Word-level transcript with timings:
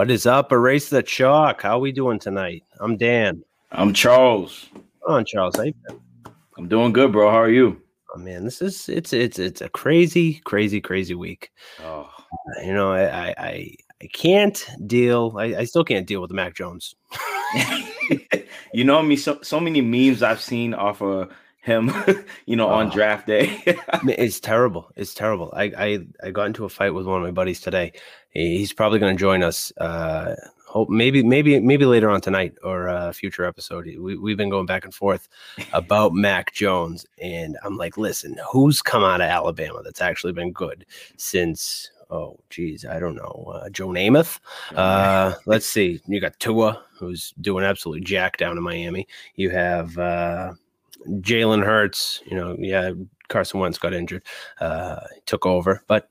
What 0.00 0.10
is 0.10 0.24
up? 0.24 0.50
Erase 0.50 0.88
the 0.88 1.02
chalk. 1.02 1.60
How 1.60 1.76
are 1.76 1.78
we 1.78 1.92
doing 1.92 2.18
tonight? 2.18 2.64
I'm 2.80 2.96
Dan. 2.96 3.44
I'm 3.70 3.92
Charles. 3.92 4.70
On, 5.06 5.26
Charles. 5.26 5.56
How 5.56 5.64
you 5.64 5.74
been? 5.86 6.00
I'm 6.56 6.68
doing 6.68 6.94
good, 6.94 7.12
bro. 7.12 7.30
How 7.30 7.36
are 7.36 7.50
you? 7.50 7.82
Oh 8.14 8.18
man, 8.18 8.42
this 8.46 8.62
is 8.62 8.88
it's 8.88 9.12
it's 9.12 9.38
it's 9.38 9.60
a 9.60 9.68
crazy, 9.68 10.40
crazy, 10.44 10.80
crazy 10.80 11.14
week. 11.14 11.50
Oh, 11.84 12.10
uh, 12.18 12.62
You 12.62 12.72
know, 12.72 12.90
I 12.90 13.02
I 13.02 13.34
I, 13.36 13.74
I 14.00 14.06
can't 14.06 14.66
deal. 14.86 15.34
I, 15.36 15.44
I 15.56 15.64
still 15.64 15.84
can't 15.84 16.06
deal 16.06 16.22
with 16.22 16.30
the 16.30 16.34
Mac 16.34 16.54
Jones. 16.54 16.94
you 18.72 18.84
know 18.84 19.02
me. 19.02 19.16
So 19.16 19.38
so 19.42 19.60
many 19.60 19.82
memes 19.82 20.22
I've 20.22 20.40
seen 20.40 20.72
off 20.72 21.02
of 21.02 21.30
him. 21.62 21.92
You 22.46 22.56
know, 22.56 22.68
on 22.68 22.88
Oh. 22.88 22.90
draft 22.90 23.26
day. 23.26 23.62
It's 24.04 24.40
terrible. 24.40 24.90
It's 24.96 25.14
terrible. 25.14 25.52
I, 25.54 25.64
I 25.76 25.98
I 26.24 26.30
got 26.30 26.46
into 26.46 26.64
a 26.64 26.68
fight 26.68 26.94
with 26.94 27.06
one 27.06 27.18
of 27.18 27.22
my 27.22 27.30
buddies 27.30 27.60
today. 27.60 27.92
He's 28.30 28.72
probably 28.72 28.98
going 28.98 29.14
to 29.16 29.20
join 29.20 29.42
us. 29.42 29.72
Uh, 29.76 30.34
hope 30.66 30.88
maybe 30.88 31.22
maybe 31.22 31.58
maybe 31.60 31.84
later 31.84 32.10
on 32.10 32.20
tonight 32.20 32.54
or 32.64 32.86
a 32.88 33.12
future 33.12 33.44
episode. 33.44 33.84
We 33.86 34.16
we've 34.16 34.36
been 34.36 34.50
going 34.50 34.66
back 34.66 34.84
and 34.84 34.94
forth 34.94 35.28
about 35.72 36.12
Mac 36.14 36.52
Jones, 36.52 37.06
and 37.20 37.56
I'm 37.64 37.76
like, 37.76 37.96
listen, 37.96 38.36
who's 38.50 38.82
come 38.82 39.04
out 39.04 39.20
of 39.20 39.28
Alabama 39.28 39.82
that's 39.84 40.00
actually 40.00 40.32
been 40.32 40.52
good 40.52 40.86
since? 41.16 41.90
Oh, 42.12 42.40
geez, 42.50 42.84
I 42.84 42.98
don't 42.98 43.14
know. 43.14 43.52
Uh, 43.54 43.68
Joe 43.68 43.88
Namath. 43.88 44.40
Uh, 44.74 45.34
let's 45.46 45.66
see. 45.66 46.00
You 46.08 46.20
got 46.20 46.36
Tua, 46.40 46.82
who's 46.98 47.32
doing 47.40 47.64
absolutely 47.64 48.04
jack 48.04 48.36
down 48.36 48.56
in 48.56 48.64
Miami. 48.64 49.06
You 49.36 49.50
have 49.50 49.96
uh, 49.96 50.54
Jalen 51.08 51.64
Hurts. 51.64 52.22
You 52.26 52.36
know, 52.36 52.56
yeah, 52.58 52.92
Carson 53.28 53.60
Wentz 53.60 53.78
got 53.78 53.94
injured, 53.94 54.22
uh, 54.60 55.00
took 55.26 55.46
over, 55.46 55.82
but 55.86 56.08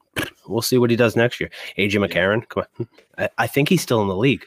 we'll 0.47 0.61
see 0.61 0.77
what 0.77 0.89
he 0.89 0.95
does 0.95 1.15
next 1.15 1.39
year. 1.39 1.49
AJ 1.77 2.05
McCarron, 2.05 2.47
come 2.47 2.63
on, 2.79 2.87
I, 3.17 3.29
I 3.37 3.47
think 3.47 3.69
he's 3.69 3.81
still 3.81 4.01
in 4.01 4.07
the 4.07 4.15
league. 4.15 4.45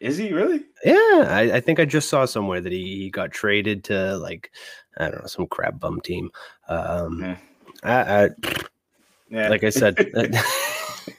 Is 0.00 0.16
he 0.16 0.32
really? 0.32 0.64
Yeah, 0.84 1.26
I, 1.28 1.50
I 1.54 1.60
think 1.60 1.80
I 1.80 1.84
just 1.84 2.08
saw 2.08 2.24
somewhere 2.24 2.60
that 2.60 2.72
he, 2.72 2.98
he 2.98 3.10
got 3.10 3.32
traded 3.32 3.84
to 3.84 4.16
like 4.18 4.50
I 4.96 5.10
don't 5.10 5.20
know 5.20 5.26
some 5.26 5.46
crab 5.46 5.80
bum 5.80 6.00
team. 6.00 6.30
Um, 6.68 7.20
Yeah. 7.20 7.36
I, 7.82 8.24
I, 8.24 8.28
Yeah. 9.30 9.48
like 9.48 9.64
I 9.64 9.70
said. 9.70 9.96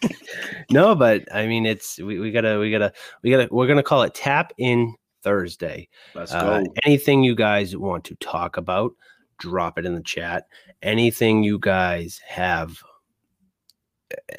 no, 0.71 0.95
but 0.95 1.23
I 1.33 1.45
mean, 1.47 1.65
it's 1.65 1.97
we, 1.99 2.19
we 2.19 2.31
gotta 2.31 2.57
we 2.59 2.71
gotta 2.71 2.93
we 3.21 3.31
gotta 3.31 3.47
we're 3.51 3.67
gonna 3.67 3.83
call 3.83 4.03
it 4.03 4.13
Tap 4.13 4.53
In 4.57 4.95
Thursday. 5.23 5.87
Let's 6.15 6.33
Uh, 6.33 6.61
go. 6.61 6.73
anything 6.85 7.23
you 7.23 7.35
guys 7.35 7.75
want 7.75 8.03
to 8.05 8.15
talk 8.15 8.57
about, 8.57 8.93
drop 9.37 9.77
it 9.77 9.85
in 9.85 9.95
the 9.95 10.01
chat. 10.03 10.45
Anything 10.81 11.43
you 11.43 11.59
guys 11.59 12.19
have, 12.27 12.81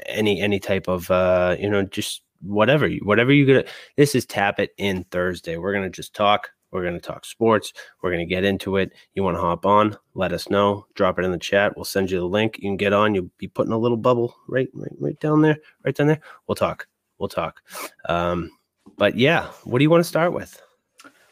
any 0.07 0.41
any 0.41 0.59
type 0.59 0.89
of 0.89 1.11
uh, 1.11 1.57
you 1.59 1.69
know, 1.71 1.83
just 1.85 2.23
whatever 2.43 2.87
you 2.87 3.01
whatever 3.05 3.33
you 3.33 3.47
gonna. 3.47 3.65
This 3.97 4.15
is 4.15 4.27
tap 4.27 4.59
it 4.59 4.71
in 4.79 5.05
Thursday. 5.11 5.57
We're 5.57 5.73
gonna 5.73 5.91
just 5.91 6.15
talk. 6.15 6.51
We're 6.73 6.85
gonna 6.85 7.01
talk 7.01 7.25
sports. 7.25 7.73
We're 8.01 8.11
gonna 8.13 8.27
get 8.27 8.45
into 8.45 8.77
it. 8.77 8.93
You 9.15 9.23
want 9.23 9.37
to 9.37 9.41
hop 9.41 9.67
on? 9.67 9.97
Let 10.15 10.33
us 10.33 10.49
know. 10.51 10.87
Drop 10.95 11.19
it 11.19 11.25
in 11.25 11.33
the 11.33 11.39
chat. 11.39 11.77
We'll 11.77 11.85
send 11.85 12.11
you 12.11 12.19
the 12.19 12.25
link. 12.27 12.59
You 12.59 12.69
can 12.71 12.77
get 12.77 12.93
on. 12.93 13.15
You'll 13.15 13.31
be 13.39 13.49
putting 13.49 13.73
a 13.73 13.79
little 13.79 13.97
bubble 13.97 14.35
right 14.49 14.69
right 14.75 14.93
right 14.99 15.19
down 15.21 15.43
there. 15.43 15.59
Right 15.85 15.95
down 15.95 16.07
there. 16.07 16.21
We'll 16.47 16.55
talk. 16.57 16.87
We'll 17.19 17.29
talk. 17.29 17.61
Um, 18.09 18.51
but 18.97 19.17
yeah, 19.17 19.47
what 19.65 19.79
do 19.79 19.83
you 19.85 19.91
want 19.91 20.01
to 20.03 20.09
start 20.09 20.33
with? 20.33 20.61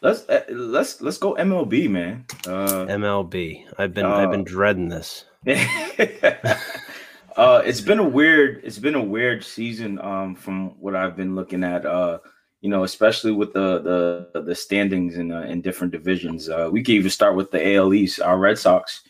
Let's 0.01 0.27
uh, 0.29 0.43
let's 0.49 1.01
let's 1.01 1.17
go 1.17 1.35
MLB, 1.35 1.89
man. 1.89 2.25
Uh, 2.47 2.85
MLB. 2.87 3.65
I've 3.77 3.93
been 3.93 4.05
I've 4.05 4.31
been 4.31 4.41
Uh, 4.41 4.45
dreading 4.45 4.89
this. 4.89 5.25
uh 7.37 7.61
it's 7.63 7.79
been 7.81 7.99
a 7.99 8.03
weird 8.07 8.59
it's 8.63 8.77
been 8.79 8.95
a 8.95 9.03
weird 9.03 9.43
season 9.43 9.99
um 10.01 10.35
from 10.35 10.69
what 10.81 10.95
I've 10.95 11.15
been 11.15 11.33
looking 11.35 11.63
at 11.63 11.85
uh 11.85 12.19
you 12.59 12.69
know 12.69 12.83
especially 12.83 13.31
with 13.31 13.53
the 13.53 13.79
the 14.33 14.41
the 14.41 14.53
standings 14.53 15.15
in 15.15 15.31
uh, 15.31 15.43
in 15.43 15.61
different 15.61 15.93
divisions 15.93 16.49
uh 16.49 16.67
we 16.69 16.83
can 16.83 16.95
even 16.95 17.09
start 17.09 17.35
with 17.37 17.51
the 17.51 17.75
AL 17.75 17.93
East 17.93 18.19
our 18.19 18.37
Red 18.37 18.59
Sox 18.59 19.01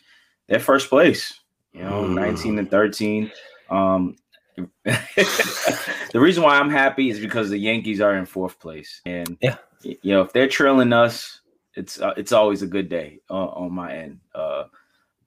they're 0.47 0.59
first 0.59 0.87
place 0.89 1.33
you 1.73 1.83
know 1.83 2.01
Mm. 2.03 2.13
19 2.13 2.59
and 2.59 2.69
13 2.69 3.31
um 3.71 4.15
the 4.85 6.19
reason 6.19 6.43
why 6.43 6.59
I'm 6.59 6.69
happy 6.69 7.09
is 7.09 7.19
because 7.19 7.49
the 7.49 7.57
Yankees 7.57 8.01
are 8.01 8.15
in 8.17 8.25
fourth 8.27 8.59
place 8.59 9.01
and 9.05 9.35
Yeah. 9.41 9.57
You 9.83 9.97
know 10.03 10.21
if 10.21 10.33
they're 10.33 10.47
trailing 10.47 10.93
us 10.93 11.41
it's 11.75 11.99
uh, 12.01 12.13
it's 12.17 12.31
always 12.31 12.61
a 12.61 12.67
good 12.67 12.89
day 12.89 13.19
uh, 13.29 13.47
on 13.47 13.71
my 13.71 13.93
end 13.95 14.19
uh 14.35 14.63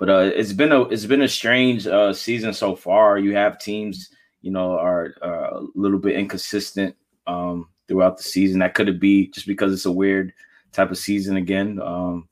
but 0.02 0.10
uh, 0.10 0.30
it's 0.34 0.52
been 0.52 0.72
a 0.72 0.82
it's 0.88 1.06
been 1.06 1.22
a 1.22 1.28
strange 1.28 1.86
uh, 1.86 2.12
season 2.12 2.52
so 2.52 2.74
far. 2.74 3.18
You 3.18 3.36
have 3.36 3.60
teams, 3.60 4.10
you 4.40 4.50
know, 4.50 4.72
are, 4.72 5.14
are 5.22 5.44
a 5.44 5.60
little 5.76 6.00
bit 6.00 6.16
inconsistent 6.16 6.96
um, 7.28 7.68
throughout 7.86 8.16
the 8.16 8.24
season. 8.24 8.58
That 8.58 8.74
could 8.74 8.98
be 8.98 9.28
just 9.28 9.46
because 9.46 9.72
it's 9.72 9.84
a 9.84 9.92
weird 9.92 10.32
type 10.72 10.90
of 10.90 10.98
season 10.98 11.36
again, 11.36 11.80
um, 11.80 12.28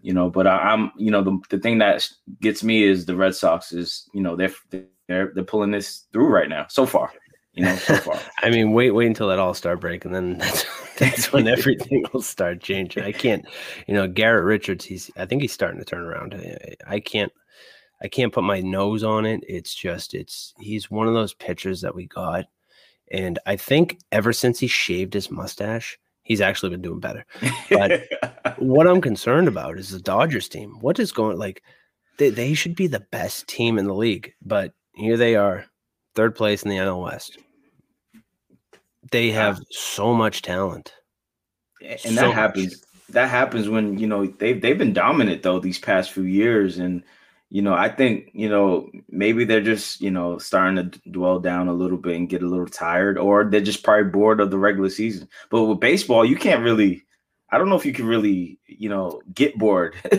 you 0.00 0.12
know. 0.12 0.30
But 0.30 0.46
I, 0.46 0.58
I'm, 0.58 0.92
you 0.96 1.10
know, 1.10 1.24
the, 1.24 1.40
the 1.50 1.58
thing 1.58 1.78
that 1.78 2.08
gets 2.40 2.62
me 2.62 2.84
is 2.84 3.04
the 3.04 3.16
Red 3.16 3.34
Sox 3.34 3.72
is, 3.72 4.08
you 4.12 4.20
know, 4.20 4.36
they're 4.36 4.54
they're 4.70 5.32
they're 5.34 5.42
pulling 5.42 5.72
this 5.72 6.04
through 6.12 6.28
right 6.28 6.48
now 6.48 6.66
so 6.68 6.86
far, 6.86 7.12
you 7.58 7.64
know, 7.64 7.76
so 7.76 7.96
far. 7.96 8.18
I 8.42 8.50
mean, 8.50 8.72
wait, 8.72 8.92
wait 8.92 9.06
until 9.06 9.28
that 9.28 9.38
All 9.38 9.54
Star 9.54 9.76
break, 9.76 10.04
and 10.04 10.14
then 10.14 10.38
that's, 10.38 10.64
that's 10.96 11.32
when 11.32 11.46
everything 11.56 12.04
will 12.12 12.22
start 12.22 12.60
changing. 12.62 13.02
I 13.04 13.12
can't, 13.12 13.44
you 13.86 13.94
know, 13.94 14.08
Garrett 14.08 14.44
Richards. 14.44 14.84
He's, 14.84 15.10
I 15.16 15.26
think 15.26 15.42
he's 15.42 15.52
starting 15.52 15.78
to 15.78 15.84
turn 15.84 16.02
around. 16.04 16.34
I- 16.34 16.76
I 16.86 17.00
can't, 17.00 17.32
I 18.00 18.08
can't 18.08 18.32
put 18.32 18.44
my 18.44 18.60
nose 18.60 19.02
on 19.04 19.26
it. 19.26 19.42
It's 19.46 19.74
just, 19.74 20.14
it's 20.14 20.54
he's 20.58 20.90
one 20.90 21.08
of 21.08 21.14
those 21.14 21.34
pitchers 21.34 21.80
that 21.82 21.94
we 21.94 22.06
got, 22.06 22.46
and 23.10 23.38
I 23.46 23.56
think 23.56 23.98
ever 24.12 24.32
since 24.32 24.58
he 24.60 24.66
shaved 24.68 25.12
his 25.14 25.30
mustache, 25.30 25.98
he's 26.22 26.40
actually 26.40 26.70
been 26.70 26.82
doing 26.82 27.00
better. 27.00 27.26
But- 27.68 28.04
what 28.58 28.86
I'm 28.88 29.00
concerned 29.00 29.46
about 29.48 29.78
is 29.78 29.90
the 29.90 30.00
Dodgers 30.00 30.48
team. 30.48 30.78
What 30.80 30.98
is 30.98 31.12
going 31.12 31.38
like? 31.38 31.62
They, 32.16 32.30
they 32.30 32.54
should 32.54 32.74
be 32.74 32.88
the 32.88 33.06
best 33.12 33.46
team 33.46 33.78
in 33.78 33.86
the 33.86 33.94
league, 33.94 34.32
but 34.44 34.72
here 34.94 35.16
they 35.16 35.36
are, 35.36 35.64
third 36.16 36.34
place 36.34 36.64
in 36.64 36.70
the 36.70 36.76
NL 36.76 37.04
West. 37.04 37.38
They 39.10 39.30
have 39.30 39.60
so 39.70 40.14
much 40.14 40.42
talent. 40.42 40.92
and 41.82 41.98
So 42.00 42.10
that 42.14 42.26
much. 42.26 42.34
happens 42.34 42.84
that 43.10 43.28
happens 43.30 43.68
when 43.68 43.98
you 43.98 44.06
know 44.06 44.26
they've 44.26 44.60
they've 44.60 44.78
been 44.78 44.92
dominant 44.92 45.42
though 45.42 45.58
these 45.58 45.78
past 45.78 46.10
few 46.12 46.24
years 46.24 46.78
and 46.78 47.02
you 47.48 47.62
know 47.62 47.72
i 47.74 47.88
think 47.88 48.30
you 48.34 48.48
know 48.48 48.90
maybe 49.08 49.44
they're 49.44 49.62
just 49.62 50.00
you 50.00 50.10
know 50.10 50.38
starting 50.38 50.90
to 50.90 51.10
dwell 51.10 51.40
down 51.40 51.68
a 51.68 51.72
little 51.72 51.96
bit 51.96 52.16
and 52.16 52.28
get 52.28 52.42
a 52.42 52.46
little 52.46 52.66
tired 52.66 53.16
or 53.18 53.44
they're 53.44 53.60
just 53.60 53.82
probably 53.82 54.10
bored 54.10 54.40
of 54.40 54.50
the 54.50 54.58
regular 54.58 54.90
season 54.90 55.28
but 55.50 55.64
with 55.64 55.80
baseball 55.80 56.24
you 56.24 56.36
can't 56.36 56.62
really 56.62 57.04
i 57.50 57.58
don't 57.58 57.68
know 57.68 57.76
if 57.76 57.86
you 57.86 57.92
can 57.92 58.06
really 58.06 58.58
you 58.66 58.88
know 58.88 59.20
get 59.34 59.56
bored 59.58 59.94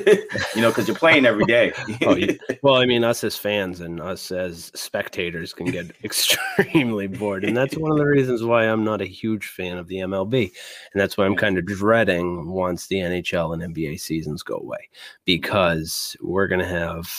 you 0.55 0.61
know 0.61 0.69
because 0.69 0.87
you're 0.87 0.97
playing 0.97 1.25
every 1.25 1.45
day 1.45 1.71
Oh, 2.05 2.15
yeah. 2.15 2.33
Well, 2.61 2.75
I 2.75 2.85
mean, 2.85 3.03
us 3.03 3.23
as 3.23 3.35
fans 3.35 3.81
and 3.81 3.99
us 3.99 4.31
as 4.31 4.71
spectators 4.75 5.53
can 5.53 5.67
get 5.67 5.91
extremely 6.03 7.07
bored, 7.07 7.43
and 7.43 7.55
that's 7.55 7.77
one 7.77 7.91
of 7.91 7.97
the 7.97 8.05
reasons 8.05 8.43
why 8.43 8.63
I'm 8.65 8.83
not 8.83 9.01
a 9.01 9.05
huge 9.05 9.47
fan 9.47 9.77
of 9.77 9.87
the 9.87 9.97
MLB, 9.97 10.51
and 10.93 11.01
that's 11.01 11.17
why 11.17 11.25
I'm 11.25 11.35
kind 11.35 11.57
of 11.57 11.65
dreading 11.65 12.49
once 12.49 12.87
the 12.87 12.97
NHL 12.97 13.53
and 13.53 13.75
NBA 13.75 13.99
seasons 13.99 14.43
go 14.43 14.55
away, 14.55 14.89
because 15.25 16.15
we're 16.21 16.47
gonna 16.47 16.67
have. 16.67 17.09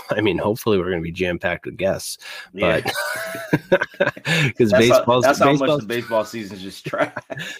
I 0.10 0.20
mean, 0.20 0.38
hopefully, 0.38 0.78
we're 0.78 0.90
gonna 0.90 1.02
be 1.02 1.12
jam 1.12 1.38
packed 1.38 1.66
with 1.66 1.76
guests, 1.76 2.18
Yeah. 2.52 2.80
but 2.80 3.84
because 4.46 4.72
baseball's 4.72 5.24
that's 5.24 5.38
how 5.38 5.52
much 5.54 5.80
the 5.80 5.86
baseball 5.86 6.24
season 6.24 6.56
is 6.56 6.62
just 6.62 6.86
trash 6.86 7.12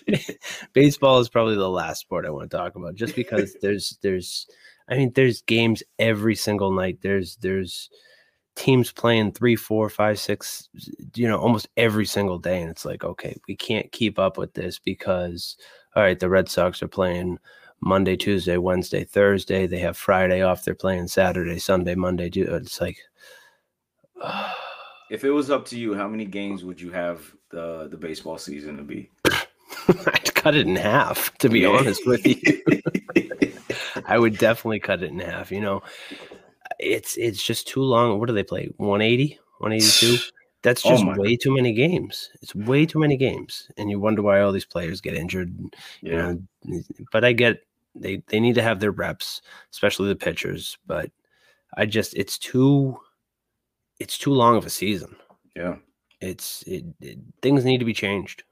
baseball 0.72 1.18
is 1.20 1.28
probably 1.28 1.56
the 1.56 1.68
last 1.68 2.00
sport 2.00 2.26
I 2.26 2.30
want 2.30 2.50
to 2.50 2.56
talk 2.56 2.74
about, 2.76 2.94
just 2.94 3.14
because 3.14 3.56
there's 3.60 3.98
there's 4.02 4.46
I 4.88 4.96
mean 4.96 5.12
there's 5.14 5.42
games 5.42 5.82
every 5.98 6.34
single 6.34 6.72
night. 6.72 6.98
There's 7.02 7.36
there's 7.36 7.90
teams 8.54 8.92
playing 8.92 9.32
three, 9.32 9.56
four, 9.56 9.88
five, 9.88 10.18
six, 10.18 10.68
you 11.14 11.26
know, 11.26 11.38
almost 11.38 11.68
every 11.76 12.04
single 12.06 12.38
day, 12.38 12.60
and 12.60 12.70
it's 12.70 12.84
like 12.84 13.04
okay, 13.04 13.36
we 13.48 13.56
can't 13.56 13.90
keep 13.92 14.18
up 14.18 14.38
with 14.38 14.54
this 14.54 14.78
because 14.78 15.56
all 15.94 16.02
right, 16.02 16.18
the 16.18 16.28
Red 16.28 16.48
Sox 16.48 16.82
are 16.82 16.88
playing 16.88 17.38
Monday, 17.82 18.16
Tuesday, 18.16 18.56
Wednesday, 18.56 19.04
Thursday. 19.04 19.66
They 19.66 19.80
have 19.80 19.96
Friday 19.96 20.40
off. 20.42 20.64
They're 20.64 20.74
playing 20.74 21.08
Saturday, 21.08 21.58
Sunday, 21.58 21.94
Monday. 21.96 22.30
Tu- 22.30 22.48
uh, 22.50 22.56
It's 22.56 22.80
like. 22.80 22.98
if 25.10 25.24
it 25.24 25.30
was 25.30 25.50
up 25.50 25.66
to 25.66 25.78
you 25.78 25.94
how 25.94 26.08
many 26.08 26.24
games 26.24 26.64
would 26.64 26.80
you 26.80 26.90
have 26.92 27.20
the 27.50 27.88
the 27.90 27.96
baseball 27.96 28.38
season 28.38 28.76
to 28.76 28.82
be 28.82 29.10
I'd 29.88 30.34
cut 30.34 30.54
it 30.54 30.66
in 30.66 30.76
half, 30.76 31.36
to 31.38 31.48
be 31.48 31.60
Yeah. 31.60 31.68
honest 31.70 32.06
with 32.06 32.24
you. 32.24 32.36
I 34.06 34.18
would 34.18 34.38
definitely 34.38 34.80
cut 34.80 35.02
it 35.02 35.10
in 35.10 35.18
half. 35.18 35.50
You 35.50 35.60
know, 35.60 35.82
it's 36.78 37.16
it's 37.16 37.42
just 37.42 37.66
too 37.66 37.82
long. 37.82 38.20
What 38.20 38.28
do 38.28 38.34
they 38.34 38.44
play? 38.44 38.68
180, 38.76 39.38
182? 39.58 40.18
That's 40.62 40.86
Oh 40.86 40.90
just 40.90 41.04
my 41.04 41.16
way 41.18 41.36
too 41.36 41.52
many 41.54 41.72
games. 41.72 42.30
It's 42.42 42.54
way 42.54 42.86
too 42.86 43.00
many 43.00 43.16
games. 43.16 43.68
And 43.76 43.90
you 43.90 43.98
wonder 43.98 44.22
why 44.22 44.40
all 44.40 44.52
these 44.52 44.64
players 44.64 45.00
get 45.00 45.14
injured. 45.14 45.52
You 46.00 46.12
yeah 46.12 46.34
know, 46.68 46.80
but 47.10 47.24
I 47.24 47.32
get 47.32 47.60
they 47.94 48.22
they 48.28 48.40
need 48.40 48.54
to 48.54 48.62
have 48.62 48.80
their 48.80 48.90
reps, 48.90 49.42
especially 49.72 50.08
the 50.08 50.16
pitchers. 50.16 50.78
But 50.86 51.10
I 51.76 51.86
just 51.86 52.14
it's 52.14 52.38
too 52.38 52.98
it's 53.98 54.18
too 54.18 54.32
long 54.32 54.56
of 54.56 54.66
a 54.66 54.70
season. 54.70 55.16
yeah 55.54 55.76
It's 56.20 56.62
it, 56.62 56.84
it 57.00 57.18
things 57.40 57.64
need 57.64 57.78
to 57.78 57.84
be 57.84 57.94
changed. 57.94 58.44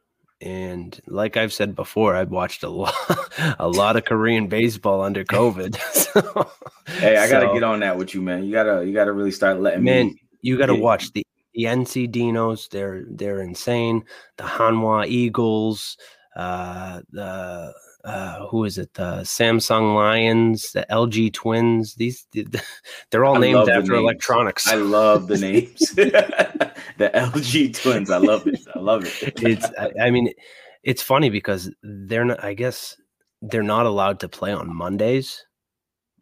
And 0.42 0.98
like 1.06 1.36
I've 1.36 1.52
said 1.52 1.74
before, 1.74 2.16
I've 2.16 2.30
watched 2.30 2.62
a 2.62 2.70
lot, 2.70 2.94
a 3.58 3.68
lot 3.68 3.96
of 3.96 4.06
Korean 4.06 4.48
baseball 4.48 5.02
under 5.02 5.22
COVID. 5.22 5.76
so, 5.92 6.50
hey, 6.86 7.18
I 7.18 7.28
gotta 7.28 7.48
so, 7.48 7.54
get 7.54 7.62
on 7.62 7.80
that 7.80 7.98
with 7.98 8.14
you, 8.14 8.22
man. 8.22 8.44
You 8.44 8.52
gotta, 8.52 8.86
you 8.86 8.94
gotta 8.94 9.12
really 9.12 9.32
start 9.32 9.60
letting 9.60 9.84
man, 9.84 10.06
me. 10.06 10.22
You 10.40 10.56
gotta 10.56 10.74
watch 10.74 11.12
the 11.12 11.26
the 11.52 11.64
NC 11.64 12.10
Dinos. 12.10 12.70
They're 12.70 13.04
they're 13.10 13.42
insane. 13.42 14.04
The 14.38 14.44
Hanwha 14.44 15.06
Eagles. 15.06 15.98
Uh, 16.34 17.00
the 17.10 17.74
uh, 18.04 18.46
who 18.46 18.64
is 18.64 18.78
it? 18.78 18.92
The 18.94 19.20
Samsung 19.20 19.94
Lions, 19.94 20.72
the 20.72 20.86
LG 20.90 21.32
Twins. 21.32 21.94
These 21.94 22.26
they're 23.10 23.24
all 23.24 23.36
I 23.36 23.40
named 23.40 23.68
after 23.68 23.94
electronics. 23.94 24.68
I 24.68 24.76
love 24.76 25.28
the 25.28 25.38
names. 25.38 25.78
the 25.94 27.10
LG 27.14 27.80
Twins. 27.80 28.10
I 28.10 28.18
love 28.18 28.46
it. 28.46 28.60
I 28.74 28.78
love 28.78 29.04
it. 29.04 29.42
it's. 29.42 29.66
I, 29.78 29.90
I, 30.00 30.10
mean, 30.10 30.32
it's 30.82 31.02
funny 31.02 31.30
because 31.30 31.70
they're 31.82 32.24
not. 32.24 32.42
I 32.42 32.54
guess 32.54 32.96
they're 33.42 33.62
not 33.62 33.86
allowed 33.86 34.20
to 34.20 34.28
play 34.28 34.52
on 34.52 34.74
Mondays. 34.74 35.44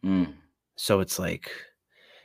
Mm. 0.05 0.35
So 0.77 1.01
it's 1.01 1.19
like 1.19 1.51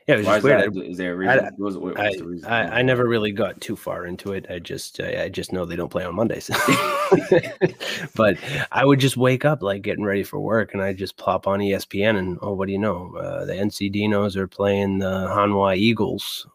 yeah, 0.07 0.15
it 0.15 0.17
was 0.17 0.27
Why 0.27 0.33
just 0.35 0.43
weird. 0.43 0.73
That? 0.73 0.85
Is 0.85 0.97
there 0.97 1.13
a 1.13 1.15
reason? 1.15 1.39
I, 1.39 1.49
was, 1.57 1.75
the 1.75 2.25
reason? 2.25 2.51
I, 2.51 2.79
I, 2.79 2.81
never 2.81 3.07
really 3.07 3.31
got 3.31 3.61
too 3.61 3.77
far 3.77 4.05
into 4.05 4.33
it. 4.33 4.45
I 4.49 4.59
just 4.59 4.99
I, 4.99 5.23
I 5.23 5.29
just 5.29 5.53
know 5.53 5.63
they 5.63 5.77
don't 5.77 5.91
play 5.91 6.03
on 6.03 6.13
Mondays. 6.15 6.49
but 8.15 8.37
I 8.71 8.83
would 8.83 8.99
just 8.99 9.15
wake 9.15 9.45
up 9.45 9.63
like 9.63 9.81
getting 9.81 10.03
ready 10.03 10.23
for 10.23 10.41
work, 10.41 10.73
and 10.73 10.83
I 10.83 10.91
just 10.91 11.15
plop 11.15 11.47
on 11.47 11.59
ESPN, 11.59 12.17
and 12.17 12.37
oh, 12.41 12.51
what 12.53 12.65
do 12.65 12.73
you 12.73 12.79
know? 12.79 13.15
Uh, 13.15 13.45
the 13.45 13.53
NC 13.53 13.95
Dinos 13.95 14.35
are 14.35 14.47
playing 14.47 14.99
the 14.99 15.27
Hanwha 15.29 15.77
Eagles, 15.77 16.47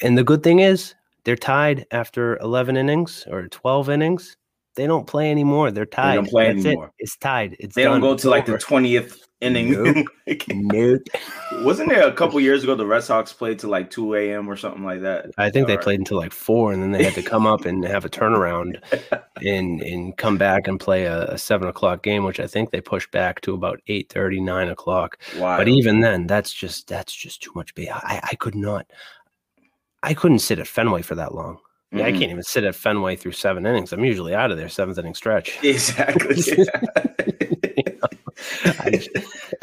and 0.00 0.16
the 0.16 0.24
good 0.24 0.42
thing 0.42 0.60
is 0.60 0.94
they're 1.24 1.36
tied 1.36 1.86
after 1.90 2.38
eleven 2.38 2.78
innings 2.78 3.26
or 3.30 3.46
twelve 3.48 3.90
innings. 3.90 4.38
They 4.74 4.86
don't 4.86 5.06
play 5.06 5.30
anymore. 5.30 5.70
They're 5.70 5.84
tied. 5.84 6.12
They 6.12 6.16
don't 6.16 6.30
play 6.30 6.52
That's 6.52 6.64
anymore. 6.64 6.86
It. 6.98 7.04
It's 7.04 7.16
tied. 7.18 7.56
It's 7.58 7.74
they 7.74 7.84
done. 7.84 8.00
don't 8.00 8.10
go 8.12 8.16
to 8.16 8.30
like 8.30 8.46
the 8.46 8.56
twentieth 8.56 9.25
inning. 9.40 9.72
Nope. 9.72 10.06
nope. 10.48 11.02
Wasn't 11.62 11.88
there 11.88 12.06
a 12.06 12.12
couple 12.12 12.40
years 12.40 12.62
ago 12.62 12.74
the 12.74 12.86
Red 12.86 13.02
Sox 13.02 13.32
played 13.32 13.58
to 13.60 13.68
like 13.68 13.90
2 13.90 14.14
a.m. 14.14 14.48
or 14.48 14.56
something 14.56 14.84
like 14.84 15.02
that? 15.02 15.30
I 15.38 15.50
think 15.50 15.66
they 15.66 15.76
played 15.76 15.98
until 15.98 16.16
like 16.18 16.32
four, 16.32 16.72
and 16.72 16.82
then 16.82 16.92
they 16.92 17.04
had 17.04 17.14
to 17.14 17.22
come 17.22 17.46
up 17.46 17.64
and 17.64 17.84
have 17.84 18.04
a 18.04 18.08
turnaround 18.08 18.80
and 19.44 19.80
and 19.82 20.16
come 20.16 20.38
back 20.38 20.68
and 20.68 20.80
play 20.80 21.04
a, 21.04 21.24
a, 21.26 21.38
seven 21.38 21.68
o'clock 21.68 22.02
game, 22.02 22.24
which 22.24 22.40
I 22.40 22.46
think 22.46 22.70
they 22.70 22.80
pushed 22.80 23.10
back 23.10 23.40
to 23.42 23.54
about 23.54 23.80
8 23.88 24.10
30, 24.12 24.40
9 24.40 24.68
o'clock. 24.68 25.18
Wow. 25.38 25.56
But 25.58 25.68
even 25.68 26.00
then, 26.00 26.26
that's 26.26 26.52
just 26.52 26.88
that's 26.88 27.14
just 27.14 27.42
too 27.42 27.52
much. 27.54 27.72
I, 27.78 28.20
I 28.22 28.34
could 28.36 28.54
not 28.54 28.86
I 30.06 30.14
couldn't 30.14 30.38
sit 30.38 30.60
at 30.60 30.68
Fenway 30.68 31.02
for 31.02 31.16
that 31.16 31.34
long. 31.34 31.58
mm 31.92 32.02
I 32.02 32.12
can't 32.12 32.30
even 32.30 32.42
sit 32.42 32.64
at 32.64 32.76
Fenway 32.76 33.16
through 33.16 33.32
seven 33.32 33.66
innings. 33.66 33.92
I'm 33.92 34.04
usually 34.04 34.34
out 34.34 34.52
of 34.52 34.56
there 34.56 34.68
seventh 34.68 34.98
inning 34.98 35.14
stretch. 35.14 35.58
Exactly. 35.64 36.36
I, 38.80 39.06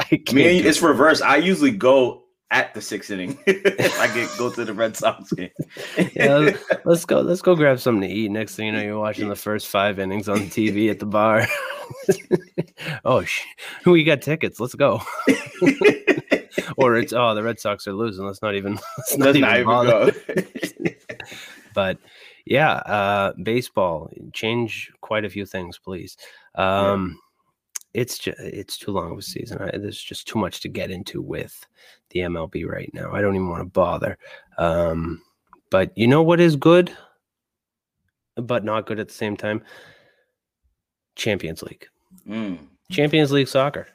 I 0.00 0.32
Me, 0.32 0.58
it's 0.58 0.80
reverse. 0.82 1.20
I 1.20 1.36
usually 1.36 1.70
go 1.70 2.24
at 2.50 2.72
the 2.74 2.80
sixth 2.80 3.10
inning. 3.10 3.38
I 3.46 4.10
get 4.14 4.30
go 4.38 4.50
to 4.50 4.64
the 4.64 4.72
Red 4.72 4.96
Sox 4.96 5.32
game. 5.32 5.50
yeah, 6.14 6.56
let's 6.84 7.04
go. 7.04 7.20
Let's 7.20 7.42
go 7.42 7.54
grab 7.54 7.80
something 7.80 8.08
to 8.08 8.14
eat. 8.14 8.30
Next 8.30 8.56
thing 8.56 8.66
you 8.66 8.72
know, 8.72 8.82
you're 8.82 8.98
watching 8.98 9.28
the 9.28 9.36
first 9.36 9.68
five 9.68 9.98
innings 9.98 10.28
on 10.28 10.38
TV 10.38 10.90
at 10.90 11.00
the 11.00 11.06
bar. 11.06 11.46
oh, 13.04 13.24
sh- 13.24 13.44
we 13.84 14.04
got 14.04 14.22
tickets. 14.22 14.60
Let's 14.60 14.74
go. 14.74 15.02
or 16.76 16.96
it's 16.96 17.12
oh, 17.12 17.34
the 17.34 17.42
Red 17.42 17.60
Sox 17.60 17.86
are 17.86 17.92
losing. 17.92 18.24
Let's 18.24 18.42
not 18.42 18.54
even. 18.54 18.78
Let's 18.98 19.16
not, 19.18 19.36
even, 19.36 19.50
even 19.50 19.64
go. 19.66 20.10
but 21.74 21.98
yeah, 22.46 22.72
uh, 22.72 23.32
baseball 23.42 24.10
change 24.32 24.92
quite 25.00 25.24
a 25.24 25.30
few 25.30 25.46
things, 25.46 25.78
please. 25.78 26.16
Um, 26.54 27.18
it's 27.94 28.18
just 28.18 28.38
it's 28.40 28.76
too 28.76 28.90
long 28.90 29.12
of 29.12 29.18
a 29.18 29.22
season. 29.22 29.62
I, 29.62 29.78
there's 29.78 30.02
just 30.02 30.26
too 30.26 30.38
much 30.38 30.60
to 30.60 30.68
get 30.68 30.90
into 30.90 31.22
with 31.22 31.64
the 32.10 32.20
MLB 32.20 32.66
right 32.66 32.90
now. 32.92 33.12
I 33.12 33.20
don't 33.20 33.36
even 33.36 33.48
want 33.48 33.60
to 33.60 33.70
bother. 33.70 34.18
Um, 34.58 35.22
but 35.70 35.96
you 35.96 36.06
know 36.06 36.22
what 36.22 36.40
is 36.40 36.56
good, 36.56 36.92
but 38.36 38.64
not 38.64 38.86
good 38.86 39.00
at 39.00 39.08
the 39.08 39.14
same 39.14 39.36
time? 39.36 39.62
Champions 41.14 41.62
League. 41.62 41.86
Mm. 42.28 42.58
Champions 42.90 43.32
League 43.32 43.48
soccer. 43.48 43.86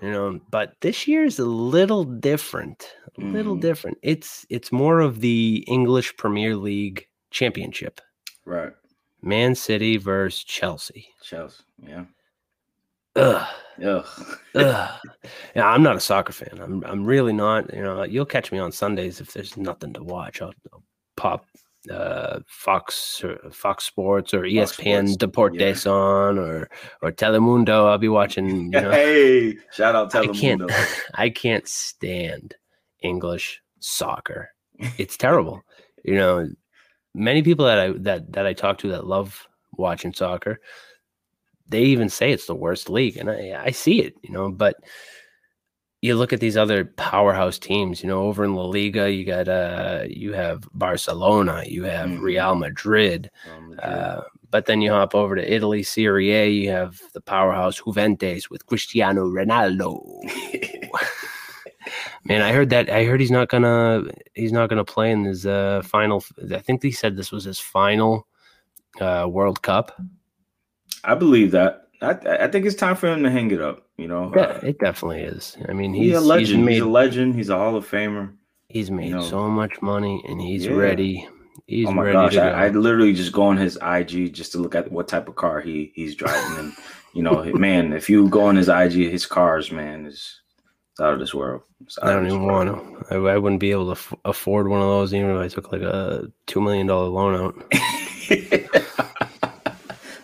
You 0.00 0.12
know, 0.12 0.40
but 0.50 0.74
this 0.80 1.08
year 1.08 1.24
is 1.24 1.40
a 1.40 1.44
little 1.44 2.04
different. 2.04 2.94
A 3.18 3.20
mm. 3.20 3.32
little 3.32 3.56
different. 3.56 3.98
It's 4.02 4.46
it's 4.48 4.70
more 4.70 5.00
of 5.00 5.20
the 5.20 5.64
English 5.66 6.16
Premier 6.16 6.54
League 6.54 7.08
championship. 7.30 8.00
Right. 8.46 8.72
Man 9.20 9.54
City 9.54 9.96
versus 9.96 10.44
Chelsea. 10.44 11.08
Chelsea, 11.22 11.64
yeah. 11.86 12.04
Ugh. 13.16 13.46
Ugh. 13.84 14.06
Ugh. 14.54 15.00
Yeah, 15.56 15.66
I'm 15.66 15.82
not 15.82 15.96
a 15.96 16.00
soccer 16.00 16.32
fan. 16.32 16.60
I'm 16.60 16.84
I'm 16.84 17.04
really 17.04 17.32
not. 17.32 17.72
You 17.74 17.82
know, 17.82 18.02
you'll 18.02 18.26
catch 18.26 18.52
me 18.52 18.58
on 18.58 18.72
Sundays 18.72 19.20
if 19.20 19.32
there's 19.32 19.56
nothing 19.56 19.92
to 19.94 20.02
watch. 20.02 20.42
I'll, 20.42 20.52
I'll 20.72 20.82
pop 21.16 21.46
uh, 21.90 22.40
Fox 22.46 23.22
or 23.24 23.38
Fox 23.50 23.84
Sports 23.84 24.34
or 24.34 24.42
ESPN 24.42 25.08
Sports. 25.08 25.16
Deportes 25.16 25.84
yeah. 25.86 25.92
on 25.92 26.38
or 26.38 26.68
or 27.02 27.10
Telemundo. 27.10 27.88
I'll 27.88 27.98
be 27.98 28.08
watching. 28.08 28.72
You 28.72 28.80
know, 28.80 28.90
hey, 28.90 29.56
shout 29.72 29.94
out 29.94 30.12
Telemundo. 30.12 30.70
I 30.70 30.74
can't, 30.74 31.00
I 31.14 31.30
can't 31.30 31.68
stand 31.68 32.54
English 33.02 33.62
soccer. 33.78 34.50
It's 34.98 35.16
terrible. 35.16 35.62
you 36.04 36.14
know, 36.14 36.48
many 37.14 37.42
people 37.42 37.66
that 37.66 37.78
I 37.78 37.92
that 37.98 38.32
that 38.32 38.46
I 38.46 38.52
talk 38.52 38.78
to 38.78 38.88
that 38.88 39.06
love 39.06 39.46
watching 39.72 40.12
soccer 40.12 40.60
they 41.70 41.82
even 41.84 42.08
say 42.08 42.32
it's 42.32 42.46
the 42.46 42.54
worst 42.54 42.90
league, 42.90 43.16
and 43.16 43.30
I, 43.30 43.62
I 43.66 43.70
see 43.70 44.00
it, 44.02 44.14
you 44.22 44.32
know. 44.32 44.50
But 44.50 44.76
you 46.02 46.14
look 46.14 46.32
at 46.32 46.40
these 46.40 46.56
other 46.56 46.84
powerhouse 46.84 47.58
teams, 47.58 48.02
you 48.02 48.08
know, 48.08 48.22
over 48.22 48.44
in 48.44 48.54
La 48.54 48.64
Liga, 48.64 49.10
you 49.10 49.24
got 49.24 49.48
uh, 49.48 50.04
you 50.08 50.32
have 50.32 50.68
Barcelona, 50.72 51.62
you 51.66 51.84
have 51.84 52.08
mm-hmm. 52.08 52.22
Real 52.22 52.54
Madrid, 52.54 53.30
Madrid. 53.58 53.80
Uh, 53.80 54.22
but 54.50 54.66
then 54.66 54.80
you 54.80 54.90
hop 54.90 55.14
over 55.14 55.36
to 55.36 55.54
Italy, 55.54 55.82
Serie 55.82 56.32
A, 56.32 56.50
you 56.50 56.70
have 56.70 57.00
the 57.12 57.20
powerhouse 57.20 57.80
Juventus 57.82 58.50
with 58.50 58.66
Cristiano 58.66 59.24
Ronaldo. 59.26 60.02
Man, 62.24 62.42
I 62.42 62.52
heard 62.52 62.70
that. 62.70 62.90
I 62.90 63.04
heard 63.04 63.20
he's 63.20 63.30
not 63.30 63.48
gonna 63.48 64.04
he's 64.34 64.52
not 64.52 64.68
gonna 64.68 64.84
play 64.84 65.10
in 65.10 65.24
his 65.24 65.46
uh, 65.46 65.82
final. 65.84 66.24
I 66.52 66.58
think 66.58 66.82
he 66.82 66.90
said 66.90 67.16
this 67.16 67.32
was 67.32 67.44
his 67.44 67.58
final 67.58 68.26
uh, 69.00 69.26
World 69.28 69.62
Cup. 69.62 70.00
I 71.04 71.14
believe 71.14 71.50
that. 71.52 71.88
I, 72.02 72.10
I 72.44 72.48
think 72.48 72.64
it's 72.64 72.76
time 72.76 72.96
for 72.96 73.08
him 73.08 73.22
to 73.24 73.30
hang 73.30 73.50
it 73.50 73.60
up. 73.60 73.86
You 73.96 74.08
know, 74.08 74.32
yeah, 74.34 74.42
uh, 74.42 74.60
it 74.62 74.78
definitely 74.78 75.20
is. 75.20 75.58
I 75.68 75.72
mean, 75.72 75.92
he's, 75.92 76.12
he's 76.12 76.16
a 76.16 76.20
legend. 76.20 76.48
He's, 76.48 76.64
made, 76.64 76.72
he's, 76.72 76.82
a 76.82 76.86
legend. 76.86 77.34
He's 77.34 77.48
a 77.50 77.56
Hall 77.56 77.76
of 77.76 77.88
Famer. 77.88 78.32
He's 78.68 78.90
made 78.90 79.08
you 79.08 79.16
know, 79.16 79.22
so 79.22 79.48
much 79.48 79.82
money, 79.82 80.22
and 80.26 80.40
he's 80.40 80.64
yeah. 80.64 80.72
ready. 80.72 81.28
He's 81.66 81.88
oh 81.88 81.92
my 81.92 82.04
ready 82.04 82.14
gosh! 82.14 82.36
I, 82.36 82.66
I, 82.66 82.68
literally 82.68 83.12
just 83.12 83.32
go 83.32 83.42
on 83.42 83.56
his 83.56 83.78
IG 83.82 84.32
just 84.32 84.52
to 84.52 84.58
look 84.58 84.74
at 84.74 84.90
what 84.90 85.08
type 85.08 85.28
of 85.28 85.36
car 85.36 85.60
he 85.60 85.92
he's 85.94 86.14
driving, 86.14 86.58
and 86.58 86.72
you 87.12 87.22
know, 87.22 87.44
man, 87.54 87.92
if 87.92 88.08
you 88.08 88.28
go 88.28 88.44
on 88.46 88.56
his 88.56 88.68
IG, 88.68 88.92
his 89.10 89.26
cars, 89.26 89.70
man, 89.70 90.06
is 90.06 90.40
it's 90.92 91.00
out 91.00 91.12
of 91.12 91.20
this 91.20 91.34
world. 91.34 91.62
I 92.02 92.10
don't 92.12 92.26
even 92.26 92.46
want 92.46 92.68
to. 92.68 93.14
I, 93.14 93.34
I, 93.34 93.38
wouldn't 93.38 93.60
be 93.60 93.70
able 93.70 93.86
to 93.86 93.92
f- 93.92 94.14
afford 94.24 94.68
one 94.68 94.80
of 94.80 94.86
those 94.86 95.14
even 95.14 95.30
if 95.30 95.38
I 95.38 95.48
took 95.48 95.72
like 95.72 95.82
a 95.82 96.30
two 96.46 96.60
million 96.60 96.86
dollar 96.86 97.08
loan 97.08 97.34
out. 97.34 97.72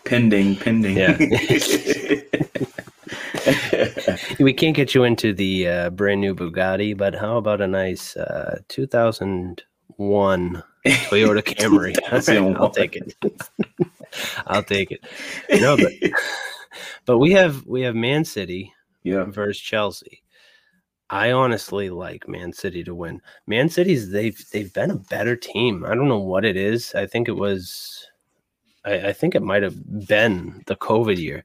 pending, 0.06 0.56
pending. 0.56 0.96
Yeah. 0.96 1.16
we 4.38 4.52
can't 4.52 4.75
get 4.75 4.94
you 4.94 5.04
into 5.04 5.32
the 5.34 5.68
uh, 5.68 5.90
brand 5.90 6.20
new 6.20 6.34
Bugatti, 6.34 6.96
but 6.96 7.14
how 7.14 7.36
about 7.36 7.60
a 7.60 7.66
nice 7.66 8.16
uh, 8.16 8.60
2001 8.68 10.62
Toyota 10.86 11.42
Camry? 11.42 11.94
I'll 12.58 12.70
take 12.70 12.96
it. 12.96 13.14
I'll 14.46 14.62
take 14.62 14.92
it. 14.92 15.04
No, 15.60 15.76
but 15.76 15.92
but 17.04 17.18
we 17.18 17.32
have 17.32 17.66
we 17.66 17.82
have 17.82 17.94
Man 17.94 18.25
City 18.25 18.72
yeah. 19.02 19.25
versus 19.25 19.60
Chelsea. 19.60 20.22
I 21.08 21.30
honestly 21.32 21.88
like 21.90 22.26
Man 22.26 22.52
City 22.52 22.82
to 22.84 22.94
win. 22.94 23.20
Man 23.46 23.68
City's 23.68 24.10
they've 24.10 24.42
they've 24.52 24.72
been 24.72 24.90
a 24.90 24.96
better 24.96 25.36
team. 25.36 25.84
I 25.84 25.94
don't 25.94 26.08
know 26.08 26.18
what 26.18 26.44
it 26.44 26.56
is. 26.56 26.94
I 26.94 27.06
think 27.06 27.28
it 27.28 27.36
was 27.36 28.06
I, 28.87 29.09
I 29.09 29.12
think 29.12 29.35
it 29.35 29.43
might 29.43 29.62
have 29.62 29.76
been 30.07 30.62
the 30.66 30.76
COVID 30.76 31.19
year. 31.19 31.45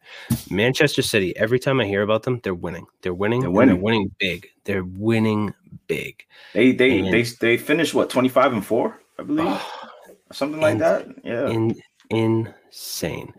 Manchester 0.49 1.01
City. 1.01 1.35
Every 1.35 1.59
time 1.59 1.79
I 1.79 1.85
hear 1.85 2.03
about 2.03 2.23
them, 2.23 2.39
they're 2.43 2.53
winning. 2.53 2.85
They're 3.01 3.13
winning. 3.13 3.41
They're 3.41 3.51
winning. 3.51 3.75
They're 3.75 3.83
winning 3.83 4.11
big. 4.19 4.47
They're 4.63 4.83
winning 4.83 5.53
big. 5.87 6.23
They 6.53 6.71
they 6.71 6.99
and, 6.99 7.13
they 7.13 7.23
they 7.23 7.57
finished 7.57 7.93
what 7.93 8.09
twenty 8.09 8.29
five 8.29 8.53
and 8.53 8.65
four, 8.65 9.01
I 9.17 9.23
believe, 9.23 9.47
oh, 9.47 9.89
something 10.31 10.61
like 10.61 10.77
that. 10.77 11.07
Yeah, 11.23 11.49
in, 11.49 11.81
insane. 12.09 13.33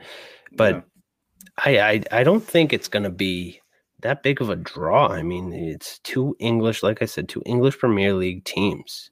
But 0.53 0.75
yeah. 0.75 0.83
I, 1.65 1.91
I 1.91 2.21
I 2.21 2.25
don't 2.25 2.45
think 2.45 2.73
it's 2.73 2.89
gonna 2.89 3.11
be 3.11 3.61
that 4.01 4.23
big 4.23 4.41
of 4.41 4.51
a 4.51 4.57
draw. 4.57 5.09
I 5.09 5.23
mean, 5.23 5.53
it's 5.53 6.01
two 6.01 6.37
English, 6.41 6.83
like 6.83 7.03
I 7.03 7.07
said, 7.07 7.29
two 7.29 7.43
English 7.47 7.79
Premier 7.79 8.15
League 8.15 8.45
teams. 8.45 9.11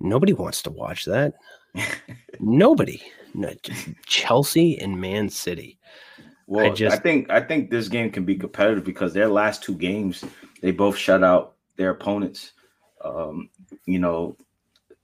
Nobody 0.00 0.32
wants 0.32 0.62
to 0.62 0.70
watch 0.70 1.04
that. 1.06 1.34
Nobody. 2.40 3.02
No, 3.34 3.52
Chelsea 4.06 4.78
and 4.78 5.00
Man 5.00 5.28
City. 5.28 5.78
Well, 6.46 6.66
I, 6.66 6.70
just, 6.70 6.96
I 6.96 6.98
think 6.98 7.30
I 7.30 7.40
think 7.40 7.70
this 7.70 7.88
game 7.88 8.10
can 8.10 8.24
be 8.24 8.34
competitive 8.34 8.84
because 8.84 9.12
their 9.12 9.28
last 9.28 9.62
two 9.62 9.74
games, 9.74 10.24
they 10.62 10.70
both 10.70 10.96
shut 10.96 11.22
out 11.22 11.56
their 11.76 11.90
opponents. 11.90 12.52
Um, 13.04 13.50
you 13.84 13.98
know, 13.98 14.36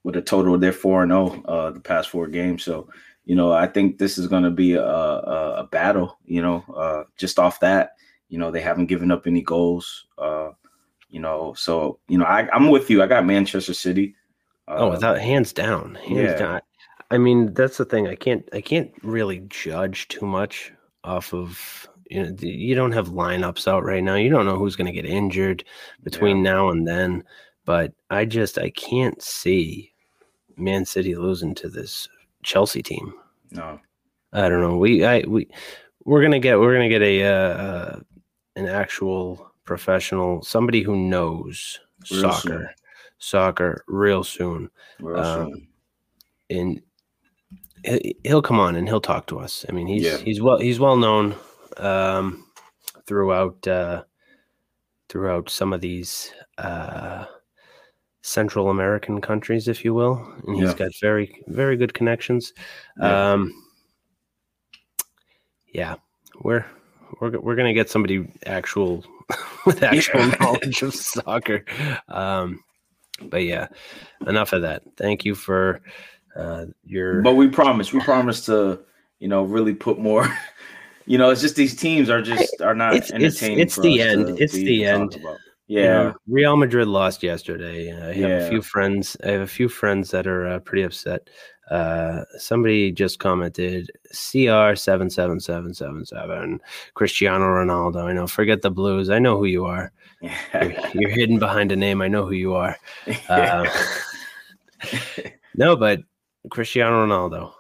with 0.05 0.17
a 0.17 0.23
total, 0.23 0.59
they're 0.59 0.73
four 0.73 1.03
and 1.03 1.11
zero 1.11 1.43
oh, 1.47 1.53
uh, 1.53 1.71
the 1.71 1.81
past 1.81 2.09
four 2.09 2.29
games. 2.29 2.65
So, 2.65 2.89
you 3.27 3.35
know, 3.35 3.53
I 3.53 3.67
think 3.67 3.99
this 3.99 4.17
is 4.17 4.27
going 4.27 4.43
to 4.43 4.51
be 4.51 4.73
a, 4.73 4.85
a, 4.85 5.55
a, 5.59 5.65
battle. 5.65 6.19
You 6.25 6.43
know, 6.43 6.65
uh, 6.75 7.05
just 7.17 7.39
off 7.39 7.61
that, 7.61 7.91
you 8.31 8.39
know, 8.39 8.51
they 8.51 8.61
haven't 8.61 8.87
given 8.87 9.11
up 9.11 9.27
any 9.27 9.43
goals. 9.43 10.07
Uh, 10.17 10.51
you 11.11 11.21
know, 11.21 11.55
so 11.55 11.99
you 12.09 12.19
know, 12.19 12.25
I, 12.25 12.49
I'm 12.53 12.71
with 12.71 12.89
you. 12.91 13.03
I 13.03 13.07
got 13.07 13.27
Manchester 13.27 13.75
City. 13.75 14.15
Oh, 14.69 14.91
without 14.91 15.19
hands 15.19 15.53
down, 15.53 15.97
hands 15.97 16.17
yeah. 16.17 16.39
down. 16.39 16.61
I 17.11 17.19
mean, 17.19 17.55
that's 17.55 17.77
the 17.77 17.85
thing. 17.85 18.09
I 18.09 18.15
can't 18.15 18.49
I 18.53 18.61
can't 18.61 18.91
really 19.03 19.41
judge 19.49 20.09
too 20.09 20.27
much 20.27 20.73
off 21.05 21.35
of 21.35 21.89
you 22.11 22.23
know 22.23 22.35
you 22.41 22.75
don't 22.75 22.93
have 22.93 23.09
lineups 23.09 23.69
out 23.69 23.85
right 23.85 24.03
now. 24.03 24.15
You 24.15 24.31
don't 24.31 24.47
know 24.47 24.59
who's 24.59 24.77
going 24.77 24.87
to 24.87 24.93
get 24.93 25.07
injured 25.07 25.65
between 26.03 26.39
yeah. 26.39 26.53
now 26.53 26.71
and 26.71 26.87
then. 26.87 27.25
But 27.65 27.93
I 28.11 28.25
just 28.25 28.59
I 28.59 28.71
can't 28.71 29.21
see 29.23 29.93
Man 30.57 30.85
City 30.85 31.15
losing 31.15 31.55
to 31.57 31.69
this 31.69 32.09
Chelsea 32.43 32.83
team. 32.83 33.15
No, 33.51 33.81
I 34.33 34.49
don't 34.49 34.61
know. 34.61 34.77
We 34.77 35.05
I 35.05 35.25
we 35.27 35.49
we're 36.05 36.23
gonna 36.23 36.41
get 36.41 36.59
we're 36.59 36.75
gonna 36.75 36.89
get 36.89 37.03
a 37.03 37.25
uh, 37.25 37.29
uh, 37.29 38.01
an 38.57 38.67
actual 38.67 39.51
professional 39.65 40.43
somebody 40.43 40.83
who 40.83 40.97
knows 40.97 41.81
real 42.11 42.21
soccer 42.21 42.41
soon. 42.43 42.69
Soccer 43.19 43.85
real 43.87 44.25
soon. 44.25 44.71
Real 45.01 45.19
um, 45.19 45.53
soon. 45.53 45.69
And 46.51 46.83
he'll 48.23 48.43
come 48.43 48.59
on 48.59 48.77
and 48.77 48.89
he'll 48.89 49.01
talk 49.01 49.27
to 49.29 49.39
us. 49.39 49.65
I 49.69 49.73
mean, 49.73 49.87
he's 49.87 50.03
yeah. 50.03 50.17
he's 50.19 50.41
well 50.41 50.59
he's 50.59 50.81
well 50.81 50.97
known 50.97 51.35
um, 51.77 52.47
throughout 53.07 53.67
uh, 53.67 54.05
throughout 55.09 55.51
some 55.51 55.73
of 55.73 55.81
these 55.81 56.33
uh, 56.59 57.25
Central 58.23 58.71
American 58.71 59.21
countries, 59.21 59.69
if 59.69 59.85
you 59.85 59.95
will, 59.95 60.27
and 60.47 60.57
he's 60.57 60.71
yeah. 60.71 60.75
got 60.75 60.91
very 61.01 61.43
very 61.49 61.77
good 61.77 61.95
connections. 61.95 62.53
Yeah. 62.99 63.33
Um, 63.33 63.53
yeah, 65.73 65.97
we're 66.43 66.65
we're 67.21 67.39
we're 67.41 67.57
gonna 67.57 67.75
get 67.75 67.91
somebody 67.91 68.27
actual 68.47 69.05
with 69.67 69.83
actual 69.83 70.27
knowledge 70.41 70.83
of 70.83 70.95
soccer. 70.95 71.65
Um, 72.09 72.63
but 73.23 73.45
yeah, 73.45 73.69
enough 74.27 74.53
of 74.53 74.63
that. 74.63 74.83
Thank 74.97 75.25
you 75.25 75.35
for 75.35 75.81
uh, 76.37 76.67
your. 76.85 77.23
But 77.23 77.35
we 77.35 77.49
promise, 77.49 77.93
we 77.93 78.01
promise 78.01 78.45
to, 78.47 78.81
you 79.19 79.29
know, 79.29 79.45
really 79.45 79.75
put 79.75 79.99
more. 79.99 80.29
you 81.07 81.19
know, 81.19 81.31
it's 81.31 81.41
just 81.41 81.57
these 81.57 81.77
teams 81.77 82.11
are 82.11 82.23
just 82.23 82.61
are 82.61 82.75
not 82.75 82.95
it's, 82.95 83.11
entertaining. 83.13 83.61
It's, 83.61 83.77
it's 83.77 83.83
the 83.83 84.01
end. 84.01 84.27
To, 84.27 84.43
it's 84.43 84.53
the 84.53 84.85
end. 84.85 85.19
Yeah, 85.67 85.81
you 85.81 85.89
know, 85.89 86.15
Real 86.29 86.57
Madrid 86.57 86.89
lost 86.89 87.23
yesterday. 87.23 87.91
I 87.91 88.13
have 88.13 88.17
yeah. 88.17 88.27
a 88.27 88.51
few 88.51 88.61
friends. 88.61 89.17
I 89.25 89.31
have 89.31 89.41
a 89.41 89.47
few 89.47 89.69
friends 89.69 90.11
that 90.11 90.27
are 90.27 90.47
uh, 90.47 90.59
pretty 90.59 90.83
upset. 90.83 91.31
Uh, 91.71 92.25
somebody 92.37 92.93
just 92.93 93.19
commented 93.19 93.91
CR 94.11 94.75
seven 94.75 95.09
seven 95.09 95.41
seven 95.41 95.73
seven 95.73 96.05
seven 96.05 96.61
Cristiano 96.93 97.47
Ronaldo. 97.47 98.05
I 98.05 98.13
know. 98.13 98.27
Forget 98.27 98.61
the 98.61 98.71
Blues. 98.71 99.09
I 99.09 99.19
know 99.19 99.39
who 99.39 99.47
you 99.47 99.65
are. 99.65 99.91
You're, 100.53 100.73
you're, 100.95 101.11
hidden 101.11 101.39
behind 101.39 101.73
a 101.73 101.77
name. 101.77 102.03
I 102.03 102.09
know 102.09 102.25
who 102.27 102.35
you 102.35 102.55
are. 102.55 102.77
Uh, 103.29 103.65
no, 105.55 105.77
but 105.77 106.01
Cristiano 106.51 107.07
Ronaldo. 107.07 107.53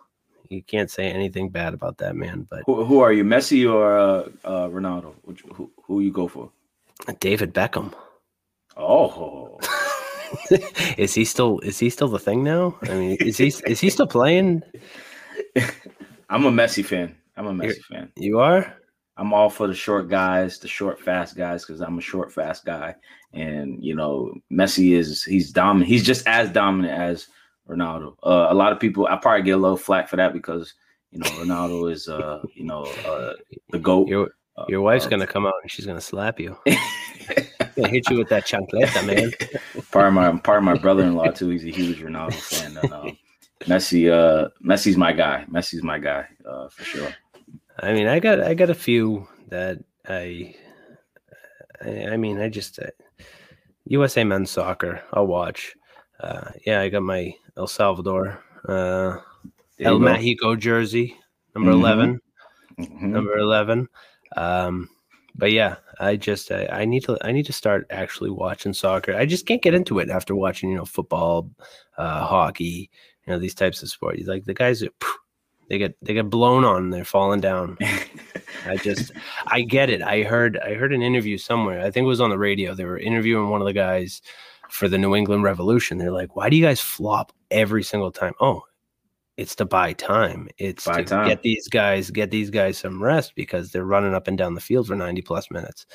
You 0.49 0.63
can't 0.63 0.91
say 0.91 1.11
anything 1.11 1.49
bad 1.49 1.75
about 1.75 1.99
that 1.99 2.15
man. 2.15 2.47
But 2.51 2.63
who, 2.67 2.85
who 2.85 3.01
are 3.01 3.13
you, 3.13 3.25
Messi 3.25 3.71
or 3.71 3.97
uh, 3.97 4.29
uh, 4.45 4.69
Ronaldo? 4.69 5.15
Which, 5.23 5.41
who 5.53 5.71
who 5.83 6.01
you 6.01 6.13
go 6.13 6.29
for? 6.29 6.51
David 7.21 7.55
Beckham. 7.55 7.93
Oh. 8.77 9.59
is 10.99 11.15
he 11.15 11.25
still 11.25 11.61
is 11.61 11.79
he 11.79 11.91
still 11.91 12.09
the 12.09 12.19
thing 12.19 12.45
now? 12.45 12.77
I 12.83 12.95
mean, 12.95 13.17
is 13.21 13.39
he 13.39 13.53
is 13.67 13.81
he 13.81 13.91
still 13.91 14.07
playing? 14.07 14.63
I'm 16.29 16.45
a 16.45 16.53
Messi 16.53 16.85
fan. 16.85 17.15
I'm 17.37 17.47
a 17.47 17.53
Messi 17.53 17.65
You're, 17.65 17.99
fan. 17.99 18.13
You 18.17 18.39
are? 18.41 18.77
I'm 19.17 19.33
all 19.33 19.49
for 19.49 19.67
the 19.67 19.75
short 19.75 20.09
guys, 20.09 20.59
the 20.59 20.69
short 20.69 21.01
fast 21.01 21.37
guys, 21.37 21.65
because 21.65 21.81
I'm 21.81 21.99
a 21.99 22.03
short 22.03 22.33
fast 22.33 22.65
guy. 22.65 22.97
And 23.33 23.83
you 23.83 23.95
know, 23.95 24.35
Messi 24.53 24.93
is 24.93 25.23
he's 25.23 25.53
dominant. 25.53 25.89
He's 25.89 26.05
just 26.05 26.27
as 26.27 26.51
dominant 26.51 26.99
as 26.99 27.29
Ronaldo. 27.69 28.17
Uh, 28.23 28.49
a 28.51 28.55
lot 28.55 28.73
of 28.73 28.81
people, 28.81 29.07
I 29.07 29.17
probably 29.17 29.43
get 29.43 29.53
a 29.53 29.59
little 29.59 29.77
flack 29.77 30.09
for 30.09 30.17
that 30.17 30.33
because 30.33 30.75
you 31.11 31.19
know 31.19 31.27
Ronaldo 31.31 31.93
is, 31.93 32.09
uh, 32.09 32.43
you 32.55 32.65
know, 32.65 32.83
uh, 33.07 33.35
the 33.71 33.79
goat. 33.79 34.09
Your, 34.09 34.31
uh, 34.57 34.65
your 34.69 34.83
wife's 34.83 35.07
uh, 35.07 35.11
gonna 35.11 35.27
come 35.27 35.47
out 35.47 35.55
and 35.63 35.71
she's 35.71 35.87
gonna 35.87 36.01
slap 36.01 36.41
you. 36.41 36.57
gonna 37.77 37.89
hit 37.89 38.09
you 38.11 38.19
with 38.19 38.29
that 38.29 38.47
chancleta, 38.47 39.05
man. 39.07 39.33
part 39.93 40.09
of 40.09 40.15
my 40.15 40.37
part 40.39 40.59
of 40.59 40.65
my 40.65 40.75
brother-in-law 40.75 41.31
too. 41.31 41.49
He's 41.51 41.65
a 41.65 41.71
huge 41.71 42.01
Ronaldo 42.01 42.35
fan. 42.35 42.77
And, 42.77 42.93
um, 42.93 43.19
Messi, 43.63 44.13
uh, 44.13 44.49
Messi's 44.65 44.97
my 44.97 45.13
guy. 45.13 45.45
Messi's 45.51 45.83
my 45.83 45.99
guy 45.99 46.27
uh, 46.49 46.69
for 46.69 46.85
sure. 46.85 47.15
I 47.79 47.93
mean, 47.93 48.07
I 48.07 48.21
got 48.21 48.41
I 48.41 48.55
got 48.55 48.71
a 48.71 48.75
few 48.75 49.29
that 49.49 49.79
I. 50.09 50.55
I, 51.85 52.07
I 52.13 52.17
mean, 52.17 52.41
I 52.41 52.49
just 52.49 52.79
uh, 52.79 52.87
USA 53.87 54.25
men's 54.25 54.51
soccer. 54.51 55.03
I'll 55.13 55.27
watch. 55.27 55.75
Uh, 56.21 56.51
yeah, 56.65 56.81
I 56.81 56.89
got 56.89 57.03
my 57.03 57.35
El 57.57 57.67
Salvador, 57.67 58.43
uh, 58.69 59.19
El 59.81 59.99
go. 59.99 60.05
Mexico 60.05 60.55
jersey, 60.57 61.17
number 61.55 61.73
mm-hmm. 61.73 61.85
11 61.85 62.21
mm-hmm. 62.79 63.13
number 63.13 63.37
eleven. 63.39 63.89
Um, 64.37 64.89
but 65.35 65.53
yeah, 65.53 65.77
I 65.99 66.17
just 66.17 66.51
I, 66.53 66.67
I, 66.67 66.85
need 66.85 67.05
to 67.05 67.19
I 67.23 67.33
need 67.33 67.47
to 67.47 67.53
start 67.53 67.87
actually 67.91 68.31
watching 68.31 68.73
soccer. 68.73 69.15
I 69.15 69.27
just 69.27 69.47
can't 69.47 69.63
get 69.63 69.75
into 69.75 69.99
it 69.99 70.11
after 70.11 70.35
watching 70.35 70.71
you 70.71 70.77
know 70.77 70.85
football, 70.85 71.51
uh, 71.99 72.25
hockey, 72.25 72.91
you 73.27 73.33
know 73.33 73.39
these 73.39 73.55
types 73.55 73.83
of 73.83 73.91
sports. 73.91 74.27
Like 74.27 74.45
the 74.45 74.55
guys 74.55 74.83
are. 74.83 74.91
They 75.69 75.79
get 75.79 75.97
they 76.03 76.15
get 76.15 76.31
blown 76.31 76.65
on. 76.65 76.91
They're 76.91 77.05
falling 77.05 77.41
down. 77.41 77.79
I 78.67 78.77
just 78.77 79.13
I 79.47 79.63
get 79.63 79.91
it. 79.91 80.03
I 80.03 80.23
heard 80.23 80.59
I 80.59 80.75
heard 80.75 80.93
an 80.93 81.03
interview 81.03 81.39
somewhere. 81.39 81.81
I 81.81 81.91
think 81.91 82.05
it 82.05 82.09
was 82.09 82.21
on 82.21 82.31
the 82.31 82.39
radio. 82.39 82.75
They 82.75 82.85
were 82.85 82.99
interviewing 82.99 83.49
one 83.51 83.61
of 83.61 83.67
the 83.67 83.73
guys 83.73 84.23
for 84.69 84.89
the 84.89 84.99
New 84.99 85.15
England 85.15 85.43
Revolution. 85.43 85.99
They're 85.99 86.11
like, 86.11 86.37
why 86.37 86.49
do 86.51 86.57
you 86.57 86.65
guys 86.65 86.81
flop 86.81 87.33
every 87.51 87.83
single 87.83 88.11
time? 88.11 88.35
Oh, 88.41 88.63
it's 89.37 89.55
to 89.57 89.65
buy 89.65 89.93
time. 89.95 90.49
It's 90.59 90.85
buy 90.85 90.99
to 90.99 91.05
time. 91.05 91.29
get 91.29 91.43
these 91.43 91.69
guys 91.69 92.11
get 92.11 92.31
these 92.31 92.51
guys 92.51 92.79
some 92.79 93.03
rest 93.03 93.35
because 93.35 93.71
they're 93.71 93.85
running 93.85 94.15
up 94.15 94.29
and 94.29 94.39
down 94.39 94.55
the 94.55 94.61
field 94.61 94.87
for 94.87 94.95
90 94.95 95.23
plus 95.23 95.51
minutes. 95.51 95.87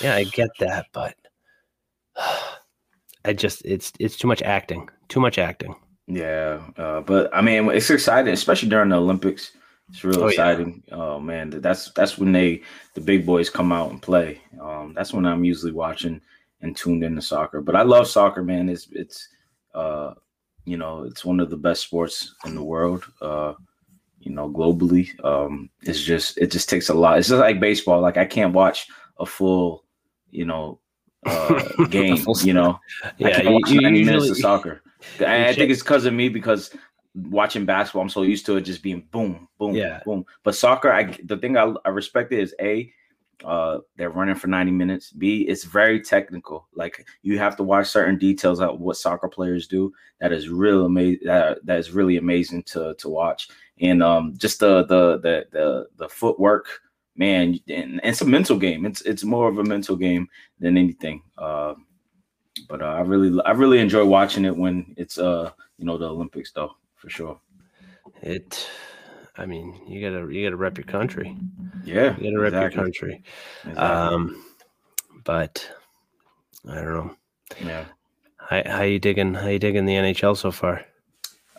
Yeah, 0.00 0.14
I 0.16 0.24
get 0.24 0.50
that, 0.58 0.86
but 0.92 1.14
I 3.24 3.32
just 3.32 3.62
it's 3.64 3.92
it's 4.00 4.16
too 4.16 4.28
much 4.28 4.42
acting. 4.42 4.88
Too 5.08 5.20
much 5.20 5.38
acting. 5.38 5.76
Yeah, 6.10 6.60
uh, 6.76 7.00
but 7.02 7.30
I 7.32 7.40
mean, 7.40 7.70
it's 7.70 7.88
exciting, 7.88 8.32
especially 8.32 8.68
during 8.68 8.88
the 8.88 8.96
Olympics. 8.96 9.52
It's 9.88 10.02
real 10.02 10.24
oh, 10.24 10.26
exciting. 10.26 10.82
Yeah. 10.88 10.94
Oh 10.94 11.20
man, 11.20 11.50
that's 11.50 11.92
that's 11.92 12.18
when 12.18 12.32
they 12.32 12.62
the 12.94 13.00
big 13.00 13.24
boys 13.24 13.48
come 13.48 13.70
out 13.70 13.90
and 13.90 14.02
play. 14.02 14.40
Um, 14.60 14.92
that's 14.94 15.12
when 15.12 15.24
I'm 15.24 15.44
usually 15.44 15.72
watching 15.72 16.20
and 16.62 16.76
tuned 16.76 17.04
into 17.04 17.22
soccer. 17.22 17.60
But 17.60 17.76
I 17.76 17.82
love 17.82 18.08
soccer, 18.08 18.42
man. 18.42 18.68
It's 18.68 18.88
it's 18.92 19.28
uh 19.72 20.14
you 20.64 20.76
know 20.76 21.04
it's 21.04 21.24
one 21.24 21.38
of 21.38 21.48
the 21.48 21.56
best 21.56 21.82
sports 21.82 22.34
in 22.44 22.56
the 22.56 22.62
world. 22.62 23.04
Uh, 23.20 23.54
you 24.18 24.32
know, 24.32 24.50
globally. 24.50 25.08
Um, 25.24 25.70
it's 25.82 26.02
just 26.02 26.38
it 26.38 26.50
just 26.50 26.68
takes 26.68 26.88
a 26.88 26.94
lot. 26.94 27.18
It's 27.18 27.28
just 27.28 27.40
like 27.40 27.60
baseball. 27.60 28.00
Like 28.00 28.16
I 28.16 28.26
can't 28.26 28.52
watch 28.52 28.88
a 29.18 29.26
full, 29.26 29.84
you 30.30 30.44
know, 30.44 30.80
uh, 31.24 31.84
game. 31.90 32.18
you 32.42 32.52
know, 32.52 32.80
yeah, 33.18 33.28
I 33.28 33.32
can't 33.32 33.52
watch 33.52 33.70
you, 33.70 33.80
90 33.80 33.98
usually, 33.98 34.34
soccer. 34.34 34.82
I, 35.20 35.48
I 35.48 35.54
think 35.54 35.70
it's 35.70 35.82
because 35.82 36.06
of 36.06 36.14
me 36.14 36.28
because 36.28 36.70
watching 37.14 37.64
basketball, 37.64 38.02
I'm 38.02 38.08
so 38.08 38.22
used 38.22 38.46
to 38.46 38.56
it 38.56 38.62
just 38.62 38.82
being 38.82 39.06
boom, 39.10 39.48
boom, 39.58 39.74
yeah. 39.74 40.00
boom. 40.04 40.24
But 40.42 40.54
soccer, 40.54 40.92
I 40.92 41.16
the 41.24 41.36
thing 41.36 41.56
I, 41.56 41.72
I 41.84 41.88
respect 41.90 42.32
it 42.32 42.40
is 42.40 42.54
a 42.60 42.92
uh 43.44 43.78
they're 43.96 44.10
running 44.10 44.34
for 44.34 44.48
90 44.48 44.72
minutes. 44.72 45.12
B 45.12 45.42
it's 45.48 45.64
very 45.64 46.00
technical. 46.00 46.68
Like 46.74 47.06
you 47.22 47.38
have 47.38 47.56
to 47.56 47.62
watch 47.62 47.88
certain 47.88 48.18
details 48.18 48.60
of 48.60 48.80
what 48.80 48.96
soccer 48.96 49.28
players 49.28 49.66
do. 49.66 49.92
That 50.20 50.32
is 50.32 50.48
real 50.50 50.84
amazing 50.84 51.20
that, 51.24 51.64
that 51.64 51.78
is 51.78 51.90
really 51.90 52.18
amazing 52.18 52.64
to 52.64 52.94
to 52.98 53.08
watch. 53.08 53.48
And 53.80 54.02
um 54.02 54.34
just 54.36 54.60
the 54.60 54.84
the 54.84 55.18
the 55.18 55.46
the, 55.52 55.86
the 55.96 56.08
footwork 56.08 56.68
man 57.16 57.58
and, 57.68 57.94
and 57.94 58.00
it's 58.04 58.20
a 58.20 58.26
mental 58.26 58.58
game. 58.58 58.84
It's 58.84 59.00
it's 59.02 59.24
more 59.24 59.48
of 59.48 59.58
a 59.58 59.64
mental 59.64 59.96
game 59.96 60.28
than 60.58 60.76
anything. 60.76 61.22
Uh 61.38 61.74
but 62.70 62.80
uh, 62.80 62.86
i 62.86 63.00
really 63.00 63.40
i 63.44 63.50
really 63.50 63.78
enjoy 63.78 64.04
watching 64.04 64.44
it 64.44 64.56
when 64.56 64.94
it's 64.96 65.18
uh 65.18 65.50
you 65.76 65.84
know 65.84 65.98
the 65.98 66.08
olympics 66.08 66.52
though 66.52 66.74
for 66.94 67.10
sure 67.10 67.38
it 68.22 68.68
I 69.40 69.46
mean, 69.46 69.80
you 69.88 70.02
gotta 70.02 70.30
you 70.32 70.44
gotta 70.44 70.56
rep 70.56 70.76
your 70.76 70.84
country. 70.84 71.34
Yeah, 71.82 72.14
you 72.18 72.30
gotta 72.30 72.40
rep 72.40 72.52
exactly. 72.52 72.58
your 72.60 72.70
country. 72.70 73.22
Exactly. 73.64 73.82
Um, 73.82 74.44
but 75.24 75.70
I 76.68 76.74
don't 76.74 76.94
know. 76.94 77.16
Yeah. 77.64 77.84
How, 78.36 78.62
how 78.66 78.82
you 78.82 78.98
digging? 78.98 79.32
How 79.32 79.48
you 79.48 79.58
digging 79.58 79.86
the 79.86 79.94
NHL 79.94 80.36
so 80.36 80.50
far? 80.50 80.84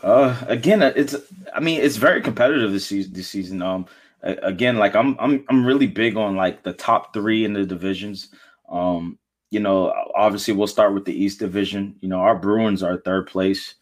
Uh, 0.03 0.39
again, 0.47 0.83
uh, 0.83 0.93
it's 0.95 1.15
I 1.55 1.59
mean 1.59 1.81
it's 1.81 1.97
very 1.97 2.21
competitive 2.21 2.71
this 2.71 2.85
season. 2.85 3.13
This 3.13 3.27
season, 3.27 3.63
um, 3.63 3.87
again, 4.21 4.77
like 4.77 4.95
I'm 4.95 5.15
I'm 5.19 5.43
I'm 5.49 5.65
really 5.65 5.87
big 5.87 6.17
on 6.17 6.35
like 6.35 6.61
the 6.61 6.73
top 6.73 7.13
three 7.15 7.45
in 7.45 7.53
the 7.53 7.65
divisions. 7.65 8.29
Um, 8.69 9.17
you 9.51 9.59
know, 9.59 9.93
obviously 10.15 10.53
we'll 10.53 10.65
start 10.65 10.93
with 10.93 11.05
the 11.05 11.13
East 11.13 11.39
Division. 11.39 11.95
You 11.99 12.07
know, 12.07 12.19
our 12.21 12.35
Bruins 12.35 12.81
are 12.81 12.97
third 12.97 13.27
place. 13.27 13.75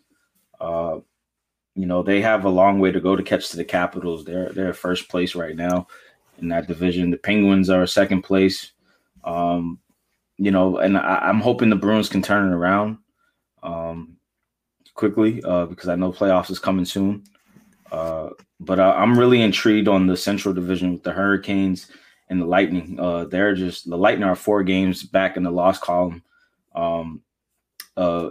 Uh, 0.60 1.00
you 1.76 1.86
know, 1.86 2.04
they 2.04 2.22
have 2.22 2.44
a 2.44 2.50
long 2.50 2.80
way 2.80 2.92
to 2.92 3.00
go 3.00 3.16
to 3.16 3.24
catch 3.24 3.50
to 3.50 3.58
the 3.58 3.64
Capitals. 3.64 4.26
They're 4.26 4.52
they're 4.52 4.74
first 4.74 5.08
place 5.08 5.36
right 5.36 5.56
now 5.56 5.88
in 6.40 6.50
that 6.50 6.68
division. 6.68 7.12
The 7.12 7.18
Penguins 7.18 7.70
are 7.70 7.86
second 7.86 8.24
place. 8.24 8.72
Um, 9.24 9.80
you 10.38 10.52
know, 10.52 10.78
and 10.78 10.98
I, 10.98 11.30
am 11.30 11.40
hoping 11.40 11.70
the 11.70 11.76
Bruins 11.76 12.10
can 12.10 12.22
turn 12.22 12.52
it 12.52 12.56
around 12.56 12.98
um, 13.62 14.18
quickly 14.96 15.44
uh, 15.44 15.68
because 15.68 15.88
I 15.88 15.96
know 15.96 16.12
playoffs 16.12 16.50
is 16.50 16.60
coming 16.60 16.86
soon. 16.86 17.24
Uh, 17.92 18.30
but 18.60 18.80
uh, 18.80 18.96
I'm 18.98 19.18
really 19.18 19.42
intrigued 19.42 19.88
on 19.88 20.08
the 20.08 20.18
Central 20.18 20.54
Division 20.54 20.94
with 20.94 21.04
the 21.04 21.12
Hurricanes 21.12 21.92
and 22.30 22.42
the 22.42 22.46
Lightning. 22.46 23.00
Uh, 23.00 23.26
they're 23.26 23.56
just 23.56 23.90
the 23.90 23.98
Lightning 23.98 24.28
are 24.28 24.36
four 24.36 24.64
games 24.64 25.04
back 25.04 25.38
in 25.38 25.44
the 25.44 25.52
loss 25.52 25.80
column. 25.80 26.24
Um, 26.76 27.22
uh, 27.98 28.30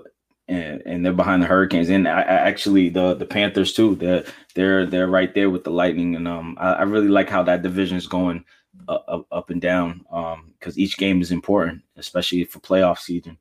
and, 0.48 0.82
and 0.86 1.04
they're 1.04 1.12
behind 1.12 1.42
the 1.42 1.46
Hurricanes, 1.46 1.90
and 1.90 2.08
I, 2.08 2.20
I 2.20 2.48
actually 2.48 2.88
the 2.88 3.14
the 3.14 3.26
Panthers 3.26 3.74
too. 3.74 3.94
They're 3.96 4.24
they're 4.54 4.86
they're 4.86 5.08
right 5.08 5.34
there 5.34 5.50
with 5.50 5.64
the 5.64 5.70
Lightning, 5.70 6.16
and 6.16 6.26
um, 6.26 6.56
I, 6.58 6.72
I 6.72 6.82
really 6.84 7.08
like 7.08 7.28
how 7.28 7.42
that 7.42 7.62
division 7.62 7.98
is 7.98 8.06
going 8.06 8.44
uh, 8.88 8.98
up, 9.08 9.26
up 9.30 9.50
and 9.50 9.60
down. 9.60 10.06
Um, 10.10 10.54
because 10.58 10.78
each 10.78 10.96
game 10.96 11.20
is 11.20 11.30
important, 11.30 11.82
especially 11.96 12.44
for 12.44 12.60
playoff 12.60 12.98
season. 12.98 13.38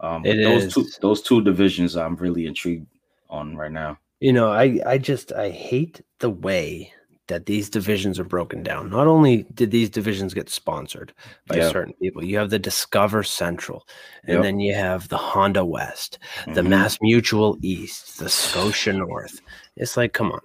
Um, 0.00 0.22
those 0.22 0.64
is. 0.64 0.74
two 0.74 0.86
those 1.00 1.22
two 1.22 1.42
divisions 1.42 1.96
I'm 1.96 2.16
really 2.16 2.46
intrigued 2.46 2.86
on 3.28 3.56
right 3.56 3.72
now. 3.72 3.98
You 4.20 4.32
know, 4.32 4.52
I 4.52 4.80
I 4.86 4.98
just 4.98 5.32
I 5.32 5.50
hate 5.50 6.02
the 6.20 6.30
way 6.30 6.92
that 7.28 7.46
these 7.46 7.70
divisions 7.70 8.18
are 8.18 8.24
broken 8.24 8.62
down. 8.62 8.90
Not 8.90 9.06
only 9.06 9.46
did 9.54 9.70
these 9.70 9.88
divisions 9.88 10.34
get 10.34 10.50
sponsored 10.50 11.12
by 11.46 11.56
yeah. 11.56 11.70
certain 11.70 11.94
people, 11.94 12.22
you 12.22 12.36
have 12.38 12.50
the 12.50 12.58
Discover 12.58 13.22
Central, 13.22 13.86
and 14.24 14.34
yep. 14.34 14.42
then 14.42 14.60
you 14.60 14.74
have 14.74 15.08
the 15.08 15.16
Honda 15.16 15.64
West, 15.64 16.18
mm-hmm. 16.40 16.52
the 16.52 16.62
Mass 16.62 16.98
Mutual 17.00 17.56
East, 17.62 18.18
the 18.18 18.28
Scotia 18.28 18.92
North. 18.92 19.40
It's 19.76 19.96
like, 19.96 20.12
come 20.12 20.32
on, 20.32 20.40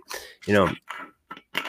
you 0.45 0.53
know, 0.53 0.71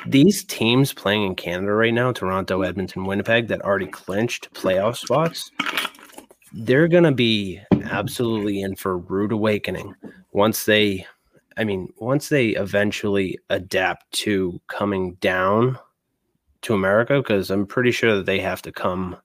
these 0.07 0.45
teams 0.45 0.93
playing 0.93 1.25
in 1.25 1.35
Canada 1.35 1.73
right 1.73 1.95
now, 1.95 2.13
Toronto, 2.13 2.63
Edmonton, 2.63 3.05
Winnipeg, 3.05 3.49
that 3.49 3.63
already 3.63 3.87
clinched 3.87 4.53
playoff 4.55 4.97
spots, 4.97 5.51
they're 6.53 6.89
going 6.89 7.05
to 7.05 7.13
be 7.13 7.61
absolutely 7.85 8.63
in 8.63 8.77
for 8.77 8.99
rude 8.99 9.33
awakening 9.33 9.95
once 10.33 10.65
they 10.65 11.07
I 11.61 11.65
mean, 11.65 11.93
once 11.99 12.31
they 12.31 12.49
eventually 12.49 13.39
adapt 13.51 14.11
to 14.13 14.59
coming 14.67 15.17
down 15.17 15.79
to 16.63 16.73
America, 16.73 17.19
because 17.19 17.51
I'm 17.51 17.67
pretty 17.67 17.91
sure 17.91 18.17
that 18.17 18.25
they 18.25 18.41
have 18.41 18.63
to 18.63 18.73
come 18.73 19.19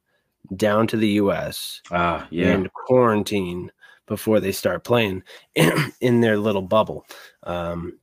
down 0.53 0.85
to 0.87 0.97
the 0.97 1.07
US 1.11 1.81
uh, 1.91 2.25
yeah. 2.29 2.49
and 2.49 2.73
quarantine 2.73 3.71
before 4.05 4.41
they 4.41 4.51
start 4.51 4.83
playing 4.83 5.23
in, 5.55 5.71
in 6.01 6.19
their 6.19 6.37
little 6.37 6.61
bubble. 6.61 7.05
Um, 7.43 7.99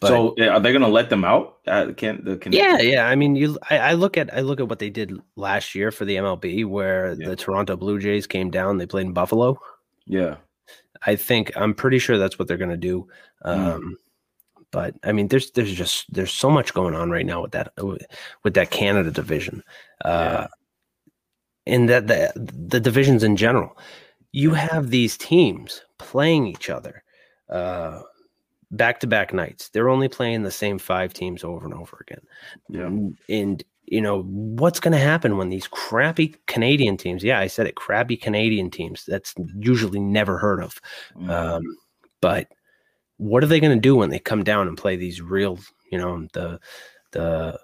but, 0.00 0.08
so 0.08 0.36
are 0.38 0.60
they 0.60 0.70
going 0.70 0.82
to 0.82 0.88
let 0.88 1.10
them 1.10 1.24
out? 1.24 1.56
Uh, 1.66 1.90
can, 1.96 2.22
the, 2.22 2.36
can 2.36 2.52
yeah, 2.52 2.78
yeah. 2.78 3.08
I 3.08 3.16
mean, 3.16 3.34
you. 3.34 3.58
I, 3.68 3.78
I, 3.78 3.92
look 3.94 4.16
at 4.16 4.32
I 4.32 4.42
look 4.42 4.60
at 4.60 4.68
what 4.68 4.78
they 4.78 4.90
did 4.90 5.12
last 5.34 5.74
year 5.74 5.90
for 5.90 6.04
the 6.04 6.16
MLB, 6.16 6.66
where 6.66 7.14
yeah. 7.14 7.28
the 7.28 7.36
Toronto 7.36 7.76
Blue 7.76 7.98
Jays 7.98 8.28
came 8.28 8.50
down. 8.50 8.78
They 8.78 8.86
played 8.86 9.06
in 9.06 9.12
Buffalo. 9.12 9.58
Yeah, 10.04 10.36
I 11.04 11.16
think 11.16 11.52
I'm 11.56 11.74
pretty 11.74 11.98
sure 11.98 12.18
that's 12.18 12.38
what 12.38 12.48
they're 12.48 12.56
going 12.56 12.70
to 12.70 12.76
do. 12.76 13.08
Hmm. 13.46 13.50
Um, 13.50 13.82
mm. 13.82 13.92
But 14.72 14.94
I 15.04 15.12
mean, 15.12 15.28
there's 15.28 15.52
there's 15.52 15.72
just 15.72 16.12
there's 16.12 16.32
so 16.32 16.50
much 16.50 16.74
going 16.74 16.94
on 16.94 17.10
right 17.10 17.24
now 17.24 17.40
with 17.40 17.52
that 17.52 17.72
with 18.42 18.54
that 18.54 18.70
Canada 18.70 19.10
division, 19.10 19.62
uh, 20.04 20.48
yeah. 21.66 21.72
and 21.74 21.88
that 21.88 22.08
the 22.08 22.32
the 22.34 22.80
divisions 22.80 23.22
in 23.22 23.36
general. 23.36 23.78
You 24.32 24.50
have 24.50 24.90
these 24.90 25.16
teams 25.16 25.82
playing 25.98 26.46
each 26.46 26.68
other 26.68 27.02
uh 27.48 28.02
back 28.72 29.00
to 29.00 29.06
back 29.06 29.32
nights. 29.32 29.68
They're 29.68 29.88
only 29.88 30.08
playing 30.08 30.42
the 30.42 30.50
same 30.50 30.78
five 30.78 31.14
teams 31.14 31.44
over 31.44 31.64
and 31.64 31.74
over 31.74 32.04
again. 32.06 32.22
Yeah, 32.68 32.90
and 33.34 33.64
you 33.86 34.00
know 34.00 34.22
what's 34.22 34.80
going 34.80 34.92
to 34.92 34.98
happen 34.98 35.36
when 35.36 35.48
these 35.48 35.68
crappy 35.68 36.34
Canadian 36.48 36.96
teams? 36.96 37.22
Yeah, 37.22 37.38
I 37.38 37.46
said 37.46 37.66
it, 37.66 37.76
crappy 37.76 38.16
Canadian 38.16 38.70
teams. 38.70 39.04
That's 39.06 39.34
usually 39.58 40.00
never 40.00 40.38
heard 40.38 40.62
of. 40.62 40.80
Mm. 41.16 41.30
Um, 41.30 41.62
but 42.20 42.48
what 43.18 43.42
are 43.42 43.46
they 43.46 43.60
going 43.60 43.76
to 43.76 43.80
do 43.80 43.96
when 43.96 44.10
they 44.10 44.18
come 44.18 44.44
down 44.44 44.68
and 44.68 44.76
play 44.76 44.96
these 44.96 45.20
real, 45.20 45.58
you 45.90 45.98
know, 45.98 46.26
the 46.32 46.60
the 47.12 47.58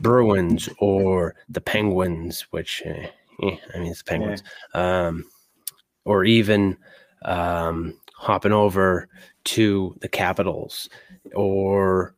Bruins 0.00 0.68
or 0.78 1.34
the 1.48 1.60
Penguins, 1.60 2.42
which 2.50 2.82
eh, 2.84 3.08
eh, 3.42 3.56
I 3.74 3.78
mean 3.78 3.90
it's 3.90 4.02
Penguins, 4.02 4.42
yeah. 4.74 5.08
um, 5.08 5.24
or 6.04 6.24
even 6.24 6.76
um, 7.24 7.98
hopping 8.14 8.52
over 8.52 9.08
to 9.44 9.96
the 10.00 10.08
Capitals 10.08 10.88
or 11.34 12.14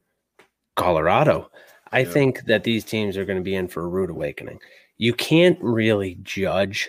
Colorado. 0.77 1.51
I 1.93 2.01
yeah. 2.01 2.09
think 2.09 2.45
that 2.47 2.65
these 2.65 2.85
teams 2.85 3.17
are 3.17 3.25
going 3.25 3.39
to 3.39 3.45
be 3.45 3.55
in 3.55 3.69
for 3.69 3.83
a 3.83 3.89
rude 3.89 4.11
awakening. 4.11 4.59
You 4.99 5.13
can't 5.13 5.59
really 5.61 6.19
judge 6.23 6.89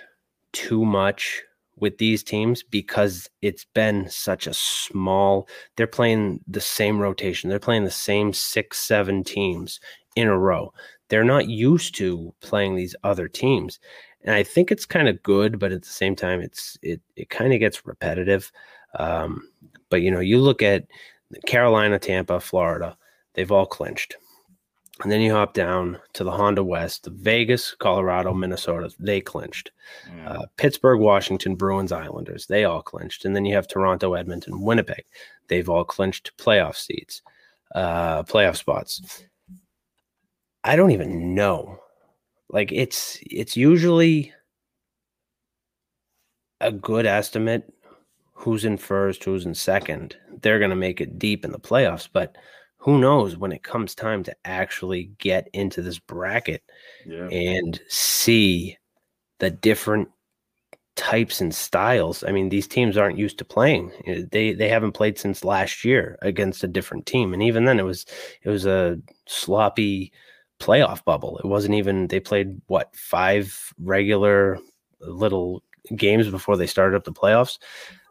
too 0.53 0.85
much 0.85 1.41
with 1.77 1.97
these 1.97 2.23
teams 2.23 2.63
because 2.63 3.29
it's 3.41 3.65
been 3.73 4.09
such 4.09 4.47
a 4.47 4.53
small 4.53 5.47
they're 5.75 5.87
playing 5.87 6.39
the 6.47 6.61
same 6.61 6.99
rotation. 6.99 7.49
They're 7.49 7.59
playing 7.59 7.85
the 7.85 7.91
same 7.91 8.33
six 8.33 8.79
seven 8.79 9.23
teams 9.23 9.79
in 10.15 10.27
a 10.27 10.37
row. 10.37 10.73
They're 11.09 11.23
not 11.23 11.49
used 11.49 11.95
to 11.95 12.33
playing 12.41 12.75
these 12.75 12.95
other 13.03 13.27
teams. 13.27 13.79
And 14.25 14.35
i 14.35 14.43
think 14.43 14.71
it's 14.71 14.85
kind 14.85 15.07
of 15.09 15.21
good 15.23 15.59
but 15.59 15.71
at 15.71 15.81
the 15.81 15.89
same 15.89 16.15
time 16.15 16.39
it's 16.39 16.77
it, 16.81 17.01
it 17.15 17.29
kind 17.29 17.53
of 17.53 17.59
gets 17.59 17.85
repetitive. 17.85 18.51
Um, 18.97 19.47
but 19.89 20.01
you 20.01 20.11
know 20.11 20.19
you 20.19 20.39
look 20.39 20.61
at 20.61 20.85
carolina 21.47 21.97
tampa 21.97 22.39
florida 22.39 22.95
they've 23.33 23.51
all 23.51 23.65
clinched 23.65 24.15
and 25.01 25.11
then 25.11 25.21
you 25.21 25.31
hop 25.33 25.53
down 25.53 25.97
to 26.13 26.23
the 26.23 26.31
Honda 26.31 26.63
West, 26.63 27.03
the 27.03 27.09
Vegas, 27.09 27.73
Colorado, 27.73 28.33
Minnesota. 28.33 28.91
They 28.99 29.21
clinched. 29.21 29.71
Mm. 30.07 30.27
Uh, 30.27 30.45
Pittsburgh, 30.57 30.99
Washington, 30.99 31.55
Bruins, 31.55 31.91
Islanders. 31.91 32.45
They 32.45 32.63
all 32.65 32.83
clinched. 32.83 33.25
And 33.25 33.35
then 33.35 33.43
you 33.43 33.55
have 33.55 33.67
Toronto, 33.67 34.13
Edmonton, 34.13 34.61
Winnipeg. 34.61 35.03
They've 35.47 35.67
all 35.67 35.83
clinched 35.83 36.37
playoff 36.37 36.75
seats, 36.75 37.23
uh, 37.73 38.23
playoff 38.23 38.55
spots. 38.55 39.23
I 40.63 40.75
don't 40.75 40.91
even 40.91 41.33
know. 41.33 41.79
Like 42.49 42.71
it's 42.71 43.17
it's 43.23 43.57
usually 43.57 44.31
a 46.61 46.71
good 46.71 47.07
estimate 47.07 47.73
who's 48.33 48.63
in 48.63 48.77
first, 48.77 49.23
who's 49.23 49.45
in 49.45 49.55
second. 49.55 50.15
They're 50.41 50.59
going 50.59 50.69
to 50.69 50.75
make 50.75 51.01
it 51.01 51.17
deep 51.17 51.43
in 51.43 51.51
the 51.51 51.59
playoffs, 51.59 52.07
but 52.11 52.37
who 52.83 52.99
knows 52.99 53.37
when 53.37 53.53
it 53.53 53.63
comes 53.63 53.95
time 53.95 54.23
to 54.23 54.35
actually 54.43 55.09
get 55.17 55.47
into 55.53 55.81
this 55.81 55.99
bracket 55.99 56.61
yeah. 57.05 57.29
and 57.29 57.79
see 57.87 58.77
the 59.39 59.49
different 59.49 60.09
types 60.97 61.39
and 61.39 61.55
styles. 61.55 62.25
I 62.25 62.33
mean, 62.33 62.49
these 62.49 62.67
teams 62.67 62.97
aren't 62.97 63.17
used 63.17 63.37
to 63.37 63.45
playing. 63.45 63.93
Eh, 64.05 64.23
they 64.29 64.51
they 64.51 64.67
haven't 64.67 64.91
played 64.91 65.17
since 65.17 65.45
last 65.45 65.85
year 65.85 66.17
against 66.21 66.65
a 66.65 66.67
different 66.67 67.05
team, 67.05 67.33
and 67.33 67.41
even 67.41 67.63
then, 67.63 67.79
it 67.79 67.85
was 67.85 68.05
it 68.41 68.49
was 68.49 68.65
a 68.65 68.99
sloppy 69.27 70.11
playoff 70.59 71.05
bubble. 71.05 71.37
It 71.37 71.47
wasn't 71.47 71.75
even. 71.75 72.07
They 72.07 72.19
played 72.19 72.61
what 72.67 72.93
five 72.93 73.73
regular 73.79 74.59
little 74.99 75.63
games 75.95 76.29
before 76.29 76.57
they 76.57 76.67
started 76.67 76.97
up 76.97 77.05
the 77.05 77.13
playoffs. 77.13 77.59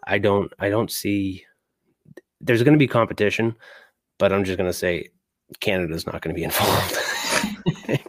I 0.07 0.17
don't 0.17 0.51
I 0.59 0.71
don't 0.71 0.91
see. 0.91 1.45
There's 2.41 2.63
going 2.63 2.75
to 2.75 2.79
be 2.79 2.89
competition 2.89 3.55
but 4.23 4.33
I'm 4.33 4.45
just 4.45 4.57
going 4.57 4.71
to 4.71 4.73
say 4.73 5.09
Canada's 5.59 6.07
not 6.07 6.23
going 6.23 6.33
to 6.33 6.39
be 6.39 6.45
involved. 6.51 6.97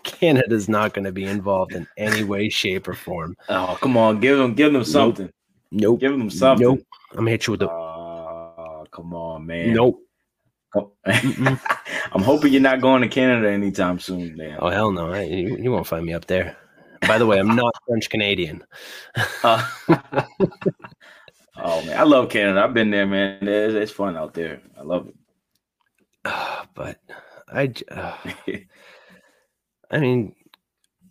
Canada's 0.04 0.70
not 0.70 0.94
going 0.94 1.06
to 1.06 1.12
be 1.12 1.24
involved 1.26 1.74
in 1.74 1.88
any 1.98 2.24
way, 2.24 2.50
shape, 2.50 2.88
or 2.88 2.94
form. 2.94 3.36
Oh, 3.50 3.76
come 3.82 3.98
on, 3.98 4.20
give 4.20 4.38
them, 4.38 4.54
give 4.54 4.74
them 4.74 4.84
something. 4.84 5.32
Nope. 5.72 6.02
Give 6.02 6.12
them 6.12 6.30
something. 6.30 6.68
Nope. 6.68 6.82
I'm 7.14 7.18
gonna 7.18 7.32
hit 7.32 7.48
you 7.48 7.54
with 7.54 7.62
the. 7.62 7.68
Uh, 7.68 8.86
come 8.92 9.16
on, 9.16 9.48
man. 9.48 9.74
Nope. 9.74 10.02
I'm 11.06 12.22
hoping 12.22 12.54
you're 12.54 12.62
not 12.62 12.80
going 12.80 13.02
to 13.02 13.08
Canada 13.08 13.50
anytime 13.50 13.98
soon, 13.98 14.36
man. 14.38 14.60
Oh 14.60 14.70
hell 14.70 14.92
no! 14.92 15.12
I, 15.12 15.24
you, 15.24 15.58
you, 15.58 15.72
won't 15.72 15.88
find 15.88 16.06
me 16.06 16.14
up 16.14 16.26
there. 16.26 16.56
By 17.08 17.18
the 17.18 17.26
way, 17.26 17.40
I'm 17.40 17.56
not 17.56 17.74
French 17.88 18.08
Canadian. 18.08 18.64
uh, 19.44 19.68
oh 21.58 21.86
man, 21.86 21.98
I 21.98 22.04
love 22.04 22.30
Canada. 22.30 22.64
I've 22.64 22.74
been 22.76 22.92
there, 22.92 23.08
man. 23.08 23.48
It's, 23.48 23.74
it's 23.74 23.92
fun 23.92 24.16
out 24.16 24.36
there. 24.36 24.62
I 24.78 24.84
love 24.84 25.08
it. 25.08 25.16
but 26.76 27.00
I, 27.50 27.74
uh, 27.92 28.18
I 29.92 30.00
mean, 30.00 30.36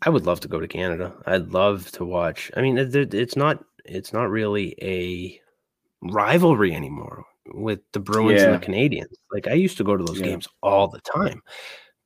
I 0.04 0.10
would 0.10 0.26
love 0.26 0.40
to 0.40 0.48
go 0.48 0.60
to 0.60 0.68
Canada. 0.68 1.14
I'd 1.26 1.52
love 1.52 1.90
to 1.92 2.04
watch. 2.04 2.50
I 2.56 2.60
mean, 2.62 2.76
it's 2.78 3.36
not 3.36 3.64
it's 3.84 4.12
not 4.12 4.30
really 4.30 4.74
a 4.82 5.40
rivalry 6.02 6.74
anymore. 6.74 7.24
with 7.54 7.80
the 7.92 8.00
Bruins 8.00 8.40
yeah. 8.40 8.52
and 8.52 8.62
the 8.62 8.66
Canadiens. 8.66 9.14
Like 9.32 9.46
I 9.46 9.54
used 9.54 9.76
to 9.78 9.84
go 9.84 9.96
to 9.96 10.04
those 10.04 10.20
yeah. 10.20 10.26
games 10.26 10.48
all 10.62 10.88
the 10.88 11.00
time, 11.00 11.42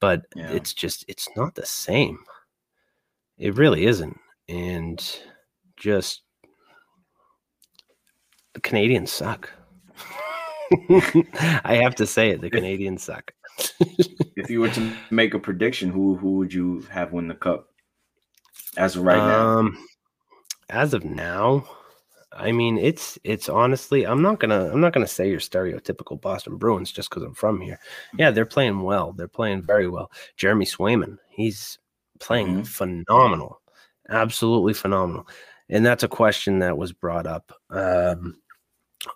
but 0.01 0.23
yeah. 0.35 0.51
it's 0.51 0.75
just 0.75 1.05
it's 1.09 1.29
not 1.37 1.55
the 1.55 1.67
same. 1.67 2.19
It 3.39 3.57
really 3.57 3.87
isn't, 3.87 4.19
and 4.49 5.03
just 5.77 6.23
the 8.55 8.61
Canadiens 8.61 9.09
suck. 9.09 9.51
I 11.65 11.79
have 11.83 11.95
to 11.97 12.07
say 12.07 12.31
it. 12.31 12.41
The 12.41 12.51
Canadiens 12.51 13.01
suck. 13.01 13.33
if 14.37 14.51
you 14.51 14.61
were 14.61 14.71
to 14.71 14.93
make 15.11 15.35
a 15.35 15.39
prediction, 15.39 15.91
who 15.91 16.17
who 16.17 16.37
would 16.37 16.53
you 16.53 16.81
have 16.91 17.13
win 17.13 17.29
the 17.29 17.35
cup 17.35 17.69
as 18.77 18.97
of 18.97 19.03
right 19.03 19.19
um, 19.19 19.73
now? 19.73 19.81
As 20.69 20.95
of 20.95 21.05
now, 21.05 21.67
I 22.33 22.53
mean, 22.53 22.77
it's 22.79 23.19
it's 23.25 23.49
honestly, 23.49 24.07
I'm 24.07 24.23
not 24.23 24.41
gonna 24.41 24.71
I'm 24.71 24.81
not 24.81 24.93
gonna 24.93 25.07
say 25.07 25.31
you're 25.31 25.41
stereotypical 25.41 26.21
Boston 26.21 26.57
Bruins 26.57 26.93
just 26.93 27.09
because 27.09 27.23
I'm 27.23 27.35
from 27.35 27.61
here. 27.61 27.79
Yeah, 28.19 28.31
they're 28.31 28.47
playing 28.47 28.81
well. 28.81 29.13
They're 29.13 29.29
playing 29.29 29.63
very 29.63 29.89
well. 29.89 30.11
Jeremy 30.37 30.67
Swayman, 30.67 31.19
he's 31.31 31.79
playing 32.21 32.49
mm-hmm. 32.49 32.63
phenomenal, 32.63 33.61
absolutely 34.09 34.75
phenomenal. 34.75 35.27
And 35.69 35.85
that's 35.85 36.05
a 36.05 36.09
question 36.09 36.61
that 36.61 36.79
was 36.79 36.93
brought 36.93 37.27
up 37.27 37.53
um, 37.71 38.37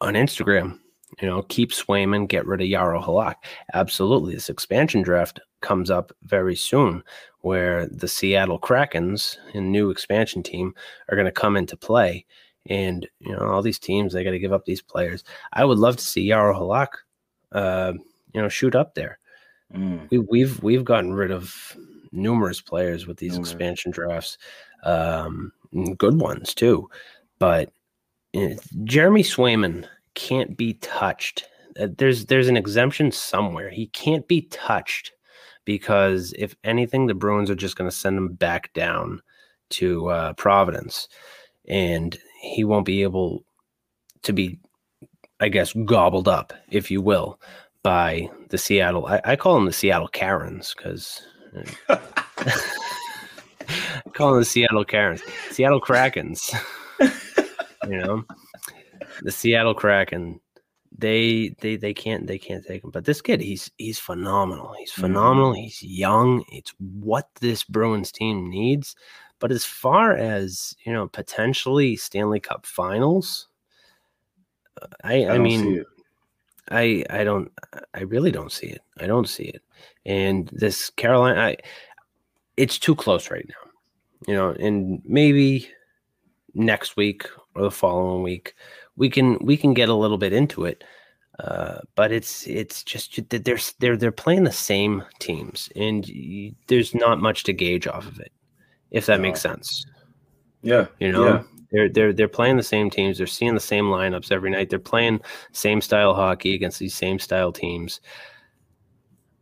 on 0.00 0.14
Instagram. 0.14 0.78
You 1.20 1.28
know, 1.28 1.42
keep 1.42 1.72
Swayman, 1.72 2.28
get 2.28 2.46
rid 2.46 2.60
of 2.60 2.68
Jaro 2.68 3.02
Halak. 3.04 3.36
Absolutely, 3.74 4.34
this 4.34 4.48
expansion 4.48 5.02
draft 5.02 5.40
comes 5.60 5.90
up 5.90 6.12
very 6.22 6.56
soon, 6.56 7.02
where 7.40 7.86
the 7.86 8.08
Seattle 8.08 8.58
Krakens, 8.58 9.36
a 9.54 9.60
new 9.60 9.90
expansion 9.90 10.42
team, 10.42 10.74
are 11.08 11.16
going 11.16 11.26
to 11.26 11.32
come 11.32 11.56
into 11.56 11.76
play 11.76 12.24
and 12.66 13.06
you 13.20 13.32
know, 13.32 13.46
all 13.46 13.62
these 13.62 13.78
teams 13.78 14.12
they 14.12 14.24
got 14.24 14.30
to 14.30 14.38
give 14.38 14.52
up 14.52 14.64
these 14.64 14.82
players. 14.82 15.24
I 15.52 15.64
would 15.64 15.78
love 15.78 15.96
to 15.96 16.02
see 16.02 16.28
Jaro 16.28 16.54
Halak, 16.54 16.88
uh, 17.52 17.92
you 18.34 18.40
know, 18.40 18.48
shoot 18.48 18.74
up 18.74 18.94
there. 18.94 19.18
Mm. 19.74 20.10
We, 20.10 20.18
we've 20.18 20.62
we've 20.62 20.84
gotten 20.84 21.14
rid 21.14 21.30
of 21.30 21.76
numerous 22.12 22.60
players 22.60 23.06
with 23.06 23.18
these 23.18 23.38
expansion 23.38 23.92
drafts, 23.92 24.36
um, 24.82 25.52
good 25.96 26.20
ones 26.20 26.54
too. 26.54 26.88
But 27.38 27.72
know, 28.48 28.56
Jeremy 28.84 29.22
Swayman 29.22 29.86
can't 30.14 30.56
be 30.56 30.74
touched. 30.74 31.44
Uh, 31.78 31.88
there's 31.96 32.26
there's 32.26 32.48
an 32.48 32.56
exemption 32.56 33.12
somewhere. 33.12 33.70
He 33.70 33.86
can't 33.88 34.26
be 34.26 34.42
touched 34.42 35.12
because 35.64 36.34
if 36.38 36.54
anything, 36.64 37.06
the 37.06 37.14
Bruins 37.14 37.50
are 37.50 37.54
just 37.54 37.76
going 37.76 37.88
to 37.88 37.96
send 37.96 38.16
him 38.16 38.34
back 38.34 38.72
down 38.72 39.22
to 39.70 40.08
uh, 40.08 40.32
Providence, 40.34 41.08
and 41.68 42.18
he 42.42 42.64
won't 42.64 42.86
be 42.86 43.02
able 43.02 43.44
to 44.22 44.32
be, 44.32 44.58
I 45.38 45.48
guess, 45.48 45.72
gobbled 45.84 46.28
up, 46.28 46.52
if 46.70 46.90
you 46.90 47.00
will, 47.00 47.40
by 47.82 48.28
the 48.48 48.58
Seattle. 48.58 49.06
I, 49.06 49.20
I 49.24 49.36
call 49.36 49.54
them 49.54 49.66
the 49.66 49.72
Seattle 49.72 50.08
Karens 50.08 50.74
because. 50.76 51.22
call 54.12 54.30
them 54.32 54.40
the 54.40 54.44
Seattle 54.44 54.84
Karens, 54.84 55.22
Seattle 55.50 55.80
Krakens. 55.80 56.52
you 57.88 57.96
know, 57.96 58.24
the 59.22 59.30
Seattle 59.30 59.74
Kraken. 59.74 60.40
They 60.96 61.54
they 61.60 61.76
they 61.76 61.94
can't 61.94 62.26
they 62.26 62.38
can't 62.38 62.66
take 62.66 62.82
him. 62.82 62.90
But 62.90 63.04
this 63.04 63.22
kid, 63.22 63.40
he's 63.40 63.70
he's 63.78 63.98
phenomenal. 63.98 64.74
He's 64.78 64.92
phenomenal. 64.92 65.52
Mm-hmm. 65.52 65.62
He's 65.62 65.82
young. 65.82 66.44
It's 66.50 66.74
what 66.78 67.28
this 67.40 67.62
Bruins 67.62 68.10
team 68.10 68.50
needs. 68.50 68.96
But 69.38 69.52
as 69.52 69.64
far 69.64 70.14
as 70.14 70.74
you 70.84 70.92
know, 70.92 71.08
potentially 71.08 71.96
Stanley 71.96 72.40
Cup 72.40 72.66
Finals, 72.66 73.48
I 75.04 75.24
I, 75.24 75.34
I 75.34 75.38
mean, 75.38 75.84
I 76.70 77.04
I 77.08 77.24
don't 77.24 77.50
I 77.94 78.00
really 78.00 78.32
don't 78.32 78.52
see 78.52 78.66
it. 78.66 78.82
I 78.98 79.06
don't 79.06 79.28
see 79.28 79.44
it. 79.44 79.62
And 80.04 80.50
this 80.52 80.90
Carolina, 80.90 81.40
I 81.40 81.56
it's 82.56 82.78
too 82.78 82.94
close 82.94 83.30
right 83.30 83.48
now. 83.48 83.70
You 84.26 84.34
know, 84.34 84.50
and 84.50 85.00
maybe 85.04 85.70
next 86.54 86.96
week 86.96 87.26
or 87.54 87.62
the 87.62 87.70
following 87.70 88.22
week 88.22 88.54
we 89.00 89.10
can 89.10 89.38
we 89.40 89.56
can 89.56 89.74
get 89.74 89.88
a 89.88 89.94
little 89.94 90.18
bit 90.18 90.32
into 90.32 90.64
it. 90.64 90.84
Uh, 91.38 91.78
but 91.96 92.12
it's 92.12 92.46
it's 92.46 92.84
just 92.84 93.16
that 93.30 93.44
they're 93.44 93.58
they're 93.80 93.96
they're 93.96 94.12
playing 94.12 94.44
the 94.44 94.52
same 94.52 95.02
teams, 95.18 95.70
and 95.74 96.08
there's 96.68 96.94
not 96.94 97.20
much 97.20 97.44
to 97.44 97.52
gauge 97.52 97.86
off 97.86 98.06
of 98.06 98.20
it 98.20 98.30
if 98.90 99.06
that 99.06 99.20
makes 99.20 99.40
sense. 99.40 99.86
Yeah. 100.62 100.86
You 100.98 101.12
know, 101.12 101.24
yeah. 101.24 101.42
they're 101.72 101.88
they're 101.88 102.12
they're 102.12 102.28
playing 102.28 102.56
the 102.56 102.62
same 102.62 102.90
teams. 102.90 103.18
They're 103.18 103.26
seeing 103.26 103.54
the 103.54 103.60
same 103.60 103.86
lineups 103.86 104.32
every 104.32 104.50
night. 104.50 104.70
They're 104.70 104.78
playing 104.78 105.20
same 105.52 105.80
style 105.80 106.14
hockey 106.14 106.54
against 106.54 106.78
these 106.78 106.94
same 106.94 107.18
style 107.18 107.52
teams. 107.52 108.00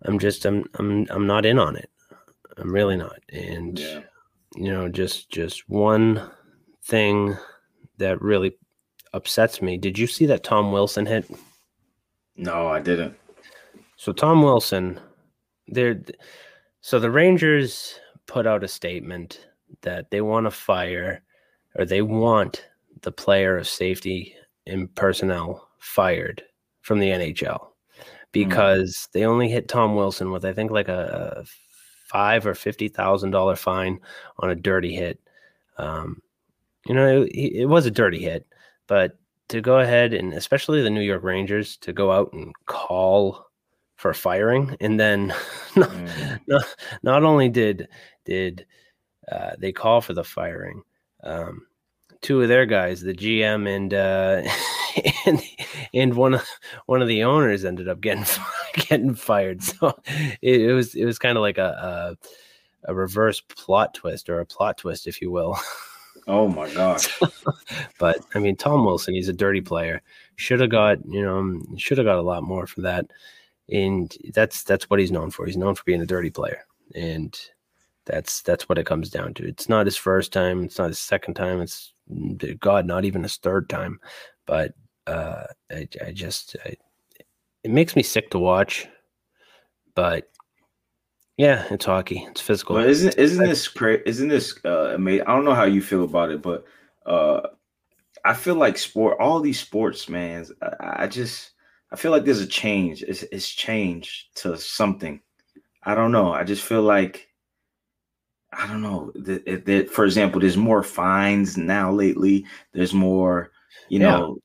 I'm 0.03 0.19
just 0.19 0.45
I'm 0.45 0.65
I'm 0.75 1.07
I'm 1.11 1.27
not 1.27 1.47
in 1.47 1.59
on 1.59 1.77
it. 1.77 1.91
I'm 2.57 2.73
really 2.73 2.97
not. 2.97 3.19
And 3.31 3.79
yeah. 3.79 4.01
you 4.55 4.71
know, 4.71 4.89
just 4.89 5.31
just 5.31 5.69
one 5.69 6.31
thing 6.85 7.37
that 7.99 8.21
really 8.23 8.57
upsets 9.13 9.63
me. 9.63 9.77
Did 9.77 9.99
you 9.99 10.07
see 10.07 10.27
that 10.27 10.45
Tom 10.45 10.73
Wilson 10.73 11.07
hit? 11.07 11.31
No, 12.37 12.69
I 12.69 12.81
didn't. 12.81 13.17
So 13.97 14.13
Tom 14.13 14.43
Wilson, 14.43 15.01
they're 15.67 16.01
so 16.81 16.99
the 16.99 17.11
Rangers 17.11 17.99
put 18.27 18.47
out 18.47 18.65
a 18.65 18.69
statement 18.69 19.47
that 19.83 20.11
they 20.11 20.21
want 20.21 20.47
to 20.47 20.51
fire 20.51 21.23
or 21.75 21.85
they 21.85 22.03
want 22.03 22.65
the 23.03 23.13
player 23.13 23.59
of 23.59 23.69
safety 23.69 24.35
and 24.67 24.95
personnel 24.95 25.69
fired 25.79 26.43
from 26.83 26.99
the 26.99 27.09
NHL 27.09 27.69
because 28.33 28.93
mm. 28.93 29.13
they 29.13 29.25
only 29.25 29.49
hit 29.49 29.69
Tom 29.69 29.95
Wilson 29.97 30.31
with 30.31 30.45
I 30.45 30.53
think 30.53 30.71
like 30.71 30.89
a, 30.89 31.41
a 31.41 31.45
five 32.09 32.47
or 32.47 32.55
fifty 32.55 32.89
thousand 32.89 33.31
dollar 33.31 33.57
fine 33.57 34.01
on 34.39 34.51
a 34.51 34.55
dirty 34.55 34.95
hit. 34.95 35.21
Um, 35.77 36.23
you 36.87 36.95
know, 36.95 37.23
it, 37.23 37.31
it, 37.35 37.67
was 37.67 37.87
a 37.87 37.91
dirty 37.91 38.23
hit, 38.23 38.47
but 38.89 39.19
to 39.49 39.61
go 39.61 39.79
ahead 39.79 40.13
and 40.13 40.35
especially 40.35 40.83
the 40.83 40.91
New 40.91 41.01
York 41.01 41.23
Rangers 41.23 41.77
to 41.79 41.93
go 41.93 42.11
out 42.11 42.33
and 42.33 42.53
call 42.67 43.47
for 43.97 44.13
firing, 44.15 44.77
and 44.81 44.99
then 44.99 45.29
not, 45.77 45.91
mm. 45.91 46.41
not, 46.47 46.77
not 47.03 47.25
only 47.25 47.49
did 47.49 47.89
did 48.25 48.67
uh, 49.31 49.53
they 49.59 49.73
call 49.73 50.01
for 50.01 50.15
the 50.15 50.25
firing. 50.25 50.83
Um, 51.23 51.67
two 52.21 52.43
of 52.43 52.49
their 52.49 52.67
guys, 52.67 53.01
the 53.01 53.15
GM 53.15 53.69
and 53.69 53.95
uh, 53.95 54.43
and 55.27 55.43
and 55.95 56.15
one 56.15 56.35
of 56.35 56.49
one 56.87 57.03
of 57.03 57.09
the 57.09 57.25
owners 57.25 57.65
ended 57.65 57.89
up 57.89 58.01
getting 58.01 58.25
getting 58.89 59.15
fired. 59.15 59.63
So 59.63 59.99
it, 60.43 60.61
it 60.63 60.73
was 60.73 60.95
it 60.95 61.05
was 61.05 61.19
kind 61.19 61.37
of 61.37 61.43
like 61.43 61.59
a, 61.59 62.17
a, 62.85 62.91
a 62.91 62.95
reverse 62.95 63.41
plot 63.41 63.95
twist 63.95 64.29
or 64.29 64.41
a 64.41 64.47
plot 64.47 64.79
twist, 64.79 65.07
if 65.07 65.21
you 65.21 65.31
will. 65.31 65.59
Oh 66.29 66.47
my 66.47 66.73
gosh! 66.73 67.09
but 67.99 68.19
I 68.35 68.39
mean, 68.39 68.55
Tom 68.55 68.85
Wilson, 68.85 69.15
he's 69.15 69.31
a 69.31 69.33
dirty 69.33 69.63
player. 69.63 70.03
Should 70.37 70.61
have 70.61 70.71
got 70.71 70.99
you 71.07 71.23
know 71.23 71.61
should 71.79 71.97
have 71.97 72.05
got 72.05 72.19
a 72.19 72.23
lot 72.23 72.43
more 72.43 72.67
for 72.67 72.83
that, 72.83 73.07
and 73.71 74.15
that's 74.35 74.63
that's 74.63 74.91
what 74.91 75.01
he's 75.01 75.11
known 75.11 75.31
for. 75.31 75.47
He's 75.47 75.57
known 75.57 75.75
for 75.75 75.85
being 75.85 76.03
a 76.03 76.07
dirty 76.07 76.29
player, 76.29 76.67
and 76.95 77.37
that's 78.05 78.43
that's 78.43 78.69
what 78.69 78.77
it 78.79 78.85
comes 78.85 79.09
down 79.09 79.33
to. 79.35 79.47
It's 79.47 79.71
not 79.71 79.87
his 79.87 79.97
first 79.97 80.31
time. 80.31 80.65
It's 80.65 80.79
not 80.79 80.89
his 80.89 80.99
second 80.99 81.35
time. 81.35 81.63
It's 81.63 81.95
God, 82.61 82.87
not 82.87 83.07
even 83.07 83.23
his 83.23 83.37
third 83.37 83.71
time. 83.71 83.99
But 84.45 84.75
uh, 85.07 85.45
I, 85.71 85.89
I 86.05 86.13
just 86.13 86.57
I, 86.65 86.77
it 87.65 87.71
makes 87.71 87.97
me 87.97 88.03
sick 88.03 88.31
to 88.31 88.39
watch. 88.39 88.87
But 89.95 90.29
yeah, 91.39 91.65
it's 91.71 91.85
hockey. 91.85 92.27
It's 92.29 92.41
physical. 92.41 92.75
But 92.75 92.89
isn't 92.89 93.17
isn't 93.17 93.45
this 93.45 93.69
crazy? 93.69 94.03
Isn't 94.05 94.29
this 94.29 94.59
uh, 94.65 94.95
amazing? 94.97 95.25
I 95.29 95.35
don't 95.37 95.45
know 95.45 95.55
how 95.55 95.65
you 95.65 95.81
feel 95.81 96.03
about 96.03 96.31
it, 96.31 96.43
but 96.43 96.65
uh, 97.07 97.43
I 98.25 98.35
feel 98.35 98.57
like 98.57 98.77
sport. 98.77 99.19
All 99.21 99.39
these 99.39 99.61
sports, 99.61 100.09
man. 100.09 100.45
I, 100.61 101.05
I 101.05 101.07
just 101.07 101.53
I 101.93 101.97
feel 101.97 102.11
like 102.11 102.25
there's 102.25 102.41
a 102.41 102.47
change. 102.47 103.05
It's 103.05 103.23
it's 103.23 103.49
changed 103.49 104.35
to 104.43 104.59
something. 104.59 105.21
I 105.85 105.95
don't 105.95 106.11
know. 106.11 106.33
I 106.33 106.43
just 106.43 106.65
feel 106.65 106.83
like 106.83 107.29
I 108.53 108.67
don't 108.67 108.83
know 108.83 109.13
that, 109.15 109.65
that 109.67 109.91
for 109.91 110.05
example, 110.05 110.41
there's 110.41 110.57
more 110.57 110.83
fines 110.83 111.57
now 111.57 111.93
lately. 111.93 112.47
There's 112.73 112.93
more, 112.93 113.53
you 113.89 114.01
yeah. 114.01 114.11
know, 114.11 114.39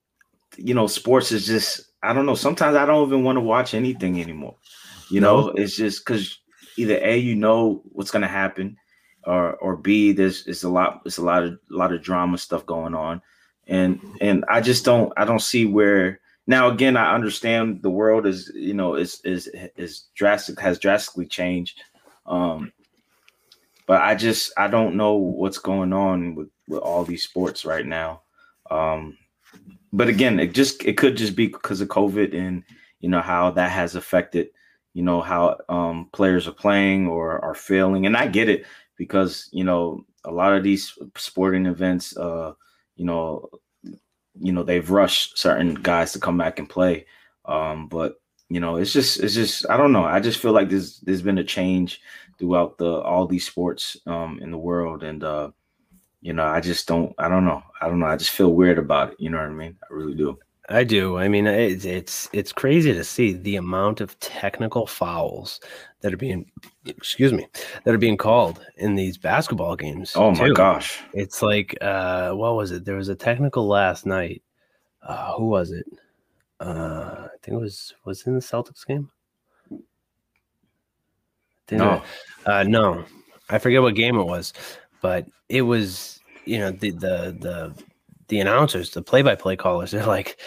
you 0.57 0.75
know, 0.75 0.85
sports 0.85 1.31
is 1.31 1.47
just 1.47 1.91
I 2.03 2.13
don't 2.13 2.27
know. 2.27 2.35
Sometimes 2.35 2.75
I 2.75 2.85
don't 2.85 3.07
even 3.07 3.23
want 3.23 3.37
to 3.37 3.41
watch 3.41 3.73
anything 3.73 4.21
anymore. 4.21 4.57
You 5.09 5.21
no. 5.21 5.41
know, 5.41 5.47
it's 5.49 5.75
just 5.75 6.05
because 6.05 6.39
either 6.77 6.99
a 7.01 7.17
you 7.17 7.35
know 7.35 7.81
what's 7.91 8.11
gonna 8.11 8.27
happen, 8.27 8.77
or 9.25 9.55
or 9.55 9.75
b 9.75 10.11
there's 10.11 10.45
it's 10.47 10.63
a 10.63 10.69
lot 10.69 11.01
it's 11.05 11.17
a 11.17 11.23
lot 11.23 11.43
of 11.43 11.53
a 11.53 11.75
lot 11.75 11.93
of 11.93 12.01
drama 12.01 12.37
stuff 12.37 12.65
going 12.65 12.93
on, 12.93 13.21
and 13.67 13.99
and 14.21 14.45
I 14.49 14.61
just 14.61 14.85
don't 14.85 15.11
I 15.17 15.25
don't 15.25 15.41
see 15.41 15.65
where 15.65 16.19
now 16.47 16.69
again 16.69 16.97
I 16.97 17.13
understand 17.13 17.81
the 17.81 17.89
world 17.89 18.25
is 18.25 18.51
you 18.55 18.73
know 18.73 18.95
is 18.95 19.21
is 19.23 19.49
is 19.75 20.05
drastic 20.15 20.59
has 20.59 20.79
drastically 20.79 21.25
changed. 21.25 21.81
Um, 22.25 22.71
but 23.85 24.01
I 24.01 24.15
just 24.15 24.51
I 24.57 24.67
don't 24.67 24.95
know 24.95 25.15
what's 25.15 25.57
going 25.57 25.93
on 25.93 26.35
with, 26.35 26.49
with 26.67 26.79
all 26.79 27.03
these 27.03 27.23
sports 27.23 27.65
right 27.65 27.85
now. 27.85 28.21
Um, 28.71 29.17
but 29.91 30.07
again, 30.07 30.39
it 30.39 30.53
just 30.53 30.83
it 30.83 30.97
could 30.97 31.17
just 31.17 31.35
be 31.35 31.47
because 31.47 31.81
of 31.81 31.89
COVID 31.89 32.35
and 32.35 32.63
you 32.99 33.09
know 33.09 33.21
how 33.21 33.51
that 33.51 33.71
has 33.71 33.95
affected 33.95 34.49
you 34.93 35.03
know 35.03 35.21
how 35.21 35.57
um, 35.69 36.09
players 36.13 36.47
are 36.47 36.53
playing 36.53 37.07
or 37.07 37.43
are 37.43 37.55
failing, 37.55 38.05
and 38.05 38.15
I 38.15 38.27
get 38.27 38.49
it 38.49 38.65
because 38.97 39.49
you 39.51 39.63
know 39.63 40.05
a 40.25 40.31
lot 40.31 40.53
of 40.53 40.63
these 40.63 40.97
sporting 41.17 41.65
events, 41.65 42.15
uh, 42.15 42.53
you 42.95 43.05
know, 43.05 43.49
you 44.39 44.51
know 44.51 44.63
they've 44.63 44.89
rushed 44.89 45.37
certain 45.37 45.75
guys 45.75 46.13
to 46.13 46.19
come 46.19 46.37
back 46.37 46.59
and 46.59 46.69
play, 46.69 47.05
um, 47.45 47.87
but 47.87 48.21
you 48.49 48.59
know 48.59 48.77
it's 48.77 48.93
just 48.93 49.19
it's 49.19 49.33
just 49.33 49.67
I 49.69 49.77
don't 49.77 49.91
know. 49.91 50.03
I 50.05 50.19
just 50.19 50.39
feel 50.39 50.51
like 50.51 50.69
there's 50.69 50.99
there's 50.99 51.21
been 51.21 51.39
a 51.39 51.43
change 51.43 52.01
throughout 52.37 52.77
the 52.77 53.01
all 53.01 53.27
these 53.27 53.45
sports 53.45 53.97
um, 54.05 54.39
in 54.41 54.51
the 54.51 54.57
world, 54.57 55.03
and 55.03 55.23
uh, 55.23 55.51
you 56.21 56.33
know 56.33 56.45
I 56.45 56.61
just 56.61 56.87
don't 56.87 57.13
I 57.17 57.27
don't 57.29 57.45
know 57.45 57.63
I 57.81 57.87
don't 57.87 57.99
know 57.99 58.05
I 58.05 58.15
just 58.15 58.31
feel 58.31 58.53
weird 58.53 58.77
about 58.77 59.13
it. 59.13 59.19
You 59.19 59.29
know 59.29 59.37
what 59.37 59.49
I 59.49 59.53
mean? 59.53 59.77
I 59.83 59.93
really 59.93 60.15
do. 60.15 60.37
I 60.69 60.85
do. 60.85 61.17
I 61.17 61.27
mean, 61.27 61.45
it's 61.45 61.83
it's 61.83 62.29
it's 62.31 62.53
crazy 62.53 62.93
to 62.93 63.03
see 63.03 63.33
the 63.33 63.57
amount 63.57 63.99
of 63.99 64.17
technical 64.19 64.87
fouls 64.87 65.59
that 65.99 66.13
are 66.13 66.17
being, 66.17 66.49
excuse 66.85 67.33
me, 67.33 67.47
that 67.83 67.93
are 67.93 67.97
being 67.97 68.17
called 68.17 68.65
in 68.77 68.95
these 68.95 69.17
basketball 69.17 69.75
games. 69.75 70.13
Oh 70.15 70.31
my 70.31 70.47
too. 70.47 70.53
gosh! 70.53 71.01
It's 71.13 71.41
like, 71.41 71.77
uh, 71.81 72.31
what 72.31 72.55
was 72.55 72.71
it? 72.71 72.85
There 72.85 72.95
was 72.95 73.09
a 73.09 73.15
technical 73.15 73.67
last 73.67 74.05
night. 74.05 74.41
Uh, 75.01 75.33
who 75.33 75.47
was 75.47 75.71
it? 75.71 75.85
Uh, 76.61 77.27
I 77.27 77.37
think 77.41 77.55
it 77.55 77.61
was 77.61 77.93
was 78.05 78.21
it 78.21 78.27
in 78.27 78.35
the 78.35 78.39
Celtics 78.39 78.87
game. 78.87 79.11
No, 81.71 82.03
uh, 82.45 82.63
no, 82.63 83.03
I 83.49 83.57
forget 83.57 83.81
what 83.81 83.95
game 83.95 84.17
it 84.17 84.23
was, 84.23 84.53
but 85.01 85.25
it 85.49 85.63
was 85.63 86.21
you 86.45 86.59
know 86.59 86.71
the 86.71 86.91
the 86.91 87.37
the 87.39 87.83
the 88.33 88.39
announcers, 88.39 88.89
the 88.89 89.01
play-by-play 89.01 89.55
callers, 89.55 89.91
they're 89.91 90.05
like, 90.05 90.39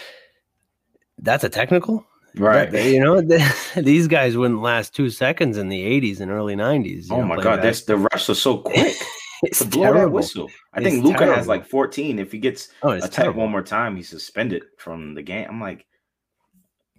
"That's 1.17 1.43
a 1.43 1.49
technical." 1.49 2.05
Right. 2.35 2.69
That, 2.69 2.85
you 2.85 2.99
know, 2.99 3.21
these 3.77 4.07
guys 4.07 4.37
wouldn't 4.37 4.61
last 4.61 4.93
two 4.93 5.09
seconds 5.09 5.57
in 5.57 5.69
the 5.69 6.01
80s 6.01 6.19
and 6.19 6.29
early 6.29 6.55
90s. 6.55 7.07
Oh 7.09 7.21
know, 7.21 7.23
my 7.23 7.41
God. 7.41 7.63
That's 7.63 7.83
the 7.83 7.93
refs 7.93 8.29
are 8.29 8.35
so 8.35 8.57
quick. 8.73 8.95
it's 9.41 9.59
to 9.59 9.65
blow 9.65 9.93
that 9.93 10.11
whistle. 10.11 10.49
I 10.73 10.81
it's 10.81 10.89
think 10.89 11.03
Luka 11.03 11.19
terrible. 11.19 11.37
has 11.37 11.47
like 11.47 11.65
14. 11.65 12.19
If 12.19 12.31
he 12.31 12.37
gets 12.37 12.69
oh, 12.83 12.91
attacked 12.91 13.35
one 13.35 13.49
more 13.49 13.63
time, 13.63 13.95
he's 13.95 14.09
suspended 14.09 14.63
from 14.77 15.15
the 15.15 15.23
game. 15.23 15.47
I'm 15.49 15.61
like, 15.61 15.87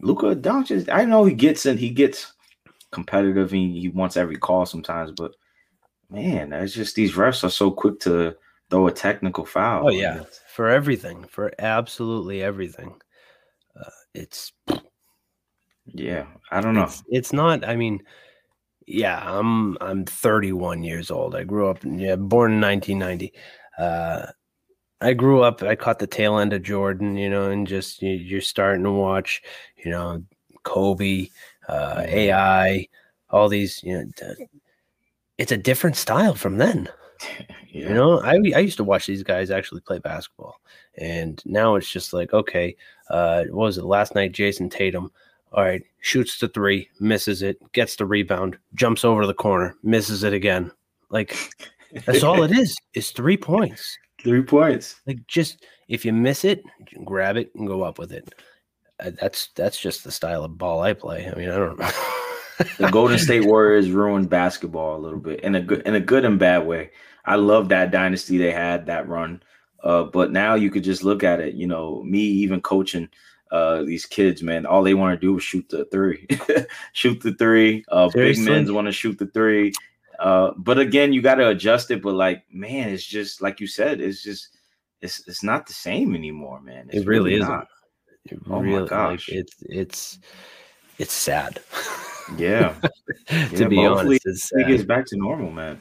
Luka 0.01 0.35
Doncic. 0.35 0.88
I 0.88 1.05
know 1.05 1.24
he 1.24 1.35
gets 1.35 1.66
and 1.66 1.79
he 1.79 1.90
gets 1.90 2.33
competitive 2.90 3.53
and 3.53 3.77
he 3.77 3.88
wants 3.88 4.16
every 4.16 4.37
call 4.37 4.66
sometimes, 4.66 5.12
but 5.12 5.35
man, 6.11 6.53
it's 6.53 6.74
just 6.74 6.96
these 6.96 7.14
refs 7.14 7.44
are 7.44 7.51
so 7.51 7.70
quick 7.70 8.01
to 8.01 8.35
throw 8.70 8.87
a 8.87 8.92
technical 8.92 9.44
foul. 9.44 9.87
Oh 9.87 9.90
yeah, 9.90 10.24
for 10.59 10.68
everything, 10.68 11.23
for 11.31 11.53
absolutely 11.61 12.42
everything. 12.42 12.92
Uh, 13.79 13.90
it's 14.12 14.53
yeah, 15.87 16.27
I 16.51 16.61
don't 16.61 16.75
know. 16.75 16.83
It's, 16.83 17.05
it's, 17.07 17.33
not. 17.33 17.64
I 17.64 17.77
mean, 17.77 18.03
yeah, 18.85 19.23
I'm 19.25 19.79
I'm 19.81 20.05
31 20.05 20.83
years 20.83 21.12
old. 21.12 21.37
I 21.37 21.44
grew 21.44 21.68
up. 21.68 21.79
Yeah, 21.85 22.16
born 22.16 22.55
in 22.55 22.61
1990. 22.61 23.33
Uh, 23.79 24.27
I 25.01 25.12
grew 25.12 25.42
up. 25.42 25.62
I 25.62 25.77
caught 25.77 26.01
the 26.01 26.09
tail 26.09 26.38
end 26.38 26.53
of 26.53 26.64
Jordan. 26.64 27.16
You 27.16 27.31
know, 27.31 27.53
and 27.53 27.64
just 27.64 28.03
you, 28.03 28.11
you're 28.11 28.40
starting 28.40 28.83
to 28.83 28.90
watch. 28.90 29.40
You 29.77 29.92
know, 29.92 30.25
Kobe, 30.64 31.29
uh, 31.68 31.99
mm-hmm. 31.99 32.18
AI, 32.18 32.88
all 33.31 33.49
these. 33.49 33.81
You 33.85 33.99
know, 33.99 34.35
it's 35.38 35.53
a 35.53 35.57
different 35.57 35.94
style 35.94 36.35
from 36.35 36.59
then. 36.59 36.88
Yeah. 37.71 37.91
You 37.91 37.95
know, 37.95 38.21
I 38.23 38.33
I 38.57 38.61
used 38.61 38.79
to 38.79 38.85
watch 38.85 39.07
these 39.07 39.23
guys 39.23 39.51
actually 39.51 39.83
play 39.83 39.99
basketball, 39.99 40.59
and 40.97 41.41
now 41.45 41.75
it's 41.75 41.89
just 41.89 42.15
like, 42.15 42.33
okay, 42.33 42.75
uh, 43.11 43.45
what 43.51 43.67
was 43.67 43.77
it 43.79 43.85
last 43.85 44.15
night? 44.15 44.33
Jayson 44.33 44.71
Tatum 44.71 45.13
all 45.53 45.65
right, 45.65 45.83
shoots 46.01 46.39
the 46.39 46.49
three, 46.49 46.89
misses 47.01 47.43
it, 47.43 47.61
gets 47.73 47.97
the 47.97 48.07
rebound, 48.07 48.59
jumps 48.75 49.05
over 49.05 49.27
the 49.27 49.35
corner, 49.35 49.77
misses 49.83 50.23
it 50.23 50.33
again. 50.33 50.71
Like 51.11 51.37
that's 52.05 52.23
all 52.23 52.43
it 52.43 52.53
is. 52.59 52.77
It's 52.95 53.11
three 53.11 53.37
points. 53.37 53.99
Three 54.23 54.43
points. 54.43 55.01
Like 55.07 55.27
just 55.27 55.65
if 55.89 56.05
you 56.05 56.13
miss 56.13 56.45
it, 56.45 56.63
you 56.91 57.03
grab 57.05 57.37
it 57.37 57.51
and 57.55 57.67
go 57.67 57.83
up 57.83 57.99
with 57.99 58.13
it. 58.13 58.35
Uh, 59.01 59.13
that's 59.19 59.49
that's 59.55 59.81
just 59.81 60.05
the 60.05 60.11
style 60.11 60.45
of 60.45 60.59
ball 60.59 60.83
I 60.83 60.93
play. 60.93 61.31
I 61.31 61.35
mean, 61.35 61.51
I 61.51 61.57
don't 61.57 61.79
know. 61.79 61.91
The 62.79 62.90
Golden 62.90 63.18
State 63.18 63.44
Warriors 63.44 63.90
ruined 63.90 64.31
basketball 64.31 64.97
a 64.97 65.01
little 65.01 65.18
bit 65.18 65.40
in 65.40 65.55
a 65.55 65.61
good 65.61 65.83
in 65.83 65.94
a 65.94 66.01
good 66.01 66.25
and 66.25 66.38
bad 66.38 66.66
way. 66.66 66.90
I 67.25 67.37
love 67.37 67.68
that 67.68 67.90
dynasty 67.90 68.38
they 68.38 68.53
had 68.53 68.87
that 68.87 69.09
run. 69.09 69.42
Uh, 69.83 70.05
but 70.05 70.33
now 70.33 70.55
you 70.55 70.71
could 70.71 70.83
just 70.83 71.05
look 71.05 71.23
at 71.23 71.40
it. 71.40 71.55
You 71.55 71.66
know, 71.66 72.03
me 72.03 72.18
even 72.18 72.61
coaching 72.61 73.09
uh, 73.51 73.83
these 73.83 74.07
kids, 74.07 74.42
man, 74.42 74.66
all 74.66 74.83
they 74.83 74.94
want 74.94 75.18
to 75.18 75.27
do 75.27 75.37
is 75.37 75.42
shoot 75.42 75.68
the 75.68 75.85
three, 75.87 76.27
shoot 76.92 77.21
the 77.21 77.35
three. 77.35 77.85
Uh, 77.88 78.11
big 78.12 78.38
men 78.38 78.73
want 78.75 78.87
to 78.87 78.92
shoot 78.92 79.18
the 79.18 79.27
three. 79.27 79.73
Uh, 80.18 80.51
but 80.57 80.79
again, 80.79 81.12
you 81.12 81.23
got 81.23 81.37
to 81.37 81.49
adjust 81.49 81.90
it. 81.90 82.03
But 82.03 82.14
like, 82.14 82.44
man, 82.53 82.88
it's 82.88 83.05
just 83.05 83.40
like 83.40 83.61
you 83.61 83.66
said, 83.66 84.01
it's 84.01 84.23
just 84.23 84.49
it's 85.01 85.27
it's 85.29 85.42
not 85.42 85.66
the 85.66 85.73
same 85.73 86.14
anymore, 86.14 86.61
man. 86.61 86.88
It's 86.88 87.03
it 87.03 87.07
really, 87.07 87.35
really 87.35 87.42
isn't. 87.42 87.68
It 88.25 88.38
oh 88.51 88.61
really, 88.61 88.83
my 88.83 88.88
gosh, 88.88 89.29
like, 89.29 89.38
it's 89.38 89.57
it's 89.61 90.18
it's 90.99 91.12
sad. 91.12 91.61
Yeah, 92.37 92.75
to 93.29 93.49
yeah, 93.53 93.69
be 93.69 93.85
honest, 93.85 94.27
it's 94.27 94.53
it 94.53 94.67
gets 94.67 94.85
back 94.85 95.07
to 95.07 95.17
normal, 95.17 95.51
man. 95.51 95.81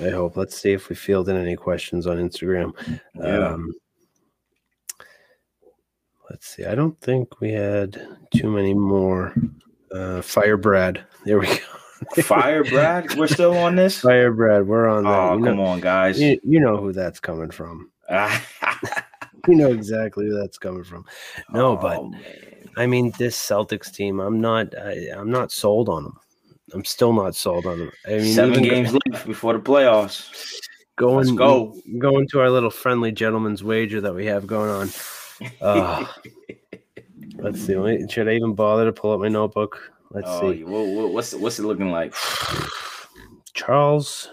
I 0.00 0.10
hope. 0.10 0.36
Let's 0.36 0.60
see 0.60 0.72
if 0.72 0.88
we 0.88 0.96
fielded 0.96 1.36
any 1.36 1.56
questions 1.56 2.06
on 2.06 2.18
Instagram. 2.18 2.72
Yeah. 3.14 3.48
Um, 3.48 3.72
let's 6.30 6.46
see. 6.46 6.64
I 6.64 6.74
don't 6.74 6.98
think 7.00 7.40
we 7.40 7.52
had 7.52 8.00
too 8.34 8.50
many 8.50 8.74
more. 8.74 9.34
Uh, 9.90 10.22
Fire 10.22 10.56
Brad. 10.56 11.04
There 11.24 11.38
we 11.38 11.46
go. 11.46 11.54
Fire 12.22 12.62
Brad. 12.62 13.14
We're 13.14 13.26
still 13.26 13.56
on 13.56 13.74
this. 13.74 14.00
Fire 14.00 14.32
Brad. 14.32 14.66
We're 14.66 14.88
on. 14.88 15.06
Oh, 15.06 15.36
you 15.36 15.44
come 15.44 15.56
know, 15.56 15.64
on, 15.64 15.80
guys. 15.80 16.20
You, 16.20 16.38
you, 16.44 16.60
know 16.60 16.76
who 16.76 16.92
that's 16.92 17.18
coming 17.18 17.50
from. 17.50 17.90
you 18.10 19.54
know 19.54 19.72
exactly 19.72 20.26
who 20.26 20.38
that's 20.38 20.58
coming 20.58 20.84
from. 20.84 21.04
No, 21.50 21.72
oh, 21.72 21.76
but 21.76 22.04
man. 22.04 22.22
I 22.78 22.86
mean, 22.86 23.12
this 23.18 23.36
Celtics 23.36 23.92
team. 23.92 24.20
I'm 24.20 24.40
not. 24.40 24.76
I, 24.78 25.08
I'm 25.14 25.30
not 25.30 25.50
sold 25.50 25.88
on 25.88 26.04
them. 26.04 26.20
I'm 26.72 26.84
still 26.84 27.12
not 27.12 27.34
sold 27.34 27.66
on 27.66 27.78
them. 27.80 27.90
I 28.06 28.18
mean, 28.18 28.34
seven 28.34 28.62
games 28.62 28.92
left 28.92 29.26
before 29.26 29.52
the 29.54 29.58
playoffs. 29.58 30.30
Going, 30.96 31.26
Let's 31.26 31.32
go. 31.32 31.76
Going 31.98 32.28
to 32.28 32.40
our 32.40 32.50
little 32.50 32.70
friendly 32.70 33.10
gentleman's 33.10 33.64
wager 33.64 34.00
that 34.00 34.14
we 34.14 34.26
have 34.26 34.46
going 34.46 34.70
on. 34.70 34.90
Uh, 35.60 36.04
let's 37.38 37.60
see. 37.60 38.06
Should 38.08 38.28
I 38.28 38.32
even 38.32 38.54
bother 38.54 38.84
to 38.84 38.92
pull 38.92 39.12
up 39.12 39.20
my 39.20 39.28
notebook? 39.28 39.92
Let's 40.10 40.28
oh, 40.28 40.52
see. 40.52 40.64
what's 40.64 41.34
what's 41.34 41.58
it 41.58 41.64
looking 41.64 41.90
like? 41.90 42.14
Charles, 43.54 44.30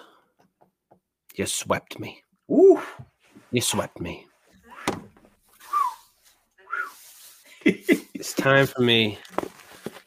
you 1.36 1.46
swept 1.48 2.00
me. 2.00 2.22
Ooh. 2.52 2.80
You 3.52 3.62
swept 3.62 4.00
me. 4.00 4.28
It's 8.26 8.34
time 8.34 8.66
for 8.66 8.82
me 8.82 9.20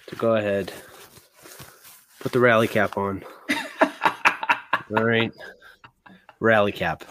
to 0.09 0.17
go 0.17 0.35
ahead, 0.35 0.73
put 2.19 2.33
the 2.33 2.41
rally 2.41 2.67
cap 2.67 2.99
on. 2.99 3.23
All 4.97 5.05
right. 5.05 5.31
Rally 6.41 6.73
cap. 6.73 7.05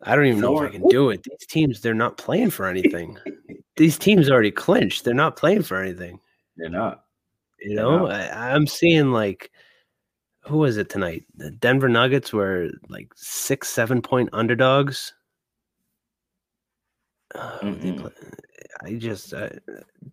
I 0.00 0.14
don't 0.14 0.26
even 0.26 0.40
know 0.40 0.62
if 0.62 0.68
I 0.68 0.72
can 0.72 0.86
do 0.86 1.10
it. 1.10 1.24
These 1.24 1.46
teams, 1.48 1.80
they're 1.80 1.92
not 1.92 2.18
playing 2.18 2.50
for 2.50 2.66
anything. 2.66 3.18
These 3.74 3.98
teams 3.98 4.30
already 4.30 4.52
clinched. 4.52 5.04
They're 5.04 5.12
not 5.12 5.34
playing 5.34 5.64
for 5.64 5.82
anything. 5.82 6.20
They're 6.56 6.70
not. 6.70 7.02
You 7.58 7.74
know, 7.74 8.06
I, 8.06 8.54
am 8.54 8.68
seeing 8.68 9.10
like, 9.10 9.50
who 10.44 10.58
was 10.58 10.76
it 10.76 10.88
tonight? 10.88 11.24
The 11.34 11.50
Denver 11.50 11.88
Nuggets 11.88 12.32
were 12.32 12.70
like 12.88 13.08
six, 13.16 13.70
seven 13.70 14.00
point 14.02 14.28
underdogs. 14.32 15.14
Uh, 17.34 17.72
I 18.82 18.94
just 18.94 19.34
uh, 19.34 19.50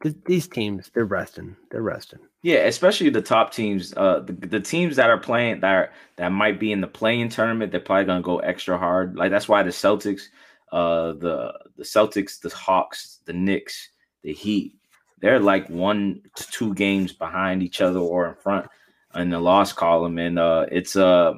th- 0.02 0.16
these 0.26 0.48
teams 0.48 0.90
they're 0.94 1.06
resting. 1.06 1.56
They're 1.70 1.82
resting. 1.82 2.20
Yeah, 2.42 2.66
especially 2.66 3.10
the 3.10 3.22
top 3.22 3.54
teams. 3.54 3.94
Uh, 3.96 4.20
the, 4.20 4.34
the 4.34 4.60
teams 4.60 4.96
that 4.96 5.10
are 5.10 5.18
playing 5.18 5.62
that 5.62 5.74
are, 5.74 5.92
that 6.18 6.32
might 6.32 6.60
be 6.60 6.72
in 6.72 6.82
the 6.82 6.88
play-in 6.88 7.30
tournament. 7.30 7.72
They're 7.72 7.82
probably 7.82 8.06
gonna 8.06 8.22
go 8.22 8.40
extra 8.40 8.78
hard. 8.78 9.16
Like 9.16 9.32
that's 9.32 9.48
why 9.48 9.64
the 9.64 9.70
Celtics, 9.70 10.24
uh, 10.72 11.14
the 11.14 11.54
the 11.78 11.84
Celtics, 11.84 12.40
the 12.40 12.50
Hawks, 12.50 13.20
the 13.26 13.34
Knicks, 13.34 13.90
the 14.24 14.34
Heat, 14.34 14.76
they're 15.20 15.40
like 15.40 15.70
one 15.70 16.22
to 16.36 16.48
two 16.52 16.74
games 16.74 17.14
behind 17.14 17.64
each 17.64 17.80
other 17.80 18.00
or 18.00 18.28
in 18.28 18.36
front 18.36 18.68
in 19.16 19.30
the 19.30 19.40
loss 19.40 19.72
column. 19.72 20.18
And 20.18 20.40
uh, 20.40 20.66
it's 20.72 20.96
uh, 20.96 21.34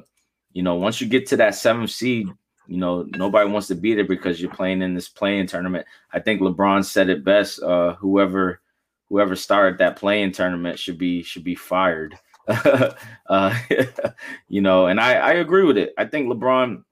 you 0.52 0.62
know, 0.62 0.76
once 0.76 1.00
you 1.00 1.06
get 1.06 1.26
to 1.28 1.36
that 1.36 1.54
seventh 1.54 1.90
seed, 1.90 2.28
you 2.66 2.78
know, 2.78 3.06
nobody 3.16 3.50
wants 3.50 3.68
to 3.68 3.74
be 3.74 3.92
it 3.92 4.08
because 4.08 4.40
you're 4.40 4.50
playing 4.50 4.82
in 4.82 4.94
this 4.94 5.08
play-in 5.08 5.46
tournament. 5.46 5.86
I 6.12 6.20
think 6.20 6.40
LeBron 6.40 6.84
said 6.84 7.08
it 7.08 7.24
best. 7.24 7.62
Uh, 7.62 7.94
whoever 7.94 8.60
whoever 9.08 9.36
started 9.36 9.78
that 9.78 9.96
play-in 9.96 10.32
tournament 10.32 10.78
should 10.78 10.98
be 10.98 11.22
should 11.22 11.44
be 11.44 11.54
fired. 11.54 12.18
uh, 12.48 13.58
you 14.48 14.60
know, 14.60 14.86
and 14.86 15.00
I, 15.00 15.14
I 15.14 15.32
agree 15.34 15.64
with 15.64 15.78
it. 15.78 15.94
I 15.96 16.04
think 16.04 16.28
LeBron 16.28 16.82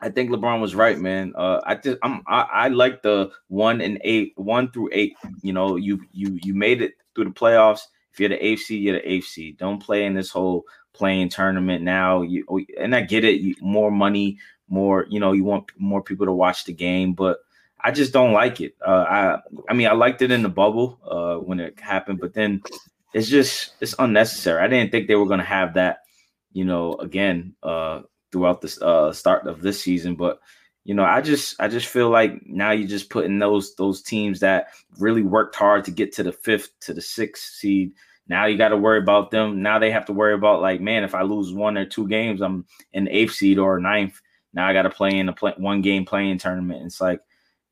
I 0.00 0.08
think 0.10 0.30
LeBron 0.30 0.60
was 0.60 0.74
right, 0.74 0.98
man. 0.98 1.32
Uh, 1.36 1.60
I 1.64 1.74
just 1.74 1.98
I'm 2.02 2.22
I, 2.26 2.42
I 2.42 2.68
like 2.68 3.02
the 3.02 3.30
one 3.48 3.80
and 3.80 4.00
eight, 4.04 4.32
one 4.36 4.70
through 4.70 4.90
eight. 4.92 5.14
You 5.42 5.52
know, 5.52 5.76
you 5.76 6.00
you 6.12 6.38
you 6.42 6.54
made 6.54 6.82
it 6.82 6.94
through 7.14 7.24
the 7.24 7.30
playoffs. 7.30 7.80
If 8.12 8.20
you're 8.20 8.28
the 8.28 8.38
AFC, 8.38 8.80
you're 8.80 9.00
the 9.00 9.08
AFC. 9.08 9.56
Don't 9.56 9.82
play 9.82 10.04
in 10.04 10.14
this 10.14 10.30
whole 10.30 10.64
play-in 10.92 11.28
tournament 11.28 11.82
now. 11.82 12.22
You 12.22 12.44
and 12.78 12.94
I 12.94 13.00
get 13.00 13.24
it. 13.24 13.40
You, 13.40 13.54
more 13.60 13.90
money, 13.90 14.38
more 14.68 15.06
you 15.08 15.20
know. 15.20 15.32
You 15.32 15.44
want 15.44 15.70
more 15.76 16.02
people 16.02 16.26
to 16.26 16.32
watch 16.32 16.64
the 16.64 16.72
game, 16.72 17.12
but 17.12 17.38
I 17.80 17.90
just 17.90 18.12
don't 18.12 18.32
like 18.32 18.60
it. 18.60 18.74
Uh, 18.84 19.04
I 19.08 19.38
I 19.68 19.74
mean, 19.74 19.86
I 19.86 19.92
liked 19.92 20.22
it 20.22 20.30
in 20.30 20.42
the 20.42 20.48
bubble 20.48 20.98
uh, 21.08 21.36
when 21.36 21.60
it 21.60 21.78
happened, 21.80 22.20
but 22.20 22.34
then 22.34 22.62
it's 23.14 23.28
just 23.28 23.72
it's 23.80 23.94
unnecessary. 23.98 24.62
I 24.62 24.68
didn't 24.68 24.90
think 24.90 25.06
they 25.06 25.16
were 25.16 25.26
going 25.26 25.38
to 25.38 25.44
have 25.44 25.74
that, 25.74 25.98
you 26.52 26.64
know, 26.64 26.94
again 26.94 27.54
uh, 27.62 28.02
throughout 28.32 28.60
the 28.60 28.84
uh, 28.84 29.12
start 29.12 29.46
of 29.46 29.62
this 29.62 29.80
season. 29.80 30.16
But 30.16 30.40
you 30.84 30.94
know, 30.94 31.04
I 31.04 31.20
just 31.20 31.60
I 31.60 31.68
just 31.68 31.86
feel 31.86 32.10
like 32.10 32.46
now 32.46 32.70
you're 32.70 32.88
just 32.88 33.10
putting 33.10 33.38
those 33.38 33.74
those 33.76 34.02
teams 34.02 34.40
that 34.40 34.68
really 34.98 35.22
worked 35.22 35.54
hard 35.54 35.84
to 35.84 35.90
get 35.90 36.12
to 36.14 36.22
the 36.22 36.32
fifth 36.32 36.70
to 36.80 36.94
the 36.94 37.02
sixth 37.02 37.54
seed. 37.54 37.92
Now 38.28 38.46
you 38.46 38.58
got 38.58 38.68
to 38.68 38.76
worry 38.76 38.98
about 38.98 39.30
them. 39.30 39.62
Now 39.62 39.78
they 39.78 39.90
have 39.90 40.04
to 40.06 40.12
worry 40.12 40.34
about 40.34 40.60
like, 40.60 40.80
man, 40.80 41.04
if 41.04 41.14
I 41.14 41.22
lose 41.22 41.52
one 41.52 41.78
or 41.78 41.86
two 41.86 42.08
games, 42.08 42.40
I'm 42.40 42.66
in 42.92 43.08
eighth 43.08 43.32
seed 43.32 43.58
or 43.58 43.78
ninth. 43.80 44.20
Now 44.58 44.66
I 44.66 44.72
got 44.72 44.82
to 44.82 44.90
play 44.90 45.16
in 45.16 45.28
a 45.28 45.32
play, 45.32 45.54
one 45.56 45.82
game 45.82 46.04
playing 46.04 46.38
tournament. 46.38 46.84
It's 46.84 47.00
like, 47.00 47.20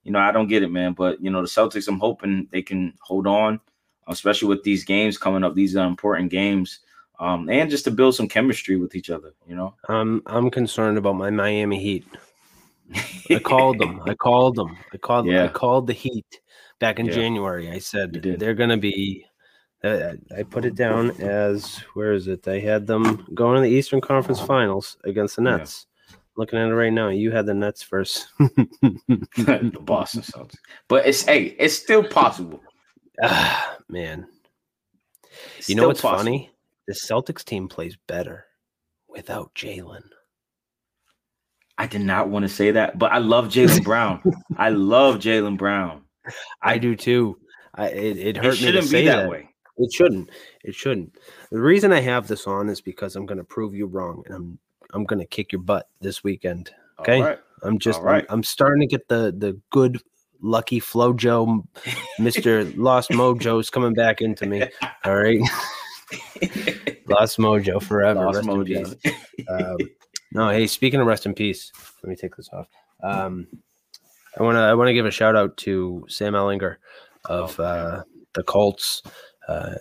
you 0.04 0.12
know, 0.12 0.20
I 0.20 0.30
don't 0.30 0.46
get 0.46 0.62
it, 0.62 0.70
man. 0.70 0.92
But 0.92 1.20
you 1.20 1.30
know, 1.30 1.40
the 1.42 1.48
Celtics, 1.48 1.88
I'm 1.88 1.98
hoping 1.98 2.46
they 2.52 2.62
can 2.62 2.94
hold 3.00 3.26
on, 3.26 3.58
especially 4.06 4.46
with 4.46 4.62
these 4.62 4.84
games 4.84 5.18
coming 5.18 5.42
up. 5.42 5.56
These 5.56 5.74
are 5.74 5.84
important 5.84 6.30
games 6.30 6.78
um, 7.18 7.50
and 7.50 7.68
just 7.68 7.82
to 7.86 7.90
build 7.90 8.14
some 8.14 8.28
chemistry 8.28 8.76
with 8.76 8.94
each 8.94 9.10
other. 9.10 9.34
You 9.48 9.56
know, 9.56 9.74
um, 9.88 10.22
I'm 10.26 10.48
concerned 10.48 10.96
about 10.96 11.16
my 11.16 11.28
Miami 11.28 11.80
Heat. 11.80 12.06
I 13.30 13.40
called 13.40 13.80
them. 13.80 14.00
I 14.06 14.14
called 14.14 14.54
them. 14.54 14.76
I 14.94 14.98
called. 14.98 15.26
Yeah. 15.26 15.46
I 15.46 15.48
called 15.48 15.88
the 15.88 15.92
Heat 15.92 16.40
back 16.78 17.00
in 17.00 17.06
yeah. 17.06 17.14
January. 17.14 17.68
I 17.68 17.80
said 17.80 18.12
they're 18.12 18.54
going 18.54 18.70
to 18.70 18.76
be. 18.76 19.26
Uh, 19.82 20.12
I 20.38 20.44
put 20.44 20.64
it 20.64 20.76
down 20.76 21.10
as 21.20 21.82
where 21.94 22.12
is 22.12 22.28
it? 22.28 22.46
I 22.46 22.60
had 22.60 22.86
them 22.86 23.26
going 23.34 23.56
to 23.56 23.68
the 23.68 23.74
Eastern 23.74 24.00
Conference 24.00 24.40
Finals 24.40 24.98
against 25.02 25.34
the 25.34 25.42
Nets. 25.42 25.88
Looking 26.36 26.58
at 26.58 26.68
it 26.68 26.74
right 26.74 26.92
now, 26.92 27.08
you 27.08 27.30
had 27.30 27.46
the 27.46 27.54
Nets 27.54 27.82
first. 27.82 28.28
the 28.38 29.78
Boston 29.80 30.22
Celtics, 30.22 30.56
but 30.88 31.06
it's 31.06 31.22
hey, 31.22 31.56
it's 31.58 31.74
still 31.74 32.04
possible. 32.04 32.62
Ah, 33.22 33.78
man. 33.88 34.26
It's 35.56 35.70
you 35.70 35.74
know 35.74 35.86
what's 35.86 36.02
possible. 36.02 36.18
funny? 36.18 36.50
the 36.86 36.94
Celtics 36.94 37.44
team 37.44 37.68
plays 37.68 37.96
better 38.06 38.46
without 39.08 39.54
Jaylen. 39.54 40.04
I 41.78 41.86
did 41.86 42.00
not 42.00 42.28
want 42.28 42.44
to 42.44 42.48
say 42.48 42.70
that, 42.70 42.98
but 42.98 43.12
I 43.12 43.18
love 43.18 43.48
Jaylen 43.48 43.84
Brown. 43.84 44.22
I 44.56 44.70
love 44.70 45.16
Jaylen 45.16 45.58
Brown. 45.58 46.02
I, 46.62 46.74
I, 46.74 46.78
do 46.78 46.96
too. 46.96 47.38
I, 47.74 47.88
it, 47.88 48.16
it 48.18 48.36
hurt 48.36 48.60
it 48.60 48.66
me 48.66 48.72
to 48.72 48.82
say 48.82 49.04
that, 49.04 49.22
that 49.22 49.30
way. 49.30 49.50
It 49.76 49.92
shouldn't. 49.92 50.30
It 50.64 50.74
shouldn't. 50.74 51.18
The 51.50 51.60
reason 51.60 51.92
I 51.92 52.00
have 52.00 52.26
this 52.28 52.46
on 52.46 52.70
is 52.70 52.80
because 52.80 53.14
I'm 53.14 53.26
going 53.26 53.38
to 53.38 53.44
prove 53.44 53.74
you 53.74 53.86
wrong, 53.86 54.22
and 54.26 54.34
I'm 54.34 54.58
I'm 54.92 55.04
going 55.04 55.20
to 55.20 55.26
kick 55.26 55.52
your 55.52 55.62
butt 55.62 55.88
this 56.00 56.22
weekend. 56.24 56.70
Okay, 57.00 57.36
I'm 57.62 57.78
just 57.78 58.00
I'm, 58.00 58.24
I'm 58.28 58.42
starting 58.42 58.80
to 58.80 58.86
get 58.86 59.08
the 59.08 59.34
the 59.36 59.60
good 59.70 60.00
lucky 60.40 60.80
Flojo, 60.80 61.64
Mister 62.18 62.64
Lost 62.64 63.10
Mojo's 63.10 63.70
coming 63.70 63.94
back 63.94 64.20
into 64.20 64.46
me. 64.46 64.62
All 65.04 65.16
right. 65.16 65.40
Lost 67.08 67.38
Mojo 67.38 67.82
forever. 67.82 68.24
Lost 68.24 68.36
rest 68.36 68.48
Mojo. 68.48 69.12
Um, 69.48 69.76
no, 70.32 70.50
hey, 70.50 70.66
speaking 70.66 71.00
of 71.00 71.06
rest 71.06 71.26
in 71.26 71.34
peace, 71.34 71.72
let 72.02 72.10
me 72.10 72.16
take 72.16 72.36
this 72.36 72.48
off. 72.52 72.68
Um, 73.02 73.46
I 74.38 74.42
want 74.42 74.56
to 74.56 74.60
I 74.60 74.74
want 74.74 74.88
to 74.88 74.94
give 74.94 75.06
a 75.06 75.10
shout 75.10 75.36
out 75.36 75.56
to 75.58 76.04
Sam 76.08 76.34
Ehlinger 76.34 76.76
of 77.24 77.58
uh, 77.58 78.02
the 78.34 78.42
Colts. 78.42 79.02
Uh, 79.48 79.74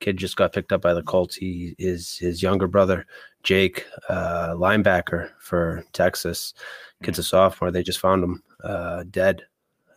kid 0.00 0.16
just 0.16 0.36
got 0.36 0.52
picked 0.52 0.72
up 0.72 0.80
by 0.80 0.94
the 0.94 1.02
Colts. 1.02 1.36
He 1.36 1.74
is 1.78 2.16
his 2.16 2.42
younger 2.42 2.66
brother, 2.66 3.06
Jake, 3.42 3.86
uh, 4.08 4.50
linebacker 4.50 5.30
for 5.38 5.84
Texas. 5.92 6.54
Kid's 7.02 7.18
a 7.18 7.22
sophomore. 7.22 7.70
They 7.70 7.82
just 7.82 8.00
found 8.00 8.22
him 8.22 8.42
uh, 8.62 9.04
dead. 9.10 9.42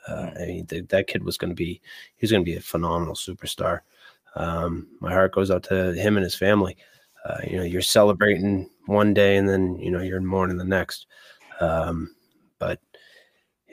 Uh, 0.08 0.32
I 0.36 0.45
mean, 0.45 0.65
th- 0.65 0.88
that 0.89 1.08
kid 1.08 1.23
was 1.23 1.38
going 1.38 1.51
to 1.51 1.56
be 1.56 1.82
he's 2.17 2.32
going 2.32 2.43
to 2.43 2.49
be 2.49 2.58
a 2.58 2.62
phenomenal 2.62 3.15
superstar 3.15 3.82
um, 4.36 4.88
my 4.99 5.12
heart 5.12 5.34
goes 5.34 5.51
out 5.51 5.63
to 5.63 5.93
him 5.93 6.17
and 6.17 6.23
his 6.23 6.36
family. 6.36 6.75
Uh, 7.25 7.38
you 7.49 7.58
know, 7.58 7.63
you're 7.63 7.82
celebrating 7.82 8.69
one 8.86 9.13
day 9.13 9.38
and 9.38 9.47
then 9.47 9.77
you 9.77 9.89
know 9.91 10.01
you're 10.01 10.17
in 10.17 10.25
mourning 10.25 10.58
the 10.58 10.65
next. 10.65 11.08
Um, 11.60 12.15
but 12.60 12.79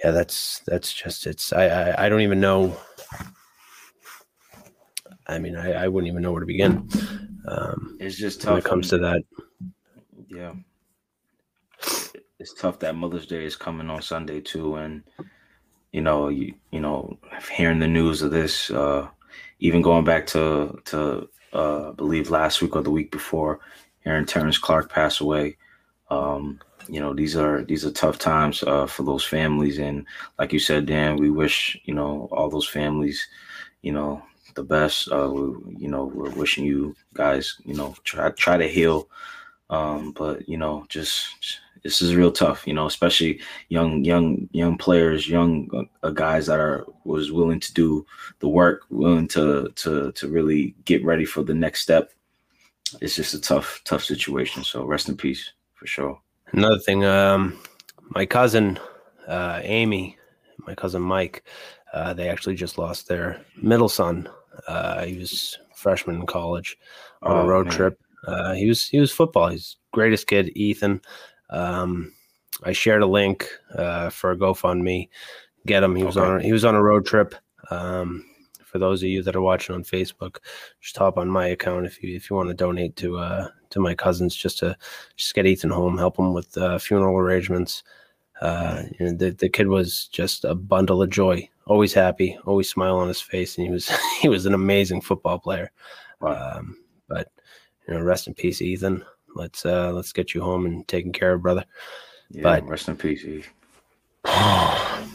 yeah, 0.02 0.10
that's 0.10 0.60
that's 0.66 0.92
just 0.92 1.26
it's. 1.26 1.52
I 1.52 1.64
I, 1.66 2.06
I 2.06 2.08
don't 2.08 2.20
even 2.20 2.40
know. 2.40 2.76
I 5.26 5.38
mean, 5.38 5.56
I, 5.56 5.84
I 5.84 5.88
wouldn't 5.88 6.10
even 6.10 6.22
know 6.22 6.32
where 6.32 6.40
to 6.40 6.46
begin. 6.46 6.88
Um, 7.46 7.96
it's 8.00 8.16
just 8.16 8.42
tough 8.42 8.50
when 8.50 8.58
it 8.58 8.64
comes 8.64 8.88
to 8.90 8.98
that. 8.98 9.22
Yeah, 10.30 10.54
it's 12.38 12.54
tough 12.54 12.78
that 12.80 12.94
Mother's 12.96 13.26
Day 13.26 13.44
is 13.44 13.56
coming 13.56 13.90
on 13.90 14.02
Sunday 14.02 14.40
too, 14.40 14.76
and 14.76 15.02
you 15.92 16.00
know, 16.02 16.28
you 16.28 16.54
you 16.70 16.80
know, 16.80 17.18
hearing 17.50 17.80
the 17.80 17.88
news 17.88 18.22
of 18.22 18.30
this. 18.30 18.70
Uh, 18.70 19.08
even 19.60 19.82
going 19.82 20.04
back 20.04 20.26
to 20.28 20.80
to 20.86 21.28
uh, 21.52 21.90
I 21.90 21.92
believe 21.92 22.30
last 22.30 22.62
week 22.62 22.76
or 22.76 22.82
the 22.82 22.90
week 22.90 23.10
before, 23.10 23.60
Aaron 24.06 24.26
Terrence 24.26 24.58
Clark 24.58 24.90
passed 24.90 25.20
away. 25.20 25.56
Um, 26.10 26.60
you 26.88 27.00
know, 27.00 27.14
these 27.14 27.36
are 27.36 27.64
these 27.64 27.84
are 27.84 27.90
tough 27.92 28.18
times 28.18 28.62
uh, 28.62 28.86
for 28.86 29.02
those 29.02 29.24
families, 29.24 29.78
and 29.78 30.06
like 30.38 30.52
you 30.52 30.60
said, 30.60 30.86
Dan, 30.86 31.16
we 31.16 31.30
wish 31.30 31.78
you 31.84 31.94
know 31.94 32.28
all 32.32 32.48
those 32.50 32.68
families, 32.68 33.26
you 33.82 33.92
know, 33.92 34.22
the 34.54 34.62
best. 34.62 35.10
Uh, 35.10 35.32
you 35.32 35.88
know, 35.88 36.04
we're 36.04 36.30
wishing 36.30 36.64
you 36.64 36.94
guys, 37.14 37.56
you 37.64 37.74
know, 37.74 37.94
try 38.04 38.30
try 38.30 38.56
to 38.56 38.68
heal, 38.68 39.08
um, 39.70 40.12
but 40.12 40.46
you 40.48 40.58
know, 40.58 40.84
just 40.88 41.60
this 41.82 42.02
is 42.02 42.14
real 42.14 42.32
tough, 42.32 42.66
you 42.66 42.74
know, 42.74 42.86
especially 42.86 43.40
young, 43.68 44.04
young, 44.04 44.48
young 44.52 44.76
players, 44.76 45.28
young 45.28 45.88
uh, 46.02 46.10
guys 46.10 46.46
that 46.46 46.60
are 46.60 46.86
was 47.04 47.32
willing 47.32 47.60
to 47.60 47.72
do 47.72 48.04
the 48.40 48.48
work, 48.48 48.82
willing 48.90 49.28
to 49.28 49.70
to 49.76 50.12
to 50.12 50.28
really 50.28 50.74
get 50.84 51.04
ready 51.04 51.24
for 51.24 51.42
the 51.42 51.54
next 51.54 51.80
step. 51.80 52.12
It's 53.00 53.16
just 53.16 53.34
a 53.34 53.40
tough, 53.40 53.80
tough 53.84 54.04
situation. 54.04 54.64
So 54.64 54.84
rest 54.84 55.08
in 55.08 55.16
peace 55.16 55.52
for 55.74 55.86
sure. 55.86 56.20
Another 56.52 56.80
thing, 56.80 57.04
um, 57.04 57.56
my 58.10 58.26
cousin 58.26 58.78
uh, 59.28 59.60
Amy, 59.62 60.18
my 60.66 60.74
cousin 60.74 61.00
Mike, 61.00 61.44
uh, 61.92 62.12
they 62.12 62.28
actually 62.28 62.56
just 62.56 62.78
lost 62.78 63.06
their 63.06 63.40
middle 63.56 63.88
son. 63.88 64.28
Uh, 64.66 65.04
he 65.04 65.18
was 65.18 65.58
freshman 65.74 66.16
in 66.16 66.26
college 66.26 66.76
on 67.22 67.36
oh, 67.36 67.40
a 67.42 67.46
road 67.46 67.66
man. 67.66 67.76
trip. 67.76 68.00
Uh, 68.26 68.54
he 68.54 68.66
was 68.66 68.86
he 68.86 68.98
was 68.98 69.12
football. 69.12 69.48
He's 69.48 69.76
greatest 69.92 70.26
kid, 70.26 70.52
Ethan. 70.56 71.00
Um, 71.50 72.12
I 72.62 72.72
shared 72.72 73.02
a 73.02 73.06
link 73.06 73.48
uh, 73.74 74.10
for 74.10 74.32
a 74.32 74.36
GoFundMe. 74.36 75.08
Get 75.66 75.82
him. 75.82 75.96
He 75.96 76.04
was 76.04 76.16
on. 76.16 76.40
He 76.40 76.52
was 76.52 76.64
on 76.64 76.74
a 76.74 76.82
road 76.82 77.06
trip. 77.06 77.34
Um, 77.70 78.24
for 78.70 78.78
those 78.78 79.02
of 79.02 79.08
you 79.08 79.22
that 79.22 79.34
are 79.34 79.40
watching 79.40 79.74
on 79.74 79.82
Facebook, 79.82 80.38
just 80.80 80.96
hop 80.96 81.18
on 81.18 81.28
my 81.28 81.46
account 81.48 81.86
if 81.86 82.02
you 82.02 82.14
if 82.14 82.30
you 82.30 82.36
want 82.36 82.48
to 82.48 82.54
donate 82.54 82.96
to 82.96 83.18
uh, 83.18 83.48
to 83.70 83.80
my 83.80 83.94
cousins 83.94 84.34
just 84.34 84.58
to 84.58 84.76
just 85.16 85.34
get 85.34 85.46
Ethan 85.46 85.70
home, 85.70 85.98
help 85.98 86.18
him 86.18 86.32
with 86.32 86.56
uh, 86.56 86.78
funeral 86.78 87.18
arrangements. 87.18 87.82
Uh, 88.40 88.84
you 88.98 89.06
know, 89.06 89.12
the 89.12 89.30
the 89.32 89.48
kid 89.48 89.68
was 89.68 90.08
just 90.08 90.44
a 90.44 90.54
bundle 90.54 91.02
of 91.02 91.10
joy, 91.10 91.48
always 91.66 91.92
happy, 91.92 92.38
always 92.46 92.70
smile 92.70 92.96
on 92.96 93.08
his 93.08 93.20
face, 93.20 93.58
and 93.58 93.66
he 93.66 93.72
was 93.72 93.90
he 94.20 94.28
was 94.28 94.46
an 94.46 94.54
amazing 94.54 95.00
football 95.00 95.38
player. 95.38 95.70
Wow. 96.20 96.58
Um, 96.58 96.76
but 97.08 97.32
you 97.86 97.94
know, 97.94 98.00
rest 98.00 98.26
in 98.26 98.34
peace, 98.34 98.62
Ethan. 98.62 99.04
Let's 99.34 99.64
uh 99.64 99.92
let's 99.92 100.12
get 100.12 100.34
you 100.34 100.42
home 100.42 100.66
and 100.66 100.86
taken 100.88 101.12
care 101.12 101.34
of, 101.34 101.42
brother. 101.42 101.64
Yeah, 102.30 102.42
but 102.42 102.68
rest 102.68 102.88
in 102.88 102.96
peace, 102.96 103.24
Eve. 103.24 103.48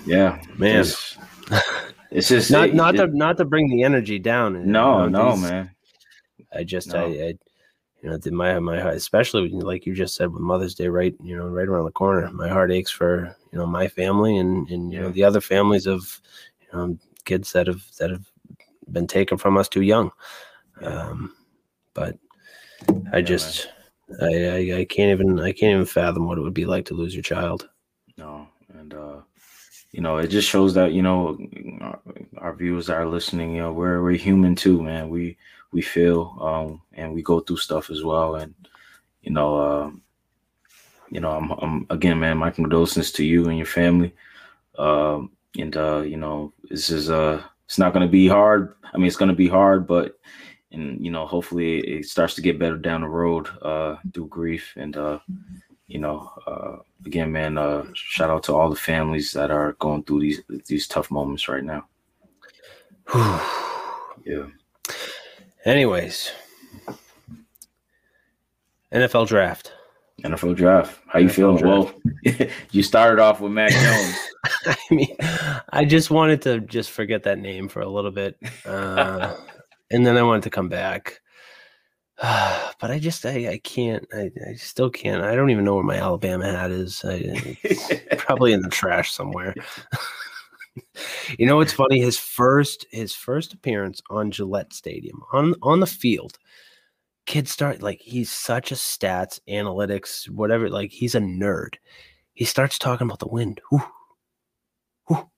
yeah, 0.05 0.41
man. 0.57 0.79
It's, 0.79 1.17
it's 2.11 2.29
just 2.29 2.51
not 2.51 2.69
it, 2.69 2.75
not 2.75 2.95
it, 2.95 2.99
to 2.99 3.07
not 3.07 3.37
to 3.37 3.45
bring 3.45 3.69
the 3.69 3.83
energy 3.83 4.19
down. 4.19 4.71
No, 4.71 5.03
you 5.03 5.09
know, 5.09 5.23
no, 5.23 5.31
these, 5.35 5.41
man. 5.41 5.71
I 6.53 6.63
just 6.63 6.89
no. 6.89 7.05
I, 7.05 7.07
I 7.07 7.33
you 8.01 8.11
know 8.11 8.19
my 8.31 8.59
my 8.59 8.79
heart, 8.79 8.95
especially 8.95 9.49
like 9.49 9.85
you 9.85 9.93
just 9.95 10.15
said 10.15 10.31
with 10.31 10.41
Mother's 10.41 10.75
Day, 10.75 10.87
right? 10.87 11.15
You 11.23 11.35
know, 11.35 11.47
right 11.47 11.67
around 11.67 11.85
the 11.85 11.91
corner. 11.91 12.29
My 12.31 12.47
heart 12.47 12.71
aches 12.71 12.91
for 12.91 13.35
you 13.51 13.57
know 13.57 13.65
my 13.65 13.87
family 13.87 14.37
and 14.37 14.69
and 14.69 14.93
you 14.93 14.99
know 14.99 15.09
the 15.09 15.23
other 15.23 15.41
families 15.41 15.87
of 15.87 16.21
you 16.61 16.67
know 16.77 16.97
kids 17.25 17.51
that 17.53 17.67
have 17.67 17.83
that 17.97 18.11
have 18.11 18.25
been 18.91 19.07
taken 19.07 19.37
from 19.37 19.57
us 19.57 19.67
too 19.67 19.81
young. 19.81 20.11
Um, 20.81 21.35
but 21.93 22.17
I 23.11 23.21
just 23.21 23.69
I, 24.21 24.25
I, 24.25 24.77
I 24.79 24.85
can't 24.85 25.11
even 25.11 25.39
I 25.39 25.51
can't 25.51 25.73
even 25.73 25.85
fathom 25.85 26.27
what 26.27 26.37
it 26.37 26.41
would 26.41 26.53
be 26.53 26.65
like 26.65 26.85
to 26.85 26.93
lose 26.93 27.13
your 27.13 27.23
child. 27.23 27.69
No, 28.17 28.47
and 28.73 28.93
uh, 28.93 29.17
you 29.91 30.01
know, 30.01 30.17
it 30.17 30.27
just 30.27 30.49
shows 30.49 30.73
that 30.73 30.93
you 30.93 31.01
know 31.01 31.37
our, 31.81 31.99
our 32.37 32.55
viewers 32.55 32.89
are 32.89 33.05
listening. 33.05 33.55
You 33.55 33.61
know, 33.61 33.73
we're 33.73 34.03
we're 34.03 34.17
human 34.17 34.55
too, 34.55 34.81
man. 34.81 35.09
We 35.09 35.37
we 35.71 35.81
feel 35.81 36.37
um, 36.41 36.81
and 36.93 37.13
we 37.13 37.21
go 37.21 37.39
through 37.39 37.57
stuff 37.57 37.89
as 37.89 38.03
well, 38.03 38.35
and 38.35 38.53
you 39.21 39.31
know, 39.31 39.57
uh, 39.57 39.91
you 41.09 41.19
know, 41.19 41.31
I'm, 41.31 41.51
I'm 41.51 41.87
again, 41.89 42.19
man, 42.19 42.37
my 42.37 42.51
condolences 42.51 43.11
to 43.13 43.25
you 43.25 43.47
and 43.49 43.57
your 43.57 43.67
family. 43.67 44.13
Um, 44.77 45.31
and 45.57 45.75
uh, 45.77 46.01
you 46.01 46.17
know, 46.17 46.53
this 46.69 46.89
is 46.89 47.09
uh, 47.09 47.41
it's 47.65 47.79
not 47.79 47.93
going 47.93 48.05
to 48.05 48.11
be 48.11 48.27
hard. 48.27 48.75
I 48.93 48.97
mean, 48.97 49.07
it's 49.07 49.15
going 49.15 49.29
to 49.29 49.35
be 49.35 49.47
hard, 49.47 49.87
but 49.87 50.19
and 50.75 51.03
you 51.03 51.11
know, 51.11 51.25
hopefully, 51.25 51.79
it 51.79 52.05
starts 52.05 52.35
to 52.35 52.41
get 52.41 52.59
better 52.59 52.77
down 52.77 53.01
the 53.01 53.07
road 53.07 53.49
uh, 53.61 53.97
through 54.13 54.27
grief. 54.27 54.73
And 54.75 54.95
uh, 54.95 55.19
you 55.87 55.99
know, 55.99 56.31
uh, 56.45 56.77
again, 57.05 57.31
man, 57.31 57.57
uh, 57.57 57.85
shout 57.93 58.29
out 58.29 58.43
to 58.43 58.53
all 58.53 58.69
the 58.69 58.75
families 58.75 59.31
that 59.33 59.51
are 59.51 59.73
going 59.73 60.03
through 60.03 60.21
these 60.21 60.41
these 60.67 60.87
tough 60.87 61.11
moments 61.11 61.47
right 61.47 61.63
now. 61.63 61.87
yeah. 64.25 64.47
Anyways, 65.65 66.31
NFL 68.93 69.27
draft. 69.27 69.73
NFL 70.23 70.55
draft. 70.55 71.01
How 71.07 71.19
you 71.19 71.27
NFL 71.27 71.31
feeling? 71.31 71.57
Draft. 71.57 71.95
Well, 72.39 72.49
you 72.71 72.83
started 72.83 73.21
off 73.21 73.41
with 73.41 73.51
Mac 73.51 73.71
Jones. 73.71 74.15
I 74.65 74.77
mean, 74.91 75.15
I 75.69 75.85
just 75.85 76.09
wanted 76.09 76.41
to 76.43 76.61
just 76.61 76.91
forget 76.91 77.23
that 77.23 77.39
name 77.39 77.67
for 77.67 77.81
a 77.81 77.89
little 77.89 78.11
bit, 78.11 78.37
uh, 78.65 79.35
and 79.91 80.05
then 80.05 80.17
I 80.17 80.23
wanted 80.23 80.43
to 80.43 80.49
come 80.49 80.69
back. 80.69 81.21
But 82.77 82.91
I 82.91 82.99
just, 82.99 83.25
I, 83.25 83.53
I 83.53 83.57
can't. 83.63 84.05
I, 84.13 84.29
I 84.49 84.53
still 84.55 84.89
can't. 84.89 85.23
I 85.23 85.33
don't 85.33 85.49
even 85.49 85.63
know 85.63 85.75
where 85.75 85.83
my 85.83 85.95
Alabama 85.95 86.45
hat 86.51 86.71
is. 86.71 87.03
I, 87.05 87.57
probably 88.17 88.51
in 88.51 88.61
the 88.61 88.69
trash 88.69 89.13
somewhere. 89.13 89.55
you 91.39 91.45
know 91.47 91.55
what's 91.55 91.73
funny? 91.73 92.01
His 92.01 92.19
first, 92.19 92.85
his 92.91 93.15
first 93.15 93.53
appearance 93.53 94.01
on 94.09 94.29
Gillette 94.29 94.73
Stadium 94.73 95.23
on 95.31 95.55
on 95.63 95.79
the 95.79 95.87
field 95.87 96.37
kids 97.25 97.51
start 97.51 97.81
like 97.81 97.99
he's 98.01 98.31
such 98.31 98.71
a 98.71 98.75
stats 98.75 99.39
analytics 99.49 100.29
whatever 100.29 100.69
like 100.69 100.91
he's 100.91 101.15
a 101.15 101.19
nerd 101.19 101.75
he 102.33 102.45
starts 102.45 102.77
talking 102.77 103.07
about 103.07 103.19
the 103.19 103.27
wind 103.27 103.59
Ooh. 103.73 103.81
Ooh. 105.11 105.29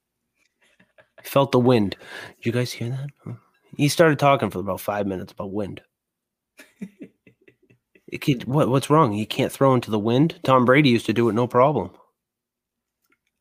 Felt 1.24 1.52
the 1.52 1.60
wind 1.60 1.95
did 2.38 2.45
you 2.45 2.52
guys 2.52 2.72
hear 2.72 2.89
that 2.89 3.38
he 3.78 3.88
started 3.88 4.19
talking 4.19 4.49
for 4.49 4.59
about 4.59 4.82
five 4.82 5.07
minutes 5.07 5.32
about 5.32 5.51
wind. 5.51 5.82
Kid, 8.19 8.45
what, 8.45 8.69
what's 8.69 8.89
wrong? 8.89 9.13
He 9.13 9.25
can't 9.25 9.51
throw 9.51 9.73
into 9.73 9.91
the 9.91 9.99
wind? 9.99 10.39
Tom 10.43 10.65
brady 10.65 10.89
used 10.89 11.05
to 11.05 11.13
do 11.13 11.30
it 11.30 11.34
no 11.34 11.47
problem. 11.47 11.91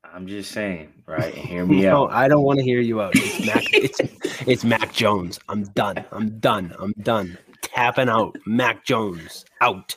I'm 0.05 0.27
just 0.27 0.53
saying 0.53 0.93
right? 1.07 1.35
Hear 1.35 1.65
me 1.67 1.83
no, 1.83 2.05
out. 2.05 2.13
I 2.13 2.29
don't 2.29 2.43
want 2.43 2.59
to 2.59 2.65
hear 2.65 2.81
you 2.81 3.01
out. 3.01 3.13
It's 3.15 3.47
mac 3.47 3.65
it's 3.73 4.01
it's 4.47 4.65
mac 4.65 4.93
jones. 4.93 5.39
I'm 5.49 5.65
done. 5.65 6.05
I'm 6.13 6.39
done. 6.39 6.75
I'm 6.79 6.93
done. 7.03 7.39
Tapping 7.63 8.09
out. 8.09 8.37
Mac 8.47 8.85
Jones. 8.85 9.45
Out. 9.61 9.97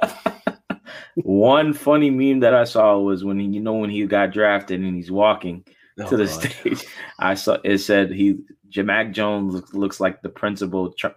One 1.16 1.72
funny 1.72 2.10
meme 2.10 2.40
that 2.40 2.54
I 2.54 2.64
saw 2.64 2.98
was 2.98 3.24
when 3.24 3.38
he, 3.38 3.46
you 3.46 3.60
know, 3.60 3.74
when 3.74 3.90
he 3.90 4.04
got 4.06 4.32
drafted 4.32 4.80
and 4.80 4.94
he's 4.94 5.10
walking 5.10 5.64
oh, 5.98 6.08
to 6.08 6.16
the 6.16 6.26
God. 6.26 6.42
stage. 6.42 6.86
I 7.18 7.34
saw 7.34 7.58
it 7.64 7.78
said 7.78 8.10
he 8.10 8.38
Mac 8.82 9.12
Jones 9.12 9.54
looks, 9.54 9.74
looks 9.74 10.00
like 10.00 10.22
the 10.22 10.28
principal 10.28 10.92
tr- 10.92 11.08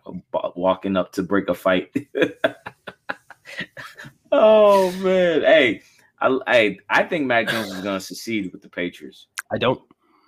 walking 0.55 0.95
up 0.95 1.11
to 1.13 1.23
break 1.23 1.49
a 1.49 1.53
fight. 1.53 1.91
oh 4.31 4.91
man, 4.99 5.41
hey, 5.41 5.81
I, 6.19 6.39
I 6.47 6.77
I 6.89 7.03
think 7.03 7.25
Mac 7.25 7.49
Jones 7.49 7.71
is 7.71 7.81
going 7.81 7.99
to 7.99 8.05
succeed 8.05 8.51
with 8.51 8.61
the 8.61 8.69
Patriots. 8.69 9.27
I 9.51 9.57
don't. 9.57 9.81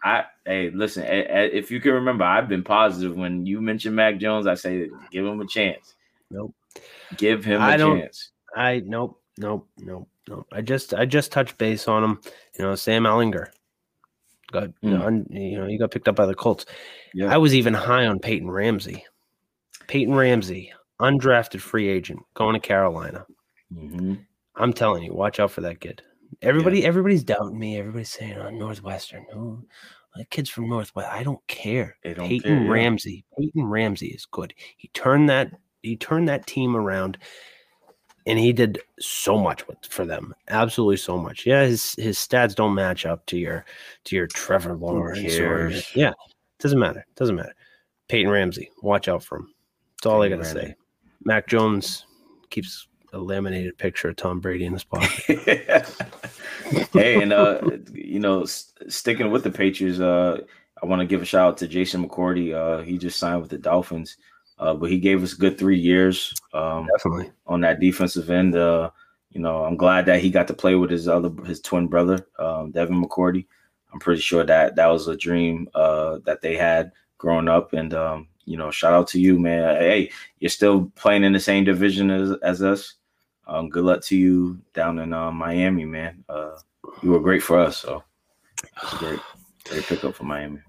I 0.03 0.25
hey, 0.45 0.71
listen. 0.71 1.05
If 1.07 1.71
you 1.71 1.79
can 1.79 1.93
remember, 1.93 2.23
I've 2.23 2.49
been 2.49 2.63
positive 2.63 3.15
when 3.15 3.45
you 3.45 3.61
mentioned 3.61 3.95
Mac 3.95 4.17
Jones. 4.17 4.47
I 4.47 4.55
say 4.55 4.89
give 5.11 5.25
him 5.25 5.41
a 5.41 5.47
chance. 5.47 5.95
Nope. 6.31 6.53
Give 7.17 7.43
him 7.43 7.61
a 7.61 7.65
I 7.65 7.77
don't, 7.77 7.99
chance. 7.99 8.31
I 8.55 8.81
nope, 8.85 9.21
nope, 9.37 9.67
nope, 9.77 10.07
nope. 10.27 10.47
I 10.51 10.61
just 10.61 10.93
I 10.93 11.05
just 11.05 11.31
touched 11.31 11.57
base 11.57 11.87
on 11.87 12.03
him. 12.03 12.21
You 12.57 12.65
know, 12.65 12.75
Sam 12.75 13.03
Ehlinger 13.03 13.47
got 14.51 14.69
mm. 14.69 14.73
you, 14.81 14.89
know, 14.91 15.25
you 15.29 15.57
know 15.59 15.67
he 15.67 15.77
got 15.77 15.91
picked 15.91 16.07
up 16.07 16.15
by 16.15 16.25
the 16.25 16.35
Colts. 16.35 16.65
Yeah. 17.13 17.33
I 17.33 17.37
was 17.37 17.55
even 17.55 17.73
high 17.73 18.05
on 18.05 18.19
Peyton 18.19 18.49
Ramsey. 18.49 19.05
Peyton 19.87 20.13
Ramsey, 20.13 20.71
undrafted 21.01 21.61
free 21.61 21.87
agent, 21.87 22.19
going 22.35 22.53
to 22.53 22.59
Carolina. 22.59 23.25
Mm-hmm. 23.73 24.15
I'm 24.55 24.73
telling 24.73 25.03
you, 25.03 25.13
watch 25.13 25.39
out 25.39 25.51
for 25.51 25.61
that 25.61 25.79
kid. 25.79 26.01
Everybody, 26.41 26.81
yeah. 26.81 26.87
everybody's 26.87 27.23
doubting 27.23 27.57
me. 27.57 27.77
Everybody's 27.77 28.11
saying, 28.11 28.37
"Oh, 28.37 28.49
Northwestern, 28.49 29.25
oh, 29.33 29.63
the 30.15 30.25
kids 30.25 30.49
from 30.49 30.69
Northwest." 30.69 31.09
I 31.09 31.23
don't 31.23 31.45
care. 31.47 31.97
Don't 32.03 32.27
Peyton 32.27 32.41
care, 32.41 32.63
yeah. 32.63 32.69
Ramsey, 32.69 33.25
Peyton 33.37 33.65
Ramsey 33.65 34.07
is 34.07 34.25
good. 34.25 34.53
He 34.77 34.89
turned 34.89 35.29
that 35.29 35.51
he 35.81 35.97
turned 35.97 36.29
that 36.29 36.45
team 36.45 36.75
around, 36.75 37.17
and 38.29 38.39
he 38.39 38.53
did 38.53 38.79
so 38.99 39.37
much 39.37 39.67
with, 39.67 39.77
for 39.89 40.05
them. 40.05 40.33
Absolutely 40.49 40.97
so 40.97 41.17
much. 41.17 41.45
Yeah, 41.45 41.65
his 41.65 41.95
his 41.95 42.17
stats 42.17 42.55
don't 42.55 42.73
match 42.75 43.05
up 43.05 43.25
to 43.27 43.37
your 43.37 43.65
to 44.05 44.15
your 44.15 44.27
Trevor 44.27 44.75
Lawrence. 44.75 45.37
Or, 45.39 45.71
yeah, 45.95 46.13
doesn't 46.59 46.79
matter. 46.79 47.05
Doesn't 47.15 47.35
matter. 47.35 47.53
Peyton 48.07 48.31
Ramsey, 48.31 48.71
watch 48.81 49.07
out 49.07 49.23
for 49.23 49.37
him. 49.39 49.53
That's 49.97 50.05
all 50.07 50.21
Peyton 50.21 50.39
I 50.39 50.43
gotta 50.43 50.55
Ramsey. 50.55 50.71
say. 50.71 50.75
Mac 51.23 51.47
Jones 51.47 52.05
keeps 52.49 52.87
a 53.13 53.17
laminated 53.17 53.77
picture 53.77 54.09
of 54.09 54.15
Tom 54.15 54.39
Brady 54.39 54.65
in 54.65 54.73
his 54.73 54.83
pocket. 54.83 55.09
hey, 56.93 57.21
and 57.21 57.33
uh, 57.33 57.59
you 57.93 58.19
know, 58.19 58.43
s- 58.43 58.73
sticking 58.87 59.31
with 59.31 59.43
the 59.43 59.51
Patriots, 59.51 59.99
uh, 59.99 60.37
I 60.81 60.85
want 60.85 61.01
to 61.01 61.05
give 61.05 61.21
a 61.21 61.25
shout 61.25 61.47
out 61.47 61.57
to 61.57 61.67
Jason 61.67 62.07
McCourty. 62.07 62.53
Uh, 62.53 62.83
he 62.83 62.97
just 62.97 63.19
signed 63.19 63.41
with 63.41 63.49
the 63.49 63.57
Dolphins, 63.57 64.17
uh, 64.59 64.73
but 64.73 64.89
he 64.89 64.99
gave 64.99 65.23
us 65.23 65.33
a 65.33 65.37
good 65.37 65.57
three 65.57 65.79
years. 65.79 66.33
Um, 66.53 66.87
Definitely 66.95 67.31
on 67.47 67.61
that 67.61 67.79
defensive 67.79 68.29
end. 68.29 68.55
Uh, 68.55 68.91
you 69.31 69.41
know, 69.41 69.63
I'm 69.63 69.77
glad 69.77 70.05
that 70.07 70.21
he 70.21 70.29
got 70.29 70.47
to 70.47 70.53
play 70.53 70.75
with 70.75 70.89
his 70.89 71.07
other 71.07 71.31
his 71.45 71.61
twin 71.61 71.87
brother, 71.87 72.27
um, 72.37 72.71
Devin 72.71 73.01
McCourty. 73.01 73.45
I'm 73.93 73.99
pretty 73.99 74.21
sure 74.21 74.43
that 74.43 74.75
that 74.75 74.87
was 74.87 75.07
a 75.07 75.17
dream 75.17 75.67
uh, 75.73 76.19
that 76.25 76.41
they 76.41 76.55
had 76.55 76.91
growing 77.17 77.47
up, 77.47 77.73
and 77.73 77.93
um, 77.93 78.27
you 78.45 78.57
know, 78.57 78.71
shout 78.71 78.93
out 78.93 79.07
to 79.09 79.19
you, 79.19 79.39
man. 79.39 79.75
Hey, 79.77 80.11
you're 80.39 80.49
still 80.49 80.91
playing 80.95 81.23
in 81.23 81.33
the 81.33 81.39
same 81.39 81.63
division 81.63 82.11
as, 82.11 82.31
as 82.43 82.61
us 82.61 82.95
um, 83.49 83.67
good 83.67 83.83
luck 83.83 84.01
to 84.03 84.15
you 84.15 84.59
down 84.73 84.99
in 84.99 85.11
uh, 85.11 85.31
Miami, 85.31 85.83
man. 85.83 86.23
Uh, 86.29 86.57
you 87.01 87.09
were 87.09 87.19
great 87.19 87.41
for 87.41 87.59
us, 87.59 87.77
so 87.77 88.03
great, 88.99 89.19
great 89.65 89.83
pickup 89.83 90.13
for 90.13 90.23
Miami. 90.23 90.59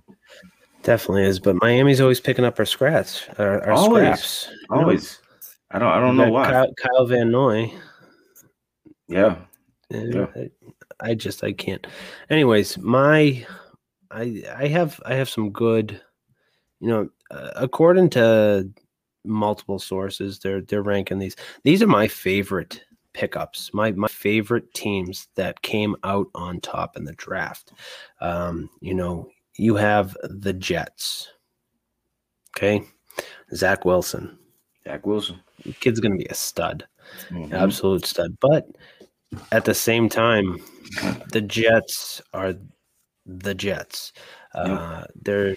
Definitely 0.82 1.24
is, 1.24 1.38
but 1.38 1.56
Miami's 1.60 2.00
always 2.00 2.20
picking 2.20 2.44
up 2.44 2.58
our 2.58 2.64
scraps, 2.64 3.26
our, 3.38 3.62
our 3.64 3.72
always, 3.72 4.02
scraps. 4.02 4.48
Always. 4.70 5.20
I 5.70 5.78
don't. 5.78 5.92
I 5.92 6.00
don't 6.00 6.16
know 6.16 6.30
why. 6.30 6.50
Kyle, 6.50 6.74
Kyle, 6.74 7.06
Van 7.06 7.30
Noy. 7.30 7.72
Yeah. 9.08 9.36
yeah. 9.90 10.26
I, 10.34 10.50
I 11.00 11.14
just 11.14 11.44
I 11.44 11.52
can't. 11.52 11.86
Anyways, 12.30 12.78
my 12.78 13.46
I 14.10 14.42
I 14.56 14.66
have 14.68 15.00
I 15.04 15.14
have 15.14 15.28
some 15.28 15.50
good, 15.50 16.00
you 16.80 16.88
know, 16.88 17.08
uh, 17.30 17.50
according 17.56 18.10
to 18.10 18.70
multiple 19.24 19.78
sources. 19.78 20.38
They're 20.38 20.62
they're 20.62 20.82
ranking 20.82 21.18
these. 21.18 21.36
These 21.62 21.82
are 21.82 21.88
my 21.88 22.08
favorite 22.08 22.82
pickups. 23.12 23.72
My 23.72 23.92
my 23.92 24.08
favorite 24.08 24.72
teams 24.74 25.28
that 25.36 25.62
came 25.62 25.96
out 26.04 26.28
on 26.34 26.60
top 26.60 26.96
in 26.96 27.04
the 27.04 27.12
draft. 27.14 27.72
Um, 28.20 28.70
you 28.80 28.94
know, 28.94 29.28
you 29.60 29.76
have 29.76 30.16
the 30.22 30.52
Jets. 30.52 31.28
Okay, 32.56 32.82
Zach 33.54 33.84
Wilson. 33.84 34.38
Zach 34.84 35.06
Wilson. 35.06 35.40
Kid's 35.80 36.00
gonna 36.00 36.16
be 36.16 36.24
a 36.26 36.34
stud, 36.34 36.86
mm-hmm. 37.28 37.54
absolute 37.54 38.06
stud. 38.06 38.36
But 38.40 38.66
at 39.52 39.66
the 39.66 39.74
same 39.74 40.08
time, 40.08 40.56
the 41.30 41.42
Jets 41.42 42.22
are 42.32 42.54
the 43.26 43.54
Jets. 43.54 44.12
Uh, 44.54 45.02
yep. 45.02 45.10
They're 45.22 45.56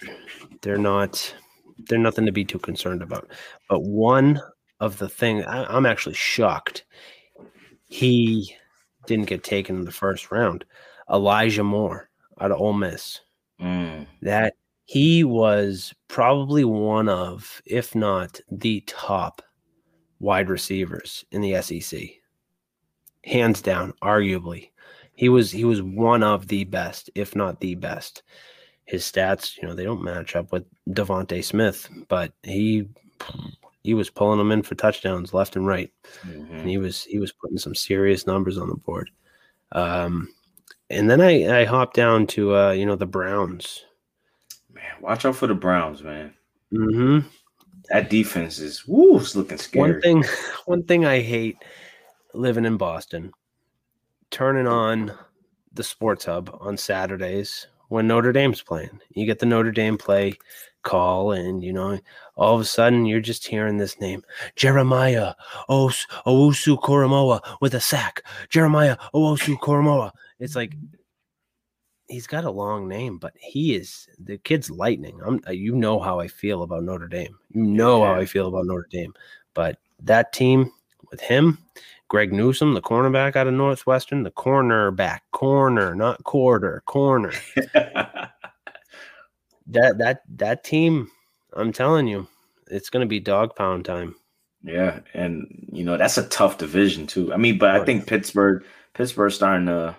they're 0.61 0.77
not 0.77 1.33
they're 1.87 1.97
nothing 1.97 2.25
to 2.25 2.31
be 2.31 2.45
too 2.45 2.59
concerned 2.59 3.01
about. 3.01 3.31
But 3.69 3.83
one 3.83 4.41
of 4.79 4.97
the 4.97 5.09
thing 5.09 5.45
I, 5.45 5.77
am 5.77 5.85
actually 5.85 6.15
shocked 6.15 6.83
he 7.87 8.53
didn't 9.07 9.27
get 9.27 9.43
taken 9.43 9.77
in 9.77 9.85
the 9.85 9.91
first 9.91 10.31
round. 10.31 10.65
Elijah 11.09 11.63
Moore 11.63 12.09
out 12.41 12.51
of 12.51 12.59
Ole 12.59 12.73
Miss. 12.73 13.21
Mm. 13.61 14.07
That 14.21 14.55
he 14.85 15.23
was 15.23 15.93
probably 16.07 16.63
one 16.65 17.09
of, 17.09 17.61
if 17.65 17.95
not 17.95 18.39
the 18.51 18.81
top 18.81 19.41
wide 20.19 20.49
receivers 20.49 21.25
in 21.31 21.41
the 21.41 21.61
SEC. 21.61 22.01
Hands 23.25 23.61
down, 23.61 23.93
arguably. 24.01 24.69
He 25.15 25.29
was 25.29 25.51
he 25.51 25.63
was 25.63 25.81
one 25.81 26.23
of 26.23 26.47
the 26.47 26.63
best, 26.65 27.09
if 27.15 27.35
not 27.35 27.59
the 27.59 27.75
best 27.75 28.23
his 28.85 29.03
stats, 29.03 29.57
you 29.57 29.67
know, 29.67 29.73
they 29.73 29.83
don't 29.83 30.03
match 30.03 30.35
up 30.35 30.51
with 30.51 30.65
DeVonta 30.89 31.43
Smith, 31.43 31.89
but 32.09 32.33
he 32.43 32.87
he 33.83 33.93
was 33.93 34.09
pulling 34.09 34.37
them 34.37 34.51
in 34.51 34.63
for 34.63 34.75
touchdowns 34.75 35.33
left 35.33 35.55
and 35.55 35.65
right, 35.65 35.91
mm-hmm. 36.25 36.53
and 36.53 36.69
he 36.69 36.77
was 36.77 37.03
he 37.03 37.19
was 37.19 37.31
putting 37.31 37.57
some 37.57 37.75
serious 37.75 38.27
numbers 38.27 38.57
on 38.57 38.69
the 38.69 38.75
board. 38.75 39.09
Um, 39.71 40.33
and 40.93 41.09
then 41.09 41.21
I 41.21 41.61
I 41.61 41.65
hopped 41.65 41.95
down 41.95 42.27
to 42.27 42.55
uh, 42.55 42.71
you 42.71 42.85
know 42.85 42.95
the 42.95 43.05
Browns. 43.05 43.85
Man, 44.73 44.83
watch 45.01 45.25
out 45.25 45.35
for 45.35 45.47
the 45.47 45.55
Browns, 45.55 46.03
man. 46.03 46.33
Mm-hmm. 46.73 47.27
That 47.89 48.09
defense 48.09 48.59
is 48.59 48.87
woo, 48.87 49.17
it's 49.19 49.35
looking 49.35 49.57
scary. 49.57 49.91
One 49.91 50.01
thing, 50.01 50.23
one 50.65 50.83
thing 50.83 51.05
I 51.05 51.21
hate 51.21 51.57
living 52.33 52.65
in 52.65 52.77
Boston 52.77 53.31
turning 54.31 54.67
on 54.67 55.13
the 55.73 55.83
Sports 55.83 56.25
Hub 56.25 56.55
on 56.59 56.75
Saturdays 56.75 57.67
when 57.89 58.07
Notre 58.07 58.31
Dame's 58.31 58.61
playing. 58.63 58.99
You 59.11 59.25
get 59.25 59.39
the 59.39 59.45
Notre 59.45 59.71
Dame 59.71 59.97
play 59.97 60.33
call, 60.81 61.31
and 61.31 61.63
you 61.63 61.73
know, 61.73 61.99
all 62.35 62.55
of 62.55 62.61
a 62.61 62.65
sudden 62.65 63.05
you're 63.05 63.21
just 63.21 63.45
hearing 63.45 63.77
this 63.77 63.99
name 63.99 64.23
Jeremiah 64.55 65.33
Owusu 65.69 66.79
Koramoah 66.79 67.57
with 67.61 67.73
a 67.73 67.79
sack. 67.79 68.23
Jeremiah 68.49 68.97
Owusu 69.13 69.57
Koramoah. 69.59 70.11
It's 70.43 70.57
like 70.57 70.75
he's 72.09 72.27
got 72.27 72.43
a 72.43 72.51
long 72.51 72.87
name, 72.89 73.17
but 73.17 73.33
he 73.39 73.75
is 73.75 74.09
the 74.19 74.37
kid's 74.37 74.69
lightning. 74.69 75.19
I'm 75.25 75.39
uh, 75.47 75.51
you 75.51 75.73
know 75.73 75.99
how 75.99 76.19
I 76.19 76.27
feel 76.27 76.63
about 76.63 76.83
Notre 76.83 77.07
Dame. 77.07 77.37
You 77.51 77.63
know 77.63 78.03
how 78.03 78.15
I 78.15 78.25
feel 78.25 78.47
about 78.47 78.65
Notre 78.65 78.87
Dame. 78.91 79.13
But 79.53 79.77
that 80.01 80.33
team 80.33 80.69
with 81.11 81.21
him, 81.21 81.59
Greg 82.09 82.33
Newsome, 82.33 82.73
the 82.73 82.81
cornerback 82.81 83.37
out 83.37 83.47
of 83.47 83.53
Northwestern, 83.53 84.23
the 84.23 84.31
cornerback, 84.31 85.19
corner, 85.31 85.95
not 85.95 86.21
quarter, 86.25 86.83
corner. 86.87 87.31
that 87.55 88.33
that 89.97 90.23
that 90.27 90.65
team, 90.65 91.09
I'm 91.53 91.71
telling 91.71 92.07
you, 92.07 92.27
it's 92.69 92.89
going 92.89 93.05
to 93.05 93.09
be 93.09 93.21
dog 93.21 93.55
pound 93.55 93.85
time. 93.85 94.15
Yeah, 94.61 94.99
and 95.13 95.69
you 95.71 95.85
know 95.85 95.95
that's 95.95 96.17
a 96.17 96.27
tough 96.27 96.57
division 96.57 97.07
too. 97.07 97.33
I 97.33 97.37
mean, 97.37 97.57
but 97.57 97.71
I 97.71 97.85
think 97.85 98.07
Pittsburgh, 98.07 98.65
Pittsburgh's 98.93 99.35
starting 99.35 99.67
to, 99.67 99.95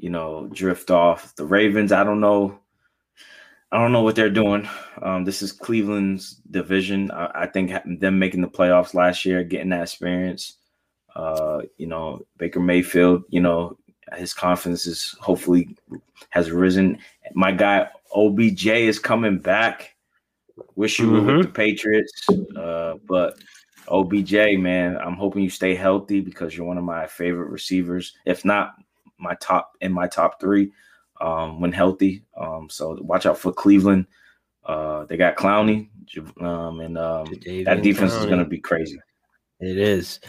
you 0.00 0.10
know, 0.10 0.48
drift 0.52 0.90
off. 0.90 1.34
The 1.36 1.44
Ravens, 1.44 1.92
I 1.92 2.02
don't 2.04 2.20
know, 2.20 2.58
I 3.70 3.78
don't 3.78 3.92
know 3.92 4.02
what 4.02 4.16
they're 4.16 4.30
doing. 4.30 4.68
Um, 5.02 5.24
this 5.24 5.42
is 5.42 5.52
Cleveland's 5.52 6.40
division. 6.50 7.10
I, 7.10 7.42
I 7.42 7.46
think 7.46 7.72
them 8.00 8.18
making 8.18 8.40
the 8.40 8.48
playoffs 8.48 8.94
last 8.94 9.24
year, 9.24 9.44
getting 9.44 9.68
that 9.68 9.82
experience. 9.82 10.56
Uh, 11.14 11.62
you 11.76 11.86
know, 11.86 12.22
Baker 12.38 12.60
Mayfield, 12.60 13.24
you 13.28 13.40
know, 13.40 13.76
his 14.16 14.32
confidence 14.32 14.86
is 14.86 15.16
hopefully 15.20 15.76
has 16.30 16.50
risen. 16.50 16.98
My 17.34 17.52
guy 17.52 17.88
OBJ 18.14 18.66
is 18.66 18.98
coming 18.98 19.38
back. 19.38 19.94
Wish 20.74 20.98
you 20.98 21.06
mm-hmm. 21.06 21.26
were 21.26 21.36
with 21.38 21.46
the 21.46 21.52
Patriots, 21.52 22.28
uh, 22.56 22.94
but 23.06 23.38
OBJ, 23.88 24.58
man, 24.58 24.96
I'm 24.98 25.14
hoping 25.14 25.42
you 25.42 25.50
stay 25.50 25.74
healthy 25.74 26.20
because 26.20 26.56
you're 26.56 26.66
one 26.66 26.78
of 26.78 26.84
my 26.84 27.06
favorite 27.06 27.50
receivers, 27.50 28.14
if 28.24 28.44
not 28.44 28.74
my 29.20 29.34
top 29.36 29.76
in 29.80 29.92
my 29.92 30.06
top 30.06 30.40
three 30.40 30.72
um, 31.20 31.60
when 31.60 31.72
healthy. 31.72 32.24
Um, 32.36 32.68
so 32.70 32.98
watch 33.00 33.26
out 33.26 33.38
for 33.38 33.52
Cleveland. 33.52 34.06
Uh, 34.64 35.04
they 35.06 35.16
got 35.16 35.36
Clowney, 35.36 35.88
um, 36.40 36.80
and 36.80 36.98
um, 36.98 37.26
that 37.64 37.80
defense 37.82 38.12
Clowney. 38.12 38.20
is 38.20 38.26
going 38.26 38.38
to 38.38 38.44
be 38.44 38.58
crazy. 38.58 38.98
It 39.60 39.78
is 39.78 40.20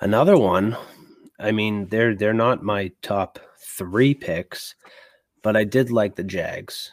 another 0.00 0.36
one. 0.36 0.76
I 1.38 1.52
mean, 1.52 1.86
they're 1.88 2.14
they're 2.14 2.32
not 2.32 2.62
my 2.62 2.92
top 3.02 3.38
three 3.76 4.14
picks, 4.14 4.74
but 5.42 5.56
I 5.56 5.64
did 5.64 5.90
like 5.90 6.16
the 6.16 6.24
Jags 6.24 6.90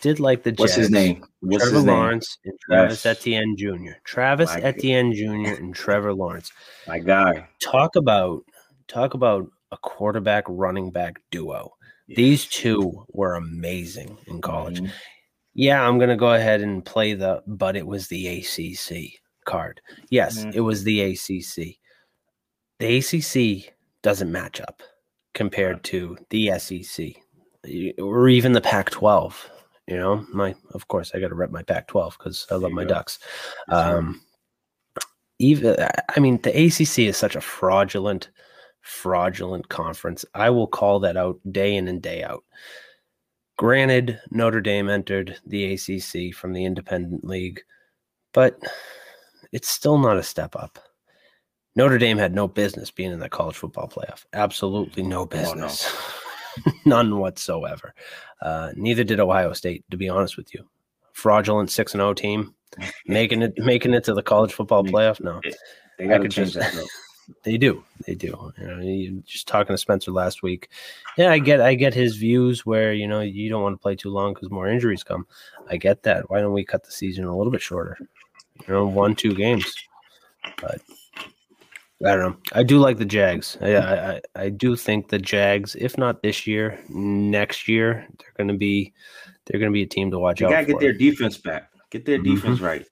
did 0.00 0.20
like 0.20 0.42
the 0.42 0.50
Jags. 0.50 0.60
What's 0.60 0.74
his 0.74 0.90
name? 0.90 1.24
What's 1.40 1.64
Trevor 1.64 1.76
his 1.76 1.84
Lawrence 1.84 2.38
name? 2.44 2.52
and 2.52 2.60
Travis 2.60 3.04
yes. 3.04 3.18
Etienne 3.18 3.56
Jr. 3.56 3.98
Travis 4.04 4.54
My 4.54 4.60
Etienne 4.60 5.12
Jr. 5.12 5.54
and 5.60 5.74
Trevor 5.74 6.14
Lawrence. 6.14 6.52
My 6.86 6.98
guy. 6.98 7.48
Talk 7.60 7.96
about 7.96 8.44
talk 8.88 9.14
about 9.14 9.48
a 9.72 9.76
quarterback 9.78 10.44
running 10.48 10.90
back 10.90 11.20
duo. 11.30 11.72
Yes. 12.08 12.16
These 12.16 12.46
two 12.46 13.04
were 13.08 13.34
amazing 13.34 14.16
in 14.26 14.40
college. 14.40 14.80
Mm-hmm. 14.80 14.92
Yeah, 15.54 15.86
I'm 15.86 15.98
gonna 15.98 16.16
go 16.16 16.34
ahead 16.34 16.60
and 16.60 16.84
play 16.84 17.14
the 17.14 17.42
but 17.46 17.76
it 17.76 17.86
was 17.86 18.08
the 18.08 18.28
ACC 18.28 19.20
card. 19.44 19.80
Yes, 20.10 20.38
mm-hmm. 20.38 20.50
it 20.52 20.60
was 20.60 20.84
the 20.84 21.00
ACC. 21.00 21.76
The 22.78 22.98
ACC 22.98 23.74
doesn't 24.02 24.30
match 24.30 24.60
up 24.60 24.82
compared 25.34 25.82
to 25.84 26.16
the 26.30 26.58
SEC 26.58 27.14
or 27.98 28.28
even 28.28 28.52
the 28.52 28.60
Pac 28.60 28.90
12. 28.90 29.50
You 29.86 29.96
know, 29.96 30.26
my 30.32 30.54
of 30.74 30.88
course 30.88 31.12
I 31.14 31.20
got 31.20 31.28
to 31.28 31.34
rep 31.34 31.50
my 31.50 31.62
Pac-12 31.62 32.18
because 32.18 32.46
I 32.50 32.56
love 32.56 32.72
my 32.72 32.82
go. 32.82 32.88
Ducks. 32.88 33.20
Um, 33.68 34.20
even 35.38 35.76
I 36.08 36.20
mean, 36.20 36.40
the 36.42 36.50
ACC 36.50 37.00
is 37.00 37.16
such 37.16 37.36
a 37.36 37.40
fraudulent, 37.40 38.30
fraudulent 38.86 39.68
conference. 39.68 40.24
I 40.34 40.50
will 40.50 40.66
call 40.66 41.00
that 41.00 41.16
out 41.16 41.40
day 41.50 41.74
in 41.74 41.88
and 41.88 42.00
day 42.00 42.22
out. 42.22 42.44
Granted, 43.58 44.20
Notre 44.30 44.60
Dame 44.60 44.88
entered 44.88 45.38
the 45.46 45.72
ACC 45.72 46.34
from 46.34 46.52
the 46.52 46.64
Independent 46.64 47.24
League, 47.24 47.62
but 48.32 48.58
it's 49.52 49.68
still 49.68 49.98
not 49.98 50.18
a 50.18 50.22
step 50.22 50.54
up. 50.54 50.78
Notre 51.74 51.98
Dame 51.98 52.18
had 52.18 52.34
no 52.34 52.46
business 52.46 52.90
being 52.90 53.12
in 53.12 53.18
the 53.18 53.28
college 53.28 53.56
football 53.56 53.88
playoff. 53.88 54.24
Absolutely 54.32 55.02
no 55.02 55.26
business. 55.26 55.84
Oh, 55.86 56.22
no. 56.66 56.72
None 56.86 57.18
whatsoever. 57.18 57.94
Uh, 58.40 58.72
neither 58.76 59.04
did 59.04 59.20
Ohio 59.20 59.52
State, 59.52 59.84
to 59.90 59.96
be 59.96 60.08
honest 60.08 60.36
with 60.36 60.54
you. 60.54 60.64
Fraudulent 61.12 61.70
six 61.70 61.92
and 61.92 62.00
zero 62.00 62.10
oh 62.10 62.14
team, 62.14 62.54
making 63.06 63.42
it 63.42 63.54
making 63.58 63.94
it 63.94 64.04
to 64.04 64.14
the 64.14 64.22
college 64.22 64.52
football 64.52 64.84
playoff. 64.84 65.20
No, 65.20 65.40
they 65.98 66.06
got 66.06 66.18
to 66.18 66.28
change 66.28 66.54
just, 66.54 66.74
that. 66.74 66.86
They 67.42 67.56
do, 67.58 67.82
they 68.06 68.14
do. 68.14 68.52
You 68.58 68.66
know, 68.66 68.80
you, 68.80 69.22
just 69.26 69.48
talking 69.48 69.74
to 69.74 69.78
Spencer 69.78 70.12
last 70.12 70.42
week. 70.42 70.68
Yeah, 71.16 71.32
I 71.32 71.38
get, 71.38 71.60
I 71.60 71.74
get 71.74 71.94
his 71.94 72.16
views 72.16 72.64
where 72.64 72.92
you 72.92 73.06
know 73.08 73.20
you 73.20 73.48
don't 73.48 73.62
want 73.62 73.74
to 73.74 73.82
play 73.82 73.96
too 73.96 74.10
long 74.10 74.34
because 74.34 74.50
more 74.50 74.68
injuries 74.68 75.02
come. 75.02 75.26
I 75.68 75.76
get 75.76 76.02
that. 76.04 76.30
Why 76.30 76.40
don't 76.40 76.52
we 76.52 76.64
cut 76.64 76.84
the 76.84 76.92
season 76.92 77.24
a 77.24 77.36
little 77.36 77.50
bit 77.52 77.62
shorter? 77.62 77.98
You 78.66 78.74
know, 78.74 78.86
one, 78.86 79.14
two 79.14 79.34
games. 79.34 79.74
But 80.60 80.80
I 82.04 82.14
don't 82.14 82.20
know. 82.20 82.36
I 82.52 82.62
do 82.62 82.78
like 82.78 82.98
the 82.98 83.04
Jags. 83.04 83.56
I, 83.60 83.76
I, 83.76 84.20
I 84.34 84.48
do 84.50 84.76
think 84.76 85.08
the 85.08 85.18
Jags, 85.18 85.74
if 85.76 85.96
not 85.96 86.22
this 86.22 86.46
year, 86.46 86.78
next 86.88 87.68
year, 87.68 88.06
they're 88.18 88.34
going 88.36 88.48
to 88.48 88.58
be 88.58 88.92
they're 89.46 89.60
going 89.60 89.70
to 89.70 89.74
be 89.74 89.82
a 89.82 89.86
team 89.86 90.10
to 90.10 90.18
watch 90.18 90.40
you 90.40 90.46
out. 90.46 90.50
Got 90.50 90.60
to 90.60 90.66
get 90.66 90.80
their 90.80 90.92
defense 90.92 91.38
back. 91.38 91.70
Get 91.90 92.04
their 92.04 92.18
mm-hmm. 92.18 92.34
defense 92.34 92.60
right. 92.60 92.84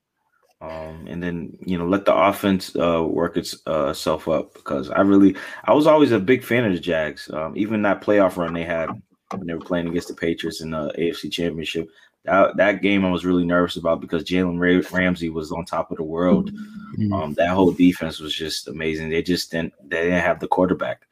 Um, 0.61 1.07
and 1.09 1.23
then 1.23 1.59
you 1.61 1.77
know 1.77 1.87
let 1.87 2.07
the 2.07 2.15
offense 2.15 2.75
uh, 2.77 3.05
work 3.07 3.37
itself 3.37 4.29
uh, 4.29 4.33
up 4.33 4.55
because 4.55 4.89
I 4.91 5.03
really 5.03 5.37
I 5.65 5.75
was 5.75 5.87
always 5.87 6.13
a 6.13 6.19
big 6.19 6.43
fan 6.43 6.65
of 6.65 6.73
the 6.73 6.81
Jags. 6.81 7.31
Um, 7.33 7.55
even 7.57 7.83
that 7.83 8.01
playoff 8.01 8.37
run 8.37 8.55
they 8.55 8.65
had 8.65 8.89
when 9.31 9.47
they 9.47 9.55
were 9.55 9.61
playing 9.61 9.89
against 9.89 10.09
the 10.09 10.15
Patriots 10.15 10.63
in 10.63 10.71
the 10.71 10.93
AFC 10.97 11.31
Championship 11.31 11.89
that, 12.25 12.57
that 12.57 12.83
game 12.83 13.05
I 13.05 13.11
was 13.11 13.25
really 13.25 13.45
nervous 13.45 13.77
about 13.77 14.01
because 14.01 14.25
Jalen 14.25 14.59
Ramsey 14.93 15.29
was 15.29 15.53
on 15.53 15.65
top 15.65 15.91
of 15.91 15.99
the 15.99 16.03
world. 16.03 16.53
Mm-hmm. 16.99 17.13
Um, 17.13 17.35
that 17.35 17.51
whole 17.51 17.73
defense 17.73 18.19
was 18.19 18.35
just 18.35 18.69
amazing. 18.69 19.11
They 19.11 19.23
just 19.23 19.51
didn't 19.51 19.75
they 19.89 20.03
didn't 20.03 20.23
have 20.23 20.41
the 20.41 20.49
quarterback. 20.49 21.03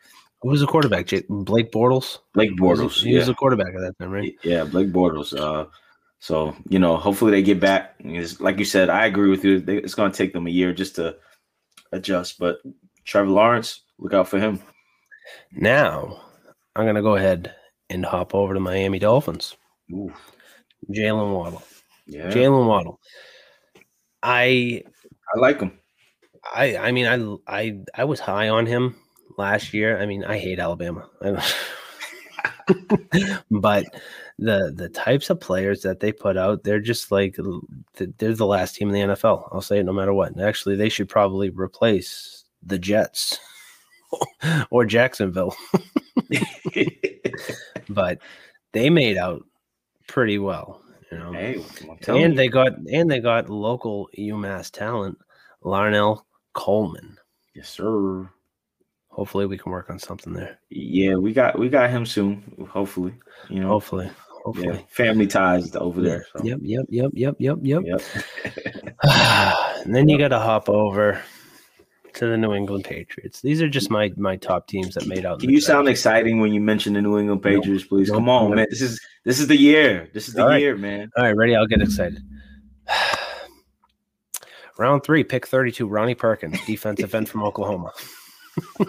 Who 0.41 0.49
was 0.49 0.61
the 0.61 0.67
quarterback? 0.67 1.11
Blake 1.29 1.71
Bortles. 1.71 2.19
Blake 2.33 2.57
Bortles. 2.57 2.95
He, 2.95 3.09
he 3.09 3.13
yeah. 3.13 3.19
was 3.19 3.29
the 3.29 3.35
quarterback 3.35 3.75
at 3.75 3.81
that 3.81 3.99
time, 3.99 4.11
right? 4.11 4.35
Yeah, 4.43 4.65
Blake 4.65 4.89
Bortles. 4.89 5.39
Uh, 5.39 5.67
so 6.23 6.55
you 6.69 6.79
know, 6.79 6.97
hopefully 6.97 7.33
they 7.33 7.43
get 7.43 7.59
back. 7.59 7.97
It's, 7.99 8.41
like 8.41 8.61
you 8.61 8.65
said, 8.65 8.89
I 8.89 9.07
agree 9.07 9.29
with 9.29 9.45
you. 9.45 9.59
They, 9.59 9.79
it's 9.79 9.97
going 9.97 10.13
to 10.13 10.17
take 10.17 10.33
them 10.33 10.47
a 10.47 10.51
year 10.51 10.73
just 10.73 10.95
to 10.95 11.17
adjust. 11.91 12.39
But 12.39 12.59
Trevor 13.05 13.29
Lawrence, 13.29 13.81
look 13.99 14.15
out 14.15 14.29
for 14.29 14.39
him. 14.39 14.61
Now, 15.51 16.23
I'm 16.77 16.85
going 16.85 16.95
to 16.95 17.03
go 17.03 17.17
ahead 17.17 17.53
and 17.91 18.07
hop 18.07 18.37
over 18.37 18.55
to 18.55 18.61
Miami 18.61 19.01
Dolphins. 19.01 19.57
Ooh. 19.93 20.13
Jaylen 20.95 21.35
Waddle. 21.35 21.65
Yeah. 22.07 22.31
Jaylen 22.31 22.69
Waddle. 22.69 23.01
I 24.23 24.85
I 25.35 25.41
like 25.41 25.59
him. 25.59 25.77
I 26.55 26.77
I 26.77 26.93
mean 26.93 27.41
I 27.49 27.63
I 27.63 27.81
I 27.97 28.05
was 28.05 28.21
high 28.21 28.49
on 28.49 28.67
him 28.67 28.95
last 29.39 29.75
year. 29.75 30.01
I 30.01 30.07
mean 30.07 30.23
I 30.23 30.39
hate 30.39 30.61
Alabama. 30.61 31.09
but 33.51 33.87
the 34.45 34.73
the 34.75 34.89
types 34.89 35.31
of 35.31 35.41
players 35.41 35.83
that 35.83 36.01
they 36.01 36.13
put 36.13 36.37
out, 36.37 36.65
they're 36.65 36.81
just 36.81 37.11
like 37.13 37.37
they're 37.97 38.35
the 38.35 38.47
last 38.47 38.75
team 38.75 38.89
in 38.89 38.95
the 38.95 39.15
NFL. 39.15 39.49
I'll 39.53 39.61
say 39.61 39.79
it 39.79 39.85
no 39.85 39.93
matter 39.93 40.13
what. 40.13 40.39
actually, 40.41 40.77
they 40.77 40.89
should 40.89 41.09
probably 41.09 41.51
replace 41.51 42.45
the 42.63 42.79
Jets 42.79 43.39
or 44.71 44.85
Jacksonville. 44.85 45.55
but 47.89 48.19
they 48.73 48.91
made 48.91 49.17
out 49.17 49.45
pretty 50.07 50.39
well. 50.39 50.83
You 51.11 51.19
know, 51.19 51.33
hey, 51.33 51.63
and 52.09 52.39
they 52.39 52.49
got 52.49 52.73
and 52.91 53.11
they 53.11 53.21
got 53.21 53.51
local 53.51 54.09
UMass 54.19 54.71
talent, 54.71 55.19
Larnell 55.63 56.23
Coleman. 56.55 57.19
Yes, 57.55 57.69
sir. 57.69 58.31
Hopefully, 59.09 59.45
we 59.45 59.59
can 59.59 59.73
work 59.73 59.91
on 59.91 59.99
something 59.99 60.33
there. 60.33 60.59
Yeah, 60.71 61.17
we 61.17 61.35
got 61.35 61.59
we 61.59 61.69
got 61.69 61.91
him 61.91 62.07
soon. 62.07 62.67
Hopefully, 62.71 63.13
you 63.51 63.61
know. 63.61 63.69
Hopefully, 63.69 64.11
hopefully. 64.43 64.69
Yeah, 64.69 64.79
family 64.89 65.27
ties 65.27 65.75
over 65.77 66.01
there. 66.01 66.27
So. 66.37 66.45
Yep, 66.45 66.59
yep, 66.63 66.87
yep, 66.89 67.11
yep, 67.15 67.37
yep, 67.39 67.59
yep. 67.63 67.83
yep. 67.85 68.03
and 69.85 69.95
then 69.95 70.09
you 70.09 70.19
got 70.19 70.29
to 70.29 70.39
hop 70.39 70.69
over 70.69 71.23
to 72.15 72.27
the 72.27 72.37
New 72.37 72.53
England 72.53 72.85
Patriots. 72.85 73.41
These 73.41 73.63
are 73.63 73.69
just 73.69 73.91
my 73.91 74.13
my 74.17 74.37
top 74.37 74.69
teams 74.69 74.95
that 74.95 75.07
made 75.07 75.25
out. 75.25 75.41
Can 75.41 75.51
you 75.51 75.57
draft. 75.57 75.67
sound 75.67 75.89
exciting 75.89 76.41
when 76.41 76.53
you 76.53 76.61
mention 76.61 76.93
the 76.95 77.03
New 77.03 77.19
England 77.19 77.43
Patriots, 77.43 77.85
please? 77.85 78.11
Come 78.11 78.29
on, 78.29 78.55
man. 78.55 78.67
This 78.71 78.83
is 78.83 79.01
this 79.25 79.41
is 79.41 79.47
the 79.47 79.57
year. 79.57 80.09
This 80.13 80.29
is 80.29 80.35
the 80.35 80.45
All 80.45 80.59
year, 80.59 80.73
right. 80.73 80.81
man. 80.81 81.11
All 81.17 81.25
right, 81.25 81.37
ready? 81.37 81.57
I'll 81.57 81.67
get 81.67 81.81
excited. 81.81 82.23
Round 84.79 85.05
three, 85.05 85.23
pick 85.23 85.47
32, 85.47 85.87
Ronnie 85.87 86.15
Perkins, 86.15 86.59
defensive 86.67 87.15
end 87.15 87.29
from 87.29 87.43
Oklahoma. 87.43 87.93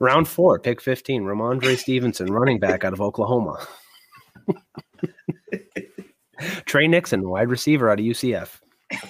Round 0.00 0.26
four, 0.26 0.58
pick 0.58 0.80
15, 0.80 1.22
Rhamondre 1.22 1.76
Stevenson, 1.76 2.32
running 2.32 2.58
back 2.58 2.84
out 2.84 2.92
of 2.92 3.00
Oklahoma. 3.00 3.64
Tre 6.64 6.88
Nixon, 6.88 7.28
wide 7.28 7.48
receiver 7.48 7.90
out 7.90 8.00
of 8.00 8.04
UCF. 8.04 8.60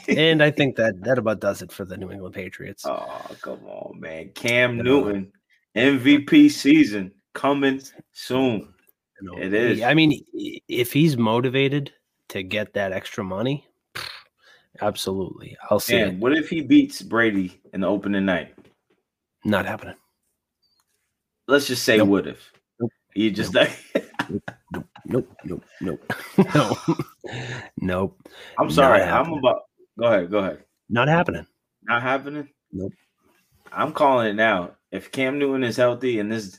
And 0.09 0.42
I 0.42 0.50
think 0.50 0.76
that 0.76 1.03
that 1.03 1.18
about 1.18 1.40
does 1.40 1.62
it 1.62 1.72
for 1.72 1.84
the 1.84 1.96
New 1.96 2.11
England 2.11 2.34
Patriots. 2.34 2.84
Oh, 2.86 3.20
come 3.40 3.64
on, 3.64 3.98
man. 3.98 4.30
Cam 4.34 4.76
Newton, 4.76 5.32
MVP 5.76 6.50
season 6.50 7.12
coming 7.34 7.80
soon. 8.12 8.72
You 9.20 9.26
know, 9.30 9.38
It 9.38 9.55
is. 9.55 9.82
I 9.82 9.94
mean, 9.94 10.24
if 10.68 10.92
he's 10.92 11.16
motivated 11.16 11.92
to 12.28 12.42
get 12.42 12.74
that 12.74 12.92
extra 12.92 13.24
money, 13.24 13.66
absolutely. 14.80 15.57
I'll 15.70 15.80
see 15.80 15.96
Man, 15.96 16.09
it. 16.09 16.18
what 16.18 16.36
if 16.36 16.48
he 16.48 16.61
beats 16.61 17.03
Brady 17.03 17.61
in 17.72 17.80
the 17.80 17.88
opening 17.88 18.24
night? 18.24 18.55
Not 19.44 19.66
happening. 19.66 19.96
Let's 21.49 21.66
just 21.66 21.84
say 21.84 21.99
Nope. 21.99 22.09
what 22.09 22.26
if. 22.26 22.53
Nope. 22.80 22.90
You 23.14 23.30
just 23.30 23.53
Nope, 23.55 23.68
nope, 25.07 25.28
nope, 25.45 25.64
nope, 25.80 26.12
no, 26.55 26.76
nope, 27.78 28.28
I'm 28.59 28.70
sorry. 28.70 29.03
I'm 29.03 29.32
about 29.32 29.62
go 29.99 30.07
ahead, 30.07 30.30
go 30.30 30.38
ahead. 30.38 30.64
not 30.88 31.09
happening. 31.09 31.47
Not 31.82 32.03
happening? 32.03 32.49
Nope. 32.72 32.93
I'm 33.72 33.93
calling 33.93 34.28
it 34.28 34.34
now. 34.34 34.72
If 34.93 35.11
Cam 35.11 35.38
Newton 35.38 35.64
is 35.64 35.76
healthy 35.76 36.20
and 36.20 36.30
this 36.30 36.59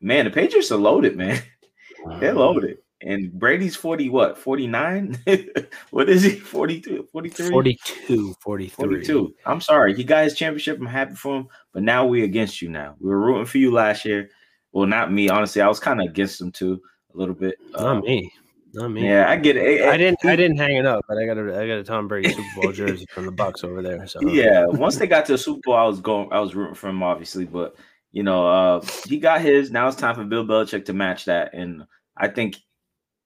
man, 0.00 0.24
the 0.24 0.30
Patriots 0.30 0.72
are 0.72 0.76
loaded, 0.78 1.16
man. 1.16 1.40
They're 2.20 2.34
loaded. 2.34 2.78
And 3.02 3.32
Brady's 3.32 3.76
40, 3.76 4.08
what, 4.10 4.38
49? 4.38 5.18
what 5.90 6.08
is 6.08 6.22
he? 6.22 6.30
42, 6.30 7.08
43? 7.10 7.50
42, 7.50 8.34
43. 8.40 8.70
42. 8.70 9.34
I'm 9.44 9.60
sorry. 9.60 9.94
He 9.94 10.04
got 10.04 10.24
his 10.24 10.34
championship. 10.34 10.78
I'm 10.78 10.86
happy 10.86 11.14
for 11.14 11.38
him. 11.38 11.48
But 11.72 11.82
now 11.82 12.06
we're 12.06 12.24
against 12.24 12.62
you 12.62 12.68
now. 12.68 12.94
We 13.00 13.10
were 13.10 13.18
rooting 13.18 13.46
for 13.46 13.58
you 13.58 13.72
last 13.72 14.04
year. 14.04 14.30
Well, 14.72 14.86
not 14.86 15.12
me. 15.12 15.28
Honestly, 15.28 15.60
I 15.60 15.68
was 15.68 15.80
kind 15.80 16.00
of 16.00 16.06
against 16.06 16.40
him 16.40 16.52
too, 16.52 16.80
a 17.14 17.18
little 17.18 17.34
bit. 17.34 17.56
Not 17.72 17.82
Um, 17.82 18.00
me. 18.02 18.32
Not 18.74 18.88
me. 18.88 19.06
Yeah, 19.06 19.28
I 19.28 19.36
get 19.36 19.56
it. 19.56 19.82
I 19.82 19.96
didn't. 19.98 20.24
I 20.24 20.34
didn't 20.34 20.56
hang 20.56 20.76
it 20.76 20.86
up, 20.86 21.04
but 21.06 21.18
I 21.18 21.26
got 21.26 21.36
a. 21.36 21.60
I 21.60 21.66
got 21.66 21.78
a 21.78 21.84
Tom 21.84 22.08
Brady 22.08 22.30
Super 22.30 22.48
Bowl 22.62 22.72
jersey 22.72 23.04
from 23.10 23.26
the 23.26 23.32
Bucs 23.32 23.64
over 23.64 23.82
there. 23.82 24.06
So 24.06 24.22
Yeah, 24.22 24.64
once 24.66 24.96
they 24.96 25.06
got 25.06 25.26
to 25.26 25.32
the 25.32 25.38
Super 25.38 25.60
Bowl, 25.64 25.74
I 25.74 25.84
was 25.84 26.00
going. 26.00 26.32
I 26.32 26.40
was 26.40 26.54
rooting 26.54 26.74
for 26.74 26.88
him, 26.88 27.02
obviously, 27.02 27.44
but 27.44 27.76
you 28.12 28.22
know, 28.22 28.46
uh, 28.46 28.80
he 29.06 29.18
got 29.18 29.42
his. 29.42 29.70
Now 29.70 29.88
it's 29.88 29.96
time 29.98 30.14
for 30.14 30.24
Bill 30.24 30.46
Belichick 30.46 30.86
to 30.86 30.94
match 30.94 31.26
that, 31.26 31.52
and 31.52 31.84
I 32.16 32.28
think 32.28 32.56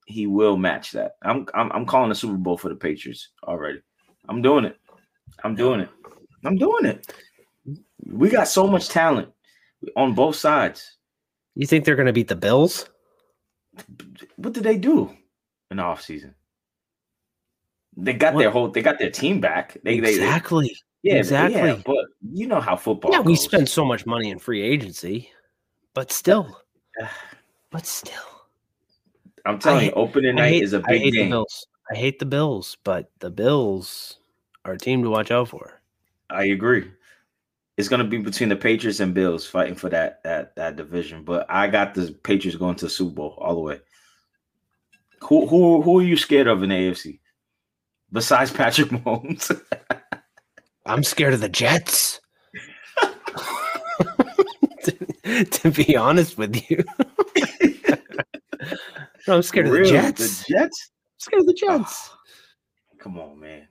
he 0.06 0.26
will 0.26 0.56
match 0.56 0.92
that. 0.92 1.16
I'm 1.22 1.46
I'm, 1.54 1.70
I'm 1.72 1.86
calling 1.86 2.08
the 2.08 2.14
Super 2.14 2.36
Bowl 2.36 2.56
for 2.56 2.68
the 2.68 2.76
Patriots 2.76 3.28
already. 3.44 3.80
I'm 4.28 4.40
doing 4.42 4.64
it. 4.64 4.76
I'm 5.44 5.54
doing 5.54 5.80
it. 5.80 5.90
I'm 6.44 6.56
doing 6.56 6.86
it. 6.86 7.12
We 8.06 8.28
got 8.30 8.48
so 8.48 8.66
much 8.66 8.88
talent 8.88 9.28
on 9.96 10.14
both 10.14 10.36
sides. 10.36 10.96
You 11.54 11.66
think 11.66 11.84
they're 11.84 11.96
going 11.96 12.06
to 12.06 12.12
beat 12.12 12.28
the 12.28 12.36
Bills? 12.36 12.88
What 14.36 14.52
did 14.52 14.64
they 14.64 14.78
do 14.78 15.10
in 15.70 15.78
the 15.78 15.82
offseason? 15.82 16.34
They 17.96 18.12
got 18.12 18.34
What? 18.34 18.40
their 18.40 18.50
whole. 18.50 18.68
They 18.68 18.82
got 18.82 18.98
their 18.98 19.10
team 19.10 19.40
back. 19.40 19.76
They, 19.82 19.98
they, 19.98 20.00
they 20.00 20.14
exactly. 20.14 20.76
yeah, 21.02 21.14
yeah, 21.14 21.18
exactly. 21.18 21.82
but 21.86 22.04
you 22.30 22.46
know 22.46 22.60
how 22.60 22.76
football. 22.76 23.10
Yeah, 23.10 23.20
we 23.20 23.36
spend 23.36 23.68
so 23.68 23.84
much 23.84 24.06
money 24.06 24.30
in 24.30 24.38
free 24.38 24.62
agency, 24.62 25.30
but 25.94 26.12
still, 26.12 26.60
but 27.70 27.86
still, 27.86 28.35
I'm 29.46 29.58
telling 29.58 29.80
hate- 29.80 29.86
you, 29.88 29.92
opening 29.94 30.38
I 30.38 30.42
night 30.42 30.52
hate, 30.54 30.62
is 30.64 30.72
a 30.72 30.80
big 30.80 31.00
hate 31.00 31.12
the 31.12 31.18
game. 31.18 31.30
Bills. 31.30 31.66
I 31.90 31.94
hate 31.94 32.18
the 32.18 32.26
Bills, 32.26 32.76
but 32.84 33.10
the 33.20 33.30
Bills 33.30 34.18
are 34.64 34.72
a 34.72 34.78
team 34.78 35.02
to 35.04 35.10
watch 35.10 35.30
out 35.30 35.48
for. 35.48 35.80
I 36.30 36.44
agree. 36.46 36.90
It's 37.76 37.88
gonna 37.88 38.04
be 38.04 38.18
between 38.18 38.48
the 38.48 38.56
Patriots 38.56 39.00
and 39.00 39.14
Bills 39.14 39.46
fighting 39.46 39.74
for 39.76 39.88
that 39.90 40.22
that 40.24 40.56
that 40.56 40.76
division. 40.76 41.22
But 41.24 41.46
I 41.48 41.68
got 41.68 41.94
the 41.94 42.12
Patriots 42.22 42.58
going 42.58 42.74
to 42.76 42.86
the 42.86 42.90
Super 42.90 43.14
Bowl 43.14 43.38
all 43.38 43.54
the 43.54 43.60
way. 43.60 43.80
Who 45.20 45.46
who 45.46 45.82
who 45.82 46.00
are 46.00 46.02
you 46.02 46.16
scared 46.16 46.46
of 46.48 46.62
in 46.62 46.70
the 46.70 46.74
AFC? 46.74 47.20
Besides 48.10 48.50
Patrick 48.52 48.88
Mahomes. 48.88 49.60
I'm 50.86 51.02
scared 51.02 51.34
of 51.34 51.40
the 51.40 51.48
Jets. 51.48 52.20
to, 54.84 55.44
to 55.44 55.70
be 55.70 55.96
honest 55.96 56.38
with 56.38 56.70
you, 56.70 56.84
no, 59.26 59.36
I'm 59.36 59.42
scared 59.42 59.66
of 59.66 59.72
the 59.72 59.84
Jets. 59.84 60.44
The 60.44 60.54
Jets? 60.54 60.90
I'm 60.90 61.18
scared 61.18 61.40
of 61.40 61.46
the 61.46 61.62
ah. 61.68 61.78
Jets. 61.78 62.10
Come 62.98 63.18
on, 63.18 63.38
man. 63.38 63.68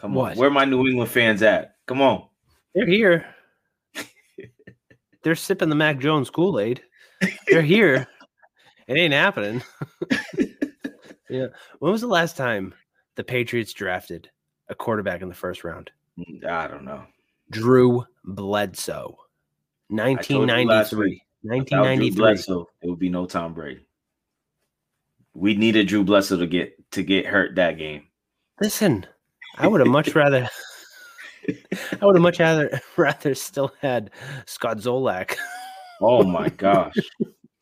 Come 0.00 0.14
What? 0.14 0.32
on. 0.32 0.38
Where 0.38 0.48
are 0.48 0.52
my 0.52 0.64
New 0.64 0.86
England 0.86 1.10
fans 1.10 1.42
at? 1.42 1.76
Come 1.86 2.02
on. 2.02 2.26
They're 2.74 2.86
here. 2.86 3.34
They're 5.22 5.34
sipping 5.34 5.70
the 5.70 5.74
Mac 5.74 5.98
Jones 5.98 6.28
Kool 6.28 6.60
Aid. 6.60 6.82
They're 7.48 7.62
here. 7.62 8.06
it 8.86 8.94
ain't 8.94 9.14
happening. 9.14 9.62
yeah. 11.30 11.46
When 11.78 11.92
was 11.92 12.02
the 12.02 12.06
last 12.06 12.36
time 12.36 12.74
the 13.16 13.24
Patriots 13.24 13.72
drafted 13.72 14.28
a 14.68 14.74
quarterback 14.74 15.22
in 15.22 15.28
the 15.28 15.34
first 15.34 15.64
round? 15.64 15.90
I 16.46 16.68
don't 16.68 16.84
know. 16.84 17.04
Drew 17.50 18.04
Bledsoe. 18.24 19.16
told 19.88 20.28
you 20.28 20.46
last 20.46 20.92
1993. 20.92 21.22
Drew 21.42 21.50
1993. 21.56 22.16
Bledsoe, 22.16 22.68
it 22.82 22.88
would 22.90 22.98
be 22.98 23.08
no 23.08 23.24
Tom 23.24 23.54
Brady. 23.54 23.86
We 25.34 25.54
needed 25.54 25.88
Drew 25.88 26.04
Bledsoe 26.04 26.38
to 26.38 26.46
get 26.46 26.74
to 26.92 27.02
get 27.02 27.26
hurt 27.26 27.56
that 27.56 27.76
game. 27.76 28.04
Listen, 28.60 29.06
I 29.58 29.66
would 29.66 29.80
have 29.80 29.88
much 29.88 30.14
rather. 30.14 30.48
I 31.48 32.04
would 32.06 32.16
have 32.16 32.22
much 32.22 32.38
rather 32.38 32.80
rather 32.96 33.34
still 33.34 33.72
had 33.80 34.10
Scott 34.46 34.78
Zolak. 34.78 35.36
Oh 36.00 36.22
my 36.22 36.48
gosh. 36.48 36.94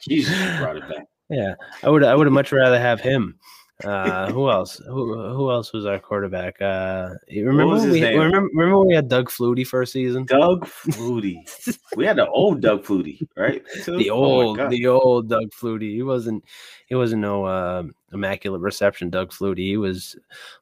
Jesus 0.01 0.35
brought 0.59 0.77
it 0.77 0.89
back. 0.89 1.07
Yeah, 1.31 1.55
I 1.83 1.89
would. 1.89 2.05
I 2.05 2.15
would 2.15 2.27
have 2.27 2.35
much 2.35 2.53
rather 2.53 2.79
have 2.79 3.01
him. 3.01 3.39
Uh, 3.85 4.31
who 4.31 4.49
else? 4.51 4.77
Who 4.87 5.15
who 5.35 5.51
else 5.51 5.73
was 5.73 5.87
our 5.87 5.99
quarterback? 5.99 6.61
Uh, 6.61 7.15
remember 7.31 7.77
we 7.91 8.01
name? 8.01 8.19
remember 8.21 8.79
we 8.85 8.95
had 8.95 9.09
Doug 9.09 9.29
Flutie 9.29 9.67
first 9.67 9.93
season? 9.93 10.25
Doug 10.25 10.67
Flutie. 10.67 11.39
We 11.97 12.07
had 12.07 12.17
the 12.17 12.29
old 12.29 12.61
Doug 12.61 12.85
Flutie, 12.85 13.27
right? 13.37 13.63
The 13.87 14.11
Oh 14.11 14.15
old 14.15 14.57
God. 14.59 14.71
the 14.71 14.87
old 14.87 15.29
Doug 15.29 15.51
Flutie. 15.51 15.93
He 15.95 16.03
wasn't 16.03 16.45
he 16.87 16.95
wasn't 16.95 17.23
no 17.23 17.45
uh, 17.45 17.83
immaculate 18.13 18.61
reception 18.63 19.11
Doug 19.11 19.31
Flutie. 19.31 19.59
He 19.59 19.77
was 19.77 20.17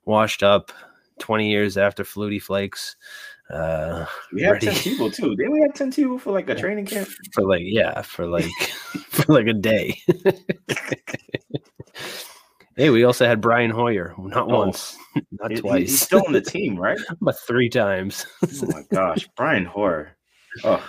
washed 0.05 0.43
up 0.43 0.73
twenty 1.19 1.51
years 1.51 1.77
after 1.77 2.05
Flutie 2.05 2.43
Flakes. 2.43 2.97
Uh, 3.49 4.07
we 4.33 4.43
had 4.43 4.53
ready. 4.53 4.67
Tim 4.69 4.75
Tebow 4.97 5.13
too. 5.15 5.37
Didn't 5.37 5.53
we 5.53 5.61
have 5.61 5.75
Tim 5.75 5.91
Tebow 5.91 6.21
for 6.21 6.33
like 6.33 6.49
a 6.49 6.55
training 6.55 6.87
camp? 6.87 7.09
for 7.33 7.43
like 7.43 7.63
yeah 7.65 8.01
for 8.03 8.27
like 8.27 8.45
for 9.11 9.33
like 9.33 9.47
a 9.47 9.53
day 9.53 10.01
hey 12.77 12.91
we 12.91 13.05
also 13.05 13.27
had 13.27 13.41
brian 13.41 13.71
hoyer 13.71 14.15
not 14.19 14.45
Oh. 14.51 14.59
once 14.59 14.97
not 15.33 15.55
twice 15.57 15.89
He's 15.91 16.01
still 16.01 16.23
on 16.27 16.33
the 16.33 16.41
team, 16.41 16.77
right? 16.81 16.99
but 17.21 17.39
three 17.41 17.69
times 17.69 18.27
Oh 18.45 18.67
my 18.69 18.83
gosh. 18.93 19.29
Brian 19.37 19.65
Hoyer. 19.65 20.17
Oh, 20.65 20.83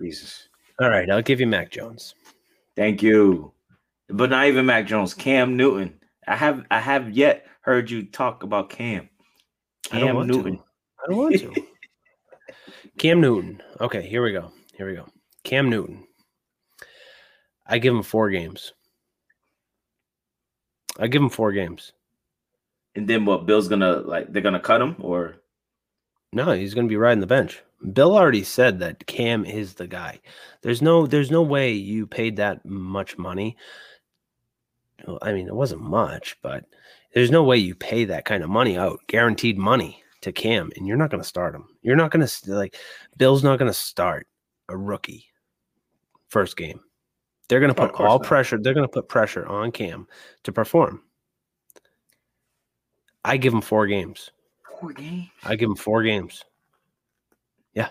Jesus. 0.00 0.48
all 0.80 0.90
right 0.90 1.10
i'll 1.10 1.22
give 1.22 1.40
you 1.40 1.46
mac 1.46 1.70
jones 1.70 2.14
Thank 2.76 3.02
you. 3.02 3.52
But 4.08 4.30
not 4.30 4.46
even 4.46 4.64
Mac 4.66 4.86
Jones. 4.86 5.12
Cam 5.14 5.56
Newton. 5.56 5.98
I 6.28 6.36
have 6.36 6.64
I 6.70 6.78
have 6.78 7.10
yet 7.10 7.44
heard 7.60 7.90
you 7.90 8.04
talk 8.04 8.44
about 8.44 8.70
Cam. 8.70 9.08
I 9.90 9.98
don't 9.98 10.14
Cam 10.16 10.26
Newton. 10.28 10.56
to. 10.58 10.62
i 11.02 11.06
don't 11.08 11.16
want 11.18 11.34
to 11.40 11.54
cam 12.98 13.20
newton 13.20 13.60
okay 13.80 14.02
here 14.06 14.22
we 14.22 14.30
go 14.32 14.52
here 14.76 14.88
we 14.88 14.94
go 14.94 15.06
cam 15.44 15.68
newton 15.70 16.04
i 17.66 17.78
give 17.78 17.92
him 17.94 18.02
four 18.02 18.30
games 18.30 18.72
i 20.98 21.06
give 21.06 21.22
him 21.22 21.30
four 21.30 21.52
games 21.52 21.92
And 22.94 23.06
then 23.08 23.24
what? 23.24 23.46
Bill's 23.46 23.68
gonna 23.68 24.00
like 24.00 24.32
they're 24.32 24.42
gonna 24.42 24.60
cut 24.60 24.80
him 24.82 24.96
or 24.98 25.36
No, 26.32 26.52
he's 26.52 26.74
going 26.74 26.86
to 26.86 26.92
be 26.92 26.96
riding 26.96 27.20
the 27.20 27.26
bench. 27.26 27.62
Bill 27.92 28.16
already 28.16 28.42
said 28.42 28.80
that 28.80 29.06
Cam 29.06 29.44
is 29.44 29.74
the 29.74 29.86
guy. 29.86 30.20
There's 30.62 30.82
no 30.82 31.06
there's 31.06 31.30
no 31.30 31.42
way 31.42 31.72
you 31.72 32.06
paid 32.06 32.36
that 32.36 32.64
much 32.64 33.16
money. 33.18 33.56
Well, 35.06 35.18
I 35.22 35.32
mean, 35.32 35.46
it 35.46 35.54
wasn't 35.54 35.82
much, 35.82 36.36
but 36.42 36.64
there's 37.14 37.30
no 37.30 37.44
way 37.44 37.56
you 37.58 37.74
pay 37.74 38.04
that 38.06 38.24
kind 38.24 38.42
of 38.42 38.50
money 38.50 38.76
out, 38.76 38.98
guaranteed 39.06 39.56
money 39.58 40.02
to 40.22 40.32
Cam, 40.32 40.70
and 40.76 40.86
you're 40.86 40.96
not 40.96 41.10
going 41.10 41.22
to 41.22 41.28
start 41.28 41.54
him. 41.54 41.66
You're 41.82 41.96
not 41.96 42.10
going 42.10 42.26
to 42.26 42.54
like 42.54 42.76
Bill's 43.16 43.44
not 43.44 43.58
going 43.58 43.70
to 43.70 43.78
start 43.78 44.26
a 44.68 44.76
rookie 44.76 45.26
first 46.28 46.56
game. 46.56 46.80
They're 47.48 47.60
going 47.60 47.74
to 47.74 47.80
Oh, 47.80 47.86
put 47.86 47.94
course 47.94 48.08
all 48.10 48.18
not. 48.18 48.26
pressure. 48.26 48.58
They're 48.60 48.74
going 48.74 48.86
to 48.86 48.92
put 48.92 49.08
pressure 49.08 49.46
on 49.46 49.72
Cam 49.72 50.06
to 50.44 50.52
perform. 50.52 51.02
I 53.24 53.36
give 53.36 53.52
him 53.52 53.60
four 53.60 53.86
games. 53.86 54.30
four 54.80 54.92
games? 54.92 55.28
I 55.44 55.56
give 55.56 55.68
him 55.68 55.76
four 55.76 56.02
games. 56.02 56.44
Yeah. 57.74 57.90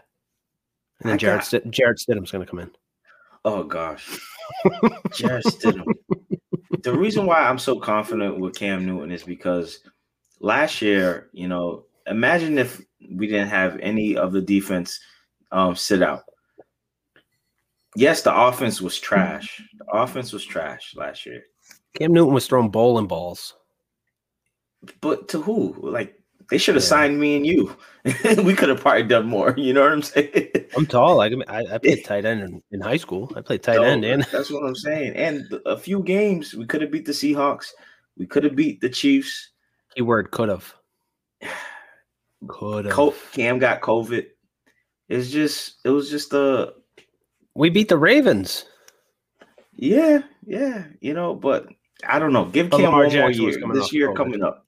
And 1.00 1.10
then 1.10 1.14
I 1.14 1.18
Jared 1.18 1.40
got- 1.40 1.46
St- 1.48 1.72
Jarrett 1.72 1.98
Stidham's 2.00 2.32
going 2.32 2.46
to 2.46 2.50
come 2.50 2.60
in. 2.60 2.72
Oh 3.46 3.64
gosh. 3.64 4.20
Jarrett 5.14 5.46
Stidham. 5.46 5.86
the 6.84 6.94
reason 6.94 7.26
why 7.26 7.42
I'm 7.44 7.60
so 7.60 7.80
confident 7.80 8.40
with 8.40 8.56
Cam 8.56 8.86
Newton 8.86 9.12
is 9.12 9.24
because 9.24 9.80
last 10.40 10.82
year, 10.82 11.30
you 11.34 11.48
know, 11.48 11.86
imagine 12.08 12.58
if 12.58 12.82
we 13.12 13.28
didn't 13.28 13.50
have 13.50 13.78
any 13.80 14.18
of 14.18 14.32
the 14.34 14.42
defense 14.42 15.00
um, 15.52 15.76
sit 15.76 16.02
out. 16.02 16.24
Yes, 17.98 18.22
the 18.22 18.36
offense 18.36 18.80
was 18.80 18.98
hmm. 18.98 19.04
trash. 19.04 19.62
The 19.80 19.86
offense 19.92 20.32
was 20.32 20.46
trash 20.46 20.94
last 20.96 21.26
year. 21.26 21.44
Cam 21.98 22.14
Newton 22.14 22.34
was 22.34 22.46
throwing 22.46 22.70
bowling 22.70 23.08
balls. 23.08 23.56
But 25.02 25.28
to 25.30 25.42
who? 25.42 25.76
Like 25.82 26.16
they 26.52 26.60
should 26.60 26.76
have 26.76 26.84
yeah. 26.84 26.90
signed 26.90 27.20
me 27.20 27.36
and 27.36 27.46
you. 27.46 27.76
we 28.44 28.54
could 28.54 28.70
have 28.70 28.82
probably 28.82 29.04
done 29.04 29.26
more. 29.26 29.56
You 29.58 29.74
know 29.74 29.82
what 29.82 29.92
I'm 29.92 30.02
saying? 30.04 30.52
I'm 30.76 30.86
tall. 30.86 31.22
I 31.22 31.28
I, 31.48 31.66
I 31.74 31.78
played 31.80 32.06
tight 32.06 32.26
end 32.26 32.42
in, 32.42 32.62
in, 32.72 32.82
high 32.82 32.98
school. 32.98 33.32
I 33.36 33.42
played 33.42 33.64
tight 33.64 33.78
so, 33.78 33.84
end, 33.84 34.06
and 34.06 34.24
that's 34.32 34.52
what 34.52 34.64
I'm 34.64 34.76
saying. 34.76 35.16
And 35.16 35.52
a 35.66 35.76
few 35.76 36.04
games 36.04 36.54
we 36.54 36.68
could 36.68 36.82
have 36.82 36.92
beat 36.92 37.06
the 37.06 37.12
Seahawks. 37.12 37.72
We 38.16 38.28
could 38.28 38.44
have 38.44 38.56
beat 38.56 38.80
the 38.80 38.90
Chiefs. 38.90 39.52
Keyword 39.96 40.30
could 40.32 40.50
have. 40.50 40.74
Could 42.48 42.86
have. 42.86 43.16
Cam 43.32 43.58
got 43.58 43.82
COVID. 43.82 44.28
It's 45.10 45.32
just 45.32 45.78
it 45.84 45.90
was 45.90 46.12
just 46.12 46.32
a. 46.34 46.74
We 47.58 47.72
beat 47.72 47.90
the 47.90 47.98
Ravens. 47.98 48.66
Yeah, 49.74 50.20
yeah, 50.46 50.86
you 51.02 51.16
know, 51.16 51.34
but 51.34 51.68
I 52.08 52.20
don't 52.20 52.32
know. 52.32 52.46
Give 52.46 52.70
Cam 52.70 52.82
Lamar 52.82 53.02
one 53.02 53.10
Jackson 53.10 53.42
more 53.42 53.52
year. 53.52 53.74
This 53.74 53.92
year 53.92 54.10
COVID. 54.12 54.16
coming 54.16 54.44
up. 54.44 54.68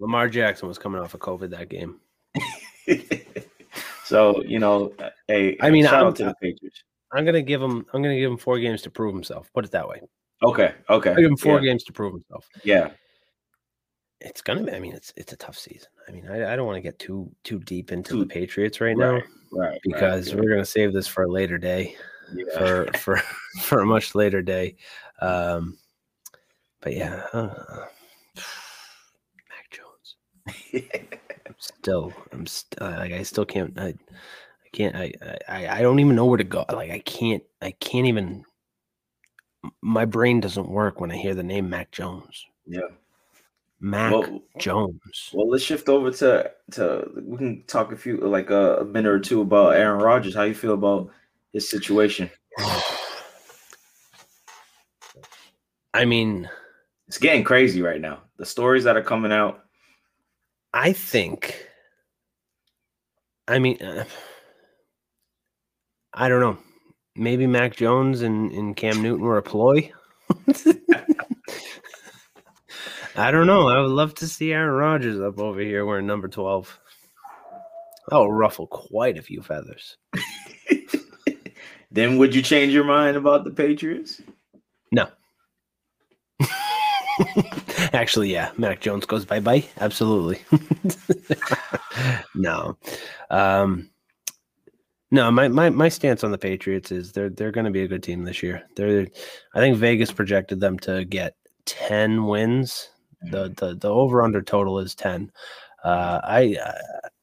Lamar 0.00 0.28
Jackson 0.28 0.66
was 0.66 0.76
coming 0.76 1.00
off 1.00 1.14
of 1.14 1.20
COVID 1.20 1.50
that 1.50 1.68
game. 1.68 2.00
so 4.04 4.42
you 4.42 4.58
know, 4.58 4.92
hey, 5.28 5.56
I 5.60 5.70
mean, 5.70 5.84
shout 5.84 5.94
I'm, 5.94 6.06
out 6.08 6.16
to 6.16 6.24
the 6.24 6.34
Patriots. 6.42 6.82
I'm 7.12 7.24
gonna 7.24 7.40
give 7.40 7.62
him. 7.62 7.86
I'm 7.92 8.02
gonna 8.02 8.18
give 8.18 8.32
him 8.32 8.36
four 8.36 8.58
games 8.58 8.82
to 8.82 8.90
prove 8.90 9.14
himself. 9.14 9.48
Put 9.54 9.64
it 9.64 9.70
that 9.70 9.88
way. 9.88 10.00
Okay. 10.42 10.74
Okay. 10.90 11.12
I 11.12 11.14
give 11.14 11.30
him 11.30 11.36
four 11.36 11.60
yeah. 11.60 11.70
games 11.70 11.84
to 11.84 11.92
prove 11.92 12.14
himself. 12.14 12.48
Yeah. 12.64 12.90
It's 14.20 14.42
gonna 14.42 14.64
be. 14.64 14.72
I 14.72 14.80
mean, 14.80 14.92
it's 14.92 15.12
it's 15.16 15.32
a 15.32 15.36
tough 15.36 15.56
season. 15.56 15.88
I 16.08 16.10
mean, 16.10 16.28
I, 16.28 16.52
I 16.52 16.56
don't 16.56 16.66
want 16.66 16.78
to 16.78 16.82
get 16.82 16.98
too 16.98 17.30
too 17.44 17.60
deep 17.60 17.92
into 17.92 18.10
too, 18.10 18.20
the 18.20 18.26
Patriots 18.26 18.80
right, 18.80 18.96
right 18.96 19.20
now, 19.20 19.22
right? 19.52 19.78
Because 19.84 20.34
right, 20.34 20.42
we're 20.42 20.50
gonna 20.50 20.64
save 20.64 20.92
this 20.92 21.06
for 21.06 21.22
a 21.22 21.30
later 21.30 21.58
day, 21.58 21.94
yeah. 22.34 22.58
for 22.58 22.86
for 22.98 23.16
for 23.62 23.80
a 23.80 23.86
much 23.86 24.14
later 24.14 24.42
day. 24.42 24.76
Um, 25.20 25.78
but 26.80 26.94
yeah, 26.94 27.24
uh, 27.32 27.86
Mac 29.48 29.70
Jones. 29.70 30.16
I'm 31.46 31.54
still, 31.58 32.12
I'm 32.32 32.46
still 32.46 32.90
like 32.90 33.12
I 33.12 33.22
still 33.22 33.44
can't. 33.44 33.78
I, 33.78 33.88
I 33.88 34.68
can't. 34.72 34.96
I, 34.96 35.12
I 35.48 35.68
I 35.68 35.82
don't 35.82 36.00
even 36.00 36.16
know 36.16 36.26
where 36.26 36.38
to 36.38 36.44
go. 36.44 36.64
Like 36.72 36.90
I 36.90 37.00
can't. 37.00 37.42
I 37.62 37.72
can't 37.72 38.06
even. 38.06 38.44
My 39.80 40.04
brain 40.04 40.40
doesn't 40.40 40.68
work 40.68 41.00
when 41.00 41.10
I 41.10 41.16
hear 41.16 41.34
the 41.34 41.42
name 41.42 41.70
Mac 41.70 41.90
Jones. 41.90 42.46
Yeah. 42.66 42.88
Mac 43.80 44.12
well, 44.12 44.42
Jones. 44.58 45.30
Well, 45.32 45.48
let's 45.48 45.64
shift 45.64 45.88
over 45.88 46.10
to 46.10 46.50
to 46.72 47.10
we 47.16 47.36
can 47.36 47.64
talk 47.66 47.92
a 47.92 47.96
few 47.96 48.16
like 48.16 48.50
a, 48.50 48.78
a 48.78 48.84
minute 48.84 49.10
or 49.10 49.20
two 49.20 49.42
about 49.42 49.76
Aaron 49.76 50.02
Rodgers. 50.02 50.34
How 50.34 50.44
you 50.44 50.54
feel 50.54 50.74
about 50.74 51.10
his 51.54 51.70
situation? 51.70 52.30
I 55.94 56.04
mean, 56.04 56.50
it's 57.08 57.18
getting 57.18 57.44
crazy 57.44 57.80
right 57.80 58.00
now. 58.00 58.22
The 58.36 58.44
stories 58.44 58.84
that 58.84 58.96
are 58.96 59.02
coming 59.02 59.32
out. 59.32 59.60
I 60.74 60.92
think. 60.92 61.68
I 63.46 63.60
mean, 63.60 63.80
uh, 63.80 64.04
I 66.12 66.28
don't 66.28 66.40
know. 66.40 66.58
Maybe 67.14 67.46
Mac 67.46 67.76
Jones 67.76 68.22
and, 68.22 68.50
and 68.50 68.76
Cam 68.76 69.00
Newton 69.00 69.24
were 69.24 69.38
a 69.38 69.42
ploy. 69.42 69.92
I 73.16 73.30
don't 73.30 73.46
know. 73.46 73.68
I 73.68 73.80
would 73.80 73.90
love 73.90 74.14
to 74.16 74.26
see 74.26 74.52
Aaron 74.52 74.74
Rodgers 74.74 75.20
up 75.20 75.38
over 75.38 75.60
here 75.60 75.86
wearing 75.86 76.08
number 76.08 76.26
12. 76.26 76.80
That 78.08 78.16
will 78.16 78.32
ruffle 78.32 78.66
quite 78.66 79.16
a 79.16 79.22
few 79.22 79.40
feathers. 79.42 79.96
Then 81.94 82.18
would 82.18 82.34
you 82.34 82.42
change 82.42 82.72
your 82.72 82.84
mind 82.84 83.16
about 83.16 83.44
the 83.44 83.50
Patriots? 83.50 84.20
No. 84.92 85.06
Actually, 87.92 88.32
yeah. 88.32 88.50
Mac 88.58 88.80
Jones 88.80 89.06
goes 89.06 89.24
bye 89.24 89.40
bye. 89.40 89.64
Absolutely. 89.80 90.42
no. 92.34 92.76
Um, 93.30 93.90
no, 95.10 95.30
my, 95.30 95.46
my 95.46 95.70
my 95.70 95.88
stance 95.88 96.24
on 96.24 96.32
the 96.32 96.38
Patriots 96.38 96.90
is 96.90 97.12
they're 97.12 97.30
they're 97.30 97.52
going 97.52 97.66
to 97.66 97.70
be 97.70 97.82
a 97.82 97.88
good 97.88 98.02
team 98.02 98.24
this 98.24 98.42
year. 98.42 98.64
They're 98.74 99.06
I 99.54 99.60
think 99.60 99.76
Vegas 99.76 100.10
projected 100.10 100.58
them 100.58 100.78
to 100.80 101.04
get 101.04 101.36
10 101.66 102.26
wins 102.26 102.90
the 103.30 103.54
the, 103.56 103.76
the 103.76 103.88
over 103.88 104.22
under 104.22 104.42
total 104.42 104.78
is 104.80 104.94
10. 104.96 105.30
Uh, 105.84 106.20
I 106.24 106.56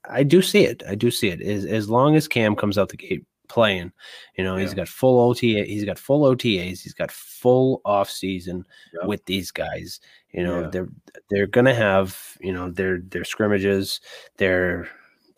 I 0.09 0.23
do 0.23 0.41
see 0.41 0.63
it. 0.65 0.83
I 0.87 0.95
do 0.95 1.11
see 1.11 1.29
it. 1.29 1.41
As 1.41 1.65
as 1.65 1.89
long 1.89 2.15
as 2.15 2.27
Cam 2.27 2.55
comes 2.55 2.77
out 2.77 2.89
the 2.89 2.97
gate 2.97 3.25
playing, 3.51 3.91
you 4.37 4.43
know, 4.43 4.55
yeah. 4.55 4.63
he's 4.63 4.73
got 4.73 4.87
full 4.87 5.19
OTA, 5.29 5.65
he's 5.65 5.85
got 5.85 5.99
full 5.99 6.23
OTAs, 6.23 6.81
he's 6.81 6.93
got 6.93 7.11
full 7.11 7.81
off 7.85 8.09
season 8.09 8.65
with 9.05 9.23
these 9.25 9.51
guys. 9.51 9.99
You 10.31 10.43
know, 10.43 10.61
yeah. 10.61 10.69
they're 10.69 10.89
they're 11.29 11.47
gonna 11.47 11.75
have, 11.75 12.37
you 12.39 12.53
know, 12.53 12.71
their 12.71 12.99
their 12.99 13.23
scrimmages, 13.23 14.01
they're 14.37 14.87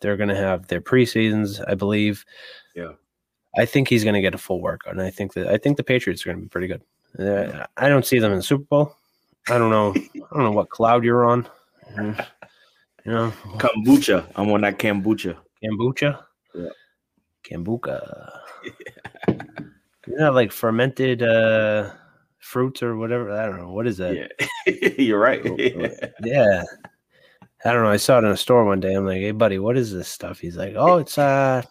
they're 0.00 0.16
gonna 0.16 0.36
have 0.36 0.68
their 0.68 0.80
preseasons, 0.80 1.62
I 1.68 1.74
believe. 1.74 2.24
Yeah. 2.74 2.92
I 3.56 3.66
think 3.66 3.88
he's 3.88 4.02
going 4.02 4.14
to 4.14 4.20
get 4.20 4.34
a 4.34 4.38
full 4.38 4.60
workout, 4.60 4.94
and 4.94 5.02
I 5.02 5.10
think 5.10 5.34
that 5.34 5.46
I 5.46 5.58
think 5.58 5.76
the 5.76 5.84
Patriots 5.84 6.22
are 6.22 6.30
going 6.30 6.38
to 6.38 6.42
be 6.42 6.48
pretty 6.48 6.66
good. 6.66 6.82
Uh, 7.16 7.66
I 7.76 7.88
don't 7.88 8.04
see 8.04 8.18
them 8.18 8.32
in 8.32 8.38
the 8.38 8.42
Super 8.42 8.64
Bowl. 8.64 8.96
I 9.48 9.58
don't 9.58 9.70
know. 9.70 9.94
I 9.94 10.34
don't 10.34 10.42
know 10.42 10.50
what 10.50 10.70
cloud 10.70 11.04
you're 11.04 11.24
on. 11.24 11.48
You 13.06 13.12
know, 13.12 13.32
kombucha. 13.58 14.26
I'm 14.34 14.50
on 14.50 14.62
that 14.62 14.78
kombucha. 14.78 15.36
Kombucha. 15.62 16.24
Kombucha. 17.44 18.30
Yeah. 19.26 19.36
Isn't 20.06 20.18
that 20.18 20.34
like 20.34 20.52
fermented 20.52 21.22
uh, 21.22 21.90
fruits 22.38 22.82
or 22.82 22.96
whatever? 22.96 23.32
I 23.32 23.46
don't 23.46 23.58
know. 23.58 23.72
What 23.72 23.86
is 23.86 23.96
that? 23.98 24.14
Yeah. 24.66 24.88
you're 24.98 25.18
right. 25.18 25.42
yeah. 26.24 26.62
I 27.64 27.72
don't 27.72 27.82
know. 27.82 27.90
I 27.90 27.96
saw 27.96 28.18
it 28.18 28.24
in 28.24 28.30
a 28.30 28.36
store 28.36 28.66
one 28.66 28.80
day. 28.80 28.92
I'm 28.92 29.06
like, 29.06 29.20
hey, 29.20 29.30
buddy, 29.30 29.58
what 29.58 29.78
is 29.78 29.92
this 29.92 30.08
stuff? 30.08 30.38
He's 30.38 30.56
like, 30.56 30.74
oh, 30.76 30.98
it's 30.98 31.16
uh, 31.16 31.62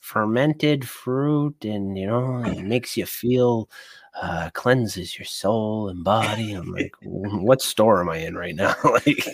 fermented 0.00 0.88
fruit, 0.88 1.64
and 1.64 1.96
you 1.96 2.08
know, 2.08 2.42
it 2.44 2.64
makes 2.64 2.96
you 2.96 3.06
feel 3.06 3.70
uh, 4.20 4.50
cleanses 4.54 5.16
your 5.16 5.26
soul 5.26 5.88
and 5.88 6.02
body. 6.02 6.52
I'm 6.52 6.72
like, 6.72 6.92
what 7.02 7.62
store 7.62 8.00
am 8.00 8.08
I 8.08 8.18
in 8.18 8.34
right 8.34 8.56
now? 8.56 8.74
like, 8.84 9.24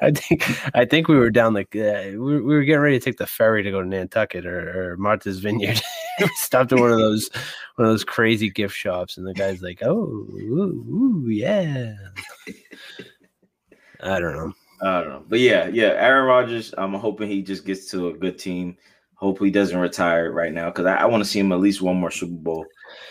I 0.00 0.10
think 0.10 0.44
I 0.74 0.84
think 0.84 1.08
we 1.08 1.16
were 1.16 1.30
down 1.30 1.54
like 1.54 1.74
uh, 1.74 2.10
we, 2.10 2.16
we, 2.16 2.54
were 2.54 2.64
getting 2.64 2.80
ready 2.80 2.98
to 2.98 3.04
take 3.04 3.18
the 3.18 3.26
ferry 3.26 3.62
to 3.62 3.70
go 3.70 3.82
to 3.82 3.88
Nantucket 3.88 4.46
or, 4.46 4.92
or 4.92 4.96
Martha's 4.96 5.40
Vineyard. 5.40 5.80
we 6.20 6.26
stopped 6.36 6.72
at 6.72 6.78
one 6.78 6.92
of 6.92 6.98
those 6.98 7.30
one 7.76 7.86
of 7.86 7.92
those 7.92 8.04
crazy 8.04 8.50
gift 8.50 8.76
shops, 8.76 9.16
and 9.16 9.26
the 9.26 9.34
guy's 9.34 9.62
like, 9.62 9.82
"Oh, 9.82 10.26
ooh, 10.34 11.24
ooh, 11.26 11.28
yeah." 11.28 11.94
I 14.02 14.18
don't 14.18 14.36
know. 14.36 14.52
I 14.82 15.00
don't 15.00 15.10
know, 15.10 15.24
but 15.28 15.38
yeah, 15.38 15.68
yeah. 15.68 15.94
Aaron 15.96 16.26
Rodgers. 16.26 16.74
I'm 16.76 16.94
hoping 16.94 17.28
he 17.28 17.42
just 17.42 17.64
gets 17.64 17.90
to 17.92 18.08
a 18.08 18.12
good 18.12 18.38
team. 18.38 18.76
Hopefully, 19.14 19.50
he 19.50 19.52
doesn't 19.52 19.78
retire 19.78 20.32
right 20.32 20.52
now 20.52 20.70
because 20.70 20.86
I, 20.86 20.96
I 20.96 21.04
want 21.06 21.22
to 21.22 21.28
see 21.28 21.38
him 21.38 21.52
at 21.52 21.60
least 21.60 21.82
one 21.82 21.96
more 21.96 22.10
Super 22.10 22.34
Bowl 22.34 22.66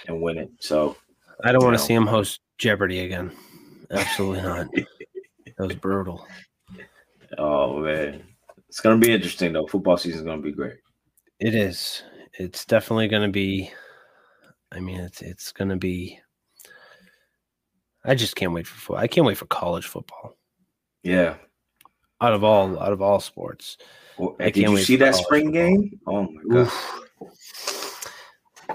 and 0.07 0.21
win 0.21 0.37
it. 0.37 0.49
So 0.59 0.97
I 1.43 1.51
don't 1.51 1.63
want 1.63 1.77
to 1.77 1.83
see 1.83 1.93
him 1.93 2.07
host 2.07 2.41
Jeopardy 2.57 2.99
again. 2.99 3.31
Absolutely 3.89 4.41
not. 4.41 4.67
that 4.73 5.67
was 5.67 5.75
brutal. 5.75 6.25
Oh 7.37 7.79
man, 7.79 8.23
it's 8.67 8.79
gonna 8.79 8.97
be 8.97 9.13
interesting 9.13 9.53
though. 9.53 9.67
Football 9.67 9.97
season 9.97 10.19
is 10.19 10.25
gonna 10.25 10.41
be 10.41 10.51
great. 10.51 10.75
It 11.39 11.55
is. 11.55 12.03
It's 12.33 12.65
definitely 12.65 13.07
gonna 13.07 13.29
be. 13.29 13.71
I 14.71 14.79
mean, 14.79 14.99
it's 14.99 15.21
it's 15.21 15.51
gonna 15.51 15.77
be. 15.77 16.19
I 18.03 18.15
just 18.15 18.35
can't 18.35 18.53
wait 18.53 18.67
for 18.67 18.79
football. 18.79 19.03
I 19.03 19.07
can't 19.07 19.27
wait 19.27 19.37
for 19.37 19.45
college 19.45 19.85
football. 19.85 20.37
Yeah. 21.03 21.35
Out 22.19 22.33
of 22.33 22.43
all 22.43 22.79
out 22.79 22.93
of 22.93 23.01
all 23.01 23.19
sports. 23.19 23.77
Well, 24.17 24.35
I 24.39 24.49
did 24.49 24.63
you 24.63 24.77
see 24.77 24.95
that 24.97 25.15
spring 25.15 25.45
football. 25.45 25.69
game? 25.69 25.99
Oh 26.07 26.23
my 26.23 26.41
god. 26.49 26.67
Oof 26.67 27.01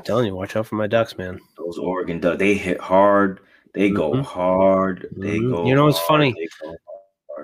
telling 0.07 0.27
you, 0.27 0.35
watch 0.35 0.57
out 0.57 0.67
for 0.67 0.77
my 0.77 0.87
Ducks, 0.87 1.19
man. 1.19 1.41
Those 1.59 1.79
Oregon 1.79 2.21
Ducks, 2.21 2.39
they 2.39 2.55
hit 2.55 2.81
hard. 2.81 3.41
They 3.75 3.89
mm-hmm. 3.89 3.97
go 3.97 4.23
hard. 4.23 5.09
They 5.17 5.39
mm-hmm. 5.39 5.51
go. 5.51 5.67
You 5.67 5.75
know, 5.75 5.89
it's 5.89 5.99
funny. 6.01 6.35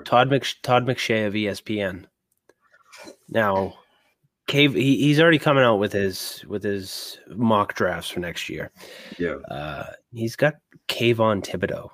Todd 0.04 0.30
Mc, 0.30 0.44
Todd 0.62 0.86
McShay 0.86 1.26
of 1.26 1.34
ESPN. 1.34 2.06
Now, 3.28 3.74
Cave, 4.48 4.74
he, 4.74 4.96
he's 4.96 5.20
already 5.20 5.38
coming 5.38 5.64
out 5.64 5.76
with 5.78 5.92
his 5.92 6.44
with 6.48 6.62
his 6.62 7.18
mock 7.28 7.74
drafts 7.74 8.10
for 8.10 8.20
next 8.20 8.48
year. 8.48 8.70
Yeah, 9.18 9.36
uh, 9.50 9.92
he's 10.12 10.36
got 10.36 10.54
Kayvon 10.88 11.44
Thibodeaux, 11.46 11.90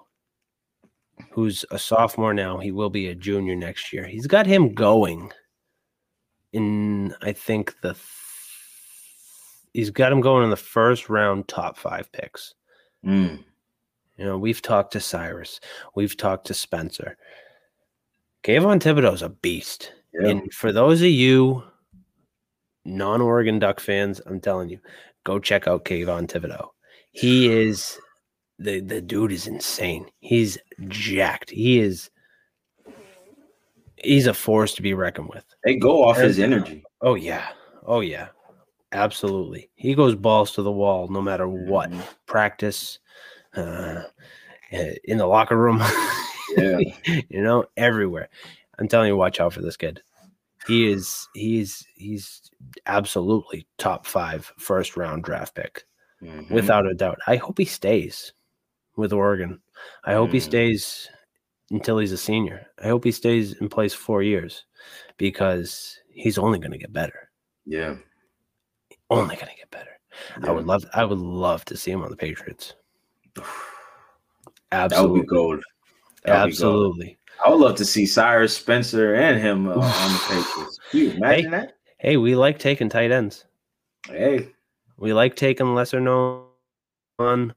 who's 1.31 1.65
a 1.71 1.79
sophomore 1.79 2.35
now. 2.35 2.59
He 2.59 2.73
will 2.73 2.91
be 2.91 3.09
a 3.09 3.15
junior 3.15 3.55
next 3.55 3.93
year. 3.93 4.07
He's 4.07 4.27
got 4.27 4.47
him 4.47 4.75
going 4.75 5.31
in, 6.53 7.15
I 7.23 7.33
think 7.33 7.81
the 7.83 7.95
he's 9.75 9.91
got 9.91 10.13
him 10.13 10.21
going 10.21 10.45
in 10.45 10.51
the 10.51 10.57
first 10.57 11.09
round, 11.09 11.49
top 11.49 11.77
five 11.77 12.11
picks. 12.13 12.55
Mm. 13.05 13.45
You 14.17 14.25
know, 14.25 14.39
we've 14.39 14.63
talked 14.63 14.93
to 14.95 15.01
Cyrus, 15.01 15.61
we've 15.95 16.17
talked 16.17 16.47
to 16.49 16.55
Spencer. 16.55 17.17
Kayvon 18.45 18.81
Thibodeaux's 18.81 19.23
a 19.23 19.29
beast. 19.29 19.93
Yeah. 20.15 20.29
And 20.29 20.53
for 20.53 20.73
those 20.73 21.01
of 21.01 21.09
you 21.09 21.63
non-Oregon 22.85 23.59
Duck 23.59 23.81
fans, 23.81 24.21
I'm 24.27 24.41
telling 24.41 24.69
you, 24.69 24.79
go 25.25 25.39
check 25.39 25.67
out 25.69 25.85
Kayvon 25.85 26.29
Thibodeaux. 26.29 26.69
He 27.11 27.51
is 27.51 27.99
the 28.59 28.81
the 28.81 29.01
dude 29.01 29.33
is 29.33 29.47
insane. 29.47 30.07
He's 30.21 30.59
jacked. 30.89 31.51
He 31.51 31.81
is 31.81 32.11
he's 33.97 34.27
a 34.27 34.35
force 34.35 34.75
to 34.75 34.83
be 34.83 34.95
reckoned 34.95 35.29
with. 35.29 35.45
They 35.65 35.77
go 35.77 36.05
off 36.05 36.19
his 36.19 36.39
energy. 36.39 36.85
Oh 37.01 37.15
yeah. 37.15 37.49
Oh 37.87 38.01
yeah. 38.01 38.29
Absolutely. 38.93 39.71
He 39.75 39.95
goes 39.95 40.15
balls 40.15 40.53
to 40.53 40.63
the 40.63 40.73
wall 40.73 41.09
no 41.09 41.21
matter 41.21 41.49
what. 41.49 41.91
Mhm. 41.91 42.03
Practice, 42.27 42.99
uh, 43.55 44.03
in 44.71 45.19
the 45.19 45.27
locker 45.27 45.57
room. 45.57 45.83
Yeah. 46.57 46.79
you 47.29 47.43
know, 47.43 47.65
everywhere. 47.77 48.29
I'm 48.79 48.89
telling 48.89 49.09
you, 49.09 49.17
watch 49.17 49.41
out 49.41 49.53
for 49.53 49.61
this 49.63 49.77
kid. 49.77 50.03
He 50.67 50.91
is 50.91 51.29
he's 51.35 51.87
he's 51.95 52.51
absolutely 52.87 53.67
top 53.79 54.07
five 54.07 54.53
first 54.59 54.97
round 54.97 55.25
draft 55.25 55.55
pick 55.55 55.85
Mhm. 56.23 56.51
without 56.51 56.87
a 56.87 56.95
doubt. 56.95 57.19
I 57.27 57.37
hope 57.37 57.59
he 57.59 57.65
stays 57.65 58.33
with 58.97 59.13
Oregon. 59.13 59.61
I 60.05 60.15
hope 60.15 60.31
he 60.33 60.39
Mm. 60.39 60.43
stays 60.43 61.09
until 61.71 61.99
he's 61.99 62.13
a 62.13 62.17
senior. 62.19 62.67
I 62.83 62.89
hope 62.89 63.05
he 63.05 63.13
stays 63.13 63.53
in 63.61 63.69
place 63.69 63.95
four 63.95 64.23
years 64.23 64.65
because 65.17 65.99
he's 66.11 66.39
only 66.39 66.59
going 66.59 66.73
to 66.73 66.79
get 66.79 66.93
better. 66.93 67.31
yeah. 67.67 67.97
Only 69.11 69.37
going 69.37 69.49
to 69.49 69.57
get 69.57 69.71
better. 69.71 69.99
I 70.43 70.51
would 70.51 70.67
love. 70.67 70.85
I 70.93 71.05
would 71.05 71.19
love 71.19 71.65
to 71.67 71.77
see 71.77 71.91
him 71.93 72.03
on 72.03 72.11
the 72.11 72.17
Patriots. 72.17 72.75
That 74.71 74.83
would 74.83 74.93
Absolutely, 74.93 75.21
be 75.23 75.27
gold. 75.29 75.63
Absolutely. 76.27 77.19
I 77.45 77.51
would 77.51 77.61
love 77.61 77.77
to 77.77 77.85
see 77.85 78.05
Cyrus 78.07 78.57
Spencer 78.57 79.15
and 79.15 79.41
him 79.41 79.69
uh, 79.69 79.75
on 79.75 80.13
the 80.13 80.19
Patriots. 80.29 80.79
Can 80.91 81.01
you 81.01 81.11
imagine 81.13 81.51
that? 81.53 81.77
Hey, 81.99 82.17
we 82.17 82.35
like 82.35 82.59
taking 82.59 82.89
tight 82.89 83.11
ends. 83.11 83.45
Hey, 84.07 84.49
We 84.97 85.13
like 85.13 85.37
taking 85.37 85.75
lesser 85.75 86.01
known, 86.01 87.55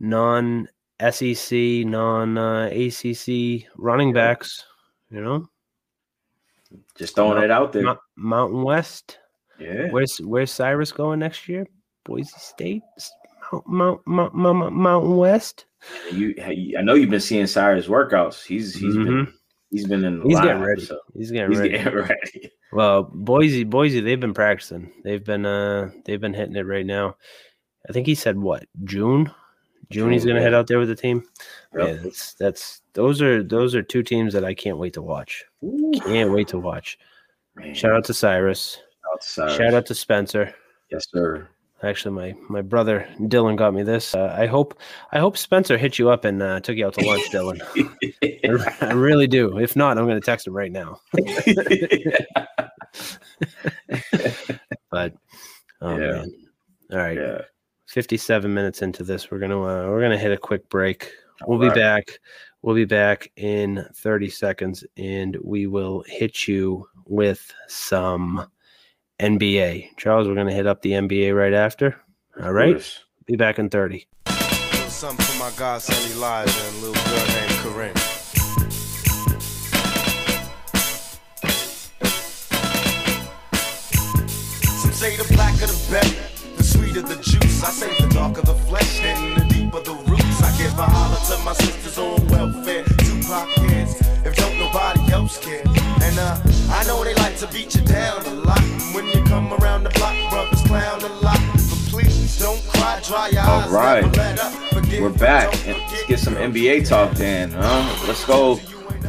non 0.00 0.68
SEC, 1.10 1.52
non 1.86 2.38
uh, 2.38 2.66
ACC 2.72 3.66
running 3.76 4.12
backs. 4.12 4.64
You 5.10 5.20
know, 5.20 5.48
just 6.96 7.14
throwing 7.14 7.42
it 7.42 7.50
out 7.50 7.72
there. 7.72 7.82
Mo- 7.84 7.98
Mountain 8.16 8.62
West. 8.62 9.18
Yeah. 9.58 9.90
Where's 9.90 10.18
Where's 10.18 10.50
Cyrus 10.52 10.92
going 10.92 11.20
next 11.20 11.48
year? 11.48 11.66
Boise 12.04 12.30
State, 12.38 12.82
Mount, 13.66 13.66
Mount, 14.06 14.34
Mount, 14.34 14.34
Mount, 14.34 14.74
Mountain 14.74 15.16
West. 15.16 15.66
You, 16.12 16.34
I 16.78 16.82
know 16.82 16.94
you've 16.94 17.10
been 17.10 17.20
seeing 17.20 17.46
Cyrus 17.46 17.86
workouts. 17.86 18.44
He's 18.44 18.74
he's 18.74 18.94
been 18.96 19.06
Mhm. 19.26 19.32
he's 19.70 19.86
been 19.86 20.04
in 20.04 20.20
the 20.20 20.24
He's 20.28 20.38
lineup, 20.38 20.42
getting 20.44 20.62
ready. 20.62 20.84
so 20.84 20.98
He's 21.14 21.30
getting 21.30 21.50
he's 21.50 21.58
ready. 21.60 21.70
getting 21.78 21.94
ready. 21.94 22.50
Well, 22.72 23.02
Boise, 23.04 23.64
Boise, 23.64 24.00
they've 24.00 24.18
been 24.20 24.34
practicing. 24.34 24.90
They've 25.04 25.22
been 25.24 25.44
uh 25.46 25.90
they've 26.04 26.20
been 26.20 26.34
hitting 26.34 26.56
it 26.56 26.66
right 26.66 26.86
now. 26.86 27.16
I 27.88 27.92
think 27.92 28.06
he 28.06 28.14
said 28.14 28.38
what 28.38 28.64
June. 28.84 29.30
June 29.90 30.10
he's 30.10 30.24
gonna 30.24 30.38
yeah. 30.38 30.44
head 30.44 30.54
out 30.54 30.66
there 30.66 30.78
with 30.78 30.88
the 30.88 30.96
team. 30.96 31.24
Yep. 31.76 31.86
Yeah, 31.86 31.92
that's 32.02 32.32
that's 32.34 32.80
those 32.94 33.20
are 33.20 33.42
those 33.42 33.74
are 33.74 33.82
two 33.82 34.02
teams 34.02 34.32
that 34.32 34.44
I 34.44 34.54
can't 34.54 34.78
wait 34.78 34.94
to 34.94 35.02
watch. 35.02 35.44
Ooh, 35.62 35.92
Can't 36.02 36.32
wait 36.32 36.48
to 36.48 36.58
watch. 36.58 36.98
man. 37.54 37.74
Shout 37.74 37.92
out 37.92 38.04
to 38.06 38.14
Cyrus. 38.14 38.80
out 39.12 39.20
to 39.20 39.28
Cyrus. 39.28 39.56
Shout 39.56 39.74
out 39.74 39.86
to 39.86 39.94
Spencer. 39.94 40.54
Yes, 40.90 41.06
sir. 41.10 41.46
Actually, 41.84 42.14
my 42.14 42.34
my 42.48 42.62
brother 42.62 43.06
Dylan 43.20 43.56
got 43.56 43.74
me 43.74 43.82
this. 43.82 44.14
Uh, 44.14 44.34
I 44.38 44.46
hope 44.46 44.78
I 45.12 45.18
hope 45.18 45.36
Spencer 45.36 45.76
hit 45.76 45.98
you 45.98 46.08
up 46.10 46.24
and 46.24 46.42
uh, 46.42 46.60
took 46.60 46.76
you 46.76 46.86
out 46.86 46.94
to 46.94 47.04
lunch, 47.06 47.28
Dylan. 47.30 47.60
I 48.80 48.86
I 48.86 48.92
really 48.92 49.26
do. 49.26 49.58
If 49.58 49.76
not, 49.76 49.98
I'm 49.98 50.06
going 50.06 50.20
to 50.20 50.24
text 50.24 50.46
him 50.46 50.54
right 50.56 50.72
now. 50.72 51.00
But 54.90 55.14
oh 55.80 55.96
Yeah. 55.98 56.12
man, 56.12 56.32
all 56.92 56.98
right. 56.98 57.16
yeah. 57.16 57.40
57 57.88 58.52
minutes 58.52 58.82
into 58.82 59.04
this 59.04 59.30
we're 59.30 59.38
gonna 59.38 59.60
uh, 59.60 59.88
we're 59.88 60.00
gonna 60.00 60.18
hit 60.18 60.32
a 60.32 60.36
quick 60.36 60.68
break 60.68 61.10
we'll 61.46 61.58
be 61.58 61.66
Alright. 61.66 61.78
back 62.06 62.18
we'll 62.62 62.74
be 62.74 62.84
back 62.86 63.30
in 63.36 63.84
30 63.94 64.30
seconds 64.30 64.84
and 64.96 65.36
we 65.44 65.66
will 65.66 66.02
hit 66.08 66.48
you 66.48 66.86
with 67.06 67.52
some 67.68 68.46
nba 69.20 69.88
charles 69.96 70.26
we're 70.28 70.34
gonna 70.34 70.52
hit 70.52 70.66
up 70.66 70.82
the 70.82 70.92
nba 70.92 71.34
right 71.34 71.54
after 71.54 71.96
all 72.42 72.52
right 72.52 73.00
be 73.26 73.36
back 73.36 73.58
in 73.58 73.68
30 73.70 74.06
something 74.88 75.26
for 75.26 75.38
my 75.38 75.50
godson 75.58 75.94
Elijah 76.12 76.50
and 76.66 76.76
a 76.76 76.86
little 76.86 77.04
girl 77.04 77.26
named 77.26 77.58
Corinne. 77.64 77.96
Some 84.80 84.92
say 84.92 85.16
the 85.16 85.26
blacker 85.34 85.66
the 85.66 85.86
better, 85.90 86.56
the 86.56 86.62
sweeter 86.62 87.02
the 87.02 87.16
juice. 87.16 87.62
I 87.62 87.70
say 87.70 87.92
the 88.00 88.08
darker 88.14 88.42
the 88.42 88.54
flesh 88.54 89.00
and 89.02 89.36
the 89.36 89.44
deeper 89.52 89.80
the 89.80 89.94
roots. 90.08 90.42
I 90.42 90.56
give 90.56 90.78
a 90.78 90.84
holler 90.84 91.20
to 91.36 91.44
my 91.44 91.52
sisters 91.54 91.98
on 91.98 92.26
welfare. 92.28 92.84
Tupac 92.84 93.48
kids, 93.56 94.00
if 94.24 94.34
don't 94.36 94.58
nobody 94.58 95.12
else 95.12 95.38
care. 95.38 95.83
And 96.16 96.20
uh, 96.20 96.40
I 96.70 96.84
know 96.84 97.02
they 97.02 97.12
like 97.14 97.36
to 97.38 97.48
beat 97.48 97.74
you 97.74 97.80
down 97.80 98.24
a 98.24 98.34
lot. 98.34 98.60
When 98.94 99.04
you 99.08 99.20
come 99.24 99.52
around 99.54 99.82
the 99.82 99.90
block, 99.90 100.14
brothers 100.30 100.62
clown 100.62 101.02
a 101.02 101.08
lot. 101.08 101.40
But 101.40 101.80
please 101.90 102.38
don't 102.38 102.62
cry, 102.68 103.00
dry 103.04 103.28
your 103.30 103.42
All 103.42 103.62
eyes. 103.62 103.70
right. 103.70 104.00
never 104.02 104.16
let 104.16 104.38
up. 104.38 104.52
Forgive, 104.52 105.02
We're 105.02 105.08
back. 105.08 105.66
And 105.66 105.76
let's 105.76 106.06
get 106.06 106.20
some 106.20 106.34
NBA 106.36 106.86
talk 106.88 107.10
then. 107.14 107.50
Huh? 107.50 108.04
Let's 108.06 108.24
go. 108.24 108.60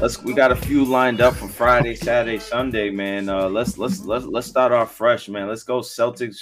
Let's 0.02 0.24
we 0.24 0.34
got 0.34 0.52
a 0.52 0.56
few 0.56 0.84
lined 0.84 1.22
up 1.22 1.36
for 1.36 1.48
Friday, 1.48 1.94
Saturday, 1.94 2.40
Sunday, 2.40 2.90
man. 2.90 3.30
Uh 3.30 3.50
let's 3.50 3.78
let's 3.78 4.04
let's 4.04 4.26
let's 4.26 4.48
start 4.48 4.72
off 4.72 4.96
fresh, 4.96 5.30
man. 5.30 5.48
Let's 5.48 5.62
go 5.62 5.82
Celtics 5.82 6.38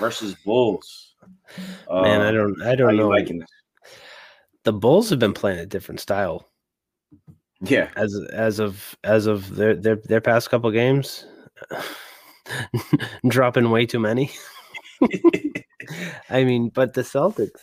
versus 0.00 0.34
Bulls. 0.44 1.14
Uh, 1.88 2.02
man 2.02 2.20
i 2.20 2.30
don't 2.30 2.62
i 2.62 2.76
don't 2.76 2.96
know 2.96 3.08
liking 3.08 3.38
this? 3.40 3.48
the 4.62 4.72
bulls 4.72 5.10
have 5.10 5.18
been 5.18 5.32
playing 5.32 5.58
a 5.58 5.66
different 5.66 5.98
style 6.00 6.49
Yeah. 7.62 7.90
as 7.96 8.18
as 8.32 8.58
of 8.58 8.96
as 9.04 9.26
of 9.26 9.54
their 9.54 9.74
their, 9.74 9.96
their 9.96 10.20
past 10.20 10.50
couple 10.50 10.70
games 10.70 11.26
dropping 13.28 13.70
way 13.70 13.84
too 13.86 13.98
many 13.98 14.30
I 16.30 16.44
mean, 16.44 16.68
but 16.68 16.94
the 16.94 17.02
Celtics, 17.02 17.60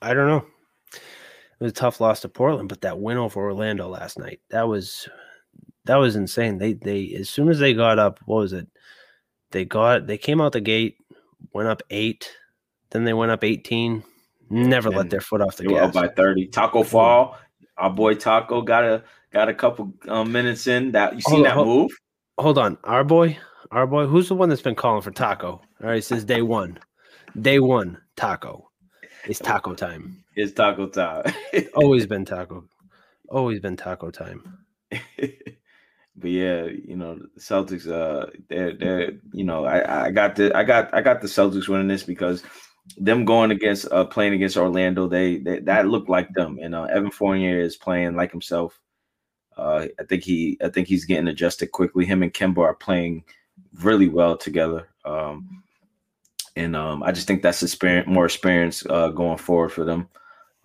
I 0.00 0.14
don't 0.14 0.28
know. 0.28 0.46
It 0.92 1.60
was 1.60 1.72
a 1.72 1.74
tough 1.74 2.00
loss 2.00 2.20
to 2.20 2.28
Portland, 2.28 2.68
but 2.68 2.80
that 2.82 2.98
win 2.98 3.16
over 3.16 3.40
Orlando 3.40 3.88
last 3.88 4.18
night, 4.18 4.40
that 4.50 4.68
was 4.68 5.08
that 5.84 5.96
was 5.96 6.16
insane. 6.16 6.58
They 6.58 6.74
they 6.74 7.14
as 7.14 7.28
soon 7.30 7.48
as 7.48 7.58
they 7.58 7.74
got 7.74 7.98
up, 7.98 8.20
what 8.26 8.38
was 8.38 8.52
it? 8.52 8.68
They 9.50 9.64
got 9.64 10.06
they 10.06 10.18
came 10.18 10.40
out 10.40 10.52
the 10.52 10.60
gate, 10.60 10.96
went 11.52 11.68
up 11.68 11.82
eight, 11.90 12.30
then 12.90 13.04
they 13.04 13.14
went 13.14 13.32
up 13.32 13.44
18. 13.44 14.02
Never 14.50 14.90
let 14.90 15.10
their 15.10 15.20
foot 15.20 15.40
off 15.40 15.56
the 15.56 15.66
up 15.74 15.92
gas. 15.92 15.94
by 15.94 16.08
30. 16.08 16.48
Taco 16.48 16.82
Fall. 16.82 17.36
Our 17.76 17.90
boy 17.90 18.14
Taco 18.14 18.62
got 18.62 18.84
a 18.84 19.04
got 19.32 19.48
a 19.48 19.54
couple 19.54 19.92
um, 20.08 20.32
minutes 20.32 20.66
in. 20.66 20.92
That 20.92 21.14
you 21.14 21.20
seen 21.20 21.44
Hold 21.44 21.46
that 21.46 21.56
move? 21.56 21.90
Hold 22.38 22.58
on, 22.58 22.78
our 22.84 23.04
boy, 23.04 23.38
our 23.70 23.86
boy, 23.86 24.06
who's 24.06 24.28
the 24.28 24.34
one 24.34 24.48
that's 24.48 24.62
been 24.62 24.74
calling 24.74 25.02
for 25.02 25.10
Taco? 25.10 25.60
All 25.82 25.88
right, 25.88 26.02
since 26.02 26.24
day 26.24 26.42
one, 26.42 26.78
day 27.40 27.60
one, 27.60 27.98
Taco. 28.16 28.70
It's 29.26 29.38
Taco 29.38 29.74
time. 29.74 30.22
It's 30.36 30.52
Taco 30.52 30.86
time. 30.88 31.24
Always 31.74 32.06
been 32.06 32.24
Taco. 32.24 32.64
Always 33.28 33.60
been 33.60 33.76
Taco 33.76 34.10
time. 34.10 34.58
but 34.90 36.30
yeah, 36.30 36.64
you 36.64 36.96
know, 36.96 37.16
the 37.16 37.40
Celtics. 37.40 37.88
Uh, 37.88 38.30
they're 38.48 38.76
they're 38.76 39.12
you 39.32 39.44
know, 39.44 39.64
I 39.64 40.06
I 40.06 40.10
got 40.10 40.36
the 40.36 40.54
I 40.56 40.62
got 40.62 40.92
I 40.92 41.00
got 41.00 41.20
the 41.20 41.26
Celtics 41.26 41.68
winning 41.68 41.88
this 41.88 42.02
because 42.02 42.42
them 42.98 43.24
going 43.24 43.50
against 43.50 43.90
uh 43.90 44.04
playing 44.04 44.34
against 44.34 44.56
Orlando, 44.56 45.08
they, 45.08 45.38
they 45.38 45.60
that 45.60 45.88
looked 45.88 46.08
like 46.08 46.32
them, 46.34 46.58
and 46.60 46.74
uh, 46.74 46.84
Evan 46.84 47.10
Fournier 47.10 47.60
is 47.60 47.76
playing 47.76 48.16
like 48.16 48.30
himself. 48.30 48.80
Uh, 49.56 49.86
I 49.98 50.04
think 50.04 50.22
he 50.22 50.58
I 50.62 50.68
think 50.68 50.88
he's 50.88 51.04
getting 51.04 51.28
adjusted 51.28 51.72
quickly. 51.72 52.04
Him 52.04 52.22
and 52.22 52.34
Kemba 52.34 52.58
are 52.58 52.74
playing 52.74 53.24
really 53.82 54.08
well 54.08 54.36
together. 54.36 54.88
Um, 55.04 55.62
and 56.56 56.76
um, 56.76 57.02
I 57.02 57.12
just 57.12 57.26
think 57.26 57.42
that's 57.42 57.62
experience, 57.62 58.08
more 58.08 58.24
experience 58.24 58.84
uh, 58.88 59.08
going 59.08 59.38
forward 59.38 59.70
for 59.70 59.84
them. 59.84 60.08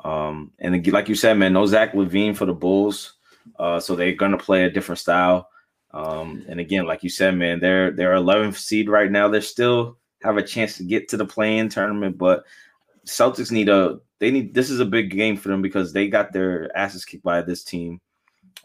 Um, 0.04 0.52
and 0.60 0.86
like 0.88 1.10
you 1.10 1.16
said, 1.16 1.38
man, 1.38 1.54
no 1.54 1.66
Zach 1.66 1.94
LaVine 1.94 2.36
for 2.36 2.46
the 2.46 2.54
Bulls. 2.54 3.14
Uh, 3.58 3.80
so 3.80 3.96
they're 3.96 4.14
gonna 4.14 4.38
play 4.38 4.64
a 4.64 4.70
different 4.70 5.00
style. 5.00 5.50
Um, 5.92 6.46
and 6.48 6.60
again, 6.60 6.86
like 6.86 7.04
you 7.04 7.10
said, 7.10 7.36
man, 7.36 7.60
they're 7.60 7.92
they're 7.92 8.14
11th 8.14 8.58
seed 8.58 8.90
right 8.90 9.12
now. 9.12 9.28
They're 9.28 9.42
still 9.42 9.98
have 10.22 10.38
a 10.38 10.44
chance 10.44 10.78
to 10.78 10.84
get 10.84 11.08
to 11.10 11.18
the 11.18 11.26
play-in 11.26 11.70
tournament, 11.70 12.18
but 12.18 12.44
Celtics 13.06 13.52
need 13.52 13.70
a 13.70 14.00
they 14.20 14.32
need 14.32 14.54
this 14.54 14.70
is 14.70 14.80
a 14.80 14.86
big 14.86 15.12
game 15.12 15.38
for 15.38 15.50
them 15.50 15.62
because 15.62 15.94
they 15.94 16.08
got 16.08 16.34
their 16.34 16.76
asses 16.78 17.06
kicked 17.06 17.24
by 17.24 17.42
this 17.42 17.64
team 17.64 18.02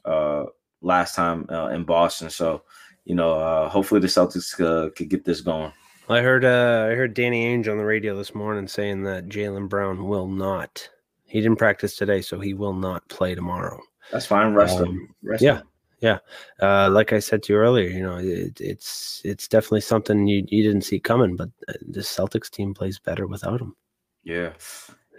uh 0.04 0.44
last 0.82 1.14
time 1.14 1.46
uh, 1.50 1.68
in 1.68 1.84
Boston. 1.84 2.28
So 2.30 2.62
you 3.04 3.14
know, 3.14 3.38
uh, 3.38 3.68
hopefully 3.68 4.00
the 4.00 4.06
Celtics 4.06 4.58
uh, 4.60 4.90
could 4.90 5.10
get 5.10 5.24
this 5.24 5.40
going. 5.40 5.72
I 6.08 6.20
heard 6.20 6.44
uh, 6.44 6.88
I 6.90 6.94
heard 6.94 7.14
Danny 7.14 7.46
Ainge 7.46 7.70
on 7.70 7.78
the 7.78 7.84
radio 7.84 8.16
this 8.16 8.34
morning 8.34 8.68
saying 8.68 9.04
that 9.04 9.28
Jaylen 9.28 9.68
Brown 9.68 10.06
will 10.06 10.28
not. 10.28 10.88
He 11.26 11.40
didn't 11.40 11.58
practice 11.58 11.96
today, 11.96 12.20
so 12.20 12.38
he 12.38 12.54
will 12.54 12.74
not 12.74 13.06
play 13.08 13.34
tomorrow. 13.34 13.80
That's 14.12 14.26
fine. 14.26 14.52
Rest 14.54 14.76
Um, 14.78 14.82
them. 14.84 15.14
Rest 15.22 15.42
yeah. 15.42 15.62
Them. 16.04 16.20
Uh, 16.60 16.90
like 16.90 17.12
I 17.12 17.18
said 17.18 17.42
to 17.44 17.52
you 17.52 17.58
earlier, 17.58 17.88
you 17.88 18.02
know, 18.02 18.18
it, 18.18 18.60
it's 18.60 19.20
it's 19.24 19.48
definitely 19.48 19.80
something 19.80 20.26
you, 20.26 20.44
you 20.48 20.62
didn't 20.62 20.82
see 20.82 21.00
coming, 21.00 21.36
but 21.36 21.50
uh, 21.68 21.72
the 21.88 22.00
Celtics 22.00 22.50
team 22.50 22.74
plays 22.74 22.98
better 22.98 23.26
without 23.26 23.60
him. 23.60 23.74
Yeah. 24.22 24.52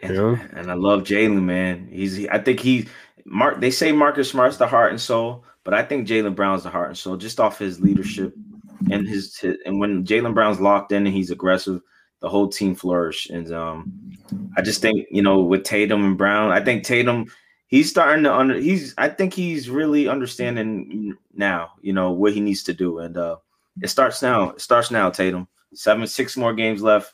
You 0.02 0.10
And, 0.10 0.16
know? 0.16 0.40
and 0.54 0.72
I 0.72 0.74
love 0.76 1.04
Jaylen, 1.04 1.44
man. 1.44 1.88
He's 1.92 2.28
I 2.28 2.40
think 2.40 2.60
he 2.60 2.88
Mark 3.26 3.60
they 3.62 3.72
say 3.72 3.92
Marcus 3.92 4.30
Smart's 4.30 4.58
the 4.58 4.68
heart 4.68 4.92
and 4.92 5.02
soul, 5.02 5.44
but 5.64 5.74
I 5.74 5.84
think 5.84 6.08
Jaylen 6.08 6.36
Brown's 6.36 6.64
the 6.64 6.70
heart 6.70 6.90
and 6.90 6.98
soul 6.98 7.18
just 7.18 7.40
off 7.40 7.60
his 7.60 7.80
leadership 7.80 8.34
and 8.92 9.08
his, 9.08 9.38
his 9.38 9.58
and 9.66 9.80
when 9.80 10.06
Jaylen 10.06 10.34
Brown's 10.34 10.60
locked 10.60 10.92
in 10.92 11.06
and 11.08 11.16
he's 11.16 11.32
aggressive, 11.32 11.82
the 12.20 12.30
whole 12.30 12.48
team 12.48 12.76
flourish. 12.76 13.30
And 13.30 13.52
um 13.54 13.92
I 14.58 14.62
just 14.62 14.82
think, 14.82 15.08
you 15.12 15.22
know, 15.22 15.40
with 15.42 15.64
Tatum 15.64 16.04
and 16.04 16.18
Brown, 16.18 16.52
I 16.52 16.64
think 16.64 16.84
Tatum 16.84 17.26
he's 17.68 17.89
starting 17.89 18.24
to 18.24 18.34
under 18.34 18.55
he's 18.55 18.93
I 18.97 19.09
think 19.09 19.34
he's 19.34 19.70
really 19.70 20.07
understanding 20.07 21.16
now, 21.34 21.72
you 21.82 21.93
know, 21.93 22.11
what 22.11 22.34
he 22.34 22.41
needs 22.41 22.63
to 22.63 22.74
do. 22.74 22.99
And 22.99 23.18
uh 23.18 23.38
it 23.82 23.89
starts 23.89 24.22
now. 24.22 24.51
It 24.51 24.61
starts 24.61 24.91
now, 24.91 25.09
Tatum. 25.09 25.47
Seven, 25.74 26.07
six 26.07 26.38
more 26.38 26.53
games 26.53 26.82
left. 26.82 27.13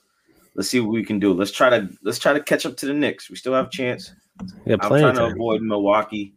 Let's 0.54 0.70
see 0.70 0.80
what 0.80 0.92
we 0.92 1.04
can 1.04 1.20
do. 1.20 1.34
Let's 1.34 1.52
try 1.52 1.70
to 1.70 1.90
let's 2.04 2.20
try 2.20 2.34
to 2.34 2.44
catch 2.44 2.66
up 2.66 2.78
to 2.78 2.86
the 2.86 2.94
Knicks. 2.94 3.30
We 3.30 3.36
still 3.36 3.54
have 3.54 3.68
a 3.68 3.72
chance. 3.72 4.14
Yeah, 4.66 4.76
I'm 4.82 4.90
trying 4.90 5.16
to 5.16 5.26
avoid 5.26 5.62
Milwaukee 5.62 6.34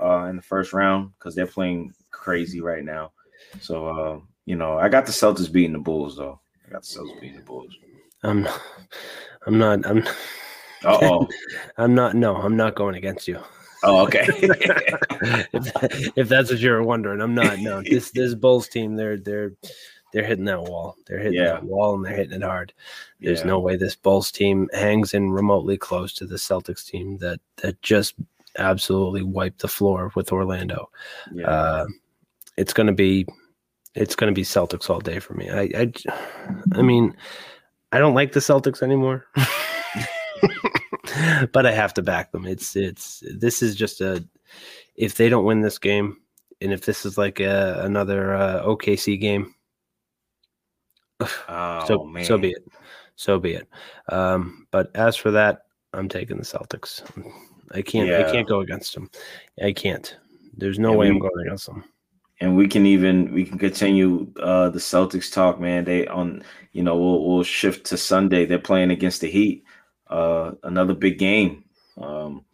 uh, 0.00 0.24
in 0.24 0.36
the 0.36 0.42
first 0.42 0.72
round 0.72 1.12
because 1.18 1.34
they're 1.34 1.46
playing 1.46 1.92
crazy 2.10 2.60
right 2.60 2.84
now. 2.84 3.12
So 3.60 3.88
uh, 3.88 4.20
you 4.46 4.56
know, 4.56 4.78
I 4.78 4.88
got 4.88 5.06
the 5.06 5.12
Celtics 5.12 5.52
beating 5.52 5.72
the 5.72 5.78
Bulls 5.78 6.16
though. 6.16 6.40
I 6.66 6.72
got 6.72 6.82
the 6.82 6.88
Celtics 6.88 7.20
beating 7.20 7.36
the 7.36 7.42
Bulls. 7.42 7.76
I'm, 8.22 8.48
I'm 9.46 9.58
not. 9.58 9.86
I'm. 9.86 10.04
Uh 10.84 10.98
oh. 11.02 11.28
I'm 11.78 11.94
not. 11.94 12.14
No, 12.14 12.36
I'm 12.36 12.56
not 12.56 12.74
going 12.74 12.94
against 12.94 13.26
you. 13.28 13.40
oh, 13.82 14.00
okay. 14.06 14.26
if, 14.30 16.12
if 16.16 16.28
that's 16.28 16.50
what 16.50 16.60
you're 16.60 16.82
wondering, 16.82 17.20
I'm 17.20 17.34
not. 17.34 17.58
No, 17.58 17.82
this 17.90 18.10
this 18.10 18.34
Bulls 18.34 18.68
team, 18.68 18.96
they're 18.96 19.16
they're 19.18 19.52
they're 20.12 20.24
hitting 20.24 20.44
that 20.46 20.62
wall. 20.62 20.96
They're 21.06 21.18
hitting 21.18 21.34
Yeah. 21.40 21.52
that 21.52 21.64
wall 21.64 21.94
and 21.96 22.04
they're 22.04 22.16
hitting 22.16 22.32
it 22.40 22.42
hard. 22.42 22.72
There's 23.20 23.40
Yeah. 23.40 23.46
no 23.46 23.58
way 23.60 23.76
this 23.76 23.94
Bulls 23.96 24.30
team 24.30 24.68
hangs 24.72 25.12
in 25.14 25.30
remotely 25.30 25.76
close 25.76 26.12
to 26.14 26.26
the 26.26 26.36
Celtics 26.36 26.86
team 26.86 27.18
that 27.18 27.40
that 27.56 27.80
just 27.82 28.14
absolutely 28.58 29.22
wiped 29.22 29.60
the 29.60 29.68
floor 29.68 30.10
with 30.14 30.32
Orlando. 30.32 30.90
Yeah. 31.32 31.46
Uh, 31.48 31.86
it's 32.56 32.72
gonna 32.72 32.92
be 32.94 33.26
it's 33.94 34.14
gonna 34.16 34.32
be 34.32 34.42
Celtics 34.42 34.88
all 34.88 35.00
day 35.00 35.18
for 35.18 35.34
me. 35.34 35.50
I 35.50 35.62
I, 35.74 35.92
I 36.72 36.82
mean, 36.82 37.14
I 37.92 37.98
don't 37.98 38.14
like 38.14 38.32
the 38.32 38.40
Celtics 38.40 38.82
anymore. 38.82 39.26
but 41.52 41.66
I 41.66 41.72
have 41.72 41.94
to 41.94 42.02
back 42.02 42.32
them. 42.32 42.46
It's 42.46 42.76
it's 42.76 43.22
this 43.38 43.62
is 43.62 43.74
just 43.74 44.00
a 44.00 44.26
if 44.96 45.14
they 45.16 45.28
don't 45.28 45.44
win 45.44 45.60
this 45.60 45.78
game, 45.78 46.18
and 46.60 46.72
if 46.72 46.84
this 46.84 47.04
is 47.06 47.18
like 47.18 47.40
a, 47.40 47.80
another 47.84 48.34
uh, 48.34 48.62
OKC 48.64 49.20
game, 49.20 49.54
oh 51.48 51.84
so 51.86 52.04
man. 52.04 52.24
so 52.24 52.38
be 52.38 52.50
it, 52.50 52.64
so 53.16 53.38
be 53.38 53.54
it. 53.54 53.68
Um, 54.10 54.66
but 54.70 54.94
as 54.94 55.16
for 55.16 55.30
that, 55.32 55.62
I'm 55.92 56.08
taking 56.08 56.36
the 56.38 56.44
Celtics. 56.44 57.02
I 57.72 57.82
can't 57.82 58.10
I 58.10 58.30
can't 58.30 58.48
go 58.48 58.60
against 58.60 58.94
them. 58.94 59.10
I 59.62 59.72
can't. 59.72 60.16
There's 60.56 60.78
no 60.78 60.92
Yeah, 60.92 60.96
way 60.98 61.06
we- 61.06 61.16
I'm 61.16 61.18
going 61.18 61.46
against 61.46 61.66
them. 61.66 61.84
and 62.40 62.56
we 62.56 62.68
can 62.68 62.84
even 62.86 63.32
we 63.32 63.44
can 63.44 63.58
continue 63.58 64.30
uh 64.40 64.68
the 64.70 64.78
Celtics 64.78 65.32
talk, 65.32 65.60
man. 65.60 65.84
They 65.84 66.06
on 66.06 66.42
you 66.72 66.82
know 66.82 66.96
we'll 66.98 67.26
we'll 67.26 67.42
shift 67.44 67.86
to 67.86 67.96
Sunday. 67.96 68.46
They're 68.46 68.58
playing 68.58 68.90
against 68.90 69.20
the 69.20 69.30
Heat. 69.30 69.64
Uh 70.08 70.52
another 70.62 70.94
big 70.94 71.18
game. 71.18 71.64
Um, 71.98 72.44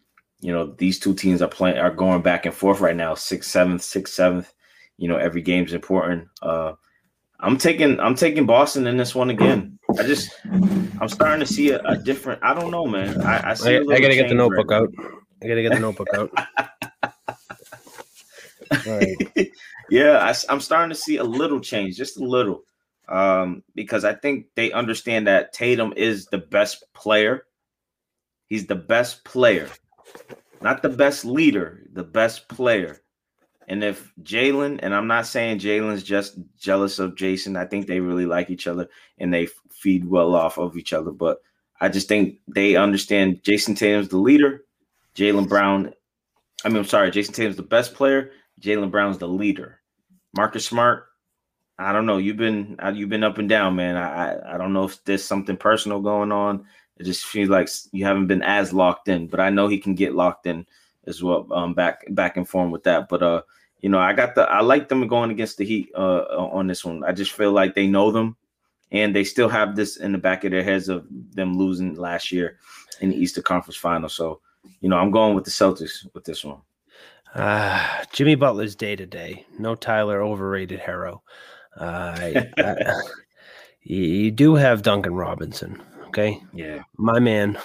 you 0.40 0.52
know, 0.52 0.74
these 0.78 0.98
two 0.98 1.14
teams 1.14 1.42
are 1.42 1.48
playing 1.48 1.78
are 1.78 1.90
going 1.90 2.22
back 2.22 2.46
and 2.46 2.54
forth 2.54 2.80
right 2.80 2.96
now, 2.96 3.14
sixth, 3.14 3.50
seventh, 3.50 3.82
sixth, 3.82 4.14
seventh. 4.14 4.52
You 4.98 5.08
know, 5.08 5.16
every 5.16 5.42
game's 5.42 5.72
important. 5.72 6.28
Uh 6.40 6.74
I'm 7.40 7.56
taking 7.56 7.98
I'm 8.00 8.14
taking 8.14 8.46
Boston 8.46 8.86
in 8.86 8.96
this 8.96 9.14
one 9.14 9.30
again. 9.30 9.78
I 9.98 10.02
just 10.04 10.30
I'm 10.44 11.08
starting 11.08 11.40
to 11.40 11.52
see 11.52 11.70
a, 11.70 11.80
a 11.80 11.96
different 11.96 12.42
I 12.42 12.54
don't 12.54 12.70
know, 12.70 12.86
man. 12.86 13.20
I, 13.22 13.50
I 13.50 13.54
see 13.54 13.76
I, 13.76 13.80
I 13.80 14.00
gotta 14.00 14.14
get 14.14 14.28
the 14.28 14.34
notebook 14.34 14.70
right 14.70 14.82
out. 14.82 14.94
I 15.42 15.48
gotta 15.48 15.62
get 15.62 15.72
the 15.72 15.80
notebook 15.80 16.08
out. 16.14 16.30
Right. 18.86 19.52
yeah, 19.90 20.18
I, 20.18 20.52
am 20.52 20.60
starting 20.60 20.90
to 20.90 21.00
see 21.00 21.16
a 21.18 21.24
little 21.24 21.60
change, 21.60 21.96
just 21.96 22.18
a 22.18 22.24
little, 22.24 22.64
um, 23.08 23.62
because 23.74 24.04
I 24.04 24.14
think 24.14 24.46
they 24.54 24.72
understand 24.72 25.26
that 25.26 25.52
Tatum 25.52 25.92
is 25.96 26.26
the 26.26 26.38
best 26.38 26.84
player. 26.94 27.44
He's 28.48 28.66
the 28.66 28.74
best 28.74 29.24
player, 29.24 29.68
not 30.60 30.82
the 30.82 30.88
best 30.88 31.24
leader, 31.24 31.82
the 31.92 32.04
best 32.04 32.48
player. 32.48 33.00
And 33.68 33.82
if 33.82 34.12
Jaylen, 34.22 34.80
and 34.82 34.94
I'm 34.94 35.06
not 35.06 35.26
saying 35.26 35.60
Jaylen's 35.60 36.02
just 36.02 36.38
jealous 36.58 36.98
of 36.98 37.14
Jayson, 37.14 37.56
I 37.56 37.64
think 37.64 37.86
they 37.86 38.00
really 38.00 38.26
like 38.26 38.50
each 38.50 38.66
other 38.66 38.88
and 39.18 39.32
they 39.32 39.48
feed 39.70 40.04
well 40.04 40.34
off 40.34 40.58
of 40.58 40.76
each 40.76 40.92
other. 40.92 41.12
But 41.12 41.38
I 41.80 41.88
just 41.88 42.08
think 42.08 42.38
they 42.46 42.76
understand 42.76 43.42
Jayson 43.42 43.76
Tatum's 43.76 44.08
the 44.08 44.18
leader, 44.18 44.64
Jaylen 45.14 45.48
Brown. 45.48 45.92
I 46.64 46.68
mean, 46.68 46.78
I'm 46.78 46.84
sorry, 46.84 47.10
Jayson 47.10 47.34
Tatum's 47.34 47.56
the 47.56 47.62
best 47.62 47.94
player. 47.94 48.30
Jaylen 48.60 48.90
Brown's 48.90 49.18
the 49.18 49.28
leader. 49.28 49.80
Marcus 50.36 50.66
Smart, 50.66 51.06
I 51.78 51.92
don't 51.92 52.06
know. 52.06 52.18
You've 52.18 52.36
been 52.36 52.76
uh, 52.82 52.92
you've 52.94 53.08
been 53.08 53.24
up 53.24 53.38
and 53.38 53.48
down, 53.48 53.76
man. 53.76 53.96
I 53.96 54.54
I, 54.54 54.58
don't 54.58 54.72
know 54.72 54.84
if 54.84 55.02
there's 55.04 55.24
something 55.24 55.56
personal 55.56 56.00
going 56.00 56.30
on. 56.30 56.64
It 56.98 57.04
just 57.04 57.24
feels 57.24 57.48
like 57.48 57.68
you 57.92 58.04
haven't 58.04 58.26
been 58.26 58.42
as 58.42 58.72
locked 58.72 59.08
in, 59.08 59.26
but 59.26 59.40
I 59.40 59.50
know 59.50 59.66
he 59.68 59.78
can 59.78 59.94
get 59.94 60.14
locked 60.14 60.46
in 60.46 60.66
as 61.06 61.22
well. 61.22 61.46
Um, 61.50 61.74
back 61.74 62.04
back 62.10 62.36
and 62.36 62.48
forth 62.48 62.70
with 62.70 62.84
that, 62.84 63.08
but 63.08 63.22
uh, 63.22 63.42
you 63.80 63.88
know, 63.88 63.98
I 63.98 64.12
got 64.12 64.34
the 64.34 64.42
I 64.42 64.60
like 64.60 64.88
them 64.88 65.06
going 65.08 65.30
against 65.30 65.56
the 65.56 65.64
Heat 65.64 65.90
uh 65.96 66.24
on 66.36 66.66
this 66.66 66.84
one. 66.84 67.02
I 67.04 67.12
just 67.12 67.32
feel 67.32 67.52
like 67.52 67.74
they 67.74 67.86
know 67.86 68.10
them, 68.10 68.36
and 68.92 69.14
they 69.14 69.24
still 69.24 69.48
have 69.48 69.74
this 69.74 69.96
in 69.96 70.12
the 70.12 70.18
back 70.18 70.44
of 70.44 70.52
their 70.52 70.62
heads 70.62 70.88
of 70.88 71.06
them 71.32 71.56
losing 71.56 71.94
last 71.94 72.30
year 72.30 72.58
in 73.00 73.10
the 73.10 73.16
Eastern 73.16 73.42
Conference 73.42 73.76
Final. 73.76 74.08
So, 74.08 74.40
you 74.80 74.88
know, 74.88 74.98
I'm 74.98 75.10
going 75.10 75.34
with 75.34 75.44
the 75.44 75.50
Celtics 75.50 76.06
with 76.14 76.24
this 76.24 76.44
one. 76.44 76.60
Uh, 77.34 78.04
Jimmy 78.12 78.34
Butler's 78.34 78.76
day 78.76 78.94
to 78.94 79.06
day. 79.06 79.46
No 79.58 79.74
Tyler 79.74 80.22
overrated 80.22 80.80
Herro. 80.80 81.22
Uh, 81.78 82.14
I, 82.18 82.50
I, 82.58 83.00
you 83.82 84.30
do 84.30 84.54
have 84.54 84.82
Duncan 84.82 85.14
Robinson. 85.14 85.80
Okay, 86.08 86.40
Yeah. 86.52 86.82
my 86.98 87.18
man, 87.18 87.58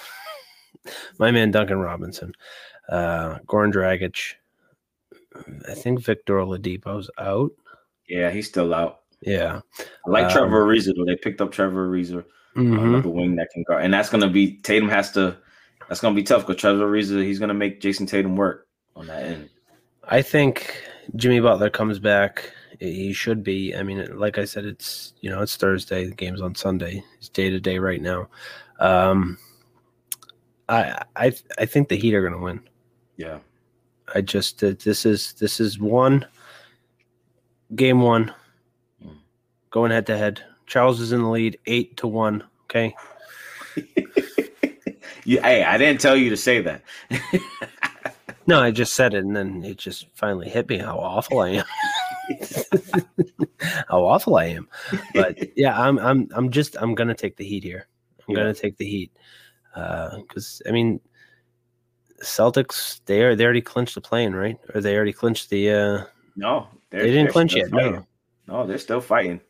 my 1.18 1.30
man 1.30 1.50
Duncan 1.50 1.78
Robinson, 1.78 2.32
uh, 2.88 3.38
Goran 3.46 3.72
Dragic. 3.72 4.34
I 5.68 5.74
think 5.74 6.00
Victor 6.00 6.34
Oladipo's 6.36 7.10
out. 7.18 7.50
Yeah, 8.08 8.30
he's 8.30 8.48
still 8.48 8.72
out. 8.74 9.00
Yeah, 9.20 9.60
I 10.06 10.10
like 10.10 10.24
Um, 10.26 10.30
Trevor 10.32 10.64
Ariza 10.64 10.94
though. 10.96 11.04
They 11.04 11.16
picked 11.16 11.40
up 11.42 11.52
Trevor 11.52 11.88
Ariza, 11.90 12.24
Mhm. 12.56 12.82
another 12.82 13.08
wing 13.10 13.36
that 13.36 13.50
can 13.52 13.62
guard, 13.64 13.84
and 13.84 13.92
that's 13.92 14.08
gonna 14.08 14.30
be 14.30 14.56
Tatum 14.62 14.88
has 14.88 15.12
to. 15.12 15.36
That's 15.88 16.00
gonna 16.00 16.14
be 16.14 16.22
tough 16.22 16.46
because 16.46 16.60
Trevor 16.60 16.86
Ariza 16.90 17.22
he's 17.22 17.38
gonna 17.38 17.54
make 17.54 17.80
Jayson 17.82 18.06
Tatum 18.06 18.36
work 18.36 18.66
on 18.96 19.06
that 19.08 19.22
end. 19.24 19.50
I 20.04 20.22
think 20.22 20.82
Jimmy 21.16 21.40
Butler 21.40 21.68
comes 21.70 21.98
back. 21.98 22.50
He 22.80 23.12
should 23.12 23.42
be. 23.42 23.74
I 23.74 23.82
mean, 23.82 24.16
like 24.18 24.38
I 24.38 24.44
said, 24.44 24.64
it's 24.64 25.12
you 25.20 25.30
know 25.30 25.42
it's 25.42 25.56
Thursday. 25.56 26.04
The 26.06 26.14
game's 26.14 26.40
on 26.40 26.54
Sunday. 26.54 27.02
It's 27.18 27.28
day 27.28 27.50
to 27.50 27.58
day 27.58 27.78
right 27.78 28.00
now. 28.00 28.28
Um, 28.78 29.36
I 30.68 31.02
I 31.16 31.32
I 31.58 31.66
think 31.66 31.88
the 31.88 31.96
Heat 31.96 32.14
are 32.14 32.20
going 32.20 32.34
to 32.34 32.38
win. 32.38 32.60
Yeah, 33.16 33.38
I 34.14 34.20
just 34.20 34.62
uh, 34.62 34.74
this 34.84 35.04
is 35.04 35.32
this 35.34 35.58
is 35.60 35.78
one 35.80 36.24
game 37.74 38.00
one 38.00 38.32
Mm. 39.04 39.16
going 39.70 39.90
head 39.90 40.06
to 40.06 40.16
head. 40.16 40.42
Charles 40.66 41.00
is 41.00 41.12
in 41.12 41.22
the 41.22 41.28
lead, 41.28 41.58
eight 41.66 41.96
to 41.96 42.06
one. 42.06 42.44
Okay, 42.64 42.94
yeah. 45.24 45.42
Hey, 45.42 45.64
I 45.64 45.78
didn't 45.78 46.00
tell 46.00 46.16
you 46.16 46.30
to 46.30 46.36
say 46.36 46.60
that. 46.60 46.82
no, 48.46 48.60
I 48.60 48.70
just 48.70 48.92
said 48.92 49.14
it, 49.14 49.24
and 49.24 49.34
then 49.34 49.64
it 49.64 49.78
just 49.78 50.06
finally 50.14 50.48
hit 50.48 50.68
me 50.68 50.78
how 50.78 50.96
awful 50.98 51.40
I 51.40 51.48
am. 51.50 51.64
how 53.88 54.04
awful 54.04 54.36
I 54.36 54.46
am. 54.46 54.68
But 55.14 55.56
yeah, 55.56 55.78
I'm 55.80 55.98
I'm 55.98 56.28
I'm 56.34 56.50
just 56.50 56.76
I'm 56.80 56.94
gonna 56.94 57.14
take 57.14 57.36
the 57.36 57.44
heat 57.44 57.62
here. 57.64 57.86
I'm 58.28 58.34
Yeah. 58.34 58.42
gonna 58.42 58.54
take 58.54 58.76
the 58.76 58.86
heat 58.86 59.12
because 59.74 60.60
I 60.66 60.70
mean, 60.72 61.00
Celtics 62.22 63.00
they 63.06 63.22
are 63.22 63.34
they 63.36 63.44
already 63.44 63.60
clinched 63.62 63.94
the 63.94 64.00
plane, 64.00 64.34
right? 64.34 64.58
Or 64.74 64.80
they 64.80 64.96
already 64.96 65.12
clinched 65.12 65.50
the. 65.50 65.70
uh 65.70 66.04
no, 66.36 66.68
they're- 66.90 67.02
didn't 67.04 67.32
clinch 67.32 67.54
yet. 67.56 67.70
fighting. 67.70 67.92
No, 68.46 68.60
no, 68.60 68.66
they're 68.66 68.78
still 68.78 69.00
fighting. 69.00 69.40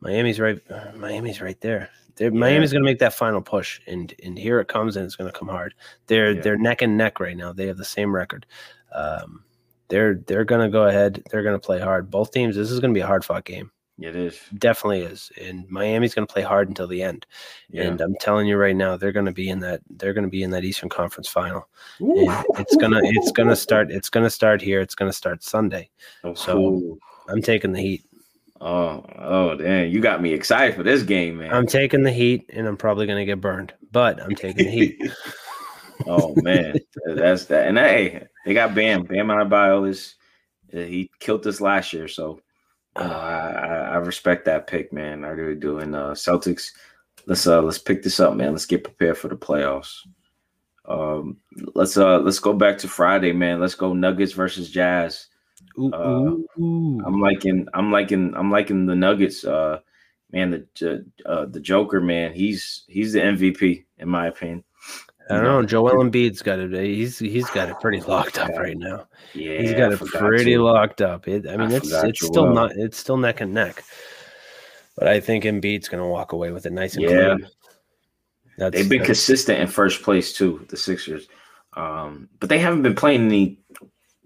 Miami's 0.00 0.40
right. 0.40 0.58
uh, 0.70 0.92
Miami's 0.96 1.40
right 1.42 1.60
there. 1.60 1.90
They're, 2.16 2.30
Miami's 2.30 2.72
gonna 2.72 2.84
make 2.84 2.98
that 3.00 3.14
final 3.14 3.40
push, 3.40 3.80
and 3.86 4.12
and 4.22 4.38
here 4.38 4.60
it 4.60 4.68
comes, 4.68 4.96
and 4.96 5.04
it's 5.06 5.16
gonna 5.16 5.32
come 5.32 5.48
hard. 5.48 5.74
They're 6.06 6.32
Yeah. 6.32 6.40
they're 6.42 6.58
neck 6.58 6.82
and 6.82 6.96
neck 6.96 7.20
right 7.20 7.36
now. 7.36 7.52
They 7.52 7.66
have 7.66 7.76
the 7.78 7.84
same 7.84 8.14
record. 8.14 8.46
Um, 8.92 9.44
they're 9.90 10.14
they're 10.26 10.44
gonna 10.44 10.70
go 10.70 10.86
ahead. 10.86 11.22
They're 11.30 11.42
gonna 11.42 11.58
play 11.58 11.78
hard. 11.78 12.10
Both 12.10 12.30
teams. 12.30 12.56
This 12.56 12.70
is 12.70 12.80
gonna 12.80 12.94
be 12.94 13.00
a 13.00 13.06
hard 13.06 13.24
fought 13.24 13.44
game. 13.44 13.70
It 14.00 14.16
is. 14.16 14.40
Definitely 14.56 15.02
is. 15.02 15.30
And 15.40 15.68
Miami's 15.68 16.14
going 16.14 16.26
to 16.26 16.32
play 16.32 16.42
hard 16.42 16.68
until 16.68 16.86
the 16.86 17.02
end. 17.02 17.26
Yeah. 17.68 17.82
And 17.82 18.00
I'm 18.00 18.14
telling 18.18 18.46
you 18.46 18.56
right 18.56 18.74
now, 18.74 18.96
they're 18.96 19.12
going 19.12 19.26
to 19.26 19.32
be 19.32 19.50
in 19.50 19.60
that. 19.60 19.82
They're 19.90 20.14
to 20.14 20.26
be 20.26 20.42
in 20.42 20.50
that 20.50 20.64
Eastern 20.64 20.88
Conference 20.88 21.28
final. 21.28 21.68
It's 22.00 22.76
gonna. 22.76 23.00
It's 23.02 23.30
gonna 23.32 23.56
start. 23.56 23.90
It's 23.90 24.08
gonna 24.08 24.30
start 24.30 24.62
here. 24.62 24.80
It's 24.80 24.94
gonna 24.94 25.12
start 25.12 25.42
Sunday. 25.42 25.90
Oh, 26.24 26.34
so- 26.34 26.54
cool. 26.54 26.98
I'm 27.28 27.42
taking 27.42 27.72
the 27.72 27.80
Heat. 27.80 28.04
Oh, 28.62 29.04
oh, 29.18 29.54
damn! 29.54 29.88
You 29.88 30.00
got 30.00 30.20
me 30.20 30.34
excited 30.34 30.74
for 30.76 30.82
this 30.82 31.02
game, 31.02 31.38
man. 31.38 31.50
I'm 31.50 31.66
taking 31.66 32.02
the 32.02 32.12
Heat, 32.12 32.50
and 32.52 32.66
I'm 32.66 32.76
probably 32.76 33.06
going 33.06 33.18
to 33.18 33.24
get 33.24 33.40
burned. 33.40 33.72
But 33.90 34.20
I'm 34.22 34.34
taking 34.34 34.66
the 34.66 34.70
Heat. 34.70 35.02
oh 36.06 36.34
man, 36.36 36.76
that's 37.06 37.46
that. 37.46 37.68
And 37.68 37.78
hey, 37.78 38.26
they 38.44 38.54
got 38.54 38.74
Bam. 38.74 39.02
Bam 39.02 39.30
on 39.30 39.48
Adebayo 39.48 39.88
is 39.88 40.16
uh, 40.74 40.78
he 40.78 41.10
killed 41.20 41.46
us 41.46 41.60
last 41.60 41.92
year, 41.92 42.08
so 42.08 42.40
know, 42.96 43.02
I, 43.02 43.90
I 43.92 43.96
respect 43.96 44.44
that 44.46 44.66
pick, 44.66 44.92
man. 44.92 45.24
I 45.24 45.28
really 45.28 45.58
do. 45.58 45.78
And 45.78 45.94
uh, 45.94 46.12
Celtics, 46.12 46.72
let's 47.26 47.46
uh 47.46 47.62
let's 47.62 47.78
pick 47.78 48.02
this 48.02 48.20
up, 48.20 48.34
man. 48.34 48.52
Let's 48.52 48.66
get 48.66 48.84
prepared 48.84 49.18
for 49.18 49.28
the 49.28 49.36
playoffs. 49.36 49.98
Um, 50.86 51.36
let's 51.74 51.96
uh 51.96 52.18
let's 52.20 52.38
go 52.38 52.52
back 52.52 52.78
to 52.78 52.88
Friday, 52.88 53.32
man. 53.32 53.60
Let's 53.60 53.74
go 53.74 53.92
Nuggets 53.92 54.32
versus 54.32 54.70
Jazz. 54.70 55.26
Ooh, 55.78 55.92
Uh, 55.92 56.20
ooh, 56.20 56.46
ooh. 56.58 57.02
I'm 57.06 57.20
liking 57.20 57.66
I'm 57.74 57.92
liking 57.92 58.34
I'm 58.34 58.50
liking 58.50 58.86
the 58.86 58.96
Nuggets. 58.96 59.44
Uh, 59.44 59.80
man, 60.32 60.66
the 60.78 61.06
uh, 61.26 61.46
the 61.46 61.60
Joker, 61.60 62.00
man. 62.00 62.32
He's 62.32 62.84
he's 62.88 63.12
the 63.12 63.20
MVP 63.20 63.84
in 63.98 64.08
my 64.08 64.26
opinion. 64.26 64.64
I 65.30 65.34
don't 65.34 65.44
know. 65.44 65.62
Joel 65.62 65.92
Embiid's 66.02 66.42
got 66.42 66.58
it. 66.58 66.72
He's 66.72 67.18
he's 67.18 67.48
got 67.50 67.68
it 67.68 67.78
pretty 67.80 68.00
locked 68.00 68.38
up 68.38 68.50
right 68.50 68.76
now. 68.76 69.06
Yeah, 69.34 69.60
He's 69.60 69.72
got 69.72 69.92
it 69.92 70.00
pretty 70.00 70.54
to. 70.54 70.62
locked 70.62 71.00
up. 71.00 71.28
It, 71.28 71.46
I 71.48 71.56
mean, 71.56 71.72
I 71.72 71.76
it's 71.76 71.92
it's 71.92 72.20
Joel. 72.20 72.32
still 72.32 72.52
not. 72.52 72.72
It's 72.76 72.98
still 72.98 73.16
neck 73.16 73.40
and 73.40 73.54
neck. 73.54 73.82
But 74.96 75.08
I 75.08 75.20
think 75.20 75.44
Embiid's 75.44 75.88
going 75.88 76.02
to 76.02 76.08
walk 76.08 76.32
away 76.32 76.50
with 76.50 76.66
it 76.66 76.72
nice 76.72 76.94
and 76.96 77.04
Yeah. 77.04 77.34
clean. 77.36 77.48
That's, 78.58 78.74
They've 78.76 78.88
been 78.88 78.98
that's- 78.98 79.06
consistent 79.06 79.60
in 79.60 79.66
first 79.68 80.02
place 80.02 80.32
too, 80.34 80.66
the 80.68 80.76
Sixers. 80.76 81.28
Um, 81.76 82.28
but 82.40 82.48
they 82.48 82.58
haven't 82.58 82.82
been 82.82 82.94
playing 82.96 83.26
any. 83.26 83.58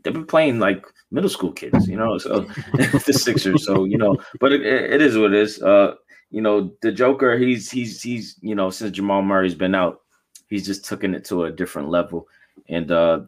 They've 0.03 0.13
been 0.15 0.27
playing 0.27 0.59
like 0.59 0.85
middle 1.11 1.31
school 1.31 1.53
kids, 1.53 1.87
you 1.87 1.97
know. 1.97 2.19
So 2.19 2.41
the 2.73 3.13
Sixers, 3.13 3.65
so 3.67 3.85
you 3.85 3.99
know, 3.99 4.17
but 4.41 4.53
it, 4.53 4.63
it 4.65 5.01
is 5.03 5.17
what 5.19 5.33
it 5.35 5.41
is. 5.41 5.63
Uh, 5.63 5.95
you 6.31 6.41
know, 6.41 6.73
the 6.83 6.91
Joker, 6.91 7.37
he's 7.39 7.71
he's 7.71 8.03
he's 8.03 8.37
you 8.41 8.55
know, 8.55 8.71
since 8.71 8.91
Jamal 8.97 9.23
Murray's 9.23 9.55
been 9.55 9.75
out, 9.75 10.01
he's 10.49 10.67
just 10.67 10.85
taken 10.85 11.15
it 11.15 11.25
to 11.27 11.45
a 11.45 11.51
different 11.53 11.89
level. 11.89 12.29
And 12.69 12.91
uh, 12.91 13.23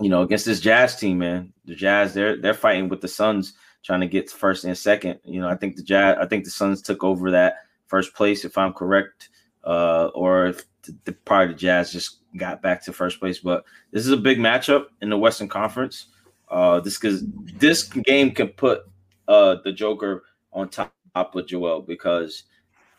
you 0.00 0.08
know, 0.08 0.22
against 0.22 0.46
this 0.46 0.60
Jazz 0.60 0.96
team, 0.96 1.18
man, 1.18 1.52
the 1.64 1.74
Jazz, 1.74 2.14
they're 2.14 2.40
they're 2.40 2.54
fighting 2.54 2.88
with 2.88 3.00
the 3.00 3.08
Suns, 3.08 3.54
trying 3.82 4.00
to 4.00 4.06
get 4.06 4.30
first 4.30 4.64
and 4.64 4.76
second. 4.76 5.20
You 5.24 5.40
know, 5.40 5.48
I 5.48 5.56
think 5.56 5.76
the 5.76 5.82
Jazz, 5.82 6.16
I 6.20 6.26
think 6.26 6.44
the 6.44 6.50
Suns 6.50 6.82
took 6.82 7.04
over 7.04 7.30
that 7.30 7.56
first 7.86 8.14
place, 8.14 8.44
if 8.44 8.58
I'm 8.58 8.72
correct, 8.72 9.28
uh, 9.64 10.06
or 10.14 10.46
if 10.46 10.64
the, 10.82 10.96
the 11.04 11.12
part 11.12 11.50
of 11.50 11.56
the 11.56 11.60
Jazz 11.60 11.92
just 11.92 12.18
got 12.36 12.62
back 12.62 12.84
to 12.84 12.92
first 12.92 13.20
place. 13.20 13.38
But 13.38 13.64
this 13.92 14.04
is 14.04 14.12
a 14.12 14.16
big 14.16 14.38
matchup 14.38 14.86
in 15.00 15.10
the 15.10 15.18
Western 15.18 15.48
Conference. 15.48 16.06
Uh, 16.48 16.80
this 16.80 16.98
because 16.98 17.24
this 17.58 17.84
game 17.84 18.30
can 18.30 18.48
put 18.48 18.82
uh 19.28 19.56
the 19.64 19.72
Joker 19.72 20.24
on 20.52 20.68
top 20.68 20.92
of 21.14 21.46
Joel 21.46 21.80
because 21.80 22.44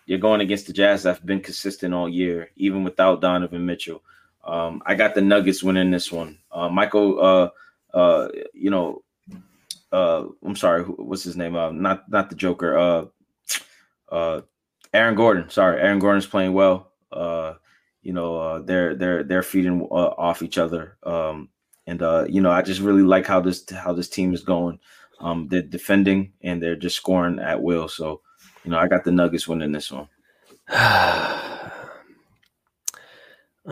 you're 0.05 0.19
going 0.19 0.41
against 0.41 0.67
the 0.67 0.73
Jazz 0.73 1.03
have 1.03 1.25
been 1.25 1.41
consistent 1.41 1.93
all 1.93 2.07
year, 2.07 2.49
even 2.55 2.83
without 2.83 3.21
Donovan 3.21 3.65
Mitchell. 3.65 4.03
Um, 4.43 4.81
I 4.85 4.93
got 4.95 5.15
the 5.15 5.21
Nuggets 5.21 5.63
winning 5.63 5.91
this 5.91 6.11
one. 6.11 6.37
Uh, 6.51 6.69
Michael, 6.69 7.19
uh, 7.19 7.97
uh, 7.97 8.29
you 8.53 8.69
know, 8.69 9.03
uh, 9.91 10.25
I'm 10.43 10.55
sorry, 10.55 10.83
what's 10.83 11.23
his 11.23 11.37
name? 11.37 11.55
Uh, 11.55 11.71
not 11.71 12.09
not 12.09 12.29
the 12.29 12.35
Joker. 12.35 13.09
Uh, 14.11 14.41
Aaron 14.93 15.15
Gordon. 15.15 15.49
Sorry, 15.49 15.81
Aaron 15.81 15.99
Gordon's 15.99 16.27
playing 16.27 16.53
well. 16.53 16.91
You 18.01 18.13
know, 18.13 18.61
they're 18.61 18.93
they're 18.93 19.23
they're 19.23 19.43
feeding 19.43 19.81
off 19.81 20.43
each 20.43 20.59
other. 20.59 20.97
Um, 21.01 21.49
and 21.87 22.01
you 22.31 22.41
know, 22.41 22.51
I 22.51 22.61
just 22.61 22.81
really 22.81 23.01
like 23.01 23.25
how 23.25 23.41
this 23.41 23.67
how 23.71 23.93
this 23.93 24.09
team 24.09 24.33
is 24.33 24.43
going. 24.43 24.79
Um, 25.19 25.47
they're 25.47 25.61
defending 25.61 26.33
and 26.41 26.61
they're 26.61 26.75
just 26.75 26.97
scoring 26.97 27.39
at 27.39 27.61
will. 27.61 27.87
So, 27.87 28.21
you 28.65 28.71
know, 28.71 28.79
I 28.79 28.87
got 28.87 29.03
the 29.03 29.11
Nuggets 29.11 29.47
winning 29.47 29.71
this 29.71 29.91
one. 29.91 30.07
I'm 30.69 31.71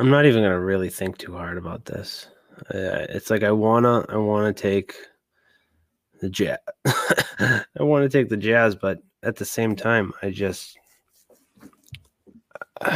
not 0.09 0.25
even 0.25 0.41
going 0.41 0.51
to 0.51 0.59
really 0.59 0.89
think 0.89 1.17
too 1.17 1.33
hard 1.33 1.57
about 1.57 1.85
this. 1.85 2.27
Uh, 2.73 3.05
it's 3.09 3.29
like 3.29 3.43
I 3.43 3.51
wanna, 3.51 4.05
I 4.09 4.17
wanna 4.17 4.53
take 4.53 4.95
the 6.21 6.29
jazz. 6.29 6.57
I 6.85 7.63
want 7.79 8.09
to 8.09 8.09
take 8.09 8.29
the 8.29 8.37
jazz, 8.37 8.75
but 8.75 8.99
at 9.23 9.35
the 9.35 9.45
same 9.45 9.75
time, 9.75 10.13
I 10.21 10.29
just 10.29 10.77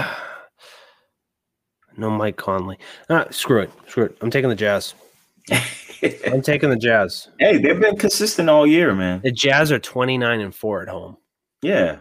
no 1.98 2.10
Mike 2.10 2.38
Conley. 2.38 2.78
Ah, 3.10 3.26
screw 3.32 3.62
it, 3.62 3.72
screw 3.88 4.06
it. 4.06 4.18
I'm 4.22 4.32
taking 4.32 4.50
the 4.50 4.56
jazz. 4.56 4.94
I'm 5.52 6.42
taking 6.42 6.70
the 6.70 6.78
jazz. 6.78 7.30
hey, 7.40 7.58
they've 7.58 7.80
been 7.80 7.98
consistent 7.98 8.50
all 8.50 8.68
year, 8.68 8.94
man. 8.94 9.22
The 9.24 9.32
Jazz 9.32 9.72
are 9.72 9.80
29 9.80 10.40
and 10.40 10.54
four 10.54 10.82
at 10.84 10.88
home. 10.90 11.18
Yeah, 11.62 11.98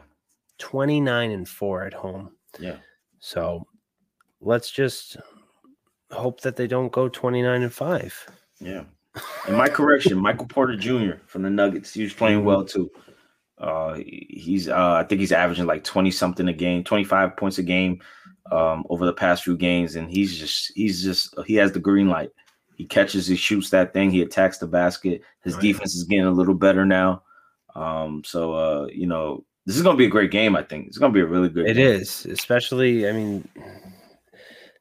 29 0.59 1.31
and 1.31 1.49
four 1.49 1.85
at 1.85 1.93
home. 1.95 2.31
yeah. 2.59 2.77
So 3.19 3.67
let's 4.41 4.71
just 4.71 5.17
hope 6.11 6.41
that 6.43 6.57
they 6.57 6.67
don't 6.67 6.93
go 6.93 7.09
29 7.09 7.63
and 7.63 7.73
five. 7.73 8.27
Yeah. 8.61 8.85
And 9.49 9.57
my 9.57 9.69
correction, 9.69 10.19
Michael 10.19 10.47
Porter 10.47 10.77
Jr. 10.77 11.15
from 11.27 11.43
the 11.43 11.51
Nuggets. 11.51 11.93
He 11.95 12.03
was 12.03 12.13
playing 12.13 12.45
well 12.45 12.65
too. 12.65 12.91
Uh 13.59 13.95
he's 14.05 14.69
uh 14.69 14.93
I 14.93 15.05
think 15.05 15.21
he's 15.21 15.33
averaging 15.33 15.65
like 15.67 15.83
20 15.83 16.11
something 16.11 16.47
a 16.49 16.53
game, 16.53 16.85
25 16.85 17.37
points 17.37 17.57
a 17.59 17.63
game 17.63 18.01
um 18.53 18.85
over 18.91 19.07
the 19.07 19.13
past 19.15 19.43
few 19.45 19.57
games 19.57 19.97
and 19.97 20.11
he's 20.11 20.39
just 20.39 20.71
he's 20.77 21.03
just 21.03 21.35
he 21.47 21.55
has 21.55 21.73
the 21.73 21.81
green 21.81 22.09
light. 22.09 22.31
He 22.77 22.85
catches, 22.85 23.27
he 23.27 23.37
shoots 23.37 23.71
that 23.71 23.95
thing, 23.95 24.11
he 24.11 24.21
attacks 24.21 24.59
the 24.59 24.67
basket. 24.67 25.23
His 25.43 25.55
Right. 25.55 25.63
defense 25.63 25.95
is 25.97 26.05
getting 26.05 26.27
a 26.27 26.31
little 26.31 26.55
better 26.55 26.85
now. 26.85 27.23
Um 27.77 28.23
so 28.25 28.55
uh 28.55 28.87
you 28.93 29.07
know, 29.07 29.45
this 29.67 29.77
is 29.77 29.83
going 29.83 29.97
to 29.97 29.99
be 29.99 30.07
a 30.07 30.11
great 30.11 30.31
game, 30.31 30.55
I 30.57 30.63
think. 30.63 30.87
It's 30.87 30.99
going 30.99 31.13
to 31.13 31.17
be 31.17 31.21
a 31.23 31.27
really 31.27 31.49
good 31.49 31.67
It 31.69 31.75
game. 31.75 31.87
is, 31.87 32.25
especially 32.27 33.09
I 33.09 33.13
mean 33.13 33.49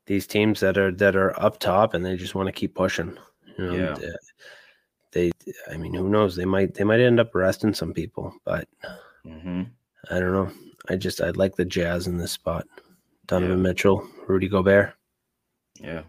these 0.06 0.28
teams 0.28 0.60
that 0.60 0.78
are 0.78 0.92
that 0.92 1.16
are 1.16 1.40
up 1.42 1.60
top 1.60 1.94
and 1.94 2.06
they 2.06 2.16
just 2.16 2.36
want 2.36 2.48
to 2.48 2.54
keep 2.54 2.76
pushing. 2.76 3.18
You 3.58 3.66
know, 3.66 3.74
Yeah. 3.74 3.96
th- 3.96 4.14
they 5.12 5.32
I 5.72 5.78
mean, 5.78 5.94
who 5.94 6.10
knows? 6.10 6.36
They 6.36 6.46
might 6.46 6.74
they 6.76 6.84
might 6.84 7.00
end 7.00 7.20
up 7.20 7.34
arresting 7.36 7.74
some 7.74 7.94
people, 7.94 8.34
but 8.46 8.68
Mhm. 9.26 9.70
I 10.12 10.20
don't 10.20 10.34
know. 10.34 10.52
I 10.88 10.96
just 10.98 11.20
I 11.22 11.32
like 11.32 11.56
the 11.56 11.66
Jazz 11.66 12.06
in 12.08 12.18
this 12.18 12.32
spot. 12.32 12.68
Donovan 13.28 13.62
Mitchell, 13.64 14.08
Rudy 14.28 14.48
Gobert. 14.48 14.94
Yeah. 15.82 16.04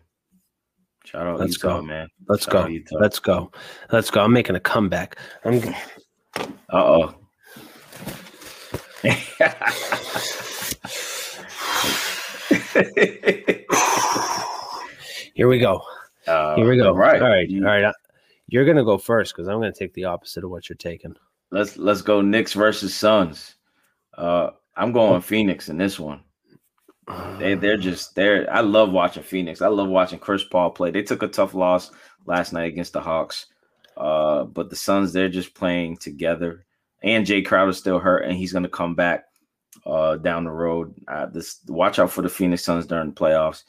Shout 1.05 1.27
out 1.27 1.39
Let's 1.41 1.55
Utah, 1.55 1.79
go. 1.79 1.83
man. 1.83 2.09
Let's 2.29 2.45
Shout 2.45 2.69
go. 2.69 2.99
Let's 2.99 3.19
go. 3.21 3.53
Let's 3.91 4.11
go. 4.11 4.21
I'm 4.23 4.33
making 4.35 4.57
a 4.57 4.61
comeback. 4.61 5.17
I'm 5.45 5.63
Uh-oh. 6.71 7.15
here 15.35 15.49
we 15.49 15.59
go. 15.59 15.83
Uh, 16.27 16.57
Here 16.57 16.69
we 16.69 16.77
go. 16.77 16.89
All 16.89 16.95
right. 16.95 17.23
All 17.23 17.29
right. 17.29 17.49
You- 17.49 17.63
All 17.65 17.71
right. 17.73 17.85
uh, 17.85 17.93
You're 18.49 18.65
gonna 18.65 18.85
go 18.85 18.99
first 18.99 19.35
because 19.35 19.49
I'm 19.49 19.57
gonna 19.61 19.73
take 19.73 19.95
the 19.95 20.05
opposite 20.05 20.45
of 20.45 20.51
what 20.51 20.69
you're 20.69 20.77
taking. 20.77 21.15
Let's 21.51 21.77
let's 21.77 22.03
go 22.03 22.21
Knicks 22.21 22.53
versus 22.53 22.95
Suns. 22.95 23.55
Uh 24.17 24.51
I'm 24.77 24.93
going 24.93 25.21
Phoenix 25.21 25.69
in 25.69 25.79
this 25.79 25.99
one. 26.01 26.21
They 27.39 27.55
they're 27.55 27.77
just 27.77 28.15
they're 28.17 28.53
I 28.53 28.61
love 28.61 28.91
watching 28.91 29.23
Phoenix. 29.23 29.63
I 29.63 29.69
love 29.69 29.89
watching 29.89 30.19
Chris 30.19 30.43
Paul 30.45 30.71
play. 30.71 30.91
They 30.91 31.03
took 31.03 31.23
a 31.23 31.29
tough 31.29 31.55
loss 31.55 31.93
last 32.27 32.53
night 32.53 32.67
against 32.69 32.93
the 32.93 33.01
Hawks. 33.01 33.47
Uh 33.97 34.45
but 34.45 34.71
the 34.71 34.77
Suns 34.77 35.13
they're 35.13 35.29
just 35.29 35.55
playing 35.55 35.97
together. 35.99 36.65
And 37.03 37.27
Jae 37.27 37.45
Crowder's 37.47 37.79
still 37.79 37.99
hurt 37.99 38.25
and 38.25 38.37
he's 38.37 38.53
gonna 38.53 38.69
come 38.69 38.95
back 38.95 39.25
uh 39.85 40.17
down 40.17 40.45
the 40.45 40.51
road. 40.51 40.95
Uh, 41.09 41.27
this 41.27 41.61
watch 41.69 41.99
out 41.99 42.11
for 42.11 42.23
the 42.23 42.29
Phoenix 42.29 42.65
Suns 42.65 42.87
during 42.87 43.09
the 43.09 43.15
playoffs. 43.15 43.65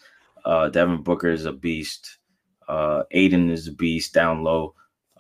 Uh 0.45 0.69
Devin 0.69 1.03
Booker 1.03 1.29
is 1.29 1.45
a 1.45 1.53
beast. 1.53 2.17
Uh 2.67 3.03
Ayton 3.11 3.49
is 3.49 3.67
a 3.67 3.71
beast 3.71 4.13
down 4.13 4.43
low. 4.43 4.73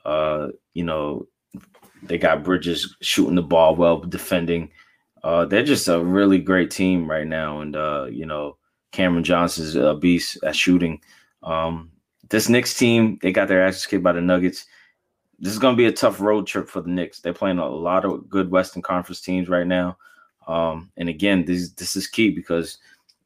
Uh, 0.07 0.47
you 0.73 0.85
know, 0.85 1.27
they 2.03 2.17
got 2.17 2.43
Bridges 2.43 2.95
shooting 3.01 3.35
the 3.35 3.41
ball 3.41 3.75
well, 3.75 3.99
defending. 3.99 4.71
Uh, 5.21 5.45
they're 5.45 5.63
just 5.63 5.89
a 5.89 6.03
really 6.03 6.39
great 6.39 6.71
team 6.71 7.09
right 7.09 7.27
now, 7.27 7.59
and 7.59 7.75
uh, 7.75 8.07
you 8.09 8.25
know, 8.25 8.57
Cameron 8.93 9.25
Johnson's 9.25 9.75
a 9.75 9.93
beast 9.93 10.37
at 10.43 10.55
shooting. 10.55 11.01
Um, 11.43 11.91
this 12.29 12.47
Knicks 12.47 12.73
team, 12.73 13.19
they 13.21 13.33
got 13.33 13.49
their 13.49 13.65
asses 13.65 13.85
kicked 13.85 14.03
by 14.03 14.13
the 14.13 14.21
Nuggets. 14.21 14.65
This 15.39 15.53
is 15.53 15.59
going 15.59 15.75
to 15.75 15.77
be 15.77 15.85
a 15.85 15.91
tough 15.91 16.19
road 16.19 16.47
trip 16.47 16.67
for 16.67 16.81
the 16.81 16.89
Knicks. 16.89 17.19
They're 17.19 17.33
playing 17.33 17.59
a 17.59 17.69
lot 17.69 18.05
of 18.05 18.29
good 18.29 18.49
Western 18.49 18.81
Conference 18.81 19.21
teams 19.21 19.49
right 19.49 19.67
now, 19.67 19.97
um, 20.47 20.91
and 20.97 21.09
again, 21.09 21.45
this 21.45 21.69
this 21.71 21.95
is 21.95 22.07
key 22.07 22.29
because 22.31 22.79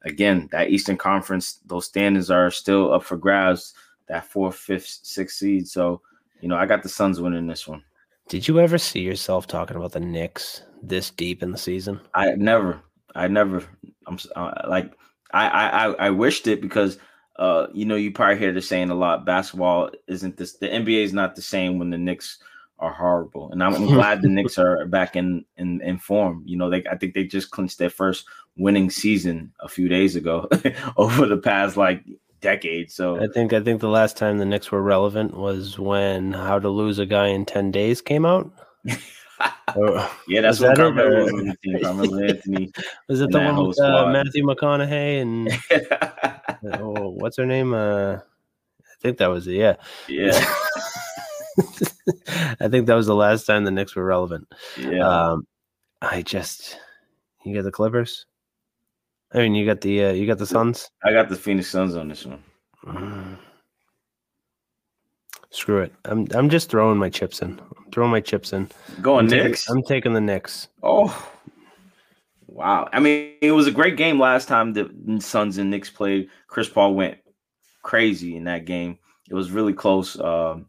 again, 0.03 0.49
that 0.51 0.69
Eastern 0.69 0.97
Conference, 0.97 1.59
those 1.65 1.85
standings 1.85 2.31
are 2.31 2.51
still 2.51 2.93
up 2.93 3.03
for 3.03 3.17
grabs. 3.17 3.73
That 4.07 4.25
fourth, 4.25 4.55
fifth, 4.55 4.99
sixth 5.03 5.37
seed. 5.37 5.67
So, 5.67 6.01
you 6.41 6.49
know, 6.49 6.57
I 6.57 6.65
got 6.65 6.83
the 6.83 6.89
Suns 6.89 7.21
winning 7.21 7.47
this 7.47 7.67
one. 7.67 7.83
Did 8.27 8.47
you 8.47 8.59
ever 8.59 8.77
see 8.77 8.99
yourself 8.99 9.47
talking 9.47 9.77
about 9.77 9.93
the 9.93 9.99
Knicks 9.99 10.63
this 10.81 11.11
deep 11.11 11.41
in 11.43 11.51
the 11.51 11.57
season? 11.57 12.01
I 12.13 12.31
never, 12.31 12.81
I 13.15 13.27
never. 13.27 13.63
I'm 14.07 14.17
uh, 14.35 14.51
like, 14.67 14.91
I, 15.31 15.47
I, 15.47 15.67
I, 15.67 15.93
I 16.07 16.09
wished 16.09 16.47
it 16.47 16.61
because, 16.61 16.97
uh, 17.37 17.67
you 17.73 17.85
know, 17.85 17.95
you 17.95 18.11
probably 18.11 18.37
hear 18.37 18.51
the 18.51 18.61
saying 18.61 18.89
a 18.89 18.95
lot. 18.95 19.25
Basketball 19.25 19.89
isn't 20.07 20.37
this. 20.37 20.57
The 20.57 20.67
NBA 20.67 21.03
is 21.03 21.13
not 21.13 21.35
the 21.35 21.41
same 21.41 21.79
when 21.79 21.89
the 21.89 21.97
Knicks 21.97 22.37
are 22.79 22.93
horrible, 22.93 23.51
and 23.51 23.63
I'm, 23.63 23.73
I'm 23.75 23.85
glad 23.93 24.21
the 24.21 24.29
Knicks 24.29 24.57
are 24.57 24.85
back 24.85 25.15
in, 25.15 25.45
in 25.57 25.81
in 25.81 25.97
form. 25.97 26.43
You 26.45 26.57
know, 26.57 26.69
they 26.69 26.83
I 26.89 26.97
think 26.97 27.13
they 27.13 27.23
just 27.23 27.51
clinched 27.51 27.77
their 27.77 27.89
first 27.89 28.25
winning 28.57 28.89
season 28.89 29.53
a 29.61 29.69
few 29.69 29.87
days 29.87 30.15
ago 30.15 30.47
over 30.97 31.25
the 31.25 31.37
past 31.37 31.77
like 31.77 32.03
decade. 32.41 32.91
So 32.91 33.21
I 33.21 33.27
think 33.33 33.53
I 33.53 33.61
think 33.61 33.79
the 33.79 33.87
last 33.87 34.17
time 34.17 34.37
the 34.37 34.45
Knicks 34.45 34.71
were 34.71 34.81
relevant 34.81 35.37
was 35.37 35.79
when 35.79 36.33
How 36.33 36.59
to 36.59 36.69
Lose 36.69 36.99
a 36.99 37.05
Guy 37.05 37.27
in 37.27 37.45
Ten 37.45 37.71
Days 37.71 38.01
came 38.01 38.25
out. 38.25 38.51
Or- 39.75 40.07
yeah, 40.27 40.41
that's 40.41 40.59
what 40.59 40.75
that 40.75 40.77
Carmelo 40.77 41.23
was 41.23 41.33
on 41.33 41.47
the 41.47 41.57
team. 41.63 41.79
Carmelo 41.81 42.23
Anthony. 42.23 42.71
was 43.07 43.21
it 43.21 43.31
the 43.31 43.39
one 43.39 43.67
with 43.67 43.79
uh. 43.79 44.07
Matthew 44.07 44.43
McConaughey 44.43 45.21
and 45.21 45.49
oh, 46.81 47.09
what's 47.09 47.37
her 47.37 47.45
name? 47.45 47.73
Uh, 47.73 48.15
I 48.15 48.95
think 49.01 49.17
that 49.17 49.27
was 49.27 49.47
it. 49.47 49.53
Yeah, 49.53 49.75
yeah, 50.07 50.31
I 52.59 52.67
think 52.67 52.87
that 52.87 52.95
was 52.95 53.07
the 53.07 53.15
last 53.15 53.45
time 53.45 53.63
the 53.63 53.71
Knicks 53.71 53.95
were 53.95 54.05
relevant. 54.05 54.47
yeah. 54.77 55.07
Um, 55.07 55.47
I 56.01 56.21
just 56.21 56.77
you 57.45 57.55
got 57.55 57.63
the 57.63 57.71
Clippers. 57.71 58.25
I 59.33 59.39
mean, 59.39 59.55
you 59.55 59.65
got 59.65 59.81
the 59.81 60.05
uh, 60.05 60.11
you 60.11 60.27
got 60.27 60.37
the 60.37 60.47
Suns. 60.47 60.89
I 61.03 61.13
got 61.13 61.29
the 61.29 61.35
Phoenix 61.35 61.69
Suns 61.69 61.95
on 61.95 62.09
this 62.09 62.25
one. 62.25 62.43
Mm. 62.85 63.37
Screw 65.51 65.81
it. 65.81 65.93
I'm 66.05 66.27
I'm 66.33 66.49
just 66.49 66.69
throwing 66.69 66.97
my 66.97 67.09
chips 67.09 67.41
in. 67.41 67.59
I'm 67.59 67.91
throwing 67.91 68.11
my 68.11 68.21
chips 68.21 68.53
in. 68.53 68.69
Going 69.01 69.25
I'm 69.25 69.29
taking, 69.29 69.45
Knicks. 69.47 69.69
I'm 69.69 69.83
taking 69.83 70.13
the 70.13 70.21
Knicks. 70.21 70.69
Oh, 70.81 71.29
wow. 72.47 72.87
I 72.93 72.99
mean, 72.99 73.33
it 73.41 73.51
was 73.51 73.67
a 73.67 73.71
great 73.71 73.97
game 73.97 74.19
last 74.19 74.47
time 74.47 74.73
the 74.73 74.89
Suns 75.19 75.57
and 75.57 75.69
Knicks 75.69 75.89
played. 75.89 76.29
Chris 76.47 76.69
Paul 76.69 76.93
went 76.95 77.17
crazy 77.83 78.35
in 78.37 78.45
that 78.45 78.65
game. 78.65 78.97
It 79.29 79.33
was 79.35 79.51
really 79.51 79.73
close. 79.73 80.19
Um, 80.19 80.67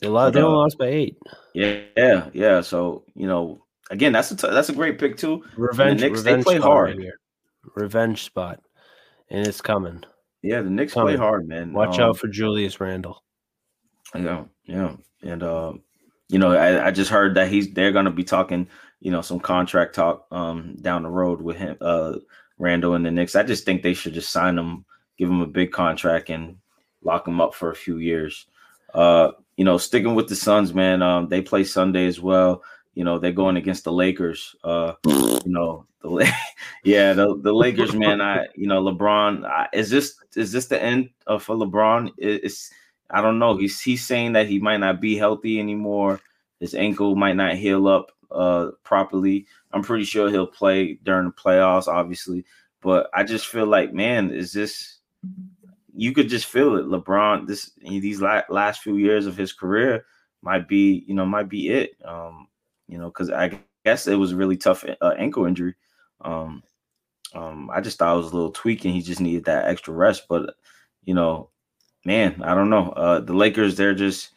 They 0.00 0.08
lost. 0.08 0.34
They 0.34 0.42
only 0.42 0.56
lost 0.56 0.78
by 0.78 0.86
eight. 0.88 1.16
yeah, 1.54 1.80
yeah, 1.96 2.28
yeah. 2.34 2.60
So 2.60 3.04
you 3.14 3.26
know, 3.26 3.64
again, 3.90 4.12
that's 4.12 4.30
a 4.30 4.36
t- 4.36 4.48
that's 4.50 4.68
a 4.68 4.74
great 4.74 4.98
pick 4.98 5.16
too. 5.16 5.42
Revenge. 5.56 6.00
Knicks, 6.00 6.22
they 6.22 6.42
play 6.42 6.58
hard. 6.58 6.90
right 6.90 6.98
here. 7.00 7.18
Revenge 7.76 8.24
spot, 8.24 8.60
and 9.30 9.46
it's 9.46 9.60
coming. 9.60 10.02
Yeah, 10.42 10.60
the 10.62 10.70
Knicks 10.70 10.92
Coming. 10.94 11.14
play 11.14 11.24
hard, 11.24 11.46
man. 11.46 11.72
Watch 11.72 11.98
Um, 12.00 12.10
out 12.10 12.18
for 12.18 12.26
Julius 12.26 12.80
Randle. 12.80 13.22
Yeah, 14.14 14.44
yeah, 14.64 14.96
and 15.22 15.42
uh, 15.42 15.72
you 16.28 16.38
know, 16.38 16.52
I, 16.52 16.88
I 16.88 16.90
just 16.90 17.10
heard 17.10 17.34
that 17.36 17.48
he's 17.48 17.72
they're 17.72 17.92
gonna 17.92 18.10
be 18.10 18.24
talking, 18.24 18.68
you 19.00 19.10
know, 19.10 19.22
some 19.22 19.40
contract 19.40 19.94
talk 19.94 20.26
um 20.30 20.76
down 20.80 21.02
the 21.02 21.10
road 21.10 21.40
with 21.40 21.56
him, 21.56 21.76
uh, 21.80 22.14
Randle 22.58 22.94
and 22.94 23.04
the 23.04 23.10
Knicks. 23.10 23.34
I 23.36 23.42
just 23.42 23.64
think 23.64 23.82
they 23.82 23.94
should 23.94 24.14
just 24.14 24.30
sign 24.30 24.58
him, 24.58 24.84
give 25.18 25.28
him 25.30 25.40
a 25.40 25.46
big 25.46 25.72
contract, 25.72 26.30
and 26.30 26.56
lock 27.02 27.26
him 27.26 27.40
up 27.40 27.54
for 27.54 27.70
a 27.70 27.76
few 27.76 27.98
years. 27.98 28.46
Uh, 28.94 29.32
you 29.56 29.64
know, 29.64 29.78
sticking 29.78 30.14
with 30.14 30.28
the 30.28 30.36
Suns, 30.36 30.74
man. 30.74 31.02
Um, 31.02 31.28
they 31.28 31.40
play 31.40 31.64
Sunday 31.64 32.06
as 32.06 32.20
well. 32.20 32.62
You 32.94 33.04
know, 33.04 33.18
they're 33.18 33.32
going 33.32 33.56
against 33.56 33.84
the 33.84 33.92
Lakers. 33.92 34.54
Uh, 34.62 34.94
you 35.06 35.40
know, 35.46 35.86
the 36.02 36.30
yeah, 36.84 37.12
the, 37.14 37.38
the 37.40 37.52
Lakers, 37.52 37.94
man. 37.94 38.20
I 38.20 38.46
you 38.54 38.66
know, 38.66 38.82
LeBron. 38.82 39.46
I, 39.46 39.68
is 39.72 39.90
this 39.90 40.16
is 40.36 40.52
this 40.52 40.66
the 40.66 40.82
end 40.82 41.10
of 41.26 41.42
for 41.42 41.56
LeBron? 41.56 42.10
It's 42.18 42.70
I 43.10 43.20
don't 43.20 43.38
know. 43.38 43.56
He's 43.56 43.80
he's 43.80 44.04
saying 44.06 44.32
that 44.32 44.48
he 44.48 44.58
might 44.58 44.78
not 44.78 45.00
be 45.00 45.16
healthy 45.16 45.60
anymore. 45.60 46.20
His 46.60 46.74
ankle 46.74 47.16
might 47.16 47.36
not 47.36 47.56
heal 47.56 47.88
up 47.88 48.12
uh 48.30 48.70
properly. 48.84 49.46
I'm 49.72 49.82
pretty 49.82 50.04
sure 50.04 50.30
he'll 50.30 50.46
play 50.46 50.94
during 51.02 51.26
the 51.26 51.32
playoffs, 51.32 51.88
obviously. 51.88 52.44
But 52.80 53.08
I 53.14 53.24
just 53.24 53.46
feel 53.46 53.66
like, 53.66 53.92
man, 53.92 54.30
is 54.30 54.52
this 54.52 54.98
you 55.94 56.12
could 56.12 56.28
just 56.28 56.46
feel 56.46 56.76
it. 56.76 56.86
LeBron, 56.86 57.46
this 57.46 57.70
these 57.80 58.20
la- 58.20 58.42
last 58.48 58.82
few 58.82 58.96
years 58.96 59.26
of 59.26 59.36
his 59.36 59.52
career 59.52 60.06
might 60.42 60.66
be, 60.66 61.04
you 61.06 61.14
know, 61.14 61.26
might 61.26 61.48
be 61.48 61.68
it. 61.68 61.96
Um, 62.04 62.48
you 62.88 62.98
know, 62.98 63.06
because 63.06 63.30
I 63.30 63.60
guess 63.84 64.06
it 64.06 64.16
was 64.16 64.32
a 64.32 64.36
really 64.36 64.56
tough 64.56 64.84
uh, 65.00 65.14
ankle 65.18 65.44
injury. 65.44 65.74
Um, 66.22 66.62
um, 67.34 67.70
I 67.72 67.80
just 67.80 67.98
thought 67.98 68.14
it 68.14 68.18
was 68.18 68.32
a 68.32 68.34
little 68.34 68.52
tweak 68.52 68.84
and 68.84 68.94
he 68.94 69.02
just 69.02 69.20
needed 69.20 69.44
that 69.44 69.66
extra 69.66 69.94
rest. 69.94 70.24
But 70.28 70.54
you 71.04 71.14
know, 71.14 71.50
man, 72.04 72.42
I 72.42 72.54
don't 72.54 72.70
know. 72.70 72.90
Uh, 72.90 73.20
the 73.20 73.34
Lakers, 73.34 73.76
they're 73.76 73.94
just, 73.94 74.30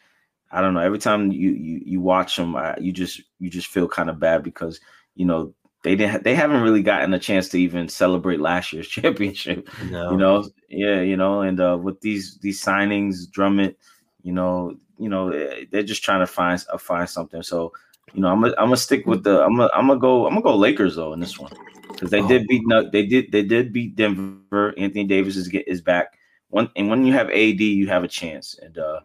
I 0.51 0.61
don't 0.61 0.73
know. 0.73 0.81
Every 0.81 0.99
time 0.99 1.31
you 1.31 1.51
you 1.51 1.81
you 1.85 2.01
watch 2.01 2.35
them, 2.35 2.55
uh, 2.55 2.73
you 2.79 2.91
just 2.91 3.21
you 3.39 3.49
just 3.49 3.67
feel 3.67 3.87
kind 3.87 4.09
of 4.09 4.19
bad 4.19 4.43
because 4.43 4.79
you 5.15 5.25
know 5.25 5.53
they 5.83 5.95
didn't 5.95 6.23
they 6.23 6.33
haven't 6.33 6.61
really 6.61 6.81
gotten 6.81 7.13
a 7.13 7.19
chance 7.19 7.47
to 7.49 7.59
even 7.59 7.87
celebrate 7.87 8.39
last 8.39 8.73
year's 8.73 8.87
championship. 8.97 9.69
No, 9.89 10.11
You 10.11 10.17
know, 10.17 10.49
yeah, 10.69 11.01
you 11.01 11.15
know, 11.15 11.41
and 11.41 11.59
uh, 11.59 11.77
with 11.81 12.01
these 12.01 12.37
these 12.39 12.61
signings, 12.61 13.29
Drummond, 13.29 13.75
you 14.23 14.33
know, 14.33 14.75
you 14.97 15.09
know, 15.09 15.29
eh, 15.29 15.65
they're 15.71 15.83
just 15.83 16.03
trying 16.03 16.21
to 16.21 16.27
find 16.27 16.63
uh, 16.71 16.77
find 16.77 17.09
something. 17.09 17.43
So, 17.43 17.71
you 18.13 18.21
know, 18.21 18.29
I'm 18.29 18.41
gonna 18.41 18.55
I'm 18.57 18.65
gonna 18.65 18.77
stick 18.77 19.05
with 19.05 19.23
the 19.23 19.43
I'm 19.43 19.57
gonna 19.57 19.69
I'm 19.73 19.87
gonna 19.87 19.99
go 19.99 20.25
I'm 20.25 20.33
gonna 20.33 20.41
go 20.41 20.55
Lakers 20.55 20.95
though 20.95 21.13
in 21.13 21.19
this 21.19 21.37
one 21.37 21.51
because 21.89 22.09
they 22.09 22.21
did 22.21 22.47
beat 22.47 22.63
no, 22.65 22.89
they 22.89 23.05
did 23.05 23.31
they 23.31 23.43
did 23.43 23.71
beat 23.71 23.95
Denver. 23.95 24.73
Anthony 24.77 25.03
Davis 25.03 25.35
is 25.35 25.47
get 25.47 25.67
is 25.67 25.81
back. 25.81 26.14
One 26.49 26.69
and 26.75 26.89
when 26.89 27.05
you 27.05 27.13
have 27.13 27.29
AD, 27.29 27.59
you 27.59 27.87
have 27.87 28.03
a 28.03 28.07
chance. 28.07 28.57
And 28.61 28.77
uh, 28.77 28.99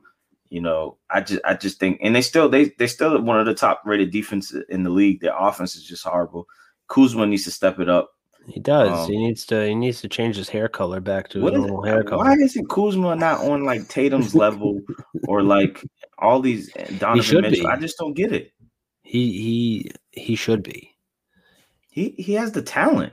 you 0.48 0.60
know, 0.60 0.98
I 1.08 1.20
just 1.20 1.40
I 1.44 1.54
just 1.54 1.78
think 1.78 2.00
and 2.02 2.14
they 2.14 2.22
still 2.22 2.48
they 2.48 2.72
they 2.78 2.86
still 2.86 3.20
one 3.22 3.40
of 3.40 3.46
the 3.46 3.54
top 3.54 3.82
rated 3.84 4.10
defenses 4.10 4.64
in 4.68 4.82
the 4.82 4.90
league. 4.90 5.20
Their 5.20 5.36
offense 5.36 5.76
is 5.76 5.84
just 5.84 6.04
horrible. 6.04 6.46
Kuzma 6.88 7.26
needs 7.26 7.44
to 7.44 7.50
step 7.50 7.78
it 7.78 7.88
up. 7.88 8.10
he 8.48 8.60
does. 8.60 8.90
um, 8.90 9.10
he 9.10 9.16
needs 9.16 9.46
to. 9.46 9.66
He 9.66 9.74
needs 9.74 10.00
to 10.00 10.08
change 10.08 10.36
his 10.36 10.48
hair 10.48 10.68
color 10.68 11.00
back 11.00 11.28
to 11.30 11.40
his 11.40 11.52
is 11.52 11.58
normal 11.58 11.82
hair 11.84 12.02
color. 12.02 12.24
why 12.24 12.34
isn't 12.34 12.68
Kuzma 12.68 13.14
not 13.16 13.40
on 13.40 13.64
like 13.64 13.88
Tatum's 13.88 14.34
level 14.34 14.80
or 15.28 15.42
like 15.42 15.84
all 16.18 16.40
these 16.40 16.72
Donovan 16.98 17.22
should 17.22 17.42
Mitchell? 17.42 17.66
be. 17.66 17.66
I 17.66 17.76
just 17.76 17.96
don't 17.98 18.14
get 18.14 18.32
it. 18.32 18.52
He 19.02 19.32
he 19.32 19.90
he 20.10 20.34
should 20.34 20.62
be. 20.62 20.96
He 21.90 22.10
he 22.18 22.34
has 22.34 22.52
the 22.52 22.62
talent. 22.62 23.12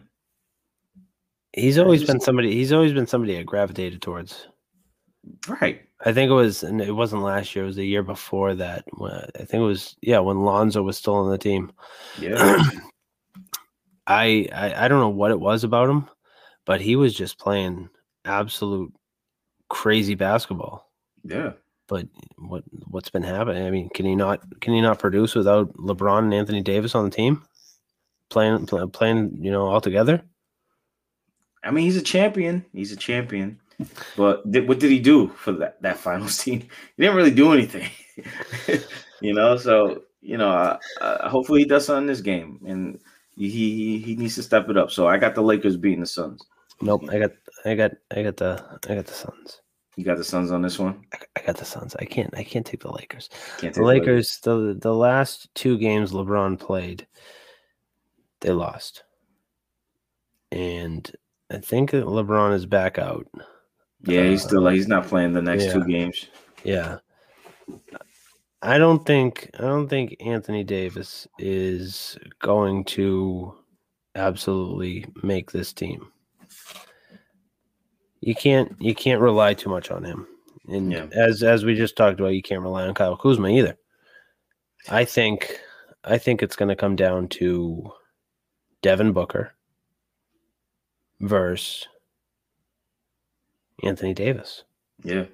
He's 1.54 1.78
always 1.78 2.02
just- 2.02 2.12
been 2.12 2.20
somebody. 2.22 2.54
He's 2.54 2.74
always 2.74 2.94
been 2.94 3.08
somebody 3.08 3.38
I 3.38 3.44
gravitated 3.44 4.02
towards. 4.02 4.48
Right. 5.62 5.82
I 6.06 6.14
think 6.14 6.30
it 6.30 6.34
was, 6.34 6.64
and 6.64 6.80
it 6.80 6.92
wasn't 6.92 7.24
last 7.24 7.56
year. 7.56 7.64
It 7.64 7.68
was 7.68 7.76
the 7.76 7.86
year 7.86 8.04
before 8.04 8.54
that. 8.56 8.86
I 9.02 9.40
think 9.40 9.62
it 9.62 9.66
was, 9.66 9.96
yeah, 10.02 10.20
when 10.20 10.42
Lonzo 10.42 10.84
was 10.84 10.98
still 10.98 11.16
on 11.16 11.32
the 11.32 11.38
team. 11.38 11.72
Yeah. 12.20 12.62
I, 14.08 14.48
I 14.54 14.86
I 14.86 14.88
don't 14.88 15.00
know 15.02 15.10
what 15.10 15.32
it 15.32 15.40
was 15.40 15.64
about 15.64 15.90
him, 15.90 16.08
but 16.66 16.80
he 16.80 16.96
was 16.96 17.14
just 17.14 17.38
playing 17.40 17.90
absolute 18.26 18.94
crazy 19.70 20.16
basketball. 20.16 20.90
yeah. 21.24 21.54
But 21.90 22.06
what 22.38 22.64
what's 22.90 23.10
been 23.10 23.24
happening? 23.24 23.66
I 23.66 23.72
mean, 23.72 23.88
can 23.94 24.06
he 24.06 24.14
not 24.16 24.42
can 24.60 24.74
he 24.74 24.82
not 24.82 25.00
produce 25.00 25.36
without 25.36 25.74
LeBron 25.78 26.20
and 26.20 26.34
Anthony 26.34 26.62
Davis 26.62 26.96
on 26.96 27.06
the 27.06 27.10
team, 27.10 27.44
playing 28.30 28.66
play, 28.66 28.86
playing 28.92 29.38
you 29.42 29.52
know 29.52 29.68
all 29.68 29.80
together? 29.80 30.22
I 31.68 31.72
mean, 31.72 31.84
he's 31.84 31.98
a 31.98 32.02
champion. 32.02 32.66
He's 32.74 32.94
a 32.94 32.96
champion. 32.96 33.60
But 34.16 34.50
did, 34.50 34.68
what 34.68 34.80
did 34.80 34.90
he 34.90 35.00
do 35.00 35.28
for 35.28 35.52
that, 35.54 35.82
that 35.82 35.98
finals 35.98 36.38
team? 36.44 36.62
He 36.62 37.04
didn't 37.04 37.18
really 37.18 37.32
do 37.32 37.54
anything. 37.54 37.90
you 39.22 39.34
know, 39.34 39.58
so 39.58 40.04
you 40.22 40.38
know, 40.38 40.50
uh, 40.50 40.80
uh, 41.02 41.30
hopefully 41.30 41.62
he 41.62 41.66
does 41.66 41.86
something 41.86 42.04
in 42.04 42.08
this 42.08 42.22
game, 42.22 42.60
and 42.66 43.00
he, 43.36 43.50
he 43.50 43.98
he 44.00 44.16
needs 44.16 44.36
to 44.36 44.44
step 44.44 44.70
it 44.70 44.78
up. 44.78 44.92
So 44.92 45.08
I 45.08 45.18
got 45.18 45.36
the 45.36 45.42
Lakers 45.42 45.78
beating 45.78 46.00
the 46.00 46.08
Suns. 46.08 46.42
Nope. 46.82 47.04
I 47.10 47.20
got 47.20 47.32
I 47.66 47.76
got 47.76 47.92
I 48.12 48.24
got 48.24 48.38
the 48.38 48.80
I 48.90 48.96
got 48.96 49.06
the 49.06 49.14
Suns. 49.14 49.62
You 49.96 50.06
got 50.06 50.18
the 50.18 50.24
Suns 50.24 50.52
on 50.52 50.62
this 50.62 50.80
one. 50.80 51.04
I, 51.14 51.18
I 51.36 51.46
got 51.46 51.58
the 51.58 51.66
Suns. 51.66 51.96
I 52.00 52.06
can't 52.06 52.34
I 52.36 52.44
can't 52.44 52.66
take 52.66 52.82
the 52.82 52.92
Lakers. 52.92 53.30
Can't 53.60 53.76
The 53.76 53.84
Lakers, 53.84 54.40
the 54.44 54.78
the 54.80 54.94
last 54.94 55.54
two 55.54 55.78
games 55.78 56.12
LeBron 56.12 56.60
played, 56.60 57.08
they 58.42 58.52
lost, 58.52 59.04
and 60.52 61.12
I 61.52 61.58
think 61.58 61.92
LeBron 61.92 62.54
is 62.54 62.66
back 62.66 63.00
out. 63.00 63.28
Yeah, 64.04 64.24
he's 64.24 64.44
uh, 64.46 64.48
still 64.48 64.68
he's 64.68 64.88
not 64.88 65.08
playing 65.08 65.34
the 65.34 65.42
next 65.42 65.72
two 65.72 65.84
games. 65.86 66.28
Yeah, 66.64 66.98
I 68.62 68.78
don't 68.78 69.06
think 69.06 69.50
I 69.58 69.62
don't 69.64 69.88
think 69.88 70.16
Anthony 70.20 70.64
Davis 70.64 71.28
is 71.40 72.18
going 72.42 72.84
to 72.86 73.56
absolutely 74.16 75.06
make 75.24 75.52
this 75.52 75.74
team. 75.74 76.12
You 78.22 78.36
can't 78.36 78.76
you 78.80 78.94
can't 78.94 79.22
rely 79.22 79.54
too 79.54 79.70
much 79.70 79.90
on 79.90 80.04
him, 80.04 80.28
and 80.68 80.92
Yeah. 80.92 81.08
as 81.14 81.44
as 81.44 81.64
we 81.64 81.76
just 81.76 81.96
talked 81.96 82.20
about, 82.20 82.34
you 82.34 82.42
can't 82.42 82.62
rely 82.62 82.88
on 82.88 82.94
Kyle 82.94 83.16
Kuzma 83.18 83.50
either. 83.50 83.78
I 84.90 85.06
think 85.06 85.60
I 86.04 86.18
think 86.18 86.44
it's 86.44 86.56
going 86.56 86.70
to 86.70 86.76
come 86.76 86.96
down 86.96 87.28
to 87.30 87.92
Devin 88.82 89.12
Booker 89.12 89.54
versus 91.20 91.88
Anthony 93.84 94.14
Davis. 94.14 94.64
Yeah, 95.04 95.26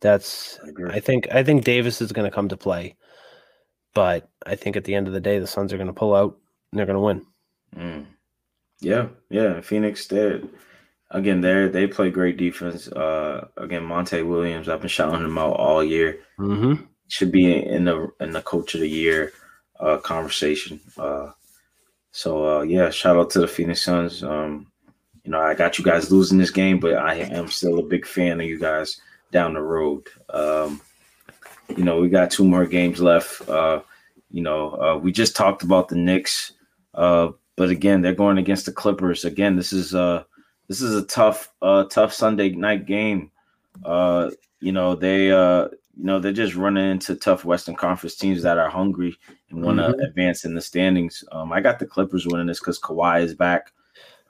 That's 0.00 0.58
I. 0.88 0.96
I 0.96 1.00
think 1.00 1.28
I 1.32 1.42
think 1.42 1.64
Davis 1.64 2.00
is 2.00 2.12
going 2.12 2.30
to 2.30 2.34
come 2.34 2.48
to 2.48 2.56
play, 2.56 2.96
but 3.92 4.28
I 4.46 4.56
think 4.56 4.76
at 4.76 4.84
the 4.84 4.94
end 4.94 5.06
of 5.06 5.12
the 5.12 5.20
day, 5.20 5.38
the 5.38 5.46
Suns 5.46 5.72
are 5.72 5.76
going 5.76 5.88
to 5.88 5.92
pull 5.92 6.14
out 6.14 6.38
and 6.70 6.78
they're 6.78 6.86
going 6.86 6.96
to 6.96 7.00
win. 7.00 7.26
Mm. 7.76 8.06
Yeah, 8.80 9.08
yeah. 9.30 9.60
Phoenix, 9.60 10.06
they 10.06 10.40
again, 11.10 11.40
they 11.40 11.68
they 11.68 11.86
play 11.86 12.10
great 12.10 12.36
defense. 12.36 12.88
Uh, 12.88 13.48
again, 13.56 13.84
Monty 13.84 14.22
Williams, 14.22 14.68
I've 14.68 14.80
been 14.80 14.88
shouting 14.88 15.24
him 15.24 15.38
out 15.38 15.56
all 15.56 15.82
year. 15.82 16.18
Mm-hmm. 16.38 16.84
Should 17.08 17.32
be 17.32 17.54
in 17.54 17.84
the 17.84 18.10
in 18.20 18.32
the 18.32 18.42
coach 18.42 18.74
of 18.74 18.80
the 18.80 18.88
year 18.88 19.32
uh, 19.78 19.98
conversation. 19.98 20.80
Uh, 20.96 21.30
so 22.12 22.58
uh, 22.58 22.62
yeah, 22.62 22.90
shout 22.90 23.16
out 23.16 23.30
to 23.30 23.40
the 23.40 23.48
Phoenix 23.48 23.82
Suns. 23.82 24.22
Um, 24.22 24.70
you 25.24 25.30
know, 25.30 25.40
I 25.40 25.54
got 25.54 25.78
you 25.78 25.84
guys 25.84 26.10
losing 26.12 26.38
this 26.38 26.50
game, 26.50 26.78
but 26.78 26.94
I 26.94 27.14
am 27.14 27.48
still 27.48 27.78
a 27.78 27.82
big 27.82 28.06
fan 28.06 28.40
of 28.40 28.46
you 28.46 28.58
guys 28.58 29.00
down 29.32 29.54
the 29.54 29.62
road. 29.62 30.06
Um, 30.30 30.80
you 31.76 31.82
know, 31.82 31.98
we 32.00 32.08
got 32.08 32.30
two 32.30 32.44
more 32.44 32.66
games 32.66 33.00
left. 33.00 33.48
Uh, 33.48 33.80
you 34.30 34.42
know, 34.42 34.70
uh, 34.80 34.98
we 34.98 35.12
just 35.12 35.34
talked 35.34 35.62
about 35.62 35.88
the 35.88 35.96
Knicks, 35.96 36.52
uh, 36.94 37.30
but 37.56 37.70
again, 37.70 38.02
they're 38.02 38.14
going 38.14 38.38
against 38.38 38.66
the 38.66 38.72
Clippers. 38.72 39.24
Again, 39.24 39.56
this 39.56 39.72
is 39.72 39.94
uh 39.94 40.24
this 40.68 40.80
is 40.82 40.94
a 40.94 41.06
tough 41.06 41.50
uh 41.62 41.84
tough 41.84 42.12
Sunday 42.12 42.50
night 42.50 42.84
game. 42.86 43.30
Uh, 43.84 44.30
you 44.60 44.72
know, 44.72 44.94
they 44.94 45.30
uh 45.30 45.68
you 45.96 46.04
know 46.04 46.18
they're 46.18 46.32
just 46.32 46.54
running 46.56 46.90
into 46.90 47.14
tough 47.14 47.44
Western 47.44 47.76
Conference 47.76 48.16
teams 48.16 48.42
that 48.42 48.58
are 48.58 48.68
hungry 48.68 49.16
and 49.50 49.62
want 49.62 49.78
to 49.78 49.84
Mhm. 49.84 50.04
advance 50.08 50.44
in 50.44 50.54
the 50.54 50.60
standings. 50.60 51.22
Um, 51.32 51.52
I 51.52 51.60
got 51.60 51.78
the 51.78 51.86
Clippers 51.86 52.26
winning 52.26 52.48
this 52.48 52.58
because 52.58 52.80
Kawhi 52.80 53.22
is 53.22 53.34
back. 53.34 53.72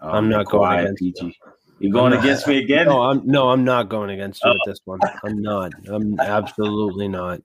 Um, 0.04 0.14
I'm 0.14 0.28
not 0.28 0.46
going 0.46 0.80
against 0.80 1.02
you. 1.02 1.12
PG. 1.12 1.38
You're 1.80 1.92
going 1.92 2.12
not- 2.12 2.22
against 2.24 2.46
me 2.46 2.58
again? 2.58 2.86
No, 2.86 3.02
I'm 3.02 3.26
no, 3.26 3.50
I'm 3.50 3.64
not 3.64 3.88
going 3.88 4.10
against 4.10 4.42
you 4.44 4.50
Oh. 4.50 4.54
with 4.54 4.62
this 4.66 4.80
one. 4.84 5.00
I'm 5.24 5.42
not. 5.42 5.72
I'm 5.88 6.18
absolutely 6.20 7.08
not. 7.08 7.40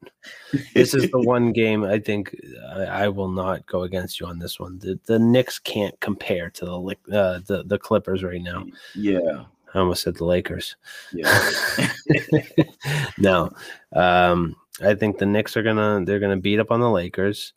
This 0.75 0.93
is 0.93 1.09
the 1.09 1.19
one 1.35 1.51
game 1.51 1.83
I 1.83 1.97
think 1.99 2.35
I, 2.75 2.83
I 2.85 3.07
will 3.07 3.27
not 3.29 3.65
go 3.65 3.83
against 3.83 4.19
you 4.19 4.27
on 4.27 4.37
this 4.39 4.59
one. 4.59 4.77
The 4.79 4.99
the 5.05 5.17
Knicks 5.17 5.57
can't 5.57 5.99
compare 5.99 6.49
to 6.51 6.65
the 6.65 7.17
uh, 7.17 7.39
the 7.47 7.63
the 7.65 7.79
Clippers 7.79 8.23
right 8.23 8.41
now. 8.41 8.65
yeah, 8.95 9.45
I 9.73 9.79
almost 9.79 10.03
said 10.03 10.15
the 10.15 10.25
Lakers. 10.25 10.75
yeah. 11.11 11.89
no, 13.17 13.49
um, 13.93 14.55
I 14.81 14.93
think 14.95 15.17
the 15.17 15.25
Knicks 15.25 15.57
are 15.57 15.63
gonna 15.63 16.03
they're 16.05 16.19
gonna 16.19 16.37
beat 16.37 16.59
up 16.59 16.71
on 16.71 16.79
the 16.81 16.89
Lakers, 16.89 17.53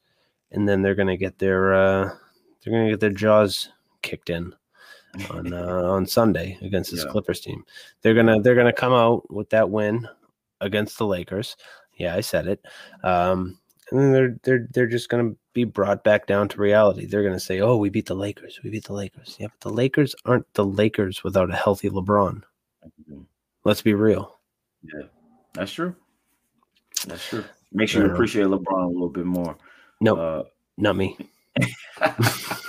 and 0.51 0.69
then 0.69 0.81
they're 0.83 0.95
gonna 0.95 1.17
get 1.19 1.39
their 1.39 1.75
uh, 1.75 2.11
they're 2.65 2.73
gonna 2.73 2.91
get 2.91 3.01
their 3.01 3.11
jaws 3.11 3.69
kicked 4.01 4.31
in 4.31 4.55
on 5.31 5.53
uh, 5.53 5.83
on 5.83 6.07
Sunday 6.07 6.59
against 6.63 6.91
this 6.91 7.05
Yeah. 7.05 7.11
Clippers 7.11 7.41
team. 7.41 7.65
They're 8.03 8.15
gonna 8.15 8.41
they're 8.41 8.55
gonna 8.55 8.73
come 8.73 8.93
out 8.93 9.31
with 9.31 9.51
that 9.51 9.69
win 9.71 10.09
against 10.61 10.99
the 10.99 11.07
Lakers. 11.07 11.57
Yeah, 11.97 12.15
I 12.15 12.21
said 12.21 12.47
it. 12.47 12.65
Um, 13.05 13.59
and 13.91 14.01
then 14.01 14.13
they're 14.13 14.37
they're 14.43 14.69
they're 14.73 14.87
just 14.87 15.09
gonna 15.11 15.33
be 15.53 15.65
brought 15.65 16.03
back 16.03 16.27
down 16.27 16.49
to 16.49 16.61
reality. 16.61 17.05
They're 17.05 17.23
gonna 17.25 17.39
say, 17.41 17.61
"Oh, 17.61 17.77
we 17.77 17.91
beat 17.91 18.07
the 18.07 18.15
Lakers. 18.15 18.59
We 18.65 18.71
beat 18.71 18.85
the 18.85 18.95
Lakers." 18.95 19.37
Yeah, 19.39 19.49
but 19.49 19.61
the 19.61 19.75
Lakers 19.75 20.15
aren't 20.25 20.53
the 20.55 20.65
Lakers 20.65 21.23
without 21.23 21.51
a 21.51 21.57
healthy 21.57 21.91
LeBron. 21.91 22.43
Let's 23.65 23.83
be 23.83 23.93
real. 23.95 24.39
Yeah, 24.83 25.03
that's 25.53 25.73
true. 25.73 25.95
That's 27.07 27.29
true. 27.29 27.45
Makes 27.73 27.95
you 27.95 28.07
appreciate 28.07 28.47
LeBron 28.47 28.85
a 28.85 28.89
little 28.89 29.09
bit 29.11 29.27
more. 29.27 29.57
No, 30.01 30.17
Uh, 30.17 30.45
not 30.79 30.97
me. 30.97 31.17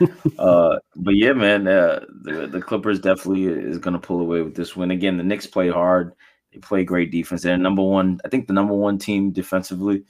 uh, 0.38 0.78
but 0.96 1.14
yeah, 1.14 1.32
man, 1.32 1.66
uh, 1.66 2.00
the 2.22 2.46
the 2.46 2.60
Clippers 2.60 3.00
definitely 3.00 3.44
is 3.44 3.78
going 3.78 3.94
to 3.94 4.06
pull 4.06 4.20
away 4.20 4.42
with 4.42 4.54
this 4.54 4.76
win. 4.76 4.90
Again, 4.90 5.16
the 5.16 5.24
Knicks 5.24 5.46
play 5.46 5.68
hard. 5.68 6.12
They 6.52 6.58
play 6.58 6.84
great 6.84 7.10
defense. 7.10 7.42
They're 7.42 7.56
number 7.56 7.82
one. 7.82 8.20
I 8.24 8.28
think 8.28 8.46
the 8.46 8.52
number 8.52 8.74
one 8.74 8.98
team 8.98 9.30
defensively, 9.30 10.04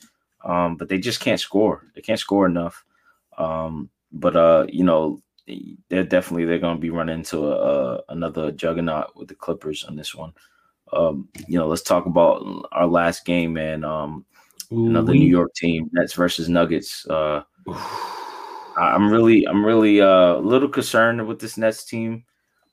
um, 0.44 0.76
but 0.76 0.88
they 0.88 0.98
just 0.98 1.20
can't 1.20 1.40
score. 1.40 1.86
They 1.94 2.00
can't 2.00 2.20
score 2.20 2.46
enough. 2.46 2.84
Um, 3.36 3.90
but 4.12 4.36
uh, 4.36 4.66
you 4.68 4.84
know, 4.84 5.22
they're 5.88 6.04
definitely 6.04 6.44
they're 6.44 6.58
going 6.58 6.76
to 6.76 6.80
be 6.80 6.90
running 6.90 7.18
into 7.18 7.46
a, 7.46 7.96
a, 7.96 8.02
another 8.10 8.52
juggernaut 8.52 9.16
with 9.16 9.28
the 9.28 9.34
Clippers 9.34 9.84
on 9.84 9.96
this 9.96 10.14
one. 10.14 10.32
Um, 10.92 11.28
you 11.46 11.58
know, 11.58 11.66
let's 11.66 11.82
talk 11.82 12.06
about 12.06 12.66
our 12.72 12.86
last 12.86 13.24
game, 13.24 13.52
man. 13.52 13.84
Um, 13.84 14.24
another 14.70 15.12
New 15.12 15.28
York 15.28 15.54
team, 15.54 15.88
Nets 15.92 16.14
versus 16.14 16.48
Nuggets. 16.48 17.06
Uh, 17.08 17.42
I'm 18.78 19.10
really, 19.10 19.46
I'm 19.46 19.64
really 19.64 20.00
uh, 20.00 20.34
a 20.36 20.40
little 20.40 20.68
concerned 20.68 21.26
with 21.26 21.40
this 21.40 21.56
Nets 21.58 21.84
team 21.84 22.24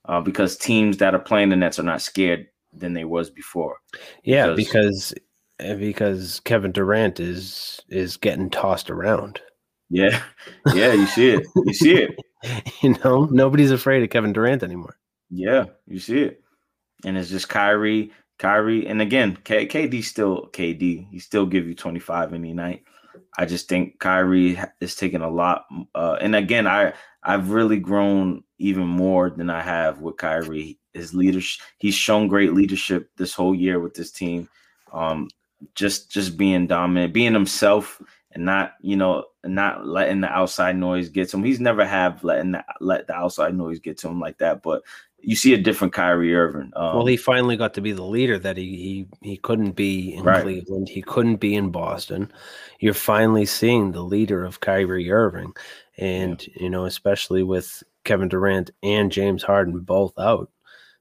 uh, 0.06 0.22
because 0.22 0.58
teams 0.58 0.98
that 0.98 1.14
are 1.16 1.20
playing 1.20 1.50
the 1.50 1.56
Nets 1.56 1.80
are 1.80 1.84
not 1.84 2.02
scared 2.02 2.48
than 2.74 2.94
they 2.94 3.06
was 3.06 3.30
before. 3.30 3.78
Yeah, 4.24 4.54
because- 4.54 5.14
because 5.14 5.14
eh, 5.60 5.76
because 5.76 6.40
Kevin 6.42 6.72
Durant 6.72 7.20
is 7.20 7.80
is 7.90 8.18
getting 8.18 8.50
tossed 8.50 8.90
around. 8.90 9.42
Yeah, 9.90 10.22
yeah, 10.74 10.94
you 10.94 11.06
see 11.06 11.30
it, 11.30 11.46
you 11.66 11.74
see 11.74 11.96
it. 11.96 12.16
You 12.84 12.96
know, 13.04 13.26
nobody's 13.32 13.72
afraid 13.72 14.04
of 14.04 14.12
Kevin 14.12 14.32
Durant 14.32 14.62
anymore. 14.62 14.98
Yeah, 15.32 15.66
you 15.88 15.98
see 16.00 16.20
it, 16.22 16.44
and 17.04 17.18
it's 17.18 17.30
just 17.32 17.50
Kyrie, 17.50 18.12
Kyrie, 18.38 18.86
and 18.86 19.02
again, 19.02 19.36
K- 19.44 19.66
KD 19.66 20.04
still 20.04 20.50
KD. 20.54 21.08
He 21.10 21.18
still 21.18 21.48
give 21.48 21.66
you 21.68 21.74
25 21.74 22.34
any 22.34 22.54
night. 22.54 22.84
I 23.38 23.46
just 23.46 23.68
think 23.68 24.00
Kyrie 24.00 24.60
is 24.82 24.96
taking 24.96 25.22
a 25.22 25.30
lot, 25.30 25.66
uh, 25.94 26.18
and 26.22 26.36
again, 26.36 26.68
I 26.68 26.94
I've 27.24 27.50
really 27.52 27.78
grown 27.78 28.44
even 28.60 28.88
more 28.88 29.30
than 29.30 29.50
I 29.50 29.62
have 29.62 30.00
with 30.00 30.18
Kyrie. 30.18 30.80
His 30.94 31.14
leadership, 31.14 31.62
he's 31.78 31.96
shown 31.96 32.28
great 32.28 32.54
leadership 32.54 33.10
this 33.18 33.34
whole 33.34 33.54
year 33.54 33.80
with 33.80 33.94
this 33.94 34.12
team. 34.12 34.48
Um, 34.94 35.30
just 35.74 36.12
just 36.12 36.38
being 36.38 36.68
dominant, 36.68 37.14
being 37.14 37.34
himself, 37.34 38.02
and 38.32 38.46
not 38.46 38.74
you 38.82 38.96
know 38.96 39.26
not 39.44 39.88
letting 39.88 40.22
the 40.22 40.30
outside 40.30 40.78
noise 40.78 41.10
get 41.10 41.30
to 41.30 41.38
him. 41.38 41.44
He's 41.44 41.60
never 41.60 41.86
have 41.86 42.24
letting 42.24 42.52
the, 42.52 42.64
let 42.80 43.08
the 43.08 43.14
outside 43.14 43.56
noise 43.56 43.80
get 43.80 43.98
to 44.00 44.08
him 44.08 44.20
like 44.20 44.38
that, 44.40 44.62
but 44.62 44.84
you 45.26 45.36
see 45.36 45.54
a 45.54 45.58
different 45.58 45.94
Kyrie 45.94 46.36
Irving. 46.36 46.72
Um, 46.76 46.96
well, 46.98 47.06
he 47.06 47.18
finally 47.18 47.58
got 47.58 47.74
to 47.76 47.82
be 47.82 47.92
the 47.92 48.04
leader 48.04 48.38
that 48.40 48.58
he 48.58 49.06
he, 49.22 49.30
he 49.30 49.38
couldn't 49.38 49.72
be 49.72 50.14
in 50.14 50.24
Right. 50.24 50.44
Cleveland. 50.44 50.88
He 50.90 51.02
couldn't 51.02 51.38
be 51.38 51.56
in 51.56 51.72
Boston. 51.72 52.32
You're 52.80 52.94
finally 52.94 53.46
seeing 53.46 53.92
the 53.92 54.04
leader 54.04 54.46
of 54.46 54.60
Kyrie 54.60 55.12
Irving, 55.12 55.54
and 55.98 56.46
you 56.56 56.70
know, 56.70 56.86
especially 56.86 57.44
with 57.44 57.84
Kevin 58.04 58.28
Durant 58.30 58.72
and 58.84 59.12
James 59.12 59.42
Harden 59.44 59.80
both 59.80 60.18
out, 60.20 60.50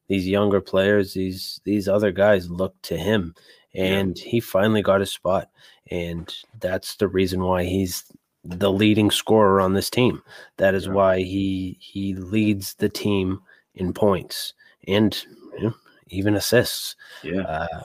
these 0.09 0.27
younger 0.27 0.61
players, 0.61 1.15
these 1.15 1.61
these 1.65 1.89
other 1.89 2.11
guys 2.13 2.51
look 2.51 2.75
to 2.83 2.97
him, 2.97 3.35
and 3.75 4.19
he 4.19 4.41
finally 4.41 4.83
got 4.83 5.01
his 5.01 5.13
spot, 5.13 5.51
and 5.91 6.35
that's 6.61 6.97
the 6.97 7.09
reason 7.09 7.43
why 7.43 7.65
he's 7.65 8.05
the 8.45 8.71
leading 8.71 9.11
scorer 9.11 9.61
on 9.61 9.73
this 9.75 9.89
team. 9.91 10.23
That 10.59 10.75
is 10.75 10.87
Yeah. 10.87 10.93
why 10.93 11.19
he 11.21 11.77
he 11.81 12.15
leads 12.15 12.75
the 12.75 12.89
team 12.89 13.41
in 13.75 13.93
points 13.93 14.55
and 14.87 15.25
you 15.59 15.65
know, 15.65 15.75
even 16.09 16.35
assists. 16.35 16.97
yeah, 17.23 17.43
Uh, 17.43 17.83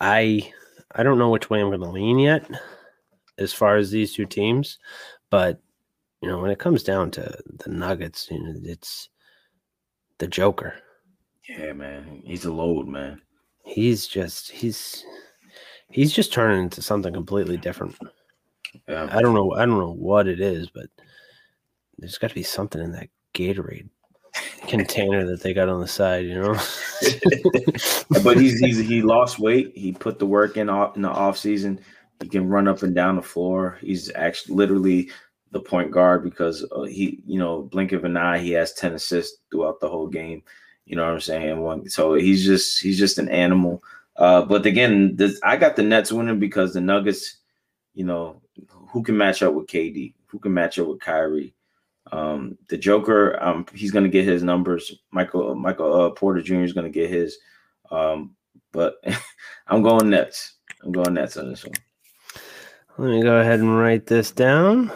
I 0.00 0.52
I 0.94 1.02
don't 1.02 1.18
know 1.18 1.30
which 1.30 1.50
way 1.50 1.60
I'm 1.60 1.68
going 1.68 1.80
to 1.80 1.88
lean 1.88 2.18
yet 2.18 2.48
as 3.38 3.52
far 3.52 3.76
as 3.76 3.90
these 3.90 4.12
two 4.12 4.26
teams, 4.26 4.78
but 5.30 5.60
you 6.20 6.28
know 6.28 6.38
when 6.40 6.50
it 6.50 6.58
comes 6.58 6.82
down 6.82 7.10
to 7.12 7.36
the 7.64 7.70
Nuggets, 7.70 8.28
you 8.30 8.42
know, 8.42 8.54
it's 8.64 9.08
the 10.18 10.26
Joker. 10.26 10.74
yeah, 11.48 11.72
man, 11.72 12.22
he's 12.24 12.44
a 12.44 12.52
load, 12.52 12.86
man. 12.86 13.20
He's 13.64 14.06
just 14.06 14.50
he's 14.50 15.04
he's 15.90 16.12
just 16.12 16.32
turning 16.32 16.64
into 16.64 16.82
something 16.82 17.12
completely 17.12 17.56
different. 17.56 17.96
Yeah, 18.88 19.08
I 19.10 19.20
don't 19.20 19.34
know 19.34 19.52
I 19.52 19.66
don't 19.66 19.78
know 19.78 19.92
what 19.94 20.26
it 20.26 20.40
is, 20.40 20.68
but 20.68 20.86
there's 21.98 22.18
got 22.18 22.28
to 22.28 22.34
be 22.34 22.42
something 22.42 22.80
in 22.82 22.92
that 22.92 23.08
Gatorade 23.34 23.88
container 24.72 25.24
that 25.26 25.42
they 25.42 25.52
got 25.52 25.68
on 25.68 25.80
the 25.80 25.86
side, 25.86 26.24
you 26.24 26.34
know. 26.34 26.54
but 28.24 28.38
he's 28.38 28.58
he's 28.58 28.78
he 28.78 29.02
lost 29.02 29.38
weight. 29.38 29.72
He 29.74 29.92
put 29.92 30.18
the 30.18 30.26
work 30.26 30.56
in 30.56 30.68
off 30.68 30.96
in 30.96 31.02
the 31.02 31.10
off 31.10 31.36
season. 31.36 31.78
He 32.22 32.28
can 32.28 32.48
run 32.48 32.68
up 32.68 32.82
and 32.82 32.94
down 32.94 33.16
the 33.16 33.22
floor. 33.22 33.78
He's 33.80 34.10
actually 34.14 34.54
literally 34.54 35.10
the 35.50 35.60
point 35.60 35.90
guard 35.90 36.24
because 36.24 36.64
uh, 36.72 36.82
he, 36.82 37.22
you 37.26 37.38
know, 37.38 37.62
blink 37.62 37.92
of 37.92 38.04
an 38.04 38.16
eye, 38.16 38.38
he 38.38 38.52
has 38.52 38.72
ten 38.72 38.94
assists 38.94 39.38
throughout 39.50 39.80
the 39.80 39.88
whole 39.88 40.08
game. 40.08 40.42
You 40.86 40.96
know 40.96 41.04
what 41.04 41.12
I'm 41.12 41.20
saying? 41.20 41.60
One, 41.60 41.88
so 41.88 42.14
he's 42.14 42.44
just 42.44 42.80
he's 42.80 42.98
just 42.98 43.18
an 43.18 43.28
animal. 43.28 43.82
Uh, 44.16 44.42
but 44.42 44.64
again, 44.66 45.16
this, 45.16 45.38
I 45.42 45.56
got 45.56 45.76
the 45.76 45.82
Nets 45.82 46.12
winning 46.12 46.38
because 46.38 46.72
the 46.72 46.80
Nuggets, 46.80 47.36
you 47.94 48.04
know, 48.04 48.40
who 48.88 49.02
can 49.02 49.16
match 49.16 49.42
up 49.42 49.54
with 49.54 49.66
KD? 49.66 50.14
Who 50.26 50.38
can 50.38 50.54
match 50.54 50.78
up 50.78 50.86
with 50.86 51.00
Kyrie? 51.00 51.54
Um, 52.12 52.58
the 52.68 52.76
Joker, 52.76 53.42
um, 53.42 53.64
he's 53.74 53.90
gonna 53.90 54.08
get 54.08 54.26
his 54.26 54.42
numbers. 54.42 54.94
Michael 55.10 55.54
Michael 55.54 56.02
uh, 56.02 56.10
Porter 56.10 56.42
Jr. 56.42 56.56
is 56.62 56.74
gonna 56.74 56.90
get 56.90 57.10
his. 57.10 57.38
Um, 57.90 58.36
but 58.70 58.96
I'm 59.66 59.82
going 59.82 60.10
Nets. 60.10 60.56
I'm 60.82 60.92
going 60.92 61.14
Nets 61.14 61.36
on 61.38 61.48
this 61.48 61.64
one. 61.64 61.74
Let 62.98 63.10
me 63.10 63.22
go 63.22 63.40
ahead 63.40 63.60
and 63.60 63.78
write 63.78 64.06
this 64.06 64.30
down. 64.30 64.92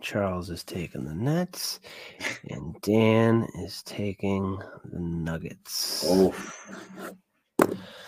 Charles 0.00 0.50
is 0.50 0.64
taking 0.64 1.04
the 1.04 1.14
Nets, 1.14 1.78
and 2.50 2.74
Dan 2.82 3.46
is 3.62 3.82
taking 3.84 4.58
the 4.84 4.98
Nuggets. 4.98 6.04
Oh. 6.08 6.34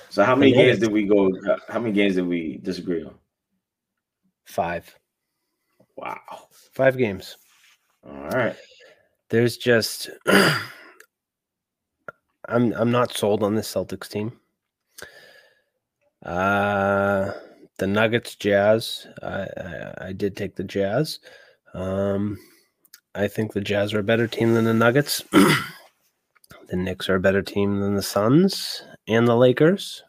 So 0.08 0.24
how 0.24 0.34
many 0.34 0.52
games 0.52 0.80
did 0.80 0.90
we 0.90 1.06
go? 1.06 1.30
How 1.68 1.78
many 1.78 1.94
games 1.94 2.16
did 2.16 2.26
we 2.26 2.58
disagree 2.62 3.04
on? 3.04 3.14
Five. 4.44 4.92
Wow. 5.96 6.48
Five 6.72 6.96
games. 6.96 7.36
All 8.04 8.30
right. 8.30 8.56
There's 9.28 9.56
just 9.56 10.10
I'm 10.26 10.62
I'm 12.72 12.90
not 12.90 13.12
sold 13.12 13.42
on 13.42 13.54
this 13.54 13.72
Celtics 13.72 14.08
team. 14.08 14.32
Uh 16.24 17.32
the 17.78 17.86
Nuggets 17.86 18.36
Jazz. 18.36 19.06
I, 19.22 19.46
I 19.56 19.94
I 20.08 20.12
did 20.12 20.36
take 20.36 20.56
the 20.56 20.64
Jazz. 20.64 21.20
Um 21.74 22.38
I 23.14 23.28
think 23.28 23.52
the 23.52 23.60
Jazz 23.60 23.94
are 23.94 24.00
a 24.00 24.04
better 24.04 24.26
team 24.26 24.54
than 24.54 24.64
the 24.64 24.74
Nuggets. 24.74 25.22
the 25.32 26.76
Knicks 26.76 27.08
are 27.08 27.16
a 27.16 27.20
better 27.20 27.42
team 27.42 27.80
than 27.80 27.96
the 27.96 28.02
Suns 28.02 28.82
and 29.08 29.26
the 29.26 29.36
Lakers. 29.36 30.02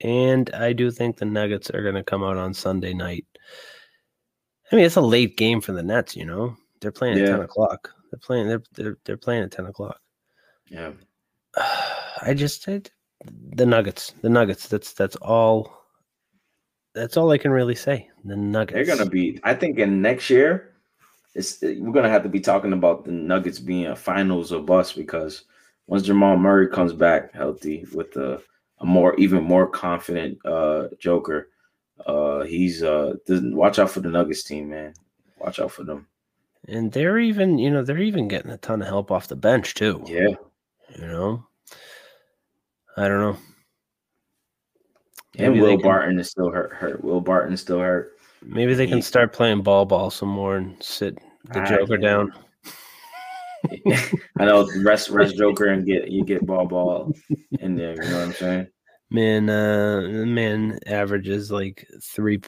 And 0.00 0.50
I 0.54 0.72
do 0.72 0.90
think 0.90 1.16
the 1.16 1.24
Nuggets 1.24 1.70
are 1.70 1.82
going 1.82 1.94
to 1.94 2.02
come 2.02 2.24
out 2.24 2.36
on 2.36 2.54
Sunday 2.54 2.92
night. 2.92 3.24
I 4.70 4.76
mean, 4.76 4.84
it's 4.84 4.96
a 4.96 5.00
late 5.00 5.36
game 5.36 5.60
for 5.60 5.72
the 5.72 5.82
Nets, 5.82 6.16
you 6.16 6.24
know. 6.24 6.56
They're 6.82 6.90
playing 6.90 7.18
at 7.20 7.28
10 7.28 7.40
o'clock. 7.40 7.90
They're 8.10 8.18
playing 8.18 8.48
they're 8.48 8.62
they're, 8.74 8.98
they're 9.04 9.16
playing 9.16 9.44
at 9.44 9.52
10 9.52 9.66
o'clock. 9.66 9.98
Yeah. 10.68 10.90
I 12.20 12.34
just 12.34 12.68
I, 12.68 12.82
the 13.54 13.64
Nuggets. 13.64 14.14
The 14.20 14.28
Nuggets. 14.28 14.66
That's 14.68 14.92
that's 14.92 15.16
all 15.16 15.72
that's 16.94 17.16
all 17.16 17.30
I 17.30 17.38
can 17.38 17.52
really 17.52 17.76
say. 17.76 18.10
The 18.24 18.36
Nuggets. 18.36 18.74
They're 18.74 18.96
gonna 18.96 19.08
be. 19.08 19.40
I 19.44 19.54
think 19.54 19.78
in 19.78 20.02
next 20.02 20.28
year, 20.28 20.74
it's 21.34 21.62
we're 21.62 21.92
gonna 21.92 22.10
have 22.10 22.24
to 22.24 22.28
be 22.28 22.40
talking 22.40 22.72
about 22.72 23.04
the 23.04 23.12
Nuggets 23.12 23.60
being 23.60 23.86
a 23.86 23.96
finals 23.96 24.52
or 24.52 24.60
bust 24.60 24.96
because 24.96 25.44
once 25.86 26.02
Jamal 26.02 26.36
Murray 26.36 26.68
comes 26.68 26.92
back 26.92 27.32
healthy 27.32 27.86
with 27.92 28.16
a, 28.16 28.42
a 28.80 28.84
more 28.84 29.14
even 29.16 29.44
more 29.44 29.68
confident 29.68 30.44
uh 30.44 30.88
Joker, 30.98 31.48
uh 32.06 32.40
he's 32.40 32.82
uh 32.82 33.14
watch 33.28 33.78
out 33.78 33.90
for 33.90 34.00
the 34.00 34.10
Nuggets 34.10 34.42
team, 34.42 34.70
man. 34.70 34.94
Watch 35.38 35.60
out 35.60 35.70
for 35.70 35.84
them. 35.84 36.08
And 36.68 36.92
they're 36.92 37.18
even, 37.18 37.58
you 37.58 37.70
know, 37.70 37.82
they're 37.82 37.98
even 37.98 38.28
getting 38.28 38.50
a 38.50 38.56
ton 38.56 38.82
of 38.82 38.88
help 38.88 39.10
off 39.10 39.28
the 39.28 39.36
bench 39.36 39.74
too. 39.74 40.02
Yeah. 40.06 40.28
You 40.96 41.06
know. 41.06 41.46
I 42.96 43.08
don't 43.08 43.20
know. 43.20 43.36
And 45.38 45.60
Will 45.60 45.76
can- 45.76 45.82
Barton 45.82 46.18
is 46.18 46.30
still 46.30 46.50
hurt. 46.50 46.72
Hurt. 46.72 47.02
Will 47.02 47.20
Barton 47.20 47.56
still 47.56 47.80
hurt. 47.80 48.12
Maybe 48.44 48.74
they 48.74 48.86
can 48.86 49.02
start 49.02 49.32
playing 49.32 49.62
Bol 49.62 49.84
Bol 49.86 50.10
some 50.10 50.28
more 50.28 50.56
and 50.56 50.80
sit 50.82 51.18
the 51.52 51.60
I- 51.60 51.68
Joker 51.68 51.96
down. 51.96 52.32
I 53.86 54.44
know 54.44 54.68
rest 54.82 55.08
rest 55.10 55.36
Joker 55.36 55.66
and 55.66 55.86
get 55.86 56.10
you 56.10 56.24
get 56.24 56.44
Bol 56.44 56.66
Bol 56.66 57.12
in 57.60 57.76
there. 57.76 57.94
You 57.94 58.10
know 58.10 58.18
what 58.18 58.26
I'm 58.26 58.32
saying? 58.32 58.66
Man, 59.10 59.48
uh, 59.48 60.24
man 60.26 60.78
averages 60.86 61.52
like 61.52 61.86
three, 62.02 62.40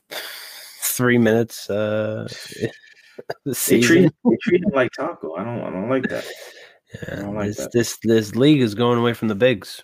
three 0.81 1.19
minutes. 1.19 1.69
Uh, 1.71 2.27
the 3.45 3.51
They 3.51 3.53
season. 3.55 3.83
treat 4.03 4.13
they 4.25 4.37
treat 4.43 4.63
him 4.63 4.71
like 4.75 4.91
Tacko. 4.93 5.39
I 5.39 5.45
don't 5.45 5.61
I 5.63 5.71
don't 5.71 5.89
like 5.89 6.09
that. 6.09 6.25
Yeah, 6.95 7.17
don't 7.17 7.35
like 7.35 7.49
this, 7.49 7.57
that. 7.59 7.73
this 7.73 7.99
this 8.03 8.35
league 8.37 8.61
is 8.61 8.75
going 8.75 8.99
away 8.99 9.13
from 9.15 9.29
the 9.29 9.35
bigs. 9.35 9.83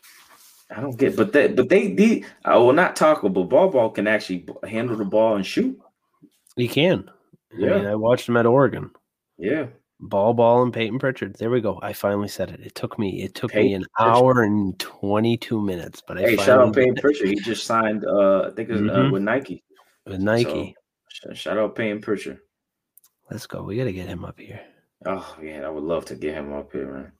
I 0.74 0.80
don't 0.80 0.96
get, 0.96 1.16
but 1.16 1.32
they, 1.32 1.48
but 1.48 1.68
they, 1.68 1.92
they, 1.94 2.22
uh, 2.44 2.54
well, 2.62 2.72
not 2.72 2.94
Tacko, 2.94 3.32
but 3.34 3.44
Bol 3.48 3.70
Bol 3.70 3.90
can 3.90 4.06
actually 4.06 4.46
handle 4.68 4.96
the 4.96 5.04
ball 5.04 5.34
and 5.34 5.44
shoot. 5.44 5.76
He 6.54 6.68
can. 6.68 7.10
I 7.52 7.56
Yeah. 7.58 7.76
mean, 7.78 7.86
I 7.86 7.96
watched 7.96 8.28
him 8.28 8.36
at 8.36 8.46
Oregon. 8.46 8.90
Yeah, 9.36 9.66
Bol, 9.98 10.32
Bol, 10.32 10.62
and 10.62 10.72
Peyton 10.72 11.00
Pritchard. 11.00 11.34
There 11.40 11.50
we 11.50 11.60
go. 11.60 11.80
I 11.82 11.92
finally 11.92 12.28
said 12.28 12.50
it. 12.50 12.60
It 12.60 12.76
took 12.76 13.00
me. 13.00 13.20
It 13.22 13.34
took 13.34 13.52
me 13.52 13.74
an 13.74 13.84
Pritchard. 13.96 14.14
hour 14.16 14.42
and 14.44 14.78
twenty 14.78 15.36
two 15.36 15.60
minutes, 15.60 16.00
but 16.06 16.18
I 16.18 16.20
hey, 16.22 16.36
shout 16.36 16.60
out 16.60 16.72
Peyton 16.74 16.94
Pritchard. 17.02 17.28
He 17.30 17.34
just 17.40 17.64
signed, 17.64 18.04
uh, 18.06 18.42
I 18.42 18.50
think 18.54 18.68
it's 18.70 18.78
uh, 18.78 18.94
Mhm. 18.94 19.10
with 19.12 19.22
Nike. 19.22 19.64
with 20.06 20.20
Nike. 20.20 20.76
Sh- 21.08 21.24
Shout 21.36 21.58
out 21.58 21.74
Peyton 21.74 22.00
Pritchard. 22.00 22.38
Let's 23.30 23.46
go. 23.46 23.62
We 23.62 23.76
got 23.76 23.84
to 23.84 23.92
get 23.92 24.08
him 24.08 24.24
up 24.24 24.38
here. 24.38 24.60
Oh 25.06 25.36
man, 25.40 25.64
I 25.64 25.70
would 25.70 25.84
love 25.84 26.04
to 26.06 26.14
get 26.14 26.34
him 26.34 26.52
up 26.52 26.72
here, 26.72 26.92
man. 26.92 27.12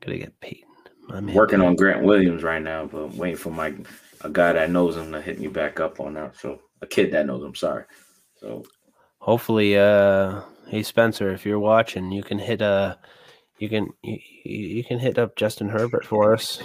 Got 0.00 0.12
to 0.12 0.18
get 0.18 0.40
Peyton. 0.40 0.68
My 1.08 1.20
man. 1.20 1.34
Working 1.34 1.58
Peyton. 1.58 1.68
on 1.68 1.76
Grant 1.76 2.02
Williams 2.04 2.42
right 2.42 2.62
now, 2.62 2.86
but 2.86 3.04
I'm 3.04 3.16
waiting 3.16 3.36
for 3.36 3.50
my 3.50 3.74
a 4.22 4.30
guy 4.30 4.52
that 4.54 4.70
knows 4.70 4.96
him 4.96 5.12
to 5.12 5.20
hit 5.20 5.38
me 5.38 5.46
back 5.48 5.78
up 5.78 6.00
on 6.00 6.14
that. 6.14 6.36
So 6.38 6.60
a 6.82 6.86
kid 6.86 7.12
that 7.12 7.26
knows 7.26 7.44
him. 7.44 7.54
Sorry. 7.54 7.84
So 8.36 8.64
Hopefully, 9.18 9.76
uh, 9.76 10.40
hey 10.68 10.82
Spencer, 10.82 11.30
if 11.30 11.44
you're 11.44 11.58
watching, 11.58 12.10
you 12.12 12.22
can 12.22 12.38
hit 12.38 12.62
uh 12.62 12.96
you 13.58 13.68
can 13.68 13.88
you, 14.02 14.18
you 14.44 14.84
can 14.84 14.98
hit 14.98 15.18
up 15.18 15.36
Justin 15.36 15.68
Herbert 15.68 16.04
for 16.04 16.32
us. 16.34 16.62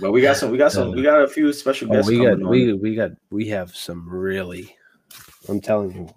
But 0.00 0.12
we 0.12 0.20
got 0.20 0.36
some. 0.36 0.50
We 0.50 0.58
got 0.58 0.72
some. 0.72 0.92
We 0.92 1.02
got 1.10 1.22
a 1.22 1.28
few 1.28 1.52
special 1.52 1.88
Oh, 1.90 1.94
guests 1.94 2.08
we 2.10 2.18
coming 2.18 2.38
got 2.38 2.44
on. 2.44 2.50
we 2.50 2.72
we 2.74 2.94
got 2.94 3.10
we 3.30 3.48
have 3.48 3.74
some 3.74 4.08
really. 4.08 4.74
I'm 5.48 5.60
telling 5.60 5.92
you, 5.92 6.08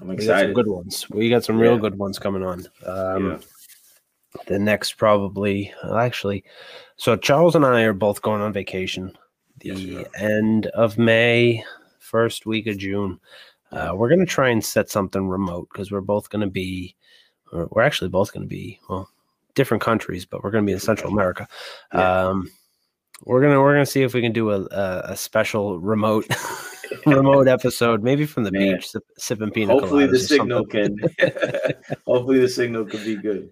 I'm 0.00 0.08
we 0.08 0.26
got 0.26 0.40
some 0.40 0.52
good 0.52 0.66
ones. 0.68 1.08
We 1.10 1.28
got 1.30 1.44
some 1.44 1.58
real 1.58 1.74
Yeah. 1.74 1.80
good 1.80 1.98
ones 1.98 2.18
coming 2.18 2.42
on. 2.44 2.66
Um, 2.86 3.30
yeah. 3.30 3.38
The 4.46 4.58
next 4.58 4.94
probably 4.94 5.72
well, 5.84 5.96
actually, 5.96 6.44
so 6.96 7.16
Charles 7.16 7.54
and 7.54 7.64
I 7.64 7.82
are 7.82 7.92
both 7.92 8.20
going 8.22 8.42
on 8.42 8.52
vacation. 8.52 9.16
The 9.60 9.68
Yes, 9.70 10.06
end 10.16 10.66
of 10.66 10.98
May, 10.98 11.64
first 12.00 12.44
week 12.44 12.66
of 12.66 12.76
June. 12.78 13.20
Uh, 13.70 13.92
we're 13.94 14.08
gonna 14.08 14.26
try 14.26 14.48
and 14.50 14.64
set 14.64 14.90
something 14.90 15.28
remote 15.28 15.68
because 15.72 15.92
we're 15.92 16.00
both 16.00 16.30
gonna 16.30 16.48
be, 16.48 16.96
we're 17.52 17.82
actually 17.82 18.08
both 18.10 18.32
gonna 18.32 18.46
be 18.46 18.80
well, 18.88 19.08
different 19.54 19.82
countries, 19.82 20.24
but 20.24 20.42
we're 20.42 20.50
gonna 20.50 20.66
be 20.66 20.72
in 20.72 20.80
Central 20.80 21.12
America. 21.12 21.46
Yeah. 21.92 22.26
Um, 22.28 22.50
we're 23.22 23.40
gonna 23.40 23.60
we're 23.60 23.72
gonna 23.72 23.86
see 23.86 24.02
if 24.02 24.14
we 24.14 24.20
can 24.20 24.32
do 24.32 24.50
a 24.50 24.60
a, 24.70 25.02
a 25.10 25.16
special 25.16 25.80
remote 25.80 26.26
remote 27.06 27.48
episode, 27.48 28.02
maybe 28.02 28.26
from 28.26 28.44
the 28.44 28.52
Man. 28.52 28.76
beach, 28.76 28.88
sip, 28.88 29.02
sipping 29.18 29.50
pina 29.50 29.72
Hopefully 29.72 30.06
the 30.06 30.18
signal 30.18 30.64
something. 30.70 30.98
can. 31.18 31.74
hopefully 32.06 32.40
the 32.40 32.48
signal 32.48 32.84
could 32.84 33.04
be 33.04 33.16
good. 33.16 33.50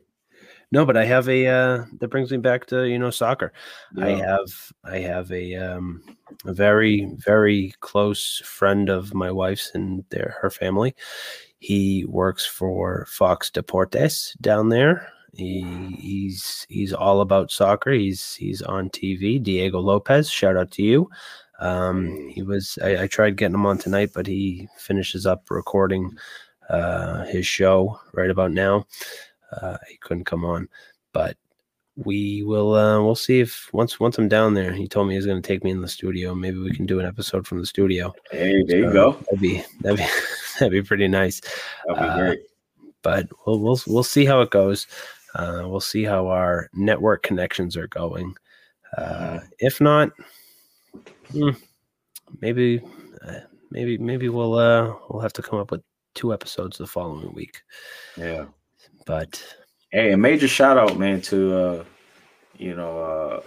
No, 0.72 0.86
but 0.86 0.97
I 0.97 1.05
have 1.05 1.28
a 1.28 1.47
uh, 1.47 1.84
that 2.01 2.09
brings 2.09 2.30
me 2.30 2.39
back 2.39 2.64
to 2.66 2.84
you 2.84 2.98
know 2.98 3.10
soccer. 3.10 3.52
I 3.98 4.10
have 4.10 4.72
I 4.84 4.98
have 4.98 5.30
a 5.30 5.55
um 5.56 6.02
a 6.47 6.55
very 6.55 7.10
very 7.18 7.74
close 7.80 8.40
friend 8.44 8.89
of 8.89 9.12
my 9.12 9.30
wife's 9.30 9.70
and 9.74 10.05
their 10.09 10.36
her 10.40 10.51
family. 10.51 10.94
He 11.59 12.05
works 12.06 12.47
for 12.47 13.06
Fox 13.09 13.51
Deportes 13.51 14.34
down 14.40 14.70
there. 14.70 15.12
He 15.34 15.62
he's 15.98 16.66
he's 16.68 16.92
all 16.92 17.20
about 17.20 17.50
soccer. 17.50 17.92
He's 17.92 18.34
he's 18.34 18.60
on 18.62 18.90
TV. 18.90 19.42
Diego 19.42 19.80
Lopez, 19.80 20.28
shout 20.28 20.56
out 20.56 20.70
to 20.72 20.82
you. 20.82 21.09
Um, 21.59 22.28
he 22.28 22.42
was 22.42 22.78
I, 22.82 23.04
I 23.04 23.06
tried 23.06 23.36
getting 23.36 23.54
him 23.54 23.66
on 23.66 23.78
tonight, 23.78 24.10
but 24.14 24.26
he 24.26 24.68
finishes 24.76 25.26
up 25.26 25.50
recording 25.50 26.10
uh, 26.68 27.24
his 27.24 27.46
show 27.46 27.98
right 28.12 28.30
about 28.30 28.50
now. 28.50 28.86
Uh, 29.50 29.78
he 29.88 29.96
couldn't 29.98 30.24
come 30.24 30.44
on, 30.44 30.68
but 31.12 31.36
we 31.96 32.42
will 32.42 32.74
uh 32.74 33.02
we'll 33.02 33.14
see 33.14 33.40
if 33.40 33.68
once 33.72 34.00
once 34.00 34.18
I'm 34.18 34.28
down 34.28 34.54
there, 34.54 34.72
he 34.72 34.88
told 34.88 35.09
me 35.09 35.14
he's 35.14 35.26
gonna 35.26 35.42
take 35.42 35.62
me 35.62 35.70
in 35.70 35.80
the 35.80 35.88
studio. 35.88 36.34
Maybe 36.34 36.59
we 36.59 36.74
can 36.74 36.86
do 36.86 37.00
an 37.00 37.06
episode 37.06 37.46
from 37.46 37.59
the 37.59 37.66
studio. 37.66 38.14
Hey, 38.30 38.62
there 38.66 38.78
you 38.78 38.92
go. 38.92 39.12
That'd 39.12 39.40
be 39.40 39.62
that'd 39.80 39.98
be 39.98 40.06
that'd 40.59 40.72
be 40.72 40.82
pretty 40.82 41.09
nice. 41.09 41.40
That'll 41.86 42.24
be 42.24 42.32
uh. 42.32 42.36
But 43.02 43.28
we'll 43.46 43.59
we'll 43.59 43.80
we'll 43.86 44.04
see 44.04 44.24
how 44.24 44.40
it 44.40 44.50
goes. 44.50 44.86
Uh, 45.34 45.62
we'll 45.66 45.80
see 45.80 46.04
how 46.04 46.28
our 46.28 46.68
network 46.74 47.22
connections 47.22 47.76
are 47.76 47.88
going. 47.88 48.34
Uh, 48.96 49.40
if 49.59 49.80
not, 49.80 50.10
hmm, 51.30 51.50
maybe 52.40 52.82
uh, 53.26 53.40
maybe 53.70 53.96
maybe 53.98 54.28
we'll 54.28 54.54
uh 54.54 54.94
we'll 55.09 55.22
have 55.22 55.32
to 55.32 55.42
come 55.42 55.59
up 55.59 55.70
with 55.70 55.82
two 56.14 56.32
episodes 56.32 56.78
the 56.78 56.86
following 56.86 57.32
week. 57.32 57.62
Yeah. 58.16 58.46
But 59.06 59.42
Hey, 59.90 60.12
a 60.12 60.16
major 60.16 60.48
shout 60.48 60.78
out, 60.78 60.98
man, 60.98 61.20
to 61.22 61.54
uh, 61.54 61.84
you 62.56 62.74
know, 62.74 62.98
uh 62.98 63.40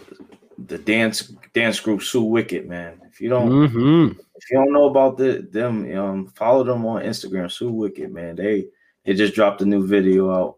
the 0.68 0.78
dance 0.78 1.34
dance 1.54 1.80
group 1.80 2.02
Sue 2.02 2.24
Wicked, 2.24 2.68
man. 2.68 3.02
If 3.10 3.20
you 3.20 3.30
don't 3.30 3.50
mhm. 3.50 4.12
if 4.36 4.52
you 4.52 4.58
don't 4.58 4.74
know 4.74 4.86
about 4.86 5.18
the, 5.18 5.48
them, 5.52 5.98
um, 5.98 6.28
follow 6.28 6.64
them 6.64 6.86
on 6.86 7.04
Instagram, 7.04 7.52
Sue 7.52 7.72
Wicked, 7.72 8.12
man. 8.12 8.36
They 8.36 8.68
they 9.06 9.14
just 9.14 9.36
dropped 9.36 9.62
a 9.62 9.66
new 9.66 9.86
video 9.86 10.32
out. 10.32 10.58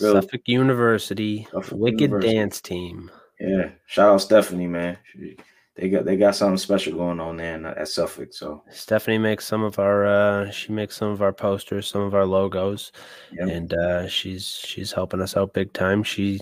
Real- 0.00 0.14
Suffolk 0.20 0.42
University 0.46 1.46
Suffolk 1.52 1.78
Wicked 1.78 2.00
University. 2.00 2.34
Dance 2.34 2.60
Team. 2.60 3.10
Yeah, 3.38 3.70
shout 3.86 4.12
out 4.14 4.18
Stephanie, 4.20 4.66
man. 4.66 4.98
She, 5.12 5.36
they 5.76 5.88
got 5.88 6.04
they 6.04 6.16
got 6.16 6.36
something 6.36 6.58
special 6.58 6.94
going 6.94 7.20
on 7.20 7.38
there 7.38 7.54
in- 7.54 7.64
at 7.64 7.88
Suffolk. 7.88 8.32
So 8.34 8.62
Stephanie 8.70 9.18
makes 9.18 9.46
some 9.46 9.62
of 9.62 9.78
our 9.78 10.04
uh 10.06 10.50
she 10.50 10.72
makes 10.72 10.96
some 10.96 11.10
of 11.10 11.22
our 11.22 11.32
posters, 11.32 11.88
some 11.88 12.02
of 12.02 12.14
our 12.14 12.26
logos, 12.26 12.92
yeah, 13.32 13.46
and 13.46 13.72
uh 13.72 14.06
she's 14.08 14.46
she's 14.46 14.92
helping 14.92 15.20
us 15.22 15.36
out 15.36 15.54
big 15.54 15.72
time. 15.72 16.02
She 16.02 16.40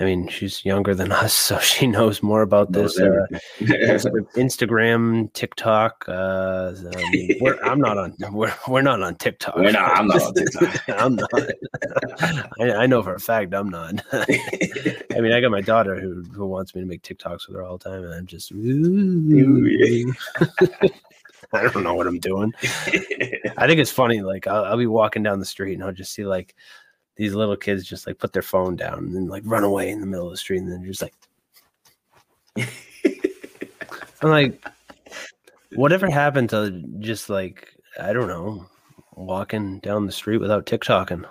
I 0.00 0.04
mean, 0.04 0.28
she's 0.28 0.64
younger 0.64 0.94
than 0.94 1.10
us, 1.24 1.34
so 1.34 1.58
she 1.58 1.86
knows 1.86 2.22
more 2.22 2.42
about 2.42 2.70
this 2.72 2.98
uh, 3.00 3.26
Instagram, 3.60 5.32
TikTok. 5.32 6.04
Uh, 6.06 6.72
um, 6.76 7.12
we're, 7.40 7.58
I'm 7.64 7.80
not 7.80 7.98
on. 7.98 8.14
We're, 8.30 8.54
we're 8.68 8.82
not 8.82 9.02
on 9.02 9.16
TikTok. 9.16 9.56
We're 9.56 9.72
not- 9.72 9.98
I'm 9.98 10.06
not 10.06 10.22
on 10.22 10.34
TikTok. 10.34 10.88
I'm 10.88 11.16
not. 11.16 11.30
I, 12.60 12.70
I 12.82 12.86
know 12.86 13.02
for 13.02 13.14
a 13.14 13.20
fact 13.20 13.52
I'm 13.54 13.68
not. 13.68 14.02
I 14.12 15.20
mean, 15.20 15.32
I 15.32 15.40
got 15.40 15.50
my 15.50 15.62
daughter 15.62 15.98
who 16.00 16.22
who 16.32 16.46
wants 16.46 16.74
me 16.74 16.80
to 16.82 16.86
make 16.86 17.02
TikToks 17.02 17.48
with 17.48 17.56
her 17.56 17.64
all 17.64 17.78
the 17.78 17.88
time, 17.90 18.04
and 18.04 18.14
I'm 18.14 18.26
just. 18.26 18.52
I 21.52 21.62
don't 21.62 21.82
know 21.82 21.94
what 21.94 22.06
I'm 22.06 22.18
doing. 22.18 22.52
I 23.56 23.66
think 23.66 23.80
it's 23.80 23.90
funny. 23.90 24.20
Like 24.20 24.46
I'll, 24.46 24.64
I'll 24.64 24.76
be 24.76 24.86
walking 24.86 25.22
down 25.22 25.38
the 25.40 25.46
street 25.46 25.74
and 25.74 25.82
I'll 25.82 25.92
just 25.92 26.12
see 26.12 26.24
like 26.24 26.54
these 27.18 27.34
little 27.34 27.56
kids 27.56 27.84
just 27.84 28.06
like 28.06 28.18
put 28.18 28.32
their 28.32 28.42
phone 28.42 28.76
down 28.76 28.98
and 29.00 29.14
then 29.14 29.26
like 29.26 29.42
run 29.44 29.64
away 29.64 29.90
in 29.90 30.00
the 30.00 30.06
middle 30.06 30.26
of 30.26 30.32
the 30.32 30.36
street 30.38 30.58
and 30.58 30.72
then 30.72 30.84
just 30.84 31.02
like 31.02 31.14
I'm 34.22 34.30
like, 34.30 34.64
whatever 35.74 36.10
happened 36.10 36.50
to 36.50 36.82
just 37.00 37.28
like 37.28 37.68
I 38.00 38.12
don't 38.12 38.28
know, 38.28 38.66
walking 39.14 39.80
down 39.80 40.06
the 40.06 40.12
street 40.12 40.38
without 40.38 40.66
TikToking? 40.66 41.24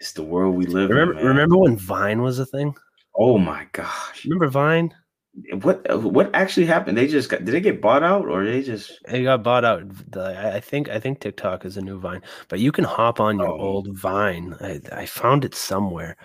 It's 0.00 0.12
the 0.12 0.22
world 0.22 0.54
we 0.54 0.66
live 0.66 0.90
Remember, 0.90 1.12
in. 1.12 1.18
man. 1.18 1.26
remember 1.26 1.56
when 1.56 1.76
Vine 1.76 2.22
was 2.22 2.38
a 2.38 2.46
thing? 2.46 2.74
Oh 3.16 3.38
my 3.38 3.66
gosh. 3.72 4.24
Remember 4.24 4.48
Vine? 4.48 4.94
What 5.62 6.02
what 6.02 6.34
actually 6.34 6.66
happened? 6.66 6.96
They 6.98 7.06
just 7.06 7.28
got 7.28 7.44
did 7.44 7.52
they 7.54 7.60
get 7.60 7.80
bought 7.80 8.02
out 8.02 8.26
or 8.26 8.44
they 8.44 8.62
just 8.62 8.98
they 9.06 9.22
got 9.22 9.42
bought 9.42 9.64
out. 9.64 9.82
I 10.16 10.56
I 10.56 10.60
think 10.60 10.88
I 10.88 10.98
think 10.98 11.20
TikTok 11.20 11.64
is 11.64 11.76
a 11.76 11.82
new 11.82 11.98
Vine, 12.00 12.22
but 12.48 12.60
you 12.60 12.72
can 12.72 12.84
hop 12.84 13.20
on 13.20 13.38
your 13.38 13.48
Oh. 13.48 13.60
old 13.60 13.96
Vine. 13.96 14.56
I, 14.60 14.80
I 14.92 15.06
found 15.06 15.44
it 15.44 15.54
somewhere. 15.54 16.16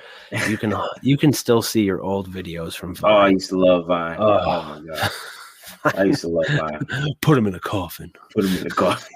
You 0.48 0.58
can 0.58 0.74
you 1.02 1.18
can 1.18 1.34
still 1.34 1.62
see 1.62 1.84
your 1.84 2.02
old 2.02 2.32
videos 2.32 2.76
from 2.76 2.96
Vine. 2.96 3.12
Oh, 3.12 3.16
I 3.16 3.28
used 3.30 3.50
to 3.50 3.60
love 3.60 3.88
Vine. 3.88 4.18
Oh. 4.20 4.40
Oh, 4.40 4.80
my 4.82 4.96
god. 4.96 5.12
I 5.98 6.04
used 6.06 6.22
to 6.22 6.30
love 6.30 6.48
Vine. 6.48 6.86
Put 7.22 7.36
them 7.36 7.46
in 7.48 7.56
a 7.56 7.60
coffin. 7.60 8.12
Put 8.34 8.44
them 8.46 8.56
in 8.58 8.64
the 8.64 8.70
coffin. 8.70 9.14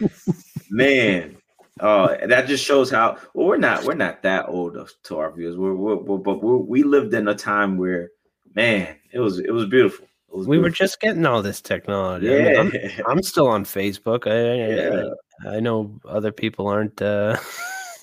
Man. 0.70 1.36
Oh, 1.82 2.14
that 2.26 2.46
just 2.46 2.64
shows 2.64 2.90
how 2.90 3.16
well 3.34 3.46
we're 3.46 3.56
not 3.56 3.84
we're 3.84 3.94
not 3.94 4.22
that 4.22 4.48
old 4.48 4.76
of- 4.76 4.92
to 5.04 5.18
our 5.18 5.32
viewers. 5.32 5.56
We're, 5.56 5.74
we're, 5.74 5.96
we're 5.96 6.18
but 6.18 6.42
we 6.42 6.82
lived 6.82 7.14
in 7.14 7.26
a 7.28 7.34
time 7.34 7.78
where 7.78 8.10
man, 8.54 8.96
it 9.12 9.20
was 9.20 9.38
it 9.38 9.52
was 9.52 9.66
beautiful. 9.66 10.06
It 10.28 10.36
was 10.36 10.46
We 10.46 10.58
were 10.58 10.70
just 10.70 11.00
getting 11.00 11.26
all 11.26 11.42
this 11.42 11.60
technology. 11.60 12.32
I 12.32 12.62
mean, 12.62 12.72
yeah. 12.72 12.90
I'm, 13.06 13.18
I'm 13.18 13.22
still 13.22 13.48
on 13.48 13.64
Facebook. 13.64 14.26
I, 14.26 14.74
Yeah. 14.74 15.10
I 15.46 15.56
I 15.56 15.60
know 15.60 15.98
other 16.06 16.32
people 16.32 16.66
aren't. 16.66 17.00
Uh, 17.00 17.36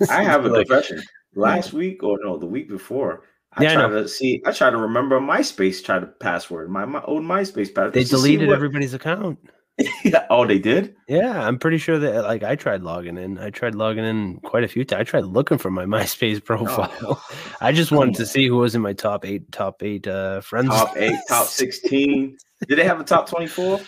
I 0.09 0.23
have 0.23 0.45
a 0.45 0.49
like, 0.49 0.67
confession. 0.67 1.01
Last 1.35 1.71
week 1.71 2.03
or 2.03 2.17
no, 2.23 2.37
the 2.37 2.47
week 2.47 2.67
before, 2.67 3.23
I 3.53 3.63
Yeah, 3.63 3.73
tried 3.73 3.89
to 3.89 4.07
see. 4.07 4.41
I 4.45 4.51
tried 4.51 4.71
to 4.71 4.77
remember 4.77 5.19
MySpace. 5.19 5.83
Try 5.83 5.99
to 5.99 6.07
password 6.07 6.69
my 6.69 6.85
my 6.85 7.01
old 7.03 7.23
MySpace 7.23 7.73
password. 7.73 7.93
they 7.93 8.03
deleted 8.03 8.49
everybody's 8.49 8.93
account. 8.95 9.37
oh, 10.29 10.45
they 10.45 10.59
did. 10.59 10.95
Yeah, 11.07 11.45
I'm 11.45 11.59
pretty 11.59 11.77
sure 11.77 11.99
that 11.99 12.23
like 12.23 12.43
I 12.43 12.55
tried 12.55 12.81
logging 12.81 13.17
in. 13.17 13.37
I 13.37 13.49
tried 13.49 13.75
logging 13.75 14.03
in 14.05 14.39
quite 14.39 14.63
a 14.63 14.67
few 14.67 14.83
times. 14.83 15.01
I 15.01 15.03
tried 15.03 15.25
looking 15.25 15.57
for 15.57 15.69
my 15.69 15.85
MySpace 15.97 16.43
profile. 16.43 17.21
I 17.61 17.71
just 17.71 17.91
wanted 17.91 18.15
to 18.15 18.23
Oh, 18.23 18.25
see 18.33 18.47
who 18.47 18.57
was 18.57 18.75
in 18.75 18.81
my 18.81 18.93
top 18.93 19.25
eight, 19.25 19.51
top 19.51 19.83
eight 19.83 20.07
uh, 20.07 20.41
friends. 20.41 20.69
Top 20.69 20.93
eight, 20.97 21.15
top 21.27 21.47
sixteen. 21.47 22.37
Did 22.67 22.77
they 22.79 22.83
have 22.85 22.99
a 22.99 23.03
top 23.03 23.29
twenty 23.29 23.47
four? 23.47 23.79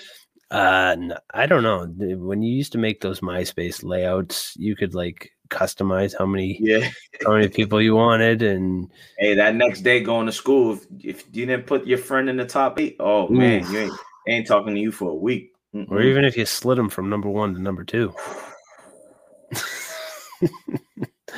Uh, 0.51 0.95
no, 0.97 1.17
I 1.33 1.45
don't 1.45 1.63
know. 1.63 1.85
When 2.17 2.41
you 2.41 2.55
used 2.55 2.71
to 2.71 2.77
make 2.79 3.01
those 3.01 3.19
MySpace 3.19 3.83
layouts, 3.83 4.53
you 4.57 4.75
could 4.75 4.95
like 4.95 5.31
customize 5.49 6.15
how 6.17 6.25
many 6.25 6.59
Yeah. 6.61 6.87
how 7.25 7.33
many 7.33 7.47
people 7.49 7.81
you 7.81 7.95
wanted, 7.95 8.41
and 8.41 8.91
Hey, 9.17 9.33
that 9.35 9.55
next 9.55 9.81
day 9.81 10.01
going 10.01 10.27
to 10.27 10.31
school, 10.31 10.73
if, 10.73 10.85
if 11.03 11.25
you 11.35 11.45
didn't 11.45 11.65
put 11.67 11.85
your 11.87 11.97
friend 11.97 12.29
in 12.29 12.37
the 12.37 12.45
top 12.45 12.79
eight, 12.79 12.95
oh 12.99 13.27
man, 13.27 13.63
Oof. 13.63 13.71
you 13.71 13.79
ain't 13.79 13.93
ain't 14.27 14.47
talking 14.47 14.73
to 14.75 14.79
you 14.79 14.91
for 14.91 15.09
a 15.09 15.15
week. 15.15 15.48
Or 15.73 15.81
Mm-mm. 15.81 16.05
even 16.05 16.25
if 16.25 16.35
you 16.37 16.45
slid 16.45 16.77
them 16.77 16.89
from 16.89 17.09
number 17.09 17.29
one 17.29 17.53
to 17.53 17.61
number 17.61 17.83
two. 17.83 18.13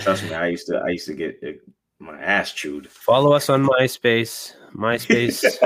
Trust 0.01 0.23
me, 0.23 0.33
I 0.33 0.47
used 0.47 0.67
to 0.67 0.77
I 0.77 0.89
used 0.89 1.07
to 1.07 1.13
get 1.13 1.37
uh, 1.45 1.51
my 1.99 2.19
ass 2.19 2.51
chewed. 2.51 2.87
Follow 2.89 3.33
us 3.33 3.49
on 3.49 3.65
MySpace. 3.65 4.53
MySpace. 4.75 5.43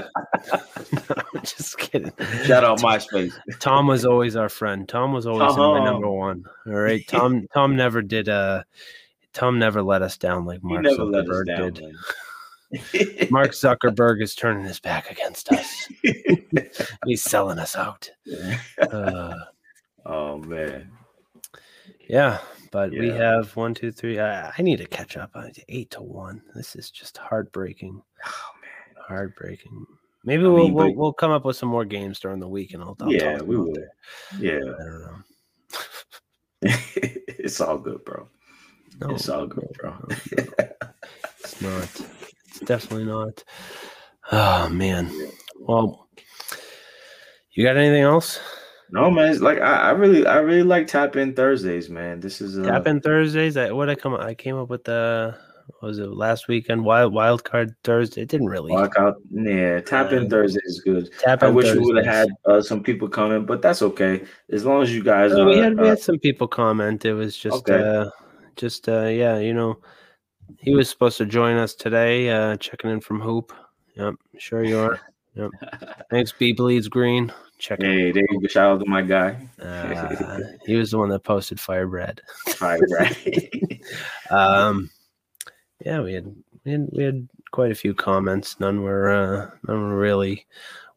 no, 1.33 1.41
just 1.41 1.77
kidding. 1.77 2.11
Shout 2.43 2.63
out 2.63 2.79
MySpace. 2.79 3.33
Tom 3.59 3.87
was 3.87 4.05
always 4.05 4.35
our 4.35 4.49
friend. 4.49 4.87
Tom 4.87 5.13
was 5.13 5.27
always 5.27 5.53
in 5.53 5.59
my 5.59 5.83
number 5.83 6.09
one. 6.09 6.45
All 6.67 6.73
right. 6.73 7.05
Tom 7.07 7.47
Tom 7.53 7.75
never 7.75 8.01
did 8.01 8.29
uh 8.29 8.63
Tom 9.33 9.59
never 9.59 9.81
let 9.83 10.01
us 10.01 10.17
down 10.17 10.45
like 10.45 10.63
Mark 10.63 10.83
never 10.83 11.03
let 11.05 11.21
us 11.21 11.29
Zuckerberg 11.29 11.45
did. 11.75 11.81
man. 11.83 11.93
Mark 13.29 13.51
Zuckerberg 13.51 14.21
is 14.21 14.35
turning 14.35 14.65
his 14.65 14.79
back 14.79 15.11
against 15.11 15.51
us. 15.51 15.87
He's 17.05 17.23
selling 17.23 17.59
us 17.59 17.75
out. 17.75 18.09
Uh, 18.81 19.35
oh 20.05 20.37
man. 20.39 20.91
yeah, 22.09 22.39
but 22.71 22.91
we 22.91 23.09
have 23.09 23.55
one, 23.55 23.73
two, 23.73 23.91
three. 23.91 24.19
I, 24.19 24.51
I 24.57 24.61
need 24.61 24.77
to 24.77 24.87
catch 24.87 25.15
up. 25.17 25.31
I 25.35 25.51
eight 25.69 25.91
to 25.91 26.01
one. 26.01 26.41
This 26.55 26.75
is 26.75 26.89
just 26.91 27.17
heartbreaking. 27.17 28.01
Oh 28.25 28.51
man. 28.61 29.03
Heartbreaking. 29.07 29.85
Maybe 30.23 30.43
I 30.43 30.47
we'll, 30.47 30.63
mean, 30.65 30.73
we'll 30.73 30.87
but- 30.87 30.95
we'll 30.95 31.13
come 31.13 31.31
up 31.31 31.45
with 31.45 31.55
some 31.55 31.69
more 31.69 31.85
games 31.85 32.19
during 32.19 32.39
the 32.39 32.47
week, 32.47 32.73
and 32.73 32.81
I'll, 32.83 32.97
I'll 32.99 33.11
Yeah, 33.13 33.37
talk 33.37 33.47
we 33.47 33.57
will. 33.57 33.73
there. 33.73 33.91
Yeah. 34.39 34.59
I 34.59 34.83
don't 34.83 35.01
know. 35.01 35.17
it's 36.61 37.61
all 37.61 37.77
good, 37.77 38.03
bro. 38.05 38.27
No, 39.01 39.11
it's 39.11 39.29
all 39.29 39.45
good, 39.45 39.69
bro. 39.79 39.91
no, 39.91 40.15
no. 40.57 40.69
it's 41.39 41.61
not. 41.61 42.07
It's 42.55 42.65
definitely 42.65 43.05
not. 43.05 43.43
Oh 44.31 44.69
man. 44.69 45.11
Well, 45.59 46.07
you 47.51 47.65
got 47.65 47.75
anything 47.75 48.03
else? 48.03 48.39
No 48.91 49.11
man, 49.11 49.31
it's 49.31 49.41
like 49.41 49.59
I, 49.59 49.89
I 49.89 49.91
really 49.91 50.25
I 50.25 50.37
really 50.37 50.63
like 50.63 50.87
tap 50.87 51.17
in 51.17 51.33
Thursdays, 51.33 51.89
man. 51.89 52.21
This 52.21 52.39
is 52.39 52.57
uh, 52.57 52.63
Tap 52.63 52.87
in 52.87 53.01
Thursdays. 53.01 53.57
I 53.57 53.71
what 53.71 53.89
I 53.89 53.95
come 53.95 54.13
I 54.15 54.33
came 54.33 54.55
up 54.55 54.69
with 54.69 54.85
the 54.85 55.35
what 55.79 55.89
was 55.89 55.99
it 55.99 56.07
last 56.11 56.47
weekend 56.47 56.85
wild 56.85 57.13
wild 57.13 57.43
card 57.43 57.75
Thursday. 57.83 58.21
It 58.21 58.29
didn't 58.29 58.47
really 58.47 58.73
out. 58.73 59.15
Yeah, 59.31 59.81
tap 59.81 60.13
in 60.13 60.27
Uh, 60.27 60.29
Thursday 60.29 60.61
is 60.63 60.79
good. 60.79 61.09
tap 61.19 61.43
I 61.43 61.49
wish 61.49 61.73
we 61.73 61.79
would 61.79 61.97
have 61.97 62.05
had 62.05 62.29
uh, 62.45 62.61
some 62.61 62.81
people 62.81 63.09
coming, 63.09 63.45
but 63.45 63.61
that's 63.61 63.81
okay. 63.81 64.23
As 64.49 64.63
long 64.63 64.81
as 64.81 64.95
you 64.95 65.03
guys 65.03 65.33
are, 65.33 65.45
we 65.45 65.57
had 65.57 65.77
we 65.77 65.87
uh, 65.87 65.89
had 65.89 65.99
some 65.99 66.19
people 66.19 66.47
comment. 66.47 67.03
It 67.03 67.15
was 67.15 67.35
just 67.35 67.69
Okay. 67.69 67.83
uh 67.83 68.09
just 68.55 68.87
uh 68.87 69.07
yeah, 69.07 69.39
you 69.39 69.53
know, 69.53 69.77
he 70.57 70.75
was 70.75 70.89
supposed 70.89 71.17
to 71.17 71.25
join 71.25 71.57
us 71.57 71.75
today, 71.75 72.29
uh 72.29 72.57
checking 72.57 72.89
in 72.89 73.01
from 73.01 73.19
Hoop. 73.21 73.53
Yep, 73.95 74.15
sure 74.37 74.63
you 74.63 74.79
are. 74.79 74.99
Yep. 75.35 75.51
Thanks, 76.09 76.31
B 76.31 76.53
bleeds 76.53 76.87
green. 76.87 77.31
Checking. 77.57 77.85
hey, 77.85 78.11
there 78.11 78.25
you 78.29 78.41
go. 78.41 78.47
Shout 78.47 78.71
out 78.71 78.79
to 78.83 78.89
my 78.89 79.01
guy. 79.01 79.47
Uh, 79.61 80.39
he 80.65 80.75
was 80.75 80.91
the 80.91 80.97
one 80.97 81.09
that 81.09 81.23
posted 81.23 81.57
Firebread. 81.57 82.19
Right. 82.61 82.81
Um, 84.31 84.89
yeah, 85.85 86.01
we 86.01 86.13
had, 86.13 86.35
we 86.63 86.71
had 86.71 86.89
we 86.91 87.03
had 87.03 87.29
quite 87.51 87.71
a 87.71 87.75
few 87.75 87.93
comments. 87.93 88.59
None 88.59 88.81
were 88.81 89.11
uh, 89.11 89.51
none 89.67 89.81
were 89.81 89.97
really 89.97 90.47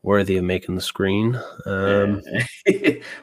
worthy 0.02 0.38
of 0.38 0.44
making 0.44 0.74
the 0.74 0.80
screen. 0.80 1.38
Um, 1.66 2.22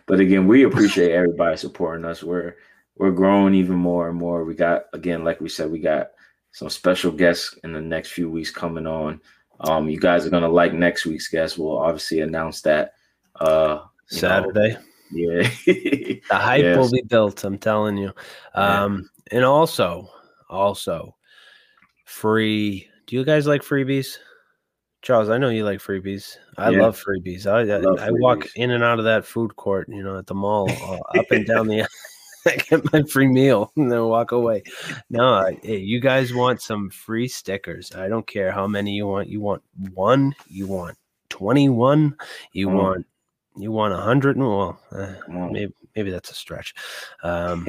but 0.06 0.20
again, 0.20 0.46
we 0.48 0.64
appreciate 0.64 1.12
everybody 1.12 1.58
supporting 1.58 2.06
us. 2.06 2.22
We're 2.22 2.56
we're 2.98 3.12
growing 3.12 3.54
even 3.54 3.76
more 3.76 4.10
and 4.10 4.18
more. 4.18 4.46
We 4.46 4.56
got 4.56 4.86
again, 4.94 5.24
like 5.24 5.42
we 5.42 5.50
said, 5.50 5.72
we 5.72 5.80
got 5.80 6.12
some 6.52 6.70
special 6.70 7.12
guests 7.12 7.58
in 7.64 7.74
the 7.74 7.82
next 7.82 8.12
few 8.12 8.30
weeks 8.30 8.52
coming 8.52 8.88
on. 8.88 9.20
Um, 9.60 9.90
you 9.90 10.00
guys 10.00 10.26
are 10.26 10.30
gonna 10.30 10.50
like 10.50 10.74
next 10.74 11.06
week's 11.06 11.28
guest. 11.28 11.58
We'll 11.58 11.78
obviously 11.78 12.22
announce 12.22 12.62
that. 12.62 12.94
Uh, 13.40 13.82
you 14.12 14.22
know, 14.22 14.28
Saturday, 14.28 14.78
yeah. 15.12 15.50
the 15.66 16.22
hype 16.32 16.78
will 16.78 16.92
be 16.92 17.02
built. 17.02 17.44
I'm 17.44 17.58
telling 17.58 17.98
you. 17.98 18.12
Yeah. 18.56 18.84
Um, 18.84 19.10
and 19.32 19.44
also, 19.44 20.10
also 20.50 21.16
free. 22.06 22.88
Do 23.08 23.16
you 23.16 23.26
guys 23.26 23.48
like 23.48 23.62
freebies? 23.62 24.18
Charles, 25.02 25.30
I 25.30 25.38
know 25.38 25.50
you 25.50 25.66
like 25.66 25.80
freebies. 25.80 26.38
I 26.58 26.70
Yeah. 26.72 26.82
love 26.82 27.04
freebies. 27.04 27.46
I 27.46 27.60
I, 27.60 27.78
love 27.78 28.00
I 28.00 28.10
walk 28.12 28.48
in 28.56 28.72
and 28.72 28.84
out 28.84 28.98
of 28.98 29.06
that 29.06 29.26
food 29.26 29.56
court, 29.56 29.88
you 29.88 30.02
know, 30.02 30.18
at 30.18 30.26
the 30.26 30.34
mall, 30.34 30.70
uh, 30.70 31.20
up 31.20 31.30
and 31.32 31.46
down 31.46 31.68
the. 31.68 31.88
I 32.48 32.58
get 32.58 32.94
my 32.94 33.04
free 33.04 33.28
meal 33.28 33.72
and 33.76 33.92
then 33.92 34.04
walk 34.06 34.32
away. 34.32 34.64
No, 35.10 35.34
I- 35.36 35.60
hey, 35.64 35.78
you 35.78 36.00
guys 36.00 36.34
want 36.34 36.62
some 36.62 36.90
free 36.90 37.28
stickers. 37.28 37.94
I 37.96 38.08
don't 38.08 38.28
care 38.28 38.52
how 38.52 38.68
many 38.68 38.92
you 38.92 39.08
want. 39.08 39.28
You 39.30 39.42
want 39.42 39.64
one. 39.94 40.36
You 40.48 40.68
want 40.68 40.98
twenty-one. 41.30 42.16
You 42.54 42.68
Come 42.68 42.76
on. 42.78 42.84
want. 42.84 43.06
You 43.58 43.72
want 43.72 43.94
a 43.94 43.98
hundred. 43.98 44.38
Well, 44.38 44.80
uh, 44.92 45.14
on. 45.30 45.54
maybe 45.54 45.74
maybe 45.96 46.12
that's 46.12 46.30
a 46.30 46.36
stretch. 46.36 46.76
Um, 47.24 47.66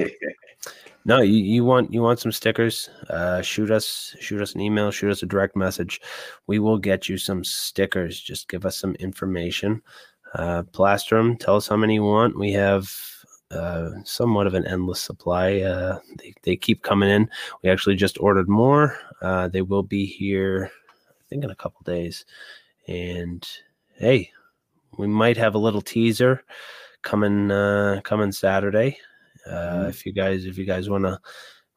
no, 1.05 1.21
you, 1.21 1.37
you 1.37 1.63
want 1.63 1.93
you 1.93 2.01
want 2.01 2.19
some 2.19 2.31
stickers? 2.31 2.89
Uh, 3.09 3.41
shoot 3.41 3.71
us 3.71 4.15
shoot 4.19 4.41
us 4.41 4.53
an 4.53 4.61
email, 4.61 4.91
shoot 4.91 5.11
us 5.11 5.23
a 5.23 5.25
direct 5.25 5.55
message. 5.55 6.01
We 6.45 6.59
will 6.59 6.77
get 6.77 7.07
you 7.07 7.17
some 7.17 7.43
stickers. 7.43 8.19
Just 8.19 8.49
give 8.49 8.65
us 8.65 8.77
some 8.77 8.95
information. 8.95 9.81
Uh, 10.33 10.63
plaster 10.73 11.17
them. 11.17 11.37
Tell 11.37 11.55
us 11.55 11.67
how 11.69 11.77
many 11.77 11.95
you 11.95 12.03
want. 12.03 12.37
We 12.37 12.51
have 12.51 12.91
uh, 13.51 13.91
somewhat 14.03 14.47
of 14.47 14.53
an 14.53 14.65
endless 14.67 15.01
supply. 15.01 15.61
Uh, 15.61 15.99
they 16.17 16.33
they 16.43 16.55
keep 16.55 16.83
coming 16.83 17.09
in. 17.09 17.29
We 17.63 17.69
actually 17.69 17.95
just 17.95 18.19
ordered 18.19 18.49
more. 18.49 18.97
Uh, 19.21 19.47
they 19.47 19.61
will 19.61 19.83
be 19.83 20.05
here, 20.05 20.69
I 21.09 21.23
think, 21.29 21.43
in 21.43 21.49
a 21.49 21.55
couple 21.55 21.81
days. 21.83 22.25
And 22.87 23.47
hey, 23.95 24.31
we 24.97 25.07
might 25.07 25.37
have 25.37 25.55
a 25.55 25.59
little 25.59 25.81
teaser 25.81 26.43
coming 27.01 27.51
uh, 27.51 28.01
coming 28.03 28.31
Saturday. 28.31 28.97
Uh, 29.45 29.85
Mhm. 29.85 29.89
If 29.89 30.05
you 30.05 30.11
guys 30.11 30.45
if 30.45 30.57
you 30.57 30.65
guys 30.65 30.89
want 30.89 31.05
to 31.05 31.19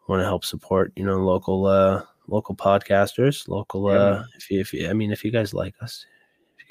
want 0.08 0.20
to 0.20 0.24
help 0.24 0.44
support, 0.44 0.92
you 0.96 1.04
know, 1.04 1.18
local 1.18 1.66
uh, 1.66 2.02
local 2.26 2.56
podcasters, 2.56 3.46
local. 3.48 3.90
Yeah. 3.90 3.98
Uh, 3.98 4.24
if 4.36 4.50
you 4.50 4.60
if 4.60 4.72
you, 4.72 4.88
I 4.88 4.92
mean, 4.92 5.12
if 5.12 5.24
you 5.24 5.30
guys 5.30 5.54
like 5.54 5.74
us, 5.80 6.04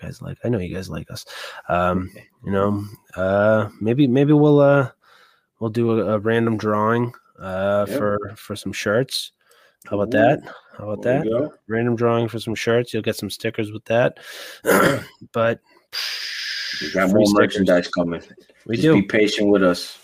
guys 0.01 0.21
like. 0.21 0.37
I 0.43 0.49
know 0.49 0.59
you 0.59 0.73
guys 0.73 0.89
like 0.89 1.09
us. 1.11 1.25
Um, 1.67 2.11
you 2.45 2.51
know, 2.51 2.83
uh, 3.15 3.69
maybe 3.81 4.07
maybe 4.07 4.33
we'll 4.33 4.59
uh 4.59 4.89
we'll 5.59 5.69
do 5.69 5.99
a, 5.99 6.15
a 6.15 6.19
random 6.19 6.57
drawing 6.57 7.13
uh 7.39 7.85
Yeah. 7.87 7.97
for 7.97 8.33
for 8.35 8.55
some 8.55 8.71
shirts. 8.73 9.31
How 9.89 9.99
about 9.99 10.09
Ooh, 10.13 10.19
that? 10.19 10.53
How 10.77 10.89
about 10.89 11.03
There 11.03 11.21
that? 11.23 11.51
Random 11.67 11.95
drawing 11.95 12.27
for 12.27 12.39
some 12.39 12.53
shirts. 12.55 12.93
You'll 12.93 13.01
get 13.03 13.15
some 13.15 13.29
stickers 13.29 13.71
with 13.71 13.85
that. 13.85 14.17
but 15.31 15.59
We 16.81 16.91
got 16.91 17.09
more 17.09 17.25
stickers. 17.25 17.33
merchandise 17.33 17.87
coming. 17.87 18.21
We 18.65 18.75
Just 18.75 18.83
do. 18.85 18.93
be 18.95 19.01
patient 19.03 19.49
with 19.49 19.63
us. 19.63 19.97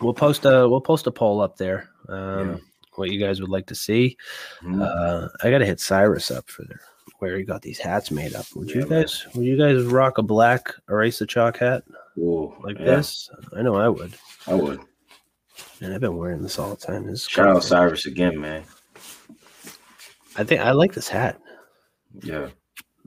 We'll 0.00 0.14
post 0.14 0.44
a 0.46 0.66
we'll 0.68 0.80
post 0.80 1.06
a 1.06 1.10
poll 1.10 1.40
up 1.40 1.56
there. 1.56 1.88
Um, 2.08 2.48
Yeah. 2.50 2.56
what 2.96 3.10
you 3.10 3.18
guys 3.20 3.40
would 3.40 3.50
like 3.50 3.66
to 3.66 3.74
see. 3.74 4.16
Mhm. 4.62 4.82
Uh, 4.82 5.28
I 5.42 5.50
gotta 5.50 5.66
hit 5.66 5.78
Cyrus 5.80 6.30
up 6.30 6.48
for 6.48 6.64
their 6.64 6.80
where 7.18 7.36
he 7.38 7.44
got 7.44 7.62
these 7.62 7.78
hats 7.78 8.10
made 8.10 8.34
up. 8.34 8.46
Would 8.54 8.70
you 8.70 8.80
Yeah, 8.82 8.86
man. 8.86 9.02
guys 9.02 9.26
would 9.34 9.44
you 9.44 9.56
guys 9.56 9.82
rock 9.84 10.18
a 10.18 10.22
black 10.22 10.74
eraser 10.88 11.26
chalk 11.26 11.58
hat 11.58 11.84
Ooh, 12.18 12.54
like 12.62 12.78
yeah, 12.78 12.84
this? 12.96 13.30
I 13.56 13.62
know 13.62 13.76
I 13.76 13.88
would. 13.88 14.14
I 14.46 14.54
would. 14.54 14.80
And 15.80 15.92
I've 15.94 16.00
been 16.00 16.16
wearing 16.16 16.42
this 16.42 16.58
all 16.58 16.70
the 16.70 16.76
time. 16.76 17.06
This 17.06 17.22
is 17.22 17.28
Shout 17.28 17.48
out. 17.56 17.64
Cyrus 17.64 18.06
again, 18.06 18.40
man. 18.40 18.62
I 20.36 20.44
think 20.44 20.60
I 20.60 20.72
like 20.72 20.94
this 20.94 21.08
hat. 21.08 21.40
Yeah. 22.22 22.48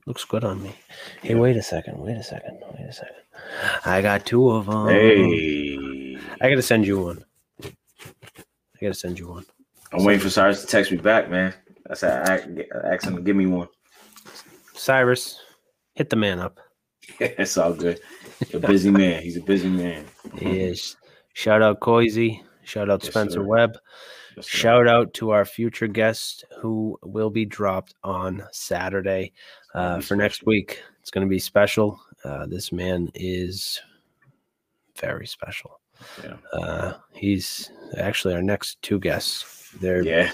Looks 0.05 0.23
good 0.25 0.43
on 0.43 0.61
me. 0.61 0.75
Hey, 1.21 1.29
Yeah. 1.33 1.39
wait 1.39 1.57
a 1.57 1.63
second. 1.63 1.97
Wait 1.99 2.15
a 2.17 2.23
second. 2.23 2.59
Wait 2.77 2.87
a 2.87 2.93
second. 2.93 3.15
I 3.85 4.01
got 4.01 4.25
two 4.25 4.49
of 4.49 4.65
them. 4.67 4.87
Hey. 4.89 6.17
I 6.41 6.49
gotta 6.49 6.61
send 6.61 6.85
you 6.85 6.99
one. 7.01 7.23
I 7.63 7.69
gotta 8.81 8.93
send 8.93 9.17
you 9.19 9.29
one. 9.29 9.45
I'm 9.91 10.03
waiting 10.03 10.21
for 10.21 10.29
Cyrus 10.29 10.61
to 10.61 10.67
text 10.67 10.91
me 10.91 10.97
back, 10.97 11.29
man. 11.29 11.53
That's 11.85 12.01
how 12.01 12.09
I 12.27 12.33
I 12.83 12.93
asked 12.93 13.05
him 13.05 13.15
to 13.15 13.21
give 13.21 13.35
me 13.35 13.45
one. 13.45 13.67
Cyrus, 14.75 15.39
hit 15.93 16.09
the 16.09 16.15
man 16.15 16.39
up. 16.39 16.59
it's 17.19 17.57
all 17.57 17.73
good. 17.73 17.99
A 18.53 18.59
busy 18.59 18.89
man. 18.91 19.21
He's 19.21 19.37
a 19.37 19.41
busy 19.41 19.69
man. 19.69 20.05
He 20.37 20.59
is. 20.59 20.95
Shout 21.33 21.61
out 21.61 21.79
Coisy. 21.79 22.41
Shout 22.63 22.89
out 22.89 23.03
Yes, 23.03 23.11
Spencer 23.11 23.39
sir. 23.39 23.43
Webb. 23.43 23.77
Yes. 24.35 24.47
Shout 24.47 24.87
out 24.87 25.13
to 25.15 25.29
our 25.29 25.45
future 25.45 25.87
guest 25.87 26.43
who 26.59 26.97
will 27.03 27.29
be 27.29 27.45
dropped 27.45 27.93
on 28.03 28.43
Saturday 28.51 29.31
uh, 29.73 30.01
for 30.01 30.15
next 30.15 30.45
week. 30.45 30.81
It's 30.99 31.11
going 31.11 31.25
to 31.25 31.29
be 31.29 31.39
special. 31.39 31.99
Uh, 32.23 32.45
this 32.47 32.71
man 32.71 33.11
is 33.13 33.79
very 34.99 35.27
special. 35.27 35.79
Yeah. 36.23 36.35
Uh, 36.51 36.93
he's 37.13 37.71
actually 37.97 38.33
our 38.33 38.41
next 38.41 38.81
two 38.81 38.99
guests. 38.99 39.69
They're 39.79 40.01
Yeah. 40.03 40.31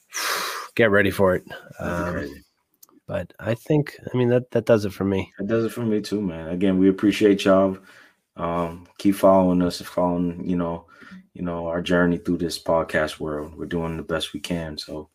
get 0.76 0.90
ready 0.90 1.10
for 1.10 1.34
it. 1.34 1.44
Um. 1.78 2.42
But 3.10 3.32
I 3.40 3.54
think, 3.54 3.98
I 4.14 4.16
mean, 4.16 4.28
that 4.28 4.52
that 4.52 4.66
does 4.66 4.84
it 4.84 4.92
for 4.92 5.02
me. 5.02 5.32
That 5.38 5.48
does 5.48 5.64
it 5.64 5.72
for 5.72 5.82
me 5.82 6.00
too, 6.00 6.22
man. 6.22 6.46
Again, 6.46 6.78
we 6.78 6.88
appreciate 6.88 7.44
y'all. 7.44 7.76
Um, 8.36 8.86
keep 8.98 9.16
following 9.16 9.62
us, 9.62 9.80
following, 9.80 10.48
you 10.48 10.54
know, 10.54 10.86
you 11.34 11.42
know, 11.42 11.66
our 11.66 11.82
journey 11.82 12.18
through 12.18 12.36
this 12.36 12.62
podcast 12.62 13.18
world. 13.18 13.56
We're 13.56 13.66
doing 13.66 13.96
the 13.96 14.04
best 14.04 14.32
we 14.32 14.38
can. 14.38 14.78
So 14.78 15.08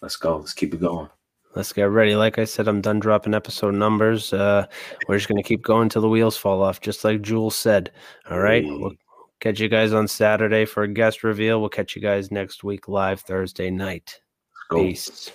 let's 0.00 0.16
go. 0.16 0.38
Let's 0.38 0.52
keep 0.52 0.74
it 0.74 0.80
going. 0.80 1.08
Let's 1.54 1.72
get 1.72 1.90
ready. 1.90 2.16
Like 2.16 2.40
I 2.40 2.44
said, 2.44 2.66
I'm 2.66 2.80
done 2.80 2.98
dropping 2.98 3.34
episode 3.34 3.76
numbers. 3.76 4.32
Uh, 4.32 4.66
we're 5.06 5.18
just 5.18 5.28
gonna 5.28 5.44
keep 5.44 5.62
going 5.62 5.90
till 5.90 6.02
the 6.02 6.08
wheels 6.08 6.36
fall 6.36 6.60
off, 6.60 6.80
just 6.80 7.04
like 7.04 7.22
Jules 7.22 7.54
said. 7.54 7.92
All 8.32 8.40
right. 8.40 8.64
Hey. 8.64 8.70
We'll 8.72 8.96
catch 9.38 9.60
you 9.60 9.68
guys 9.68 9.92
on 9.92 10.08
Saturday 10.08 10.64
for 10.64 10.82
a 10.82 10.88
guest 10.88 11.22
reveal. 11.22 11.60
We'll 11.60 11.68
catch 11.68 11.94
you 11.94 12.02
guys 12.02 12.32
next 12.32 12.64
week 12.64 12.88
live 12.88 13.20
Thursday 13.20 13.70
night. 13.70 14.20
Go. 14.68 14.78
Peace. 14.78 15.30